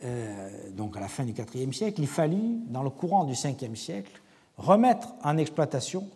euh, 0.03 0.49
donc 0.71 0.97
à 0.97 0.99
la 0.99 1.07
fin 1.07 1.23
du 1.23 1.31
IVe 1.31 1.73
siècle, 1.73 2.01
il 2.01 2.07
fallut, 2.07 2.59
dans 2.67 2.83
le 2.83 2.89
courant 2.89 3.23
du 3.23 3.33
Ve 3.33 3.75
siècle, 3.75 4.21
remettre 4.57 5.13
en 5.23 5.37
exploitation 5.37 6.07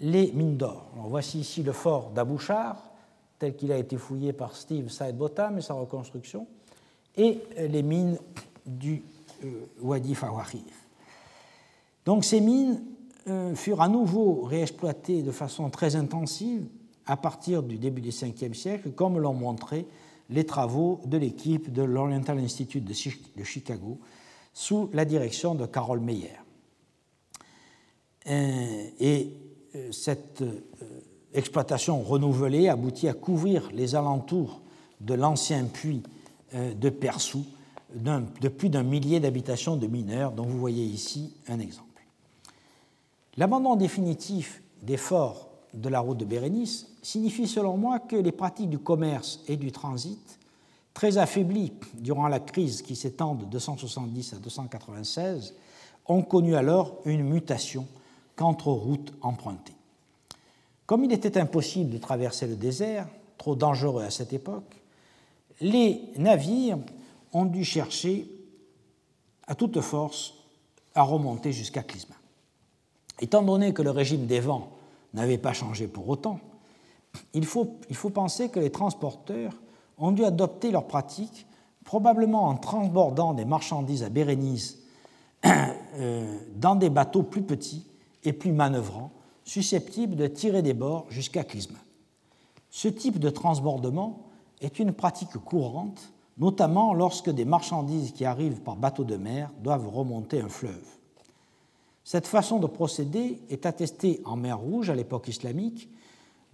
les 0.00 0.32
mines 0.32 0.56
d'or. 0.56 0.86
Voici 0.96 1.40
ici 1.40 1.62
le 1.62 1.72
fort 1.72 2.10
d'Abouchar, 2.10 2.76
tel 3.38 3.56
qu'il 3.56 3.72
a 3.72 3.78
été 3.78 3.96
fouillé 3.96 4.32
par 4.32 4.56
Steve 4.56 4.88
Sidebottom 4.88 5.58
et 5.58 5.62
sa 5.62 5.74
reconstruction, 5.74 6.46
et 7.16 7.40
les 7.58 7.82
mines 7.82 8.18
du 8.66 9.02
euh, 9.44 9.66
Wadi 9.80 10.14
Fawahir. 10.14 10.62
Donc 12.04 12.24
ces 12.24 12.40
mines 12.40 12.82
euh, 13.28 13.54
furent 13.54 13.82
à 13.82 13.88
nouveau 13.88 14.42
réexploitées 14.42 15.22
de 15.22 15.30
façon 15.30 15.70
très 15.70 15.96
intensive 15.96 16.66
à 17.06 17.16
partir 17.16 17.62
du 17.62 17.78
début 17.78 18.00
du 18.00 18.10
Ve 18.10 18.54
siècle, 18.54 18.90
comme 18.92 19.18
l'ont 19.18 19.34
montré 19.34 19.86
les 20.30 20.44
travaux 20.44 21.00
de 21.04 21.18
l'équipe 21.18 21.72
de 21.72 21.82
l'Oriental 21.82 22.38
Institute 22.38 22.84
de 22.84 23.44
Chicago 23.44 23.98
sous 24.52 24.88
la 24.92 25.04
direction 25.04 25.54
de 25.54 25.66
Carol 25.66 26.00
Meyer. 26.00 26.38
Euh, 28.26 28.86
et 29.00 29.30
euh, 29.74 29.92
cette 29.92 30.40
euh, 30.40 30.60
exploitation 31.34 32.00
renouvelée 32.00 32.68
aboutit 32.68 33.08
à 33.08 33.12
couvrir 33.12 33.70
les 33.72 33.94
alentours 33.94 34.62
de 35.00 35.14
l'ancien 35.14 35.64
puits 35.64 36.02
de 36.54 36.88
Persou 36.88 37.44
de 37.92 38.48
plus 38.48 38.68
d'un 38.68 38.84
millier 38.84 39.18
d'habitations 39.18 39.76
de 39.76 39.88
mineurs, 39.88 40.30
dont 40.30 40.44
vous 40.44 40.58
voyez 40.58 40.84
ici 40.84 41.34
un 41.48 41.58
exemple. 41.58 42.02
L'abandon 43.36 43.74
définitif 43.74 44.62
des 44.80 44.96
forts 44.96 45.48
de 45.74 45.88
la 45.88 45.98
route 45.98 46.18
de 46.18 46.24
Bérénice 46.24 46.93
signifie 47.04 47.46
selon 47.46 47.76
moi 47.76 47.98
que 48.00 48.16
les 48.16 48.32
pratiques 48.32 48.70
du 48.70 48.78
commerce 48.78 49.40
et 49.46 49.56
du 49.56 49.70
transit, 49.70 50.38
très 50.94 51.18
affaiblies 51.18 51.72
durant 51.94 52.28
la 52.28 52.40
crise 52.40 52.82
qui 52.82 52.96
s'étend 52.96 53.34
de 53.34 53.44
270 53.44 54.32
à 54.32 54.36
296, 54.36 55.54
ont 56.06 56.22
connu 56.22 56.56
alors 56.56 56.96
une 57.04 57.22
mutation 57.22 57.86
quant 58.36 58.56
routes 58.64 59.12
empruntées. 59.20 59.74
Comme 60.86 61.04
il 61.04 61.12
était 61.12 61.38
impossible 61.38 61.90
de 61.90 61.98
traverser 61.98 62.46
le 62.46 62.56
désert, 62.56 63.06
trop 63.38 63.54
dangereux 63.54 64.02
à 64.02 64.10
cette 64.10 64.32
époque, 64.32 64.80
les 65.60 66.00
navires 66.16 66.78
ont 67.32 67.44
dû 67.44 67.64
chercher 67.64 68.28
à 69.46 69.54
toute 69.54 69.80
force 69.80 70.34
à 70.94 71.02
remonter 71.02 71.52
jusqu'à 71.52 71.82
Clisma. 71.82 72.14
Étant 73.20 73.42
donné 73.42 73.72
que 73.72 73.82
le 73.82 73.90
régime 73.90 74.26
des 74.26 74.40
vents 74.40 74.70
n'avait 75.12 75.38
pas 75.38 75.52
changé 75.52 75.86
pour 75.86 76.08
autant, 76.08 76.40
il 77.32 77.44
faut, 77.44 77.78
il 77.88 77.96
faut 77.96 78.10
penser 78.10 78.48
que 78.48 78.60
les 78.60 78.70
transporteurs 78.70 79.52
ont 79.98 80.12
dû 80.12 80.24
adopter 80.24 80.70
leurs 80.70 80.86
pratiques, 80.86 81.46
probablement 81.84 82.44
en 82.44 82.56
transbordant 82.56 83.34
des 83.34 83.44
marchandises 83.44 84.02
à 84.02 84.08
Bérénice 84.08 84.78
euh, 85.46 86.38
dans 86.56 86.74
des 86.74 86.90
bateaux 86.90 87.22
plus 87.22 87.42
petits 87.42 87.86
et 88.24 88.32
plus 88.32 88.52
manœuvrants, 88.52 89.12
susceptibles 89.44 90.16
de 90.16 90.26
tirer 90.26 90.62
des 90.62 90.74
bords 90.74 91.06
jusqu'à 91.10 91.44
Clisma. 91.44 91.78
Ce 92.70 92.88
type 92.88 93.18
de 93.18 93.30
transbordement 93.30 94.26
est 94.60 94.78
une 94.78 94.92
pratique 94.92 95.36
courante, 95.44 96.12
notamment 96.38 96.94
lorsque 96.94 97.30
des 97.30 97.44
marchandises 97.44 98.12
qui 98.12 98.24
arrivent 98.24 98.62
par 98.62 98.76
bateau 98.76 99.04
de 99.04 99.16
mer 99.16 99.50
doivent 99.62 99.88
remonter 99.88 100.40
un 100.40 100.48
fleuve. 100.48 100.84
Cette 102.02 102.26
façon 102.26 102.58
de 102.58 102.66
procéder 102.66 103.40
est 103.48 103.66
attestée 103.66 104.20
en 104.24 104.36
mer 104.36 104.58
Rouge 104.58 104.90
à 104.90 104.94
l'époque 104.94 105.28
islamique, 105.28 105.88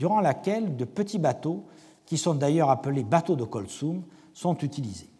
durant 0.00 0.20
laquelle 0.20 0.76
de 0.76 0.86
petits 0.86 1.18
bateaux, 1.18 1.64
qui 2.06 2.16
sont 2.16 2.34
d'ailleurs 2.34 2.70
appelés 2.70 3.04
bateaux 3.04 3.36
de 3.36 3.44
Kolsum, 3.44 4.02
sont 4.32 4.56
utilisés. 4.56 5.10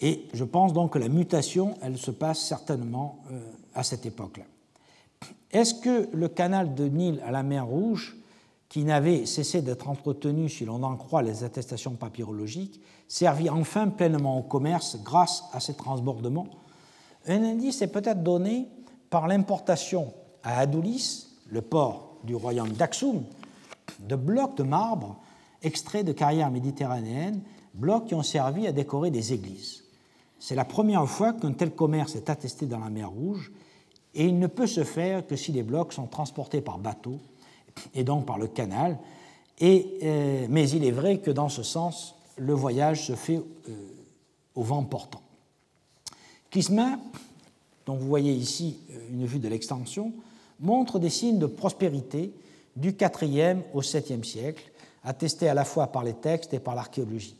Et 0.00 0.26
je 0.34 0.42
pense 0.42 0.72
donc 0.72 0.94
que 0.94 0.98
la 0.98 1.08
mutation, 1.08 1.76
elle 1.80 1.96
se 1.96 2.10
passe 2.10 2.40
certainement 2.40 3.20
euh, 3.30 3.40
à 3.74 3.84
cette 3.84 4.04
époque-là. 4.04 4.42
Est-ce 5.52 5.74
que 5.74 6.08
le 6.12 6.26
canal 6.26 6.74
de 6.74 6.88
Nil 6.88 7.22
à 7.24 7.30
la 7.30 7.44
mer 7.44 7.64
Rouge, 7.64 8.16
qui 8.68 8.82
n'avait 8.82 9.24
cessé 9.24 9.62
d'être 9.62 9.88
entretenu, 9.88 10.48
si 10.48 10.64
l'on 10.64 10.82
en 10.82 10.96
croit 10.96 11.22
les 11.22 11.44
attestations 11.44 11.92
papyrologiques, 11.92 12.80
servit 13.06 13.50
enfin 13.50 13.86
pleinement 13.86 14.38
au 14.38 14.42
commerce 14.42 14.98
grâce 15.04 15.44
à 15.52 15.60
ces 15.60 15.74
transbordements? 15.74 16.48
Un 17.28 17.44
indice 17.44 17.82
est 17.82 17.92
peut-être 17.92 18.24
donné 18.24 18.66
par 19.10 19.28
l'importation 19.28 20.12
à 20.42 20.58
Adoulis, 20.58 21.28
le 21.48 21.62
port 21.62 22.11
du 22.24 22.34
royaume 22.34 22.72
d'Aksum, 22.72 23.22
de 24.00 24.16
blocs 24.16 24.56
de 24.56 24.62
marbre 24.62 25.16
extraits 25.62 26.04
de 26.04 26.12
carrières 26.12 26.50
méditerranéennes, 26.50 27.40
blocs 27.74 28.06
qui 28.06 28.14
ont 28.14 28.22
servi 28.22 28.66
à 28.66 28.72
décorer 28.72 29.10
des 29.10 29.32
églises. 29.32 29.84
C'est 30.38 30.54
la 30.54 30.64
première 30.64 31.08
fois 31.08 31.32
qu'un 31.32 31.52
tel 31.52 31.70
commerce 31.70 32.16
est 32.16 32.28
attesté 32.28 32.66
dans 32.66 32.80
la 32.80 32.90
mer 32.90 33.10
Rouge, 33.10 33.52
et 34.14 34.26
il 34.26 34.38
ne 34.38 34.46
peut 34.46 34.66
se 34.66 34.84
faire 34.84 35.26
que 35.26 35.36
si 35.36 35.52
les 35.52 35.62
blocs 35.62 35.92
sont 35.92 36.06
transportés 36.06 36.60
par 36.60 36.78
bateau, 36.78 37.18
et 37.94 38.04
donc 38.04 38.26
par 38.26 38.38
le 38.38 38.48
canal, 38.48 38.98
et, 39.58 39.98
euh, 40.02 40.46
mais 40.50 40.68
il 40.70 40.84
est 40.84 40.90
vrai 40.90 41.18
que 41.18 41.30
dans 41.30 41.48
ce 41.48 41.62
sens, 41.62 42.16
le 42.36 42.52
voyage 42.52 43.06
se 43.06 43.14
fait 43.14 43.36
euh, 43.36 43.72
au 44.54 44.62
vent 44.62 44.82
portant. 44.82 45.22
Kisma, 46.50 46.98
dont 47.86 47.94
vous 47.94 48.06
voyez 48.06 48.32
ici 48.32 48.78
euh, 48.90 48.98
une 49.12 49.24
vue 49.24 49.38
de 49.38 49.48
l'extension, 49.48 50.12
montre 50.62 50.98
des 50.98 51.10
signes 51.10 51.38
de 51.38 51.46
prospérité 51.46 52.32
du 52.76 52.96
IVe 52.98 53.62
au 53.74 53.80
VIIe 53.80 54.24
siècle, 54.24 54.70
attestés 55.04 55.48
à 55.48 55.54
la 55.54 55.64
fois 55.64 55.88
par 55.88 56.04
les 56.04 56.14
textes 56.14 56.54
et 56.54 56.60
par 56.60 56.74
l'archéologie. 56.74 57.36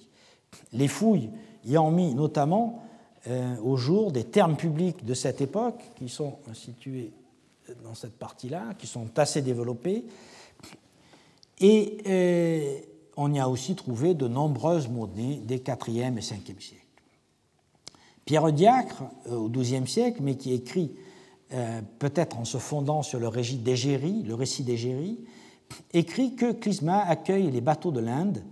Les 0.73 0.89
fouilles 0.89 1.31
y 1.65 1.79
ont 1.79 1.91
mis 1.91 2.15
notamment 2.15 2.83
euh, 3.29 3.57
au 3.63 3.77
jour 3.77 4.13
des 4.13 4.25
termes 4.25 4.57
publics 4.57 5.05
de 5.05 5.15
cette 5.15 5.41
époque, 5.41 5.81
qui 5.97 6.09
sont 6.09 6.35
situés 6.53 7.13
dans 7.85 7.95
cette 7.95 8.19
partie-là, 8.19 8.75
qui 8.79 8.87
sont 8.87 9.07
assez 9.17 9.41
développés, 9.41 10.05
et 11.61 11.99
euh, 12.07 12.79
on 13.17 13.33
y 13.33 13.39
a 13.39 13.49
aussi 13.49 13.75
trouvé 13.77 14.15
de 14.15 14.27
nombreuses 14.27 14.89
monnaies 14.89 15.37
des 15.37 15.57
IVe 15.57 16.01
et 16.01 16.11
Ve 16.11 16.21
siècles. 16.21 16.55
Pierre 18.25 18.53
Diacre, 18.53 19.05
euh, 19.29 19.37
au 19.37 19.49
XIIe 19.49 19.87
siècle, 19.87 20.19
mais 20.23 20.37
qui 20.37 20.53
écrit 20.53 20.91
peut-être 21.99 22.39
en 22.39 22.45
se 22.45 22.59
fondant 22.59 23.03
sur 23.03 23.19
le, 23.19 23.27
le 23.27 24.35
récit 24.35 24.63
d'Égérie, 24.63 25.25
écrit 25.93 26.35
que 26.35 26.53
Clisma 26.53 27.01
accueille 27.03 27.51
les 27.51 27.61
bateaux 27.61 27.93
de 27.93 28.01
l'Inde 28.01 28.43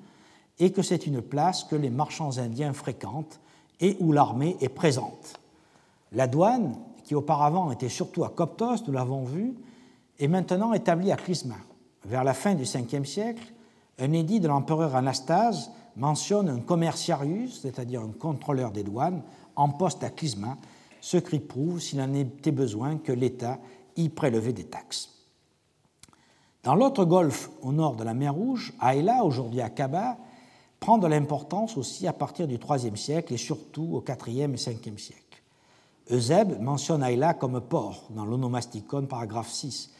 et 0.58 0.72
que 0.72 0.82
c'est 0.82 1.06
une 1.06 1.22
place 1.22 1.64
que 1.64 1.76
les 1.76 1.90
marchands 1.90 2.38
indiens 2.38 2.72
fréquentent 2.72 3.40
et 3.80 3.96
où 4.00 4.12
l'armée 4.12 4.56
est 4.60 4.68
présente. 4.68 5.40
La 6.12 6.26
douane, 6.26 6.76
qui 7.04 7.14
auparavant 7.14 7.72
était 7.72 7.88
surtout 7.88 8.24
à 8.24 8.28
Coptos, 8.28 8.84
nous 8.86 8.92
l'avons 8.92 9.24
vu, 9.24 9.54
est 10.18 10.28
maintenant 10.28 10.72
établie 10.72 11.12
à 11.12 11.16
Clisma. 11.16 11.56
Vers 12.04 12.24
la 12.24 12.34
fin 12.34 12.54
du 12.54 12.64
Ve 12.64 13.04
siècle, 13.04 13.52
un 13.98 14.12
édit 14.12 14.40
de 14.40 14.48
l'empereur 14.48 14.94
Anastase 14.96 15.70
mentionne 15.96 16.48
un 16.48 16.60
commerciarius, 16.60 17.60
c'est-à-dire 17.62 18.02
un 18.02 18.12
contrôleur 18.12 18.70
des 18.70 18.82
douanes, 18.82 19.22
en 19.56 19.68
poste 19.70 20.04
à 20.04 20.10
Clisma, 20.10 20.56
ce 21.00 21.16
qui 21.16 21.38
prouve, 21.38 21.80
s'il 21.80 22.00
en 22.00 22.12
était 22.14 22.52
besoin, 22.52 22.98
que 22.98 23.12
l'État 23.12 23.58
y 23.96 24.08
prélevait 24.08 24.52
des 24.52 24.64
taxes. 24.64 25.10
Dans 26.62 26.74
l'autre 26.74 27.04
golfe 27.04 27.50
au 27.62 27.72
nord 27.72 27.96
de 27.96 28.04
la 28.04 28.14
mer 28.14 28.34
Rouge, 28.34 28.74
Aïla, 28.80 29.24
aujourd'hui 29.24 29.62
Akaba, 29.62 30.18
prend 30.78 30.98
de 30.98 31.06
l'importance 31.06 31.76
aussi 31.76 32.06
à 32.06 32.12
partir 32.12 32.46
du 32.46 32.56
IIIe 32.56 32.96
siècle 32.96 33.34
et 33.34 33.38
surtout 33.38 33.88
au 33.92 34.04
IVe 34.28 34.40
et 34.40 34.46
Ve 34.46 34.98
siècle. 34.98 35.42
Eusèbe 36.10 36.60
mentionne 36.60 37.02
Aïla 37.02 37.34
comme 37.34 37.60
port 37.60 38.08
dans 38.10 38.24
l'onomasticon 38.24 39.06
paragraphe 39.06 39.50
6, 39.50 39.90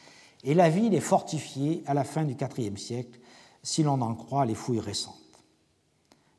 et 0.43 0.53
la 0.53 0.69
ville 0.69 0.93
est 0.93 0.99
fortifiée 0.99 1.83
à 1.85 1.93
la 1.93 2.03
fin 2.03 2.25
du 2.25 2.35
IVe 2.57 2.77
siècle, 2.77 3.19
si 3.63 3.83
l'on 3.83 4.01
en 4.01 4.15
croit 4.15 4.45
les 4.45 4.55
fouilles 4.55 4.79
récentes. 4.79 5.15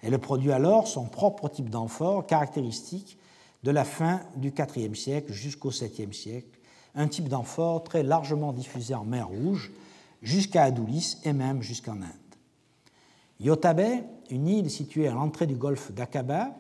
Elle 0.02 0.18
produit 0.18 0.52
alors 0.52 0.88
son 0.88 1.04
propre 1.04 1.48
type 1.48 1.70
d'amphore 1.70 2.26
caractéristique 2.26 3.16
de 3.62 3.70
la 3.70 3.84
fin 3.84 4.20
du 4.36 4.52
IVe 4.76 4.94
siècle 4.94 5.32
jusqu'au 5.32 5.70
VIIe 5.70 6.12
siècle, 6.12 6.58
un 6.94 7.08
type 7.08 7.28
d'amphore 7.28 7.84
très 7.84 8.02
largement 8.02 8.52
diffusé 8.52 8.94
en 8.94 9.04
mer 9.04 9.28
Rouge, 9.28 9.72
jusqu'à 10.22 10.64
Adulis 10.64 11.18
et 11.24 11.32
même 11.32 11.62
jusqu'en 11.62 11.96
Inde. 11.96 12.10
Yotabe, 13.40 14.04
une 14.30 14.48
île 14.48 14.70
située 14.70 15.08
à 15.08 15.12
l'entrée 15.12 15.46
du 15.46 15.56
golfe 15.56 15.92
d'Aqaba, 15.92 16.54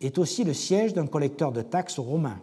est 0.00 0.18
aussi 0.18 0.42
le 0.42 0.54
siège 0.54 0.94
d'un 0.94 1.06
collecteur 1.06 1.52
de 1.52 1.62
taxes 1.62 1.98
romain. 1.98 2.40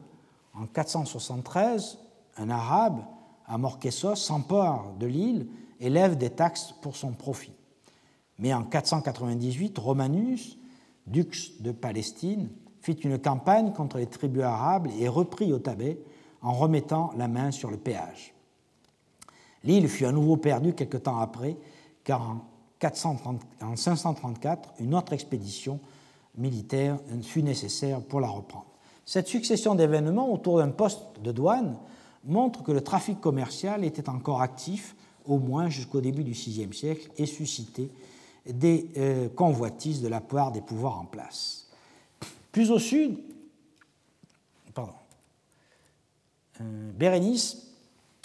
En 0.53 0.65
473, 0.65 1.97
un 2.37 2.49
arabe, 2.49 3.01
Amorquesos, 3.47 4.15
s'empare 4.15 4.93
de 4.99 5.07
l'île 5.07 5.47
et 5.79 5.89
lève 5.89 6.17
des 6.17 6.29
taxes 6.29 6.73
pour 6.81 6.95
son 6.95 7.11
profit. 7.11 7.53
Mais 8.37 8.53
en 8.53 8.63
498, 8.63 9.77
Romanus, 9.77 10.57
dux 11.05 11.53
de 11.59 11.71
Palestine, 11.71 12.49
fit 12.93 13.07
une 13.07 13.19
campagne 13.19 13.71
contre 13.71 13.97
les 13.97 14.07
tribus 14.07 14.43
arabes 14.43 14.87
et 14.99 15.07
reprit 15.07 15.47
Yotabe 15.47 15.95
en 16.41 16.53
remettant 16.53 17.11
la 17.17 17.27
main 17.27 17.51
sur 17.51 17.69
le 17.69 17.77
péage. 17.77 18.33
L'île 19.63 19.87
fut 19.87 20.05
à 20.05 20.11
nouveau 20.11 20.37
perdue 20.37 20.73
quelque 20.73 20.97
temps 20.97 21.19
après, 21.19 21.55
car 22.03 22.37
en, 23.61 23.75
534, 23.75 24.73
une 24.79 24.95
autre 24.95 25.13
expédition 25.13 25.79
militaire 26.37 26.97
fut 27.21 27.43
nécessaire 27.43 28.01
pour 28.01 28.21
la 28.21 28.29
reprendre. 28.29 28.65
Cette 29.05 29.27
succession 29.27 29.75
d'événements 29.75 30.31
autour 30.31 30.57
d'un 30.57 30.69
poste 30.69 31.01
de 31.21 31.31
douane 31.31 31.77
montre 32.23 32.63
que 32.63 32.71
le 32.71 32.81
trafic 32.81 33.19
commercial 33.19 33.83
était 33.83 34.09
encore 34.09 34.41
actif, 34.41 34.95
au 35.25 35.37
moins 35.37 35.69
jusqu'au 35.69 36.01
début 36.01 36.23
du 36.23 36.31
VIe 36.31 36.73
siècle, 36.73 37.09
et 37.17 37.25
suscitait 37.25 37.89
des 38.47 38.89
euh, 38.97 39.29
convoitises 39.29 40.01
de 40.01 40.07
la 40.07 40.21
part 40.21 40.51
des 40.51 40.61
pouvoirs 40.61 40.99
en 40.99 41.05
place. 41.05 41.58
Plus 42.59 42.71
au 42.71 42.79
sud, 42.79 43.17
pardon, 44.73 44.91
euh, 46.59 46.91
Bérénice 46.91 47.69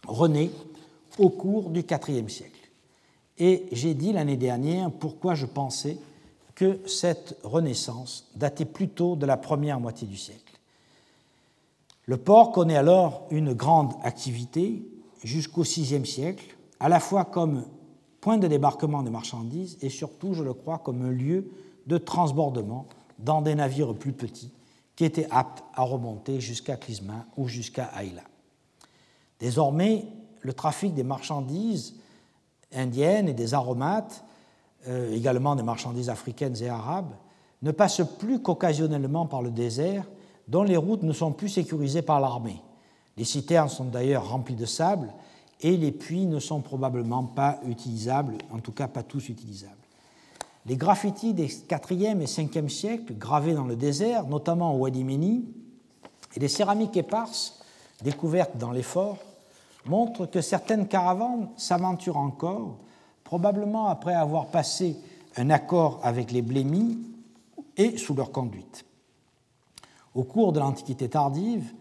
renaît 0.09 0.51
au 1.19 1.31
cours 1.31 1.71
du 1.71 1.85
IVe 2.09 2.29
siècle. 2.29 2.69
Et 3.39 3.67
j'ai 3.71 3.95
dit 3.95 4.13
l'année 4.13 4.37
dernière 4.37 4.91
pourquoi 4.91 5.37
je 5.37 5.47
pensais 5.47 5.99
que 6.57 6.81
cette 6.89 7.39
renaissance 7.45 8.29
datait 8.35 8.65
plutôt 8.65 9.15
de 9.15 9.25
la 9.25 9.37
première 9.37 9.79
moitié 9.79 10.09
du 10.09 10.17
siècle. 10.17 10.59
Le 12.07 12.17
port 12.17 12.51
connaît 12.51 12.75
alors 12.75 13.29
une 13.31 13.53
grande 13.53 13.93
activité 14.03 14.85
jusqu'au 15.23 15.63
VIe 15.63 16.05
siècle, 16.05 16.57
à 16.81 16.89
la 16.89 16.99
fois 16.99 17.25
comme 17.25 17.67
point 18.21 18.39
de 18.39 18.49
débarquement 18.49 19.05
de 19.05 19.11
marchandises 19.11 19.79
et 19.81 19.91
surtout, 19.91 20.35
je 20.35 20.43
le 20.43 20.55
crois, 20.55 20.79
comme 20.79 21.03
un 21.03 21.13
lieu 21.13 21.53
de 21.87 21.99
transbordement 21.99 22.89
dans 23.19 23.43
des 23.43 23.55
navires 23.55 23.95
plus 23.95 24.13
petits 24.13 24.53
qui 24.97 25.05
étaient 25.05 25.27
aptes 25.31 25.65
à 25.75 25.83
remonter 25.83 26.41
jusqu'à 26.41 26.77
Clisma 26.77 27.27
ou 27.37 27.49
jusqu'à 27.49 27.87
Aïla. 27.87 28.23
Désormais, 29.41 30.07
le 30.41 30.53
trafic 30.53 30.95
des 30.95 31.03
marchandises 31.03 31.95
indiennes 32.73 33.29
et 33.29 33.35
des 33.35 33.55
aromates, 33.55 34.25
euh, 34.89 35.13
également 35.13 35.57
des 35.57 35.63
marchandises 35.63 36.11
africaines 36.11 36.57
et 36.63 36.69
arabes, 36.69 37.13
ne 37.63 37.71
passe 37.71 38.03
plus 38.19 38.41
qu'occasionnellement 38.41 39.27
par 39.27 39.43
le 39.43 39.51
désert, 39.51 40.05
dont 40.49 40.63
les 40.63 40.77
routes 40.77 41.03
ne 41.03 41.13
sont 41.13 41.33
plus 41.33 41.49
sécurisées 41.49 42.03
par 42.03 42.21
l'armée. 42.21 42.61
Les 43.17 43.25
citernes 43.25 43.69
sont 43.69 43.87
d'ailleurs 43.87 44.29
remplies 44.29 44.57
de 44.57 44.67
sable 44.67 45.13
et 45.61 45.77
les 45.77 45.93
puits 45.93 46.27
ne 46.27 46.41
sont 46.41 46.61
probablement 46.61 47.25
pas 47.25 47.59
utilisables, 47.67 48.35
en 48.53 48.59
tout 48.59 48.73
cas 48.73 48.89
pas 48.89 49.03
tous 49.03 49.29
utilisables. 49.29 49.84
Les 50.67 50.77
graffitis 50.77 51.35
des 51.35 51.49
4e 51.49 52.21
et 52.21 52.27
5e 52.27 52.69
siècles, 52.69 53.15
gravés 53.15 53.55
dans 53.55 53.65
le 53.67 53.77
désert, 53.77 54.27
notamment 54.27 54.75
au 54.75 54.79
Wadi 54.79 55.05
Meni, 55.05 55.45
et 56.35 56.41
les 56.41 56.49
céramiques 56.49 56.97
éparses 56.97 57.61
découvertes 58.03 58.57
dans 58.57 58.73
les 58.73 58.83
forts, 58.83 59.19
montre 59.87 60.27
que 60.27 60.41
certaines 60.41 60.89
caravanes 60.89 61.51
s'aventurent 61.57 62.17
encore, 62.17 62.79
probablement 63.25 63.89
après 63.89 64.15
avoir 64.15 64.47
passé 64.47 64.97
un 65.37 65.51
accord 65.51 66.01
avec 66.03 66.33
les 66.33 66.43
blémis 66.43 66.99
et 67.77 67.99
sous 67.99 68.15
leur 68.15 68.33
conduite. 68.33 68.85
Au 70.15 70.23
cours 70.23 70.53
de 70.53 70.61
l'Antiquité 70.61 71.09
tardive, 71.09 71.73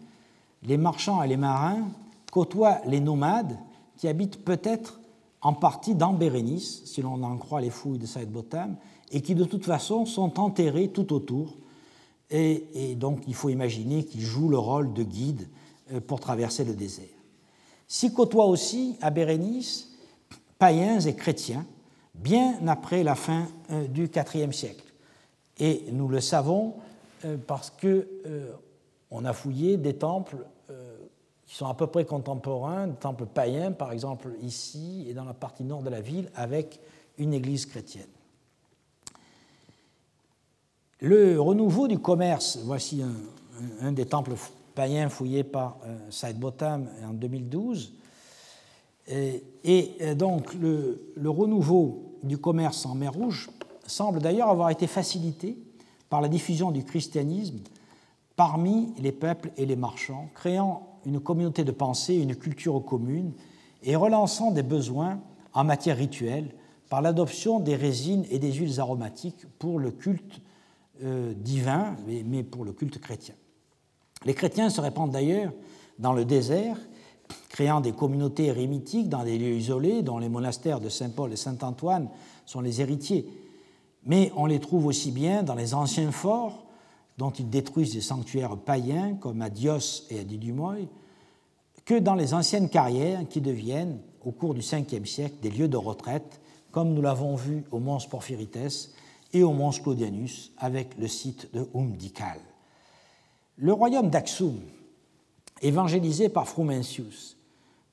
les 0.62 0.76
marchands 0.76 1.22
et 1.22 1.28
les 1.28 1.36
marins 1.36 1.88
côtoient 2.32 2.80
les 2.86 3.00
nomades 3.00 3.56
qui 3.96 4.08
habitent 4.08 4.44
peut-être 4.44 4.98
en 5.44 5.52
partie 5.52 5.94
dans 5.94 6.12
Bérénice, 6.12 6.82
si 6.84 7.02
l'on 7.02 7.22
en 7.22 7.36
croit 7.36 7.60
les 7.60 7.70
fouilles 7.70 7.98
de 7.98 8.06
Saïd 8.06 8.30
Botam, 8.30 8.76
et 9.12 9.20
qui 9.20 9.36
de 9.36 9.44
toute 9.44 9.64
façon 9.64 10.06
sont 10.06 10.40
enterrés 10.40 10.88
tout 10.88 11.12
autour. 11.12 11.56
Et, 12.30 12.96
donc 12.96 13.20
il 13.28 13.34
faut 13.34 13.50
imaginer 13.50 14.04
qu'ils 14.04 14.22
jouent 14.22 14.48
le 14.48 14.58
rôle 14.58 14.92
de 14.92 15.04
guide 15.04 15.46
euh, 15.92 16.00
pour 16.00 16.18
traverser 16.18 16.64
le 16.64 16.74
désert. 16.74 17.04
S'y 17.86 18.12
côtoient 18.12 18.46
aussi 18.46 18.96
à 19.00 19.10
Bérénice 19.10 19.94
païens 20.58 21.00
et 21.00 21.14
chrétiens, 21.14 21.66
bien 22.14 22.56
après 22.66 23.02
la 23.02 23.14
fin 23.14 23.46
euh, 23.70 23.86
du 23.86 24.04
IVe 24.34 24.52
siècle. 24.52 24.84
Et 25.58 25.84
nous 25.92 26.08
le 26.08 26.20
savons 26.20 26.74
euh, 27.24 27.36
parce 27.46 27.70
que 27.70 28.08
euh, 28.26 28.50
on 29.10 29.24
a 29.24 29.32
fouillé 29.32 29.76
des 29.76 29.94
temples 29.94 30.38
qui 31.46 31.54
sont 31.54 31.66
à 31.66 31.74
peu 31.74 31.86
près 31.86 32.04
contemporains, 32.04 32.86
des 32.86 32.96
temples 32.96 33.26
païens, 33.26 33.72
par 33.72 33.92
exemple 33.92 34.30
ici 34.42 35.06
et 35.08 35.14
dans 35.14 35.24
la 35.24 35.34
partie 35.34 35.64
nord 35.64 35.82
de 35.82 35.90
la 35.90 36.00
ville, 36.00 36.30
avec 36.34 36.80
une 37.18 37.34
église 37.34 37.66
chrétienne. 37.66 38.06
Le 41.00 41.38
renouveau 41.38 41.86
du 41.86 41.98
commerce, 41.98 42.58
voici 42.62 43.02
un, 43.80 43.92
des 43.92 44.06
temples 44.06 44.34
païen 44.74 45.08
fouillé 45.08 45.44
par 45.44 45.76
euh, 45.84 45.98
Saïd 46.10 46.38
Botham 46.38 46.88
en 47.06 47.12
2012. 47.12 47.92
Et, 49.08 49.42
euh, 50.00 50.14
donc 50.14 50.54
le, 50.54 51.14
renouveau 51.24 52.16
du 52.22 52.38
commerce 52.38 52.86
en 52.86 52.94
mer 52.94 53.12
Rouge 53.12 53.50
semble 53.86 54.20
d'ailleurs 54.20 54.48
avoir 54.48 54.70
été 54.70 54.86
facilité 54.86 55.58
par 56.08 56.22
la 56.22 56.28
diffusion 56.28 56.70
du 56.70 56.84
christianisme 56.84 57.58
parmi 58.34 58.94
les 58.98 59.12
peuples 59.12 59.52
et 59.56 59.66
les 59.66 59.76
marchands, 59.76 60.30
créant 60.34 60.93
une 61.06 61.20
communauté 61.20 61.64
de 61.64 61.72
pensée, 61.72 62.14
une 62.14 62.36
culture 62.36 62.84
commune 62.84 63.32
et 63.82 63.96
relançant 63.96 64.50
des 64.50 64.62
besoins 64.62 65.20
en 65.52 65.64
matière 65.64 65.96
rituelle 65.96 66.54
par 66.88 67.02
l'adoption 67.02 67.60
des 67.60 67.76
résines 67.76 68.24
et 68.30 68.38
des 68.38 68.52
huiles 68.52 68.80
aromatiques 68.80 69.46
pour 69.58 69.78
le 69.78 69.90
culte 69.90 70.40
euh, 71.02 71.32
divin, 71.34 71.96
mais 72.06 72.42
pour 72.42 72.64
le 72.64 72.72
culte 72.72 73.00
chrétien. 73.00 73.34
Les 74.24 74.34
chrétiens 74.34 74.70
se 74.70 74.80
répandent 74.80 75.10
d'ailleurs 75.10 75.52
dans 75.98 76.12
le 76.12 76.24
désert, 76.24 76.78
créant 77.48 77.80
des 77.80 77.92
communautés 77.92 78.46
érémitiques 78.46 79.08
dans 79.08 79.24
des 79.24 79.38
lieux 79.38 79.54
isolés, 79.54 80.02
dont 80.02 80.18
les 80.18 80.28
monastères 80.28 80.80
de 80.80 80.88
Saint-Paul 80.88 81.32
et 81.32 81.36
Saint-Antoine 81.36 82.08
sont 82.46 82.60
les 82.60 82.80
héritiers. 82.80 83.26
Mais 84.06 84.32
on 84.36 84.46
les 84.46 84.60
trouve 84.60 84.86
aussi 84.86 85.10
bien 85.10 85.42
dans 85.42 85.54
les 85.54 85.74
anciens 85.74 86.12
forts, 86.12 86.63
dont 87.18 87.30
ils 87.30 87.48
détruisent 87.48 87.94
des 87.94 88.00
sanctuaires 88.00 88.56
païens, 88.56 89.14
comme 89.14 89.42
à 89.42 89.50
Dios 89.50 90.04
et 90.10 90.20
à 90.20 90.24
Didumoy, 90.24 90.88
que 91.84 91.98
dans 91.98 92.14
les 92.14 92.34
anciennes 92.34 92.68
carrières 92.68 93.28
qui 93.28 93.40
deviennent, 93.40 94.00
au 94.24 94.32
cours 94.32 94.54
du 94.54 94.60
Ve 94.60 95.04
siècle, 95.04 95.36
des 95.42 95.50
lieux 95.50 95.68
de 95.68 95.76
retraite, 95.76 96.40
comme 96.70 96.94
nous 96.94 97.02
l'avons 97.02 97.36
vu 97.36 97.64
au 97.70 97.78
Mons 97.78 98.06
Porphyrites 98.08 98.90
et 99.32 99.42
au 99.42 99.52
Mons 99.52 99.78
Claudianus 99.82 100.52
avec 100.56 100.96
le 100.98 101.08
site 101.08 101.52
de 101.52 101.68
Umdikal. 101.74 102.40
Le 103.56 103.72
royaume 103.72 104.10
d'Axum, 104.10 104.58
évangélisé 105.60 106.28
par 106.28 106.48
Frumensius, 106.48 107.36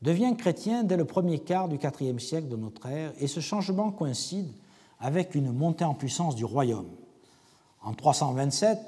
devient 0.02 0.36
chrétien 0.36 0.84
dès 0.84 0.98
le 0.98 1.06
premier 1.06 1.40
quart 1.40 1.68
du 1.68 1.78
IVe 1.78 2.20
siècle 2.20 2.48
de 2.48 2.56
notre 2.56 2.88
ère 2.88 3.14
et 3.20 3.28
ce 3.28 3.40
changement 3.40 3.92
coïncide 3.92 4.52
avec 5.00 5.36
une 5.36 5.52
montée 5.52 5.86
en 5.86 5.94
puissance 5.94 6.36
du 6.36 6.46
royaume. 6.46 6.90
En 7.84 7.94
327, 7.94 8.80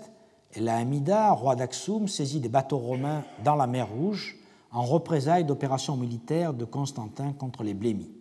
Hamida, 0.56 1.32
roi 1.32 1.56
d'Axum, 1.56 2.08
saisit 2.08 2.40
des 2.40 2.50
bateaux 2.50 2.78
romains 2.78 3.24
dans 3.44 3.56
la 3.56 3.68
mer 3.68 3.90
Rouge 3.90 4.38
en 4.72 4.84
représailles 4.84 5.46
d'opérations 5.46 5.98
militaires 5.98 6.54
de 6.54 6.66
Constantin 6.66 7.34
contre 7.34 7.64
les 7.64 7.74
Blémis. 7.74 8.12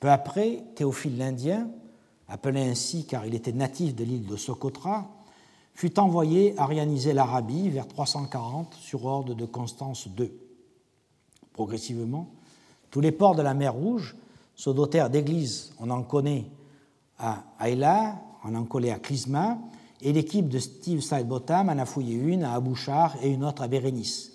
Peu 0.00 0.10
après, 0.10 0.64
Théophile 0.74 1.16
l'Indien, 1.18 1.68
appelé 2.28 2.60
ainsi 2.62 3.06
car 3.06 3.26
il 3.26 3.34
était 3.34 3.52
natif 3.52 3.94
de 3.94 4.04
l'île 4.04 4.26
de 4.26 4.36
Socotra, 4.36 5.08
fut 5.74 5.98
envoyé 5.98 6.54
arianiser 6.58 7.12
l'Arabie 7.12 7.68
vers 7.68 7.88
340 7.88 8.74
sur 8.74 9.04
ordre 9.04 9.34
de 9.34 9.44
Constance 9.44 10.06
II. 10.18 10.30
Progressivement, 11.52 12.28
tous 12.90 13.00
les 13.00 13.12
ports 13.12 13.34
de 13.34 13.42
la 13.42 13.54
mer 13.54 13.74
Rouge 13.74 14.16
se 14.54 14.70
dotèrent 14.70 15.10
d'églises. 15.10 15.72
On 15.80 15.90
en 15.90 16.02
connaît 16.02 16.46
à 17.18 17.44
Ayla, 17.60 18.20
on 18.44 18.54
en 18.54 18.64
connaît 18.64 18.90
à 18.90 18.98
Clisma, 18.98 19.58
et 20.04 20.12
l'équipe 20.12 20.48
de 20.48 20.58
Steve 20.58 21.00
Sidebottom 21.00 21.70
en 21.70 21.78
a 21.78 21.86
fouillé 21.86 22.14
une 22.14 22.44
à 22.44 22.54
Abouchar 22.54 23.16
et 23.22 23.30
une 23.30 23.42
autre 23.42 23.62
à 23.62 23.68
Bérénice. 23.68 24.32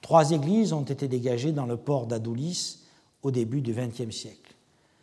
Trois 0.00 0.30
églises 0.30 0.72
ont 0.72 0.84
été 0.84 1.08
dégagées 1.08 1.50
dans 1.50 1.66
le 1.66 1.76
port 1.76 2.06
d'Adoulis 2.06 2.78
au 3.24 3.32
début 3.32 3.60
du 3.60 3.74
XXe 3.74 4.14
siècle. 4.14 4.54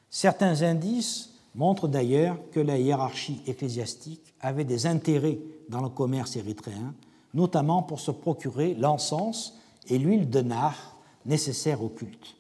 Certains 0.10 0.62
indices 0.62 1.32
montrent 1.56 1.90
d'ailleurs 1.90 2.38
que 2.52 2.62
la 2.62 2.80
hiérarchie 2.80 3.42
ecclésiastique 3.48 4.34
avait 4.40 4.64
des 4.64 4.88
intérêts 4.88 5.40
dans 5.68 5.82
le 5.82 5.90
commerce 5.90 6.38
érythréen, 6.38 6.94
notamment 7.34 7.84
pour 7.84 8.00
se 8.00 8.12
procurer 8.12 8.76
l'encens 8.76 9.56
et 9.90 9.98
l'huile 9.98 10.30
de 10.30 10.40
nard 10.40 10.96
nécessaires 11.26 11.84
au 11.84 11.90
culte. 11.90 12.38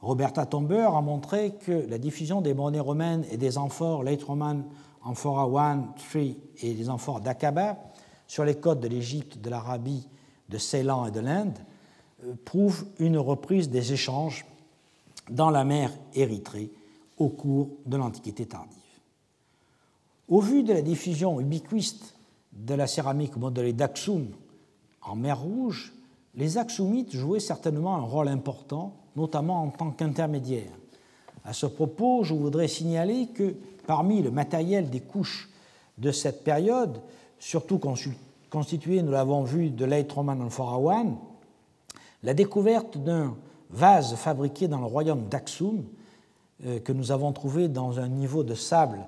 Roberta 0.00 0.44
Tomber 0.44 0.88
a 0.92 1.00
montré 1.00 1.54
que 1.54 1.86
la 1.88 1.96
diffusion 1.96 2.42
des 2.42 2.52
monnaies 2.52 2.78
romaines 2.78 3.24
et 3.30 3.38
des 3.38 3.56
amphores 3.56 4.04
late 4.04 4.22
roman 4.22 4.64
amphora 5.06 5.44
1, 5.72 5.94
3 5.96 6.22
et 6.62 6.74
des 6.74 6.90
amphores 6.90 7.20
d'Aqaba 7.20 7.78
sur 8.26 8.44
les 8.44 8.56
côtes 8.56 8.80
de 8.80 8.88
l'Égypte, 8.88 9.38
de 9.38 9.48
l'Arabie, 9.50 10.08
de 10.48 10.58
Ceylan 10.58 11.06
et 11.06 11.10
de 11.10 11.20
l'Inde 11.20 11.58
euh, 12.24 12.34
prouve 12.44 12.86
une 12.98 13.18
reprise 13.18 13.70
des 13.70 13.92
échanges 13.92 14.44
dans 15.30 15.50
la 15.50 15.64
mer 15.64 15.92
Érythrée 16.14 16.70
au 17.18 17.28
cours 17.28 17.70
de 17.86 17.96
l'Antiquité 17.96 18.46
tardive. 18.46 18.76
Au 20.28 20.40
vu 20.40 20.62
de 20.62 20.72
la 20.72 20.82
diffusion 20.82 21.40
ubiquiste 21.40 22.14
de 22.52 22.74
la 22.74 22.86
céramique 22.86 23.36
modelée 23.36 23.72
d'Aksum 23.72 24.28
en 25.02 25.14
mer 25.14 25.40
Rouge, 25.40 25.92
les 26.34 26.58
Aksumites 26.58 27.14
jouaient 27.14 27.40
certainement 27.40 27.96
un 27.96 28.02
rôle 28.02 28.28
important, 28.28 28.94
notamment 29.14 29.62
en 29.62 29.70
tant 29.70 29.90
qu'intermédiaires. 29.90 30.72
À 31.44 31.52
ce 31.52 31.66
propos, 31.66 32.24
je 32.24 32.34
voudrais 32.34 32.68
signaler 32.68 33.28
que 33.28 33.54
parmi 33.86 34.22
le 34.22 34.30
matériel 34.30 34.90
des 34.90 35.00
couches 35.00 35.48
de 35.98 36.10
cette 36.10 36.44
période, 36.44 37.00
surtout 37.38 37.80
constitué, 38.50 39.02
nous 39.02 39.12
l'avons 39.12 39.44
vu, 39.44 39.70
de 39.70 39.84
late 39.84 40.12
Roman 40.12 40.48
One, 40.58 41.16
la 42.22 42.34
découverte 42.34 42.98
d'un 42.98 43.36
vase 43.70 44.14
fabriqué 44.14 44.68
dans 44.68 44.80
le 44.80 44.86
royaume 44.86 45.28
d'Aksum, 45.28 45.84
euh, 46.64 46.80
que 46.80 46.92
nous 46.92 47.12
avons 47.12 47.32
trouvé 47.32 47.68
dans 47.68 47.98
un 47.98 48.08
niveau 48.08 48.42
de 48.42 48.54
sable 48.54 48.98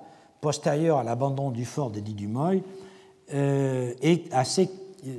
postérieur 0.41 0.99
à 0.99 1.03
l'abandon 1.03 1.51
du 1.51 1.65
fort 1.65 1.91
de 1.91 1.99
Didumoy, 1.99 2.63
euh, 3.33 3.93
est 4.01 4.31
assez 4.33 4.69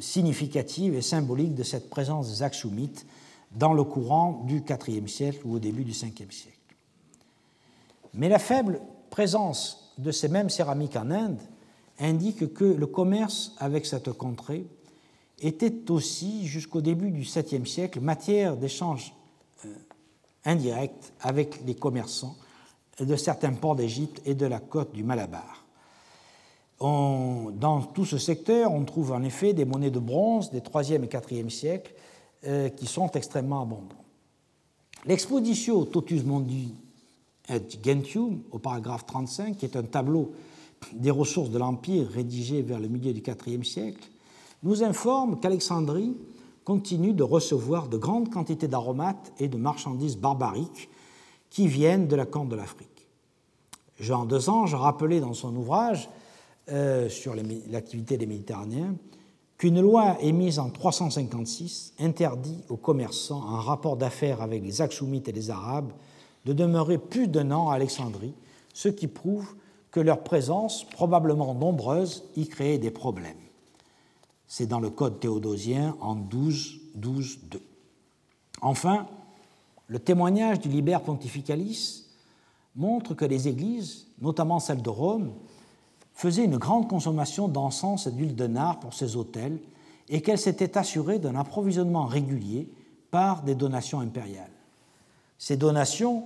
significative 0.00 0.94
et 0.94 1.02
symbolique 1.02 1.54
de 1.54 1.62
cette 1.62 1.88
présence 1.88 2.28
des 2.28 2.42
Aksumites 2.42 3.06
dans 3.52 3.72
le 3.72 3.82
courant 3.84 4.44
du 4.46 4.62
IVe 4.88 5.08
siècle 5.08 5.40
ou 5.44 5.54
au 5.54 5.58
début 5.58 5.84
du 5.84 5.92
Ve 5.92 5.94
siècle. 5.94 6.58
Mais 8.14 8.28
la 8.28 8.38
faible 8.38 8.80
présence 9.10 9.92
de 9.98 10.10
ces 10.10 10.28
mêmes 10.28 10.50
céramiques 10.50 10.96
en 10.96 11.10
Inde 11.10 11.40
indique 11.98 12.52
que 12.54 12.64
le 12.64 12.86
commerce 12.86 13.54
avec 13.58 13.86
cette 13.86 14.12
contrée 14.12 14.66
était 15.40 15.90
aussi, 15.90 16.46
jusqu'au 16.46 16.80
début 16.80 17.10
du 17.10 17.22
VIIe 17.22 17.66
siècle, 17.66 18.00
matière 18.00 18.56
d'échange 18.56 19.14
euh, 19.64 19.68
indirect 20.44 21.12
avec 21.20 21.64
les 21.66 21.74
commerçants 21.74 22.36
de 22.98 23.16
certains 23.16 23.52
ports 23.52 23.76
d'Égypte 23.76 24.20
et 24.26 24.34
de 24.34 24.46
la 24.46 24.60
côte 24.60 24.92
du 24.92 25.04
Malabar. 25.04 25.64
dans 26.80 27.82
tout 27.94 28.04
ce 28.04 28.18
secteur, 28.18 28.72
on 28.72 28.84
trouve 28.84 29.12
en 29.12 29.22
effet 29.22 29.52
des 29.52 29.64
monnaies 29.64 29.90
de 29.90 29.98
bronze 29.98 30.50
des 30.50 30.60
3e 30.60 31.04
et 31.04 31.06
4e 31.06 31.50
siècles 31.50 31.94
euh, 32.46 32.68
qui 32.70 32.86
sont 32.86 33.10
extrêmement 33.12 33.62
abondantes. 33.62 33.96
L'exposition 35.06 35.84
Totus 35.86 36.24
Mundi 36.24 36.74
Gentium, 37.82 38.40
au 38.50 38.58
paragraphe 38.58 39.06
35, 39.06 39.56
qui 39.56 39.64
est 39.64 39.76
un 39.76 39.82
tableau 39.82 40.32
des 40.92 41.10
ressources 41.10 41.50
de 41.50 41.58
l'Empire 41.58 42.08
rédigé 42.08 42.62
vers 42.62 42.80
le 42.80 42.88
milieu 42.88 43.12
du 43.12 43.22
IVe 43.46 43.64
siècle, 43.64 44.08
nous 44.62 44.82
informe 44.82 45.40
qu'Alexandrie 45.40 46.16
continue 46.64 47.12
de 47.12 47.22
recevoir 47.22 47.88
de 47.88 47.96
grandes 47.96 48.30
quantités 48.30 48.68
d'aromates 48.68 49.32
et 49.38 49.48
de 49.48 49.56
marchandises 49.56 50.16
barbariques 50.16 50.88
qui 51.48 51.66
viennent 51.66 52.06
de 52.06 52.16
la 52.16 52.26
corne 52.26 52.48
de 52.48 52.56
l'Afrique. 52.56 52.88
Jean 53.98 54.24
Desange 54.24 54.74
a 54.74 54.78
rappelé 54.78 55.20
dans 55.20 55.34
son 55.34 55.54
ouvrage 55.56 56.08
euh, 56.70 57.08
sur 57.08 57.34
l'activité 57.34 58.16
des 58.16 58.26
Méditerranéens 58.26 58.94
qu'une 59.58 59.80
loi 59.80 60.16
émise 60.22 60.58
en 60.58 60.70
356 60.70 61.94
interdit 61.98 62.64
aux 62.70 62.76
commerçants 62.76 63.42
en 63.42 63.56
rapport 63.56 63.96
d'affaires 63.96 64.40
avec 64.40 64.62
les 64.62 64.80
Aksumites 64.80 65.28
et 65.28 65.32
les 65.32 65.50
Arabes 65.50 65.92
de 66.44 66.52
demeurer 66.52 66.98
plus 66.98 67.28
d'un 67.28 67.50
an 67.50 67.70
à 67.70 67.74
Alexandrie, 67.74 68.34
ce 68.72 68.88
qui 68.88 69.08
prouve 69.08 69.54
que 69.90 70.00
leur 70.00 70.22
présence, 70.22 70.84
probablement 70.84 71.54
nombreuse, 71.54 72.24
y 72.36 72.46
créait 72.46 72.78
des 72.78 72.90
problèmes. 72.90 73.36
C'est 74.46 74.66
dans 74.66 74.80
le 74.80 74.90
Code 74.90 75.20
théodosien 75.20 75.96
en 76.00 76.14
12, 76.14 76.80
12, 76.94 77.40
2. 77.50 77.62
Enfin, 78.62 79.06
le 79.86 79.98
témoignage 79.98 80.60
du 80.60 80.68
Liber 80.68 80.98
Pontificalis 81.04 82.06
montre 82.76 83.14
que 83.14 83.24
les 83.24 83.48
églises, 83.48 84.06
notamment 84.20 84.60
celle 84.60 84.82
de 84.82 84.90
Rome, 84.90 85.32
faisaient 86.14 86.44
une 86.44 86.58
grande 86.58 86.88
consommation 86.88 87.48
d'encens 87.48 88.06
et 88.06 88.12
d'huile 88.12 88.36
de 88.36 88.46
nard 88.46 88.78
pour 88.80 88.94
ces 88.94 89.16
autels 89.16 89.58
et 90.08 90.20
qu'elles 90.20 90.38
s'étaient 90.38 90.76
assurées 90.76 91.18
d'un 91.18 91.34
approvisionnement 91.36 92.04
régulier 92.04 92.68
par 93.10 93.42
des 93.42 93.54
donations 93.54 94.00
impériales. 94.00 94.50
Ces 95.40 95.56
donations 95.56 96.24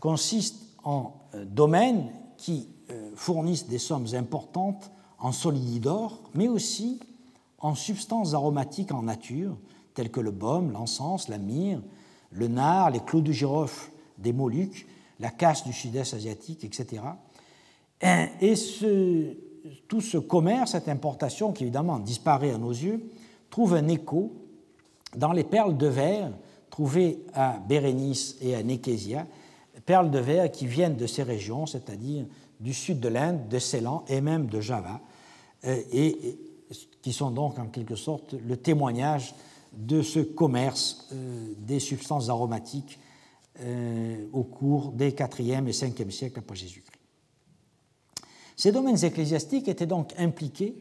consistent 0.00 0.60
en 0.82 1.12
euh, 1.36 1.44
domaines 1.44 2.08
qui 2.36 2.68
euh, 2.90 3.12
fournissent 3.14 3.68
des 3.68 3.78
sommes 3.78 4.08
importantes 4.14 4.90
en 5.20 5.30
solide 5.30 5.84
d'or, 5.84 6.20
mais 6.34 6.48
aussi 6.48 6.98
en 7.60 7.76
substances 7.76 8.34
aromatiques 8.34 8.90
en 8.90 9.04
nature, 9.04 9.56
telles 9.94 10.10
que 10.10 10.18
le 10.18 10.32
baume, 10.32 10.72
l'encens, 10.72 11.28
la 11.28 11.38
myrrhe, 11.38 11.80
le 12.32 12.48
nard, 12.48 12.90
les 12.90 12.98
clous 12.98 13.20
de 13.20 13.30
girofle 13.30 13.88
des 14.18 14.32
Moluques, 14.32 14.88
la 15.20 15.30
casse 15.30 15.62
du 15.62 15.72
sud-est 15.72 16.12
asiatique, 16.12 16.64
etc. 16.64 17.02
Et 18.40 18.54
tout 19.86 20.00
ce 20.00 20.18
commerce, 20.18 20.72
cette 20.72 20.88
importation, 20.88 21.52
qui 21.52 21.62
évidemment 21.62 22.00
disparaît 22.00 22.50
à 22.50 22.58
nos 22.58 22.72
yeux, 22.72 23.10
trouve 23.48 23.74
un 23.74 23.86
écho 23.88 24.32
dans 25.16 25.32
les 25.32 25.44
perles 25.44 25.76
de 25.76 25.86
verre 25.86 26.32
trouvées 26.76 27.24
à 27.32 27.58
Bérénice 27.58 28.36
et 28.42 28.54
à 28.54 28.62
Nékésia, 28.62 29.26
perles 29.86 30.10
de 30.10 30.18
verre 30.18 30.52
qui 30.52 30.66
viennent 30.66 30.98
de 30.98 31.06
ces 31.06 31.22
régions, 31.22 31.64
c'est-à-dire 31.64 32.26
du 32.60 32.74
sud 32.74 33.00
de 33.00 33.08
l'Inde, 33.08 33.48
de 33.48 33.58
Ceylan 33.58 34.04
et 34.08 34.20
même 34.20 34.44
de 34.48 34.60
Java, 34.60 35.00
euh, 35.64 35.80
et 35.90 36.38
qui 37.00 37.14
sont 37.14 37.30
donc 37.30 37.58
en 37.58 37.68
quelque 37.68 37.96
sorte 37.96 38.34
le 38.34 38.58
témoignage 38.58 39.34
de 39.72 40.02
ce 40.02 40.20
commerce 40.20 41.08
euh, 41.12 41.54
des 41.56 41.80
substances 41.80 42.28
aromatiques 42.28 42.98
euh, 43.60 44.26
au 44.34 44.42
cours 44.42 44.92
des 44.92 45.12
4e 45.12 45.66
et 45.66 45.72
5e 45.72 46.10
siècles 46.10 46.40
après 46.40 46.56
Jésus-Christ. 46.56 47.00
Ces 48.54 48.70
domaines 48.70 49.02
ecclésiastiques 49.02 49.68
étaient 49.68 49.86
donc 49.86 50.12
impliqués 50.18 50.76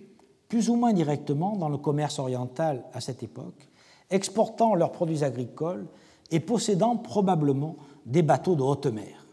plus 0.49 0.67
ou 0.69 0.75
moins 0.75 0.91
directement 0.91 1.55
dans 1.55 1.69
le 1.69 1.77
commerce 1.77 2.19
oriental 2.19 2.83
à 2.91 2.99
cette 2.99 3.23
époque, 3.23 3.69
exportant 4.09 4.75
leurs 4.75 4.91
produits 4.91 5.23
agricoles 5.23 5.87
et 6.31 6.39
possédant 6.39 6.97
probablement 6.97 7.75
des 8.05 8.21
bateaux 8.21 8.55
de 8.55 8.61
haute 8.61 8.87
mer. 8.87 9.25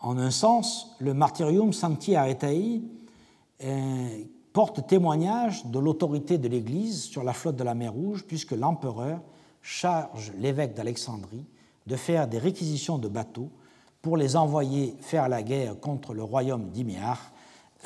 En 0.00 0.18
un 0.18 0.30
sens, 0.30 0.96
le 0.98 1.14
martyrium 1.14 1.72
Sancti 1.72 2.16
Aretai 2.16 2.82
euh, 3.62 4.24
porte 4.52 4.86
témoignage 4.86 5.64
de 5.66 5.78
l'autorité 5.78 6.38
de 6.38 6.48
l'Église 6.48 7.04
sur 7.04 7.22
la 7.22 7.32
flotte 7.32 7.56
de 7.56 7.64
la 7.64 7.74
mer 7.74 7.92
Rouge, 7.92 8.24
puisque 8.26 8.52
l'empereur 8.52 9.20
charge 9.62 10.32
l'évêque 10.38 10.74
d'Alexandrie 10.74 11.46
de 11.86 11.96
faire 11.96 12.26
des 12.28 12.38
réquisitions 12.38 12.98
de 12.98 13.08
bateaux 13.08 13.50
pour 14.02 14.16
les 14.16 14.36
envoyer 14.36 14.96
faire 15.00 15.28
la 15.28 15.42
guerre 15.42 15.78
contre 15.78 16.14
le 16.14 16.22
royaume 16.22 16.70
d'Iméar 16.70 17.32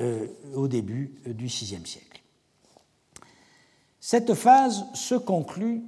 euh, 0.00 0.26
au 0.54 0.68
début 0.68 1.14
du 1.26 1.46
VIe 1.46 1.82
siècle. 1.84 2.05
Cette 4.08 4.34
phase 4.34 4.84
se 4.94 5.16
conclut 5.16 5.82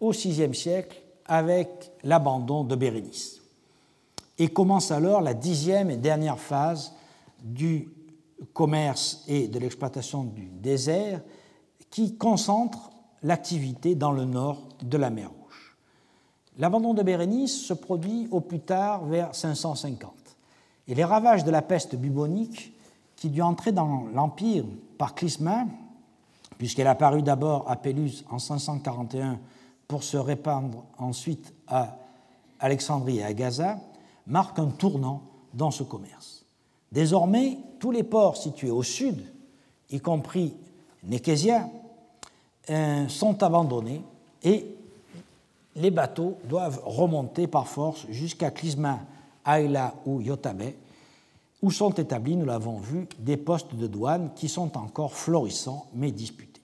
au 0.00 0.10
VIe 0.10 0.52
siècle 0.56 1.00
avec 1.24 1.92
l'abandon 2.02 2.64
de 2.64 2.74
Bérénice 2.74 3.40
et 4.40 4.48
commence 4.48 4.90
alors 4.90 5.20
la 5.20 5.34
dixième 5.34 5.88
et 5.88 5.96
dernière 5.96 6.40
phase 6.40 6.94
du 7.44 7.88
commerce 8.52 9.22
et 9.28 9.46
de 9.46 9.60
l'exploitation 9.60 10.24
du 10.24 10.46
désert 10.46 11.20
qui 11.90 12.16
concentre 12.16 12.90
l'activité 13.22 13.94
dans 13.94 14.10
le 14.10 14.24
nord 14.24 14.66
de 14.82 14.96
la 14.96 15.10
mer 15.10 15.30
L'abandon 16.58 16.92
de 16.92 17.04
Bérénice 17.04 17.64
se 17.64 17.72
produit 17.72 18.26
au 18.32 18.40
plus 18.40 18.58
tard 18.58 19.04
vers 19.04 19.32
550. 19.32 20.12
Et 20.88 20.96
les 20.96 21.04
ravages 21.04 21.44
de 21.44 21.52
la 21.52 21.62
peste 21.62 21.94
bubonique, 21.94 22.71
qui 23.22 23.30
dut 23.30 23.40
entrer 23.40 23.70
dans 23.70 24.06
l'Empire 24.12 24.64
par 24.98 25.14
Clisma, 25.14 25.66
puisqu'elle 26.58 26.88
apparut 26.88 27.22
d'abord 27.22 27.70
à 27.70 27.76
Péluse 27.76 28.24
en 28.28 28.40
541 28.40 29.38
pour 29.86 30.02
se 30.02 30.16
répandre 30.16 30.82
ensuite 30.98 31.54
à 31.68 31.98
Alexandrie 32.58 33.18
et 33.18 33.22
à 33.22 33.32
Gaza, 33.32 33.78
marquent 34.26 34.58
un 34.58 34.70
tournant 34.70 35.22
dans 35.54 35.70
ce 35.70 35.84
commerce. 35.84 36.44
Désormais, 36.90 37.58
tous 37.78 37.92
les 37.92 38.02
ports 38.02 38.36
situés 38.36 38.72
au 38.72 38.82
sud, 38.82 39.22
y 39.88 40.00
compris 40.00 40.56
Nekesia, 41.04 41.68
euh, 42.70 43.06
sont 43.06 43.40
abandonnés 43.44 44.02
et 44.42 44.66
les 45.76 45.92
bateaux 45.92 46.38
doivent 46.48 46.82
remonter 46.84 47.46
par 47.46 47.68
force 47.68 48.04
jusqu'à 48.08 48.50
Clisma, 48.50 48.98
Aïla 49.44 49.94
ou 50.06 50.20
Yotabe, 50.20 50.72
où 51.62 51.70
sont 51.70 51.92
établis, 51.92 52.36
nous 52.36 52.44
l'avons 52.44 52.78
vu, 52.78 53.08
des 53.18 53.36
postes 53.36 53.74
de 53.74 53.86
douane 53.86 54.32
qui 54.34 54.48
sont 54.48 54.76
encore 54.76 55.14
florissants 55.14 55.86
mais 55.94 56.10
disputés. 56.10 56.60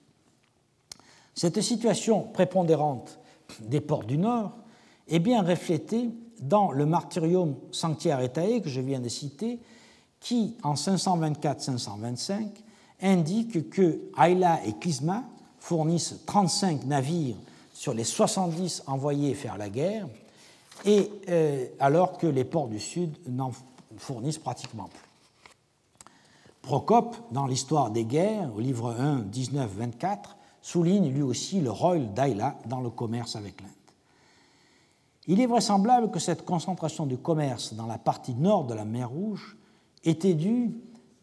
Cette 1.33 1.61
situation 1.61 2.23
prépondérante 2.33 3.17
des 3.61 3.79
ports 3.79 4.03
du 4.03 4.17
Nord 4.17 4.51
est 5.07 5.19
bien 5.19 5.41
reflétée 5.41 6.09
dans 6.41 6.71
le 6.71 6.85
Martyrium 6.85 7.55
Sanctiaretae 7.71 8.61
que 8.61 8.69
je 8.69 8.81
viens 8.81 8.99
de 8.99 9.09
citer, 9.09 9.59
qui, 10.19 10.55
en 10.63 10.73
524-525, 10.73 12.49
indique 13.01 13.69
que 13.69 14.01
Aïla 14.17 14.59
et 14.65 14.73
Clisma 14.73 15.23
fournissent 15.59 16.15
35 16.25 16.85
navires 16.85 17.37
sur 17.73 17.93
les 17.93 18.03
70 18.03 18.83
envoyés 18.87 19.33
faire 19.33 19.57
la 19.57 19.69
guerre, 19.69 20.07
et 20.85 21.09
euh, 21.29 21.65
alors 21.79 22.17
que 22.17 22.27
les 22.27 22.43
ports 22.43 22.67
du 22.67 22.79
Sud 22.79 23.15
n'en 23.27 23.51
fournissent 23.99 24.39
pratiquement 24.39 24.85
plus. 24.85 25.09
Procope, 26.61 27.15
dans 27.31 27.47
l'histoire 27.47 27.91
des 27.91 28.05
guerres, 28.05 28.53
au 28.55 28.59
livre 28.59 28.91
1, 28.91 29.21
19-24, 29.21 30.35
souligne 30.61 31.09
lui 31.09 31.21
aussi 31.21 31.61
le 31.61 31.71
rôle 31.71 32.13
d'Aïla 32.13 32.57
dans 32.65 32.81
le 32.81 32.89
commerce 32.89 33.35
avec 33.35 33.61
l'Inde. 33.61 33.71
Il 35.27 35.39
est 35.39 35.45
vraisemblable 35.45 36.11
que 36.11 36.19
cette 36.19 36.43
concentration 36.43 37.05
du 37.05 37.17
commerce 37.17 37.73
dans 37.73 37.85
la 37.85 37.97
partie 37.97 38.33
nord 38.33 38.65
de 38.65 38.73
la 38.73 38.85
mer 38.85 39.09
Rouge 39.09 39.57
était 40.03 40.33
due, 40.33 40.71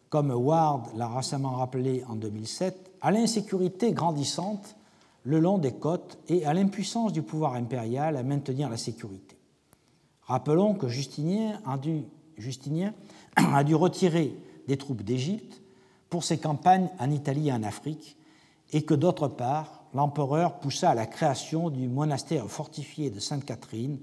comme 0.08 0.30
Ward 0.30 0.88
l'a 0.96 1.08
récemment 1.08 1.52
rappelé 1.52 2.04
en 2.08 2.14
2007, 2.14 2.92
à 3.00 3.10
l'insécurité 3.10 3.92
grandissante 3.92 4.76
le 5.24 5.40
long 5.40 5.58
des 5.58 5.72
côtes 5.72 6.18
et 6.28 6.46
à 6.46 6.54
l'impuissance 6.54 7.12
du 7.12 7.22
pouvoir 7.22 7.54
impérial 7.54 8.16
à 8.16 8.22
maintenir 8.22 8.70
la 8.70 8.76
sécurité. 8.76 9.36
Rappelons 10.22 10.74
que 10.74 10.88
Justinien 10.88 11.60
a 11.66 11.76
dû, 11.76 12.04
Justinien 12.38 12.94
a 13.36 13.64
dû 13.64 13.74
retirer 13.74 14.36
des 14.68 14.76
troupes 14.76 15.02
d'Égypte 15.02 15.62
pour 16.10 16.24
ses 16.24 16.38
campagnes 16.38 16.88
en 16.98 17.10
Italie 17.10 17.48
et 17.48 17.52
en 17.52 17.62
Afrique, 17.62 18.16
et 18.72 18.82
que 18.82 18.94
d'autre 18.94 19.28
part, 19.28 19.84
l'empereur 19.94 20.58
poussa 20.58 20.90
à 20.90 20.94
la 20.94 21.06
création 21.06 21.70
du 21.70 21.88
monastère 21.88 22.48
fortifié 22.48 23.10
de 23.10 23.20
Sainte-Catherine 23.20 23.98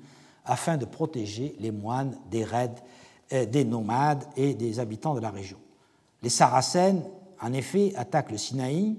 afin 0.45 0.77
de 0.77 0.85
protéger 0.85 1.55
les 1.59 1.71
moines 1.71 2.17
des 2.31 2.43
raids 2.43 2.75
euh, 3.31 3.45
des 3.45 3.63
nomades 3.63 4.25
et 4.35 4.53
des 4.53 4.79
habitants 4.79 5.15
de 5.15 5.21
la 5.21 5.29
région. 5.29 5.57
Les 6.21 6.29
Saracènes, 6.29 7.03
en 7.41 7.53
effet, 7.53 7.93
attaquent 7.95 8.31
le 8.31 8.37
Sinaï, 8.37 8.97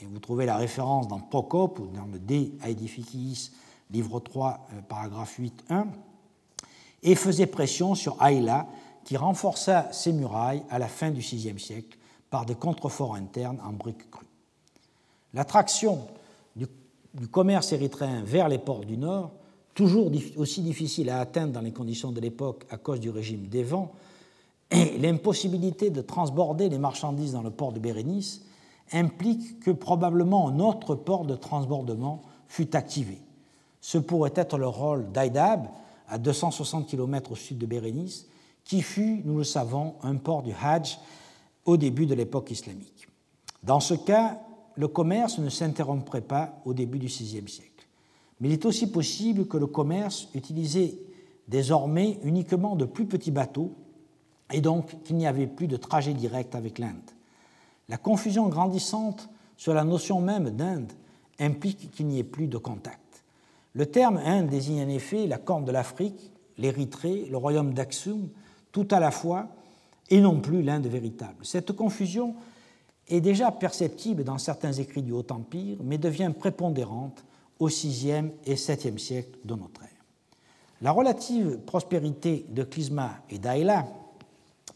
et 0.00 0.06
vous 0.06 0.18
trouvez 0.18 0.46
la 0.46 0.56
référence 0.56 1.08
dans 1.08 1.20
Procope 1.20 1.78
ou 1.78 1.86
dans 1.86 2.06
le 2.06 2.18
De 2.18 2.52
Aedificiis, 2.64 3.50
livre 3.90 4.20
3, 4.20 4.66
euh, 4.72 4.80
paragraphe 4.88 5.38
8.1, 5.38 5.86
et 7.06 7.14
faisaient 7.14 7.46
pression 7.46 7.94
sur 7.94 8.20
Aïla, 8.20 8.66
qui 9.04 9.16
renforça 9.16 9.88
ses 9.92 10.12
murailles 10.12 10.64
à 10.68 10.78
la 10.78 10.88
fin 10.88 11.10
du 11.10 11.20
VIe 11.20 11.58
siècle 11.58 11.96
par 12.28 12.44
des 12.44 12.56
contreforts 12.56 13.14
internes 13.14 13.60
en 13.64 13.72
briques 13.72 14.10
crues. 14.10 14.26
L'attraction 15.32 16.00
du, 16.56 16.66
commerce 17.30 17.72
érythréen 17.72 18.22
vers 18.24 18.48
les 18.48 18.58
ports 18.58 18.84
du 18.84 18.98
Nord, 18.98 19.30
toujours 19.74 20.10
aussi 20.36 20.60
difficile 20.60 21.08
à 21.08 21.20
atteindre 21.20 21.52
dans 21.52 21.60
les 21.60 21.72
conditions 21.72 22.10
de 22.10 22.20
l'époque 22.20 22.64
à 22.70 22.76
cause 22.76 23.00
du 23.00 23.10
régime 23.10 23.46
des 23.46 23.62
vents, 23.62 23.92
et 24.72 24.98
l'impossibilité 24.98 25.90
de 25.90 26.00
transborder 26.00 26.68
les 26.68 26.78
marchandises 26.78 27.32
dans 27.32 27.42
le 27.42 27.50
port 27.50 27.72
de 27.72 27.78
Bérénice 27.78 28.42
implique 28.92 29.60
que 29.60 29.70
probablement 29.70 30.48
un 30.48 30.58
autre 30.58 30.96
port 30.96 31.24
de 31.24 31.36
transbordement 31.36 32.22
fut 32.48 32.74
activé. 32.74 33.18
Ce 33.80 33.98
pourrait 33.98 34.32
être 34.34 34.58
le 34.58 34.66
rôle 34.66 35.12
d'Aïdab, 35.12 35.68
à 36.08 36.18
260 36.18 36.86
km 36.86 37.32
au 37.32 37.36
sud 37.36 37.58
de 37.58 37.66
Bérénice, 37.66 38.26
qui 38.64 38.82
fut, 38.82 39.22
nous 39.24 39.38
le 39.38 39.44
savons, 39.44 39.94
un 40.02 40.16
port 40.16 40.42
du 40.42 40.52
Hajj 40.52 40.98
au 41.64 41.76
début 41.76 42.06
de 42.06 42.14
l'époque 42.14 42.50
islamique. 42.50 43.08
Dans 43.62 43.80
ce 43.80 43.94
cas, 43.94 44.40
le 44.76 44.88
commerce 44.88 45.38
ne 45.38 45.48
s'interromprait 45.48 46.20
pas 46.20 46.60
au 46.64 46.74
début 46.74 46.98
du 46.98 47.06
VIe 47.06 47.48
siècle. 47.48 47.86
Mais 48.40 48.48
il 48.48 48.52
est 48.52 48.66
aussi 48.66 48.90
possible 48.90 49.46
que 49.46 49.56
le 49.56 49.66
commerce 49.66 50.28
utilisait 50.34 50.98
désormais 51.48 52.18
uniquement 52.22 52.76
de 52.76 52.84
plus 52.84 53.06
petits 53.06 53.30
bateaux 53.30 53.72
et 54.52 54.60
donc 54.60 55.02
qu'il 55.02 55.16
n'y 55.16 55.26
avait 55.26 55.46
plus 55.46 55.66
de 55.66 55.76
trajet 55.76 56.12
direct 56.12 56.54
avec 56.54 56.78
l'Inde. 56.78 57.10
La 57.88 57.96
confusion 57.96 58.48
grandissante 58.48 59.28
sur 59.56 59.74
la 59.74 59.84
notion 59.84 60.20
même 60.20 60.50
d'Inde 60.50 60.92
implique 61.38 61.90
qu'il 61.92 62.06
n'y 62.06 62.18
ait 62.18 62.24
plus 62.24 62.48
de 62.48 62.58
contact. 62.58 63.00
Le 63.76 63.84
terme 63.84 64.16
Inde 64.16 64.48
désigne 64.48 64.84
en 64.84 64.88
effet 64.88 65.26
la 65.26 65.36
corne 65.36 65.66
de 65.66 65.70
l'Afrique, 65.70 66.32
l'Érythrée, 66.56 67.26
le 67.30 67.36
royaume 67.36 67.74
d'Aksum, 67.74 68.30
tout 68.72 68.88
à 68.90 69.00
la 69.00 69.10
fois, 69.10 69.48
et 70.08 70.22
non 70.22 70.40
plus 70.40 70.62
l'Inde 70.62 70.86
véritable. 70.86 71.44
Cette 71.44 71.72
confusion 71.72 72.36
est 73.06 73.20
déjà 73.20 73.52
perceptible 73.52 74.24
dans 74.24 74.38
certains 74.38 74.72
écrits 74.72 75.02
du 75.02 75.12
Haut 75.12 75.26
Empire, 75.30 75.76
mais 75.84 75.98
devient 75.98 76.32
prépondérante 76.38 77.22
au 77.58 77.66
VIe 77.66 78.30
et 78.46 78.54
VIIe 78.54 78.98
siècle 78.98 79.38
de 79.44 79.54
notre 79.54 79.82
ère. 79.82 79.90
La 80.80 80.92
relative 80.92 81.58
prospérité 81.58 82.46
de 82.48 82.62
Clisma 82.62 83.18
et 83.28 83.38
d'Aïla 83.38 83.86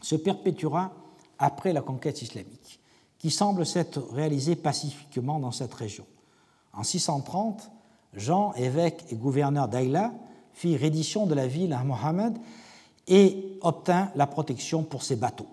se 0.03 0.17
perpétuera 0.17 0.93
après 1.39 1.73
la 1.73 1.81
conquête 1.81 2.21
islamique, 2.21 2.81
qui 3.19 3.31
semble 3.31 3.65
s'être 3.65 3.99
réalisée 4.13 4.57
pacifiquement 4.57 5.39
dans 5.39 5.53
cette 5.53 5.73
région. 5.73 6.05
En 6.75 6.83
630, 6.83 7.71
Jean, 8.15 8.53
évêque 8.55 9.05
et 9.11 9.17
gouverneur 9.17 9.69
d'Aïla, 9.69 10.13
fit 10.53 10.77
reddition 10.77 11.27
de 11.27 11.35
la 11.35 11.47
ville 11.47 11.73
à 11.73 11.85
Mohammed 11.85 12.37
et 13.07 13.59
obtint 13.61 14.11
la 14.15 14.27
protection 14.27 14.83
pour 14.83 15.03
ses 15.03 15.17
bateaux. 15.17 15.49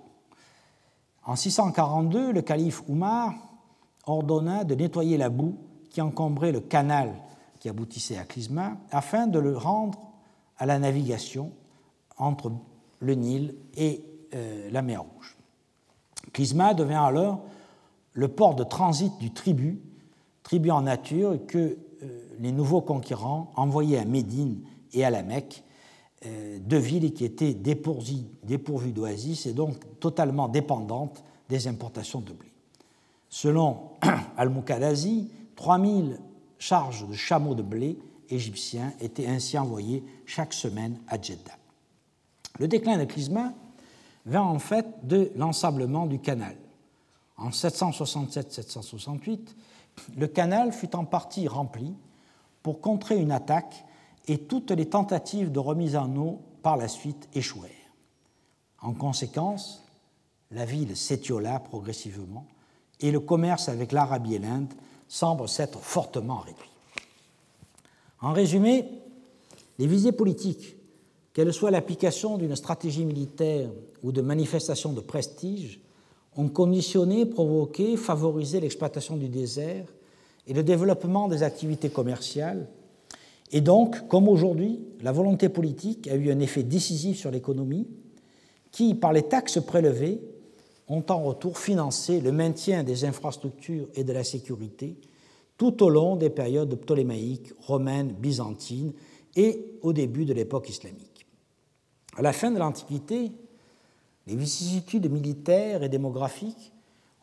En 1.26 1.36
642, 1.36 2.32
le 2.32 2.42
calife 2.42 2.82
Oumar 2.88 3.34
ordonna 4.06 4.64
de 4.64 4.76
nettoyer 4.76 5.18
la 5.18 5.30
boue 5.30 5.58
qui 5.90 6.02
encombrait 6.02 6.52
le 6.52 6.62
canal 6.62 7.14
qui 7.60 7.70
aboutissait 7.70 8.18
à 8.18 8.24
Clisma 8.24 8.78
afin 8.92 9.28
de 9.28 9.40
le 9.40 9.58
rendre 9.58 10.00
à 10.58 10.66
la 10.66 10.80
navigation 10.80 11.52
entre 12.18 12.52
le 13.00 13.14
Nil 13.16 13.56
et 13.76 14.04
euh, 14.34 14.70
la 14.72 14.82
mer 14.82 15.04
Rouge. 15.04 15.38
Clisma 16.34 16.74
devint 16.74 17.04
alors 17.04 17.42
le 18.14 18.28
port 18.28 18.56
de 18.56 18.64
transit 18.64 19.16
du 19.20 19.32
tribut, 19.34 19.82
tribut 20.44 20.72
en 20.72 20.82
nature 20.82 21.46
que 21.48 21.78
les 22.40 22.52
nouveaux 22.52 22.82
conquérants 22.82 23.52
envoyaient 23.56 24.00
à 24.00 24.06
Médine 24.06 24.62
et 24.94 25.06
à 25.06 25.10
la 25.10 25.24
Mecque, 25.24 25.64
euh, 26.26 26.58
deux 26.60 26.78
villes 26.78 27.14
qui 27.14 27.26
étaient 27.26 27.54
dépourvues 27.54 28.92
d'oasis 28.92 29.46
et 29.46 29.54
donc 29.54 29.76
totalement 30.00 30.48
dépendantes 30.48 31.24
des 31.50 31.68
importations 31.68 32.22
de 32.22 32.34
blé. 32.34 32.52
Selon 33.30 33.92
Al-Muqaddazi, 34.38 35.30
3000 35.56 36.20
charges 36.58 37.08
de 37.08 37.14
chameaux 37.14 37.56
de 37.56 37.62
blé 37.62 38.00
égyptiens 38.30 38.94
étaient 39.00 39.28
ainsi 39.28 39.58
envoyées 39.58 40.04
chaque 40.26 40.54
semaine 40.54 41.00
à 41.08 41.22
Jeddah. 41.22 41.58
Le 42.60 42.68
déclin 42.68 42.98
de 42.98 43.06
Clisma 43.06 43.54
vint 44.26 44.42
en 44.42 44.60
fait 44.60 44.86
de 45.04 45.32
l'ensablement 45.36 46.06
du 46.06 46.20
canal. 46.20 46.56
En 47.38 47.50
767-768, 47.50 49.40
le 50.18 50.28
canal 50.28 50.72
fut 50.74 50.96
en 50.96 51.06
partie 51.06 51.48
rempli 51.48 51.94
pour 52.68 52.82
contrer 52.82 53.18
une 53.18 53.32
attaque 53.32 53.86
et 54.28 54.40
toutes 54.40 54.72
les 54.72 54.88
tentatives 54.88 55.54
de 55.54 55.60
remise 55.60 55.96
en 55.96 56.14
eau 56.18 56.42
par 56.64 56.76
la 56.76 56.90
suite 56.90 57.30
échouèrent. 57.34 57.72
En 58.82 58.92
conséquence, 58.92 59.86
la 60.52 60.66
ville 60.66 60.98
s'étiola 60.98 61.62
progressivement 61.62 62.46
et 63.00 63.12
le 63.12 63.22
commerce 63.22 63.70
avec 63.70 63.94
l'Arabie 63.94 64.36
et 64.36 64.40
l'Inde 64.40 64.74
semble 65.08 65.48
s'être 65.48 65.80
fortement 65.80 66.40
réduit. 66.40 66.70
En 68.20 68.34
résumé, 68.34 68.84
les 69.80 69.88
visées 69.88 70.12
politiques, 70.12 70.76
qu'elles 71.32 71.54
soient 71.54 71.72
l'application 71.72 72.38
d'une 72.38 72.58
stratégie 72.58 73.06
militaire 73.06 73.70
ou 74.04 74.12
de 74.12 74.22
manifestations 74.22 74.92
de 74.92 75.00
prestige, 75.00 75.80
ont 76.36 76.50
conditionné, 76.50 77.26
provoqué, 77.26 77.96
favorisé 77.96 78.60
l'exploitation 78.60 79.16
du 79.16 79.30
désert 79.30 79.86
et 80.48 80.54
le 80.54 80.64
développement 80.64 81.28
des 81.28 81.44
activités 81.44 81.90
commerciales 81.90 82.68
Et 83.52 83.62
donc, 83.62 84.08
comme 84.08 84.28
aujourd'hui, 84.28 84.80
la 85.02 85.12
volonté 85.12 85.50
politique 85.50 86.08
a 86.08 86.16
eu 86.16 86.32
un 86.32 86.40
effet 86.40 86.64
décisif 86.64 87.18
sur 87.18 87.32
l'économie, 87.32 87.88
qui, 88.72 88.94
par 88.94 89.14
les 89.14 89.24
taxes 89.24 89.60
prélevées, 89.62 90.22
ont 90.90 91.04
en 91.10 91.24
retour 91.24 91.58
financé 91.58 92.20
le 92.20 92.32
maintien 92.32 92.84
des 92.84 93.06
infrastructures 93.06 93.88
et 93.96 94.04
de 94.04 94.14
la 94.14 94.24
sécurité 94.24 94.98
tout 95.58 95.84
au 95.84 95.90
long 95.90 96.16
des 96.16 96.30
périodes 96.30 96.76
ptolémaïques, 96.76 97.52
romaines, 97.60 98.14
byzantines 98.14 98.94
et 99.36 99.66
au 99.82 99.92
début 99.92 100.26
de 100.26 100.34
l'époque 100.34 100.70
islamique. 100.70 101.26
À 102.16 102.22
la 102.22 102.32
fin 102.32 102.52
de 102.52 102.60
l'Antiquité, 102.60 103.32
les 104.28 104.36
vicissitudes 104.36 105.12
militaires 105.12 105.84
et 105.84 105.90
démographiques 105.90 106.74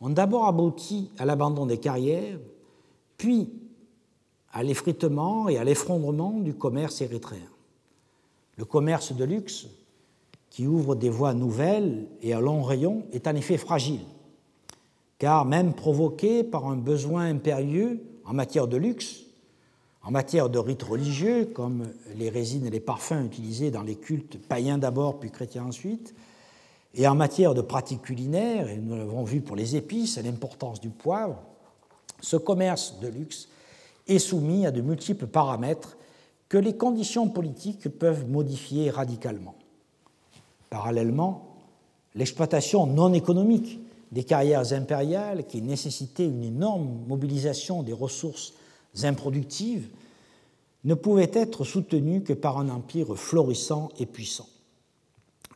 ont 0.01 0.09
d'abord 0.09 0.47
abouti 0.47 1.11
à 1.17 1.25
l'abandon 1.25 1.65
des 1.65 1.77
carrières, 1.77 2.39
puis 3.17 3.49
à 4.51 4.63
l'effritement 4.63 5.49
et 5.49 5.57
à 5.57 5.63
l'effondrement 5.63 6.31
du 6.31 6.53
commerce 6.53 7.01
érythréen. 7.01 7.41
Le 8.57 8.63
commerce 8.63 9.13
de 9.13 9.25
luxe, 9.25 9.67
qui 10.49 10.65
ouvre 10.65 10.95
des 10.95 11.09
voies 11.09 11.33
nouvelles 11.33 12.07
et 12.21 12.33
à 12.33 12.39
long 12.39 12.63
rayon, 12.63 13.05
est 13.11 13.27
en 13.27 13.35
effet 13.35 13.57
fragile, 13.57 13.99
car 15.19 15.43
même 15.43 15.73
provoqué 15.73 16.45
par 16.45 16.67
un 16.67 16.77
besoin 16.77 17.25
impérieux 17.25 18.01
en 18.23 18.33
matière 18.33 18.67
de 18.67 18.77
luxe, 18.77 19.23
en 20.03 20.11
matière 20.11 20.49
de 20.49 20.59
rites 20.59 20.83
religieux, 20.83 21.45
comme 21.45 21.87
les 22.15 22.29
résines 22.29 22.65
et 22.65 22.69
les 22.69 22.79
parfums 22.79 23.25
utilisés 23.25 23.71
dans 23.71 23.81
les 23.81 23.95
cultes 23.95 24.37
païens 24.37 24.77
d'abord 24.77 25.19
puis 25.19 25.31
chrétiens 25.31 25.65
ensuite, 25.65 26.15
et 26.93 27.07
en 27.07 27.15
matière 27.15 27.53
de 27.53 27.61
pratiques 27.61 28.03
culinaires, 28.03 28.69
et 28.69 28.77
nous 28.77 28.95
l'avons 28.95 29.25
vu 29.25 29.41
pour 29.41 29.57
les 29.57 29.75
épices 29.75 30.17
et 30.17 30.23
l'importance 30.23 30.79
du 30.79 30.89
poivre, 30.89 31.41
ce 32.25 32.37
commerce 32.37 32.99
de 33.01 33.07
luxe 33.07 33.47
est 34.07 34.17
soumis 34.17 34.65
à 34.65 34.71
de 34.71 34.81
multiples 34.81 35.27
paramètres 35.27 35.95
que 36.49 36.57
les 36.57 36.75
conditions 36.75 37.29
politiques 37.29 37.87
peuvent 37.87 38.27
modifier 38.27 38.89
radicalement. 38.89 39.55
Parallèlement, 40.71 41.55
l'exploitation 42.15 42.87
non 42.87 43.13
économique 43.13 43.79
des 44.11 44.23
carrières 44.23 44.73
impériales, 44.73 45.45
qui 45.45 45.61
nécessitaient 45.61 46.25
une 46.25 46.43
énorme 46.43 47.03
mobilisation 47.07 47.83
des 47.83 47.93
ressources 47.93 48.53
improductives, 49.03 49.89
ne 50.83 50.95
pouvait 50.95 51.31
être 51.33 51.63
soutenue 51.63 52.23
que 52.23 52.33
par 52.33 52.57
un 52.57 52.69
empire 52.69 53.15
florissant 53.15 53.89
et 53.99 54.05
puissant. 54.07 54.47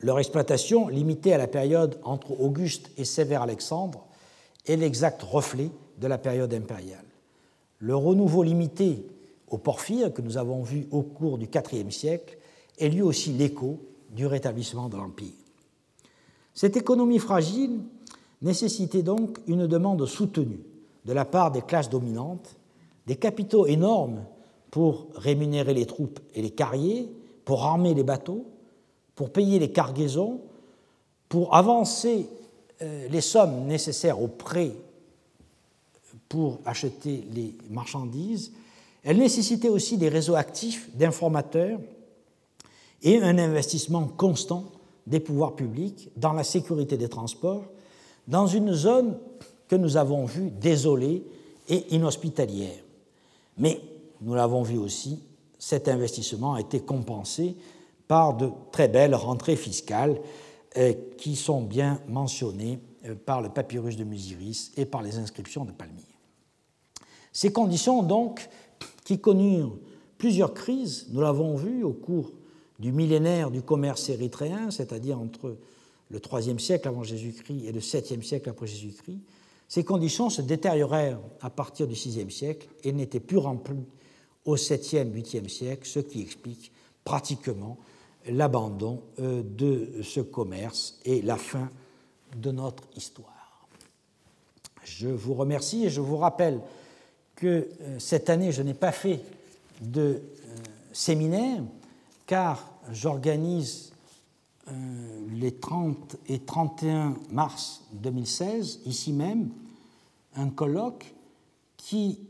Leur 0.00 0.20
exploitation, 0.20 0.88
limitée 0.88 1.32
à 1.32 1.38
la 1.38 1.48
période 1.48 1.98
entre 2.04 2.40
Auguste 2.40 2.90
et 2.96 3.04
Sévère 3.04 3.42
Alexandre, 3.42 4.06
est 4.66 4.76
l'exact 4.76 5.22
reflet 5.22 5.70
de 6.00 6.06
la 6.06 6.18
période 6.18 6.52
impériale. 6.54 7.04
Le 7.78 7.94
renouveau 7.94 8.42
limité 8.42 9.06
au 9.48 9.58
porphyre 9.58 10.12
que 10.12 10.22
nous 10.22 10.38
avons 10.38 10.62
vu 10.62 10.86
au 10.90 11.02
cours 11.02 11.38
du 11.38 11.48
IVe 11.72 11.90
siècle 11.90 12.38
est 12.78 12.88
lui 12.88 13.02
aussi 13.02 13.32
l'écho 13.32 13.78
du 14.10 14.26
rétablissement 14.26 14.88
de 14.88 14.96
l'Empire. 14.96 15.32
Cette 16.54 16.76
économie 16.76 17.18
fragile 17.18 17.80
nécessitait 18.42 19.02
donc 19.02 19.38
une 19.46 19.66
demande 19.66 20.04
soutenue 20.06 20.60
de 21.04 21.12
la 21.12 21.24
part 21.24 21.52
des 21.52 21.62
classes 21.62 21.90
dominantes, 21.90 22.56
des 23.06 23.16
capitaux 23.16 23.66
énormes 23.66 24.24
pour 24.70 25.08
rémunérer 25.14 25.74
les 25.74 25.86
troupes 25.86 26.20
et 26.34 26.42
les 26.42 26.50
carriers, 26.50 27.10
pour 27.44 27.64
armer 27.64 27.94
les 27.94 28.04
bateaux, 28.04 28.46
pour 29.14 29.30
payer 29.30 29.58
les 29.58 29.70
cargaisons, 29.70 30.40
pour 31.28 31.54
avancer 31.54 32.28
euh, 32.82 33.08
les 33.08 33.20
sommes 33.20 33.66
nécessaires 33.66 34.22
aux 34.22 34.28
prêts 34.28 34.72
pour 36.30 36.60
acheter 36.64 37.26
les 37.34 37.54
marchandises. 37.68 38.52
Elle 39.02 39.18
nécessitait 39.18 39.68
aussi 39.68 39.98
des 39.98 40.08
réseaux 40.08 40.36
actifs 40.36 40.88
d'informateurs 40.96 41.80
et 43.02 43.20
un 43.20 43.36
investissement 43.36 44.06
constant 44.06 44.64
des 45.06 45.20
pouvoirs 45.20 45.56
publics 45.56 46.10
dans 46.16 46.32
la 46.32 46.44
sécurité 46.44 46.96
des 46.96 47.08
transports, 47.08 47.64
dans 48.28 48.46
une 48.46 48.72
zone 48.72 49.18
que 49.68 49.74
nous 49.74 49.96
avons 49.96 50.24
vue 50.24 50.50
désolée 50.50 51.24
et 51.68 51.94
inhospitalière. 51.94 52.78
Mais 53.58 53.80
nous 54.20 54.34
l'avons 54.34 54.62
vu 54.62 54.78
aussi, 54.78 55.22
cet 55.58 55.88
investissement 55.88 56.54
a 56.54 56.60
été 56.60 56.80
compensé 56.80 57.56
par 58.06 58.36
de 58.36 58.50
très 58.70 58.88
belles 58.88 59.14
rentrées 59.16 59.56
fiscales 59.56 60.20
euh, 60.76 60.92
qui 61.18 61.34
sont 61.34 61.62
bien 61.62 62.00
mentionnées 62.06 62.78
euh, 63.06 63.14
par 63.14 63.42
le 63.42 63.48
papyrus 63.48 63.96
de 63.96 64.04
Musiris 64.04 64.70
et 64.76 64.84
par 64.84 65.02
les 65.02 65.18
inscriptions 65.18 65.64
de 65.64 65.72
Palmyre. 65.72 66.09
Ces 67.32 67.52
conditions, 67.52 68.02
donc, 68.02 68.48
qui 69.04 69.20
connurent 69.20 69.76
plusieurs 70.18 70.54
crises, 70.54 71.06
nous 71.10 71.20
l'avons 71.20 71.56
vu 71.56 71.82
au 71.82 71.92
cours 71.92 72.32
du 72.78 72.92
millénaire 72.92 73.50
du 73.50 73.62
commerce 73.62 74.08
érythréen, 74.08 74.70
c'est-à-dire 74.70 75.18
entre 75.18 75.56
le 76.10 76.20
IIIe 76.20 76.58
siècle 76.58 76.88
avant 76.88 77.04
Jésus-Christ 77.04 77.66
et 77.66 77.72
le 77.72 77.80
7e 77.80 78.22
siècle 78.22 78.48
après 78.48 78.66
Jésus-Christ, 78.66 79.20
ces 79.68 79.84
conditions 79.84 80.30
se 80.30 80.42
détériorèrent 80.42 81.20
à 81.40 81.48
partir 81.48 81.86
du 81.86 81.94
VIe 81.94 82.30
siècle 82.30 82.68
et 82.82 82.92
n'étaient 82.92 83.20
plus 83.20 83.36
remplies 83.36 83.86
au 84.44 84.56
7e, 84.56 85.12
8e 85.12 85.48
siècle, 85.48 85.86
ce 85.86 86.00
qui 86.00 86.20
explique 86.20 86.72
pratiquement 87.04 87.78
l'abandon 88.26 89.02
euh, 89.20 89.42
de 89.44 90.02
ce 90.02 90.20
commerce 90.20 90.98
et 91.04 91.22
la 91.22 91.36
fin 91.36 91.70
de 92.36 92.50
notre 92.50 92.82
histoire. 92.96 93.68
Je 94.82 95.08
vous 95.08 95.34
remercie 95.34 95.84
et 95.84 95.90
je 95.90 96.00
vous 96.00 96.16
rappelle 96.16 96.60
que 97.40 97.46
euh, 97.46 97.98
cette 97.98 98.30
année, 98.30 98.52
je 98.52 98.62
n'ai 98.62 98.74
pas 98.74 98.92
fait 98.92 99.20
de 99.80 100.00
euh, 100.00 100.20
séminaire 100.92 101.62
car 102.26 102.70
j'organise 102.92 103.88
les 105.32 105.50
30 105.50 106.16
et 106.28 106.38
31 106.38 107.16
mars 107.32 107.82
2016, 107.94 108.82
ici 108.86 109.12
même, 109.12 109.48
un 110.36 110.48
colloque 110.48 111.12
qui 111.76 112.20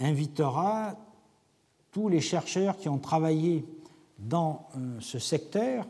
invitera 0.00 0.96
tous 1.92 2.08
les 2.08 2.22
chercheurs 2.22 2.78
qui 2.78 2.88
ont 2.88 2.98
travaillé 2.98 3.66
dans 4.18 4.66
euh, 4.76 4.98
ce 5.00 5.18
secteur 5.18 5.86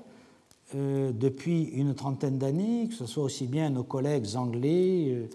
euh, 0.75 1.13
depuis 1.13 1.65
une 1.65 1.95
trentaine 1.95 2.39
d'années, 2.39 2.87
que 2.89 2.95
ce 2.95 3.07
soit 3.07 3.25
aussi 3.25 3.47
bien 3.47 3.71
nos 3.71 3.83
collègues 3.83 4.37
anglais, 4.37 5.07
euh, 5.09 5.27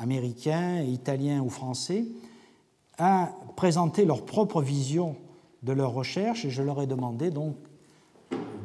américains, 0.00 0.82
italiens 0.82 1.42
ou 1.42 1.50
français, 1.50 2.04
à 2.98 3.32
présenter 3.56 4.04
leur 4.04 4.24
propre 4.24 4.62
vision 4.62 5.16
de 5.62 5.72
leur 5.72 5.92
recherche 5.92 6.44
et 6.44 6.50
je 6.50 6.62
leur 6.62 6.80
ai 6.80 6.86
demandé 6.86 7.30
donc 7.30 7.56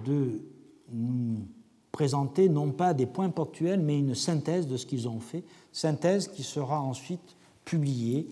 de 0.06 0.42
nous 0.92 1.38
présenter 1.92 2.50
non 2.50 2.72
pas 2.72 2.94
des 2.94 3.06
points 3.06 3.30
ponctuels 3.30 3.80
mais 3.80 4.00
une 4.00 4.16
synthèse 4.16 4.68
de 4.68 4.78
ce 4.78 4.86
qu'ils 4.86 5.08
ont 5.08 5.20
fait, 5.20 5.44
synthèse 5.72 6.28
qui 6.28 6.44
sera 6.44 6.82
ensuite 6.82 7.36
publiée 7.64 8.28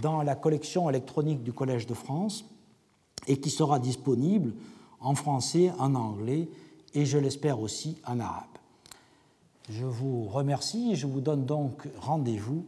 dans 0.00 0.22
la 0.22 0.34
collection 0.34 0.88
électronique 0.88 1.42
du 1.42 1.52
Collège 1.52 1.86
de 1.86 1.94
France 1.94 2.44
et 3.26 3.38
qui 3.38 3.50
sera 3.50 3.78
disponible 3.78 4.54
en 5.00 5.14
français, 5.14 5.70
en 5.78 5.94
anglais 5.94 6.48
et 6.94 7.04
je 7.04 7.18
l'espère 7.18 7.60
aussi 7.60 7.98
en 8.06 8.20
arabe. 8.20 8.51
Je 9.70 9.84
vous 9.84 10.24
remercie 10.24 10.92
et 10.92 10.96
je 10.96 11.06
vous 11.06 11.20
donne 11.20 11.46
donc 11.46 11.88
rendez-vous 12.00 12.66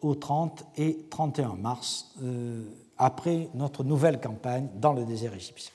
au 0.00 0.14
30 0.14 0.64
et 0.76 0.98
31 1.10 1.54
mars 1.54 2.12
euh, 2.22 2.64
après 2.98 3.48
notre 3.54 3.84
nouvelle 3.84 4.20
campagne 4.20 4.68
dans 4.74 4.92
le 4.92 5.04
désert 5.04 5.34
égyptien. 5.34 5.70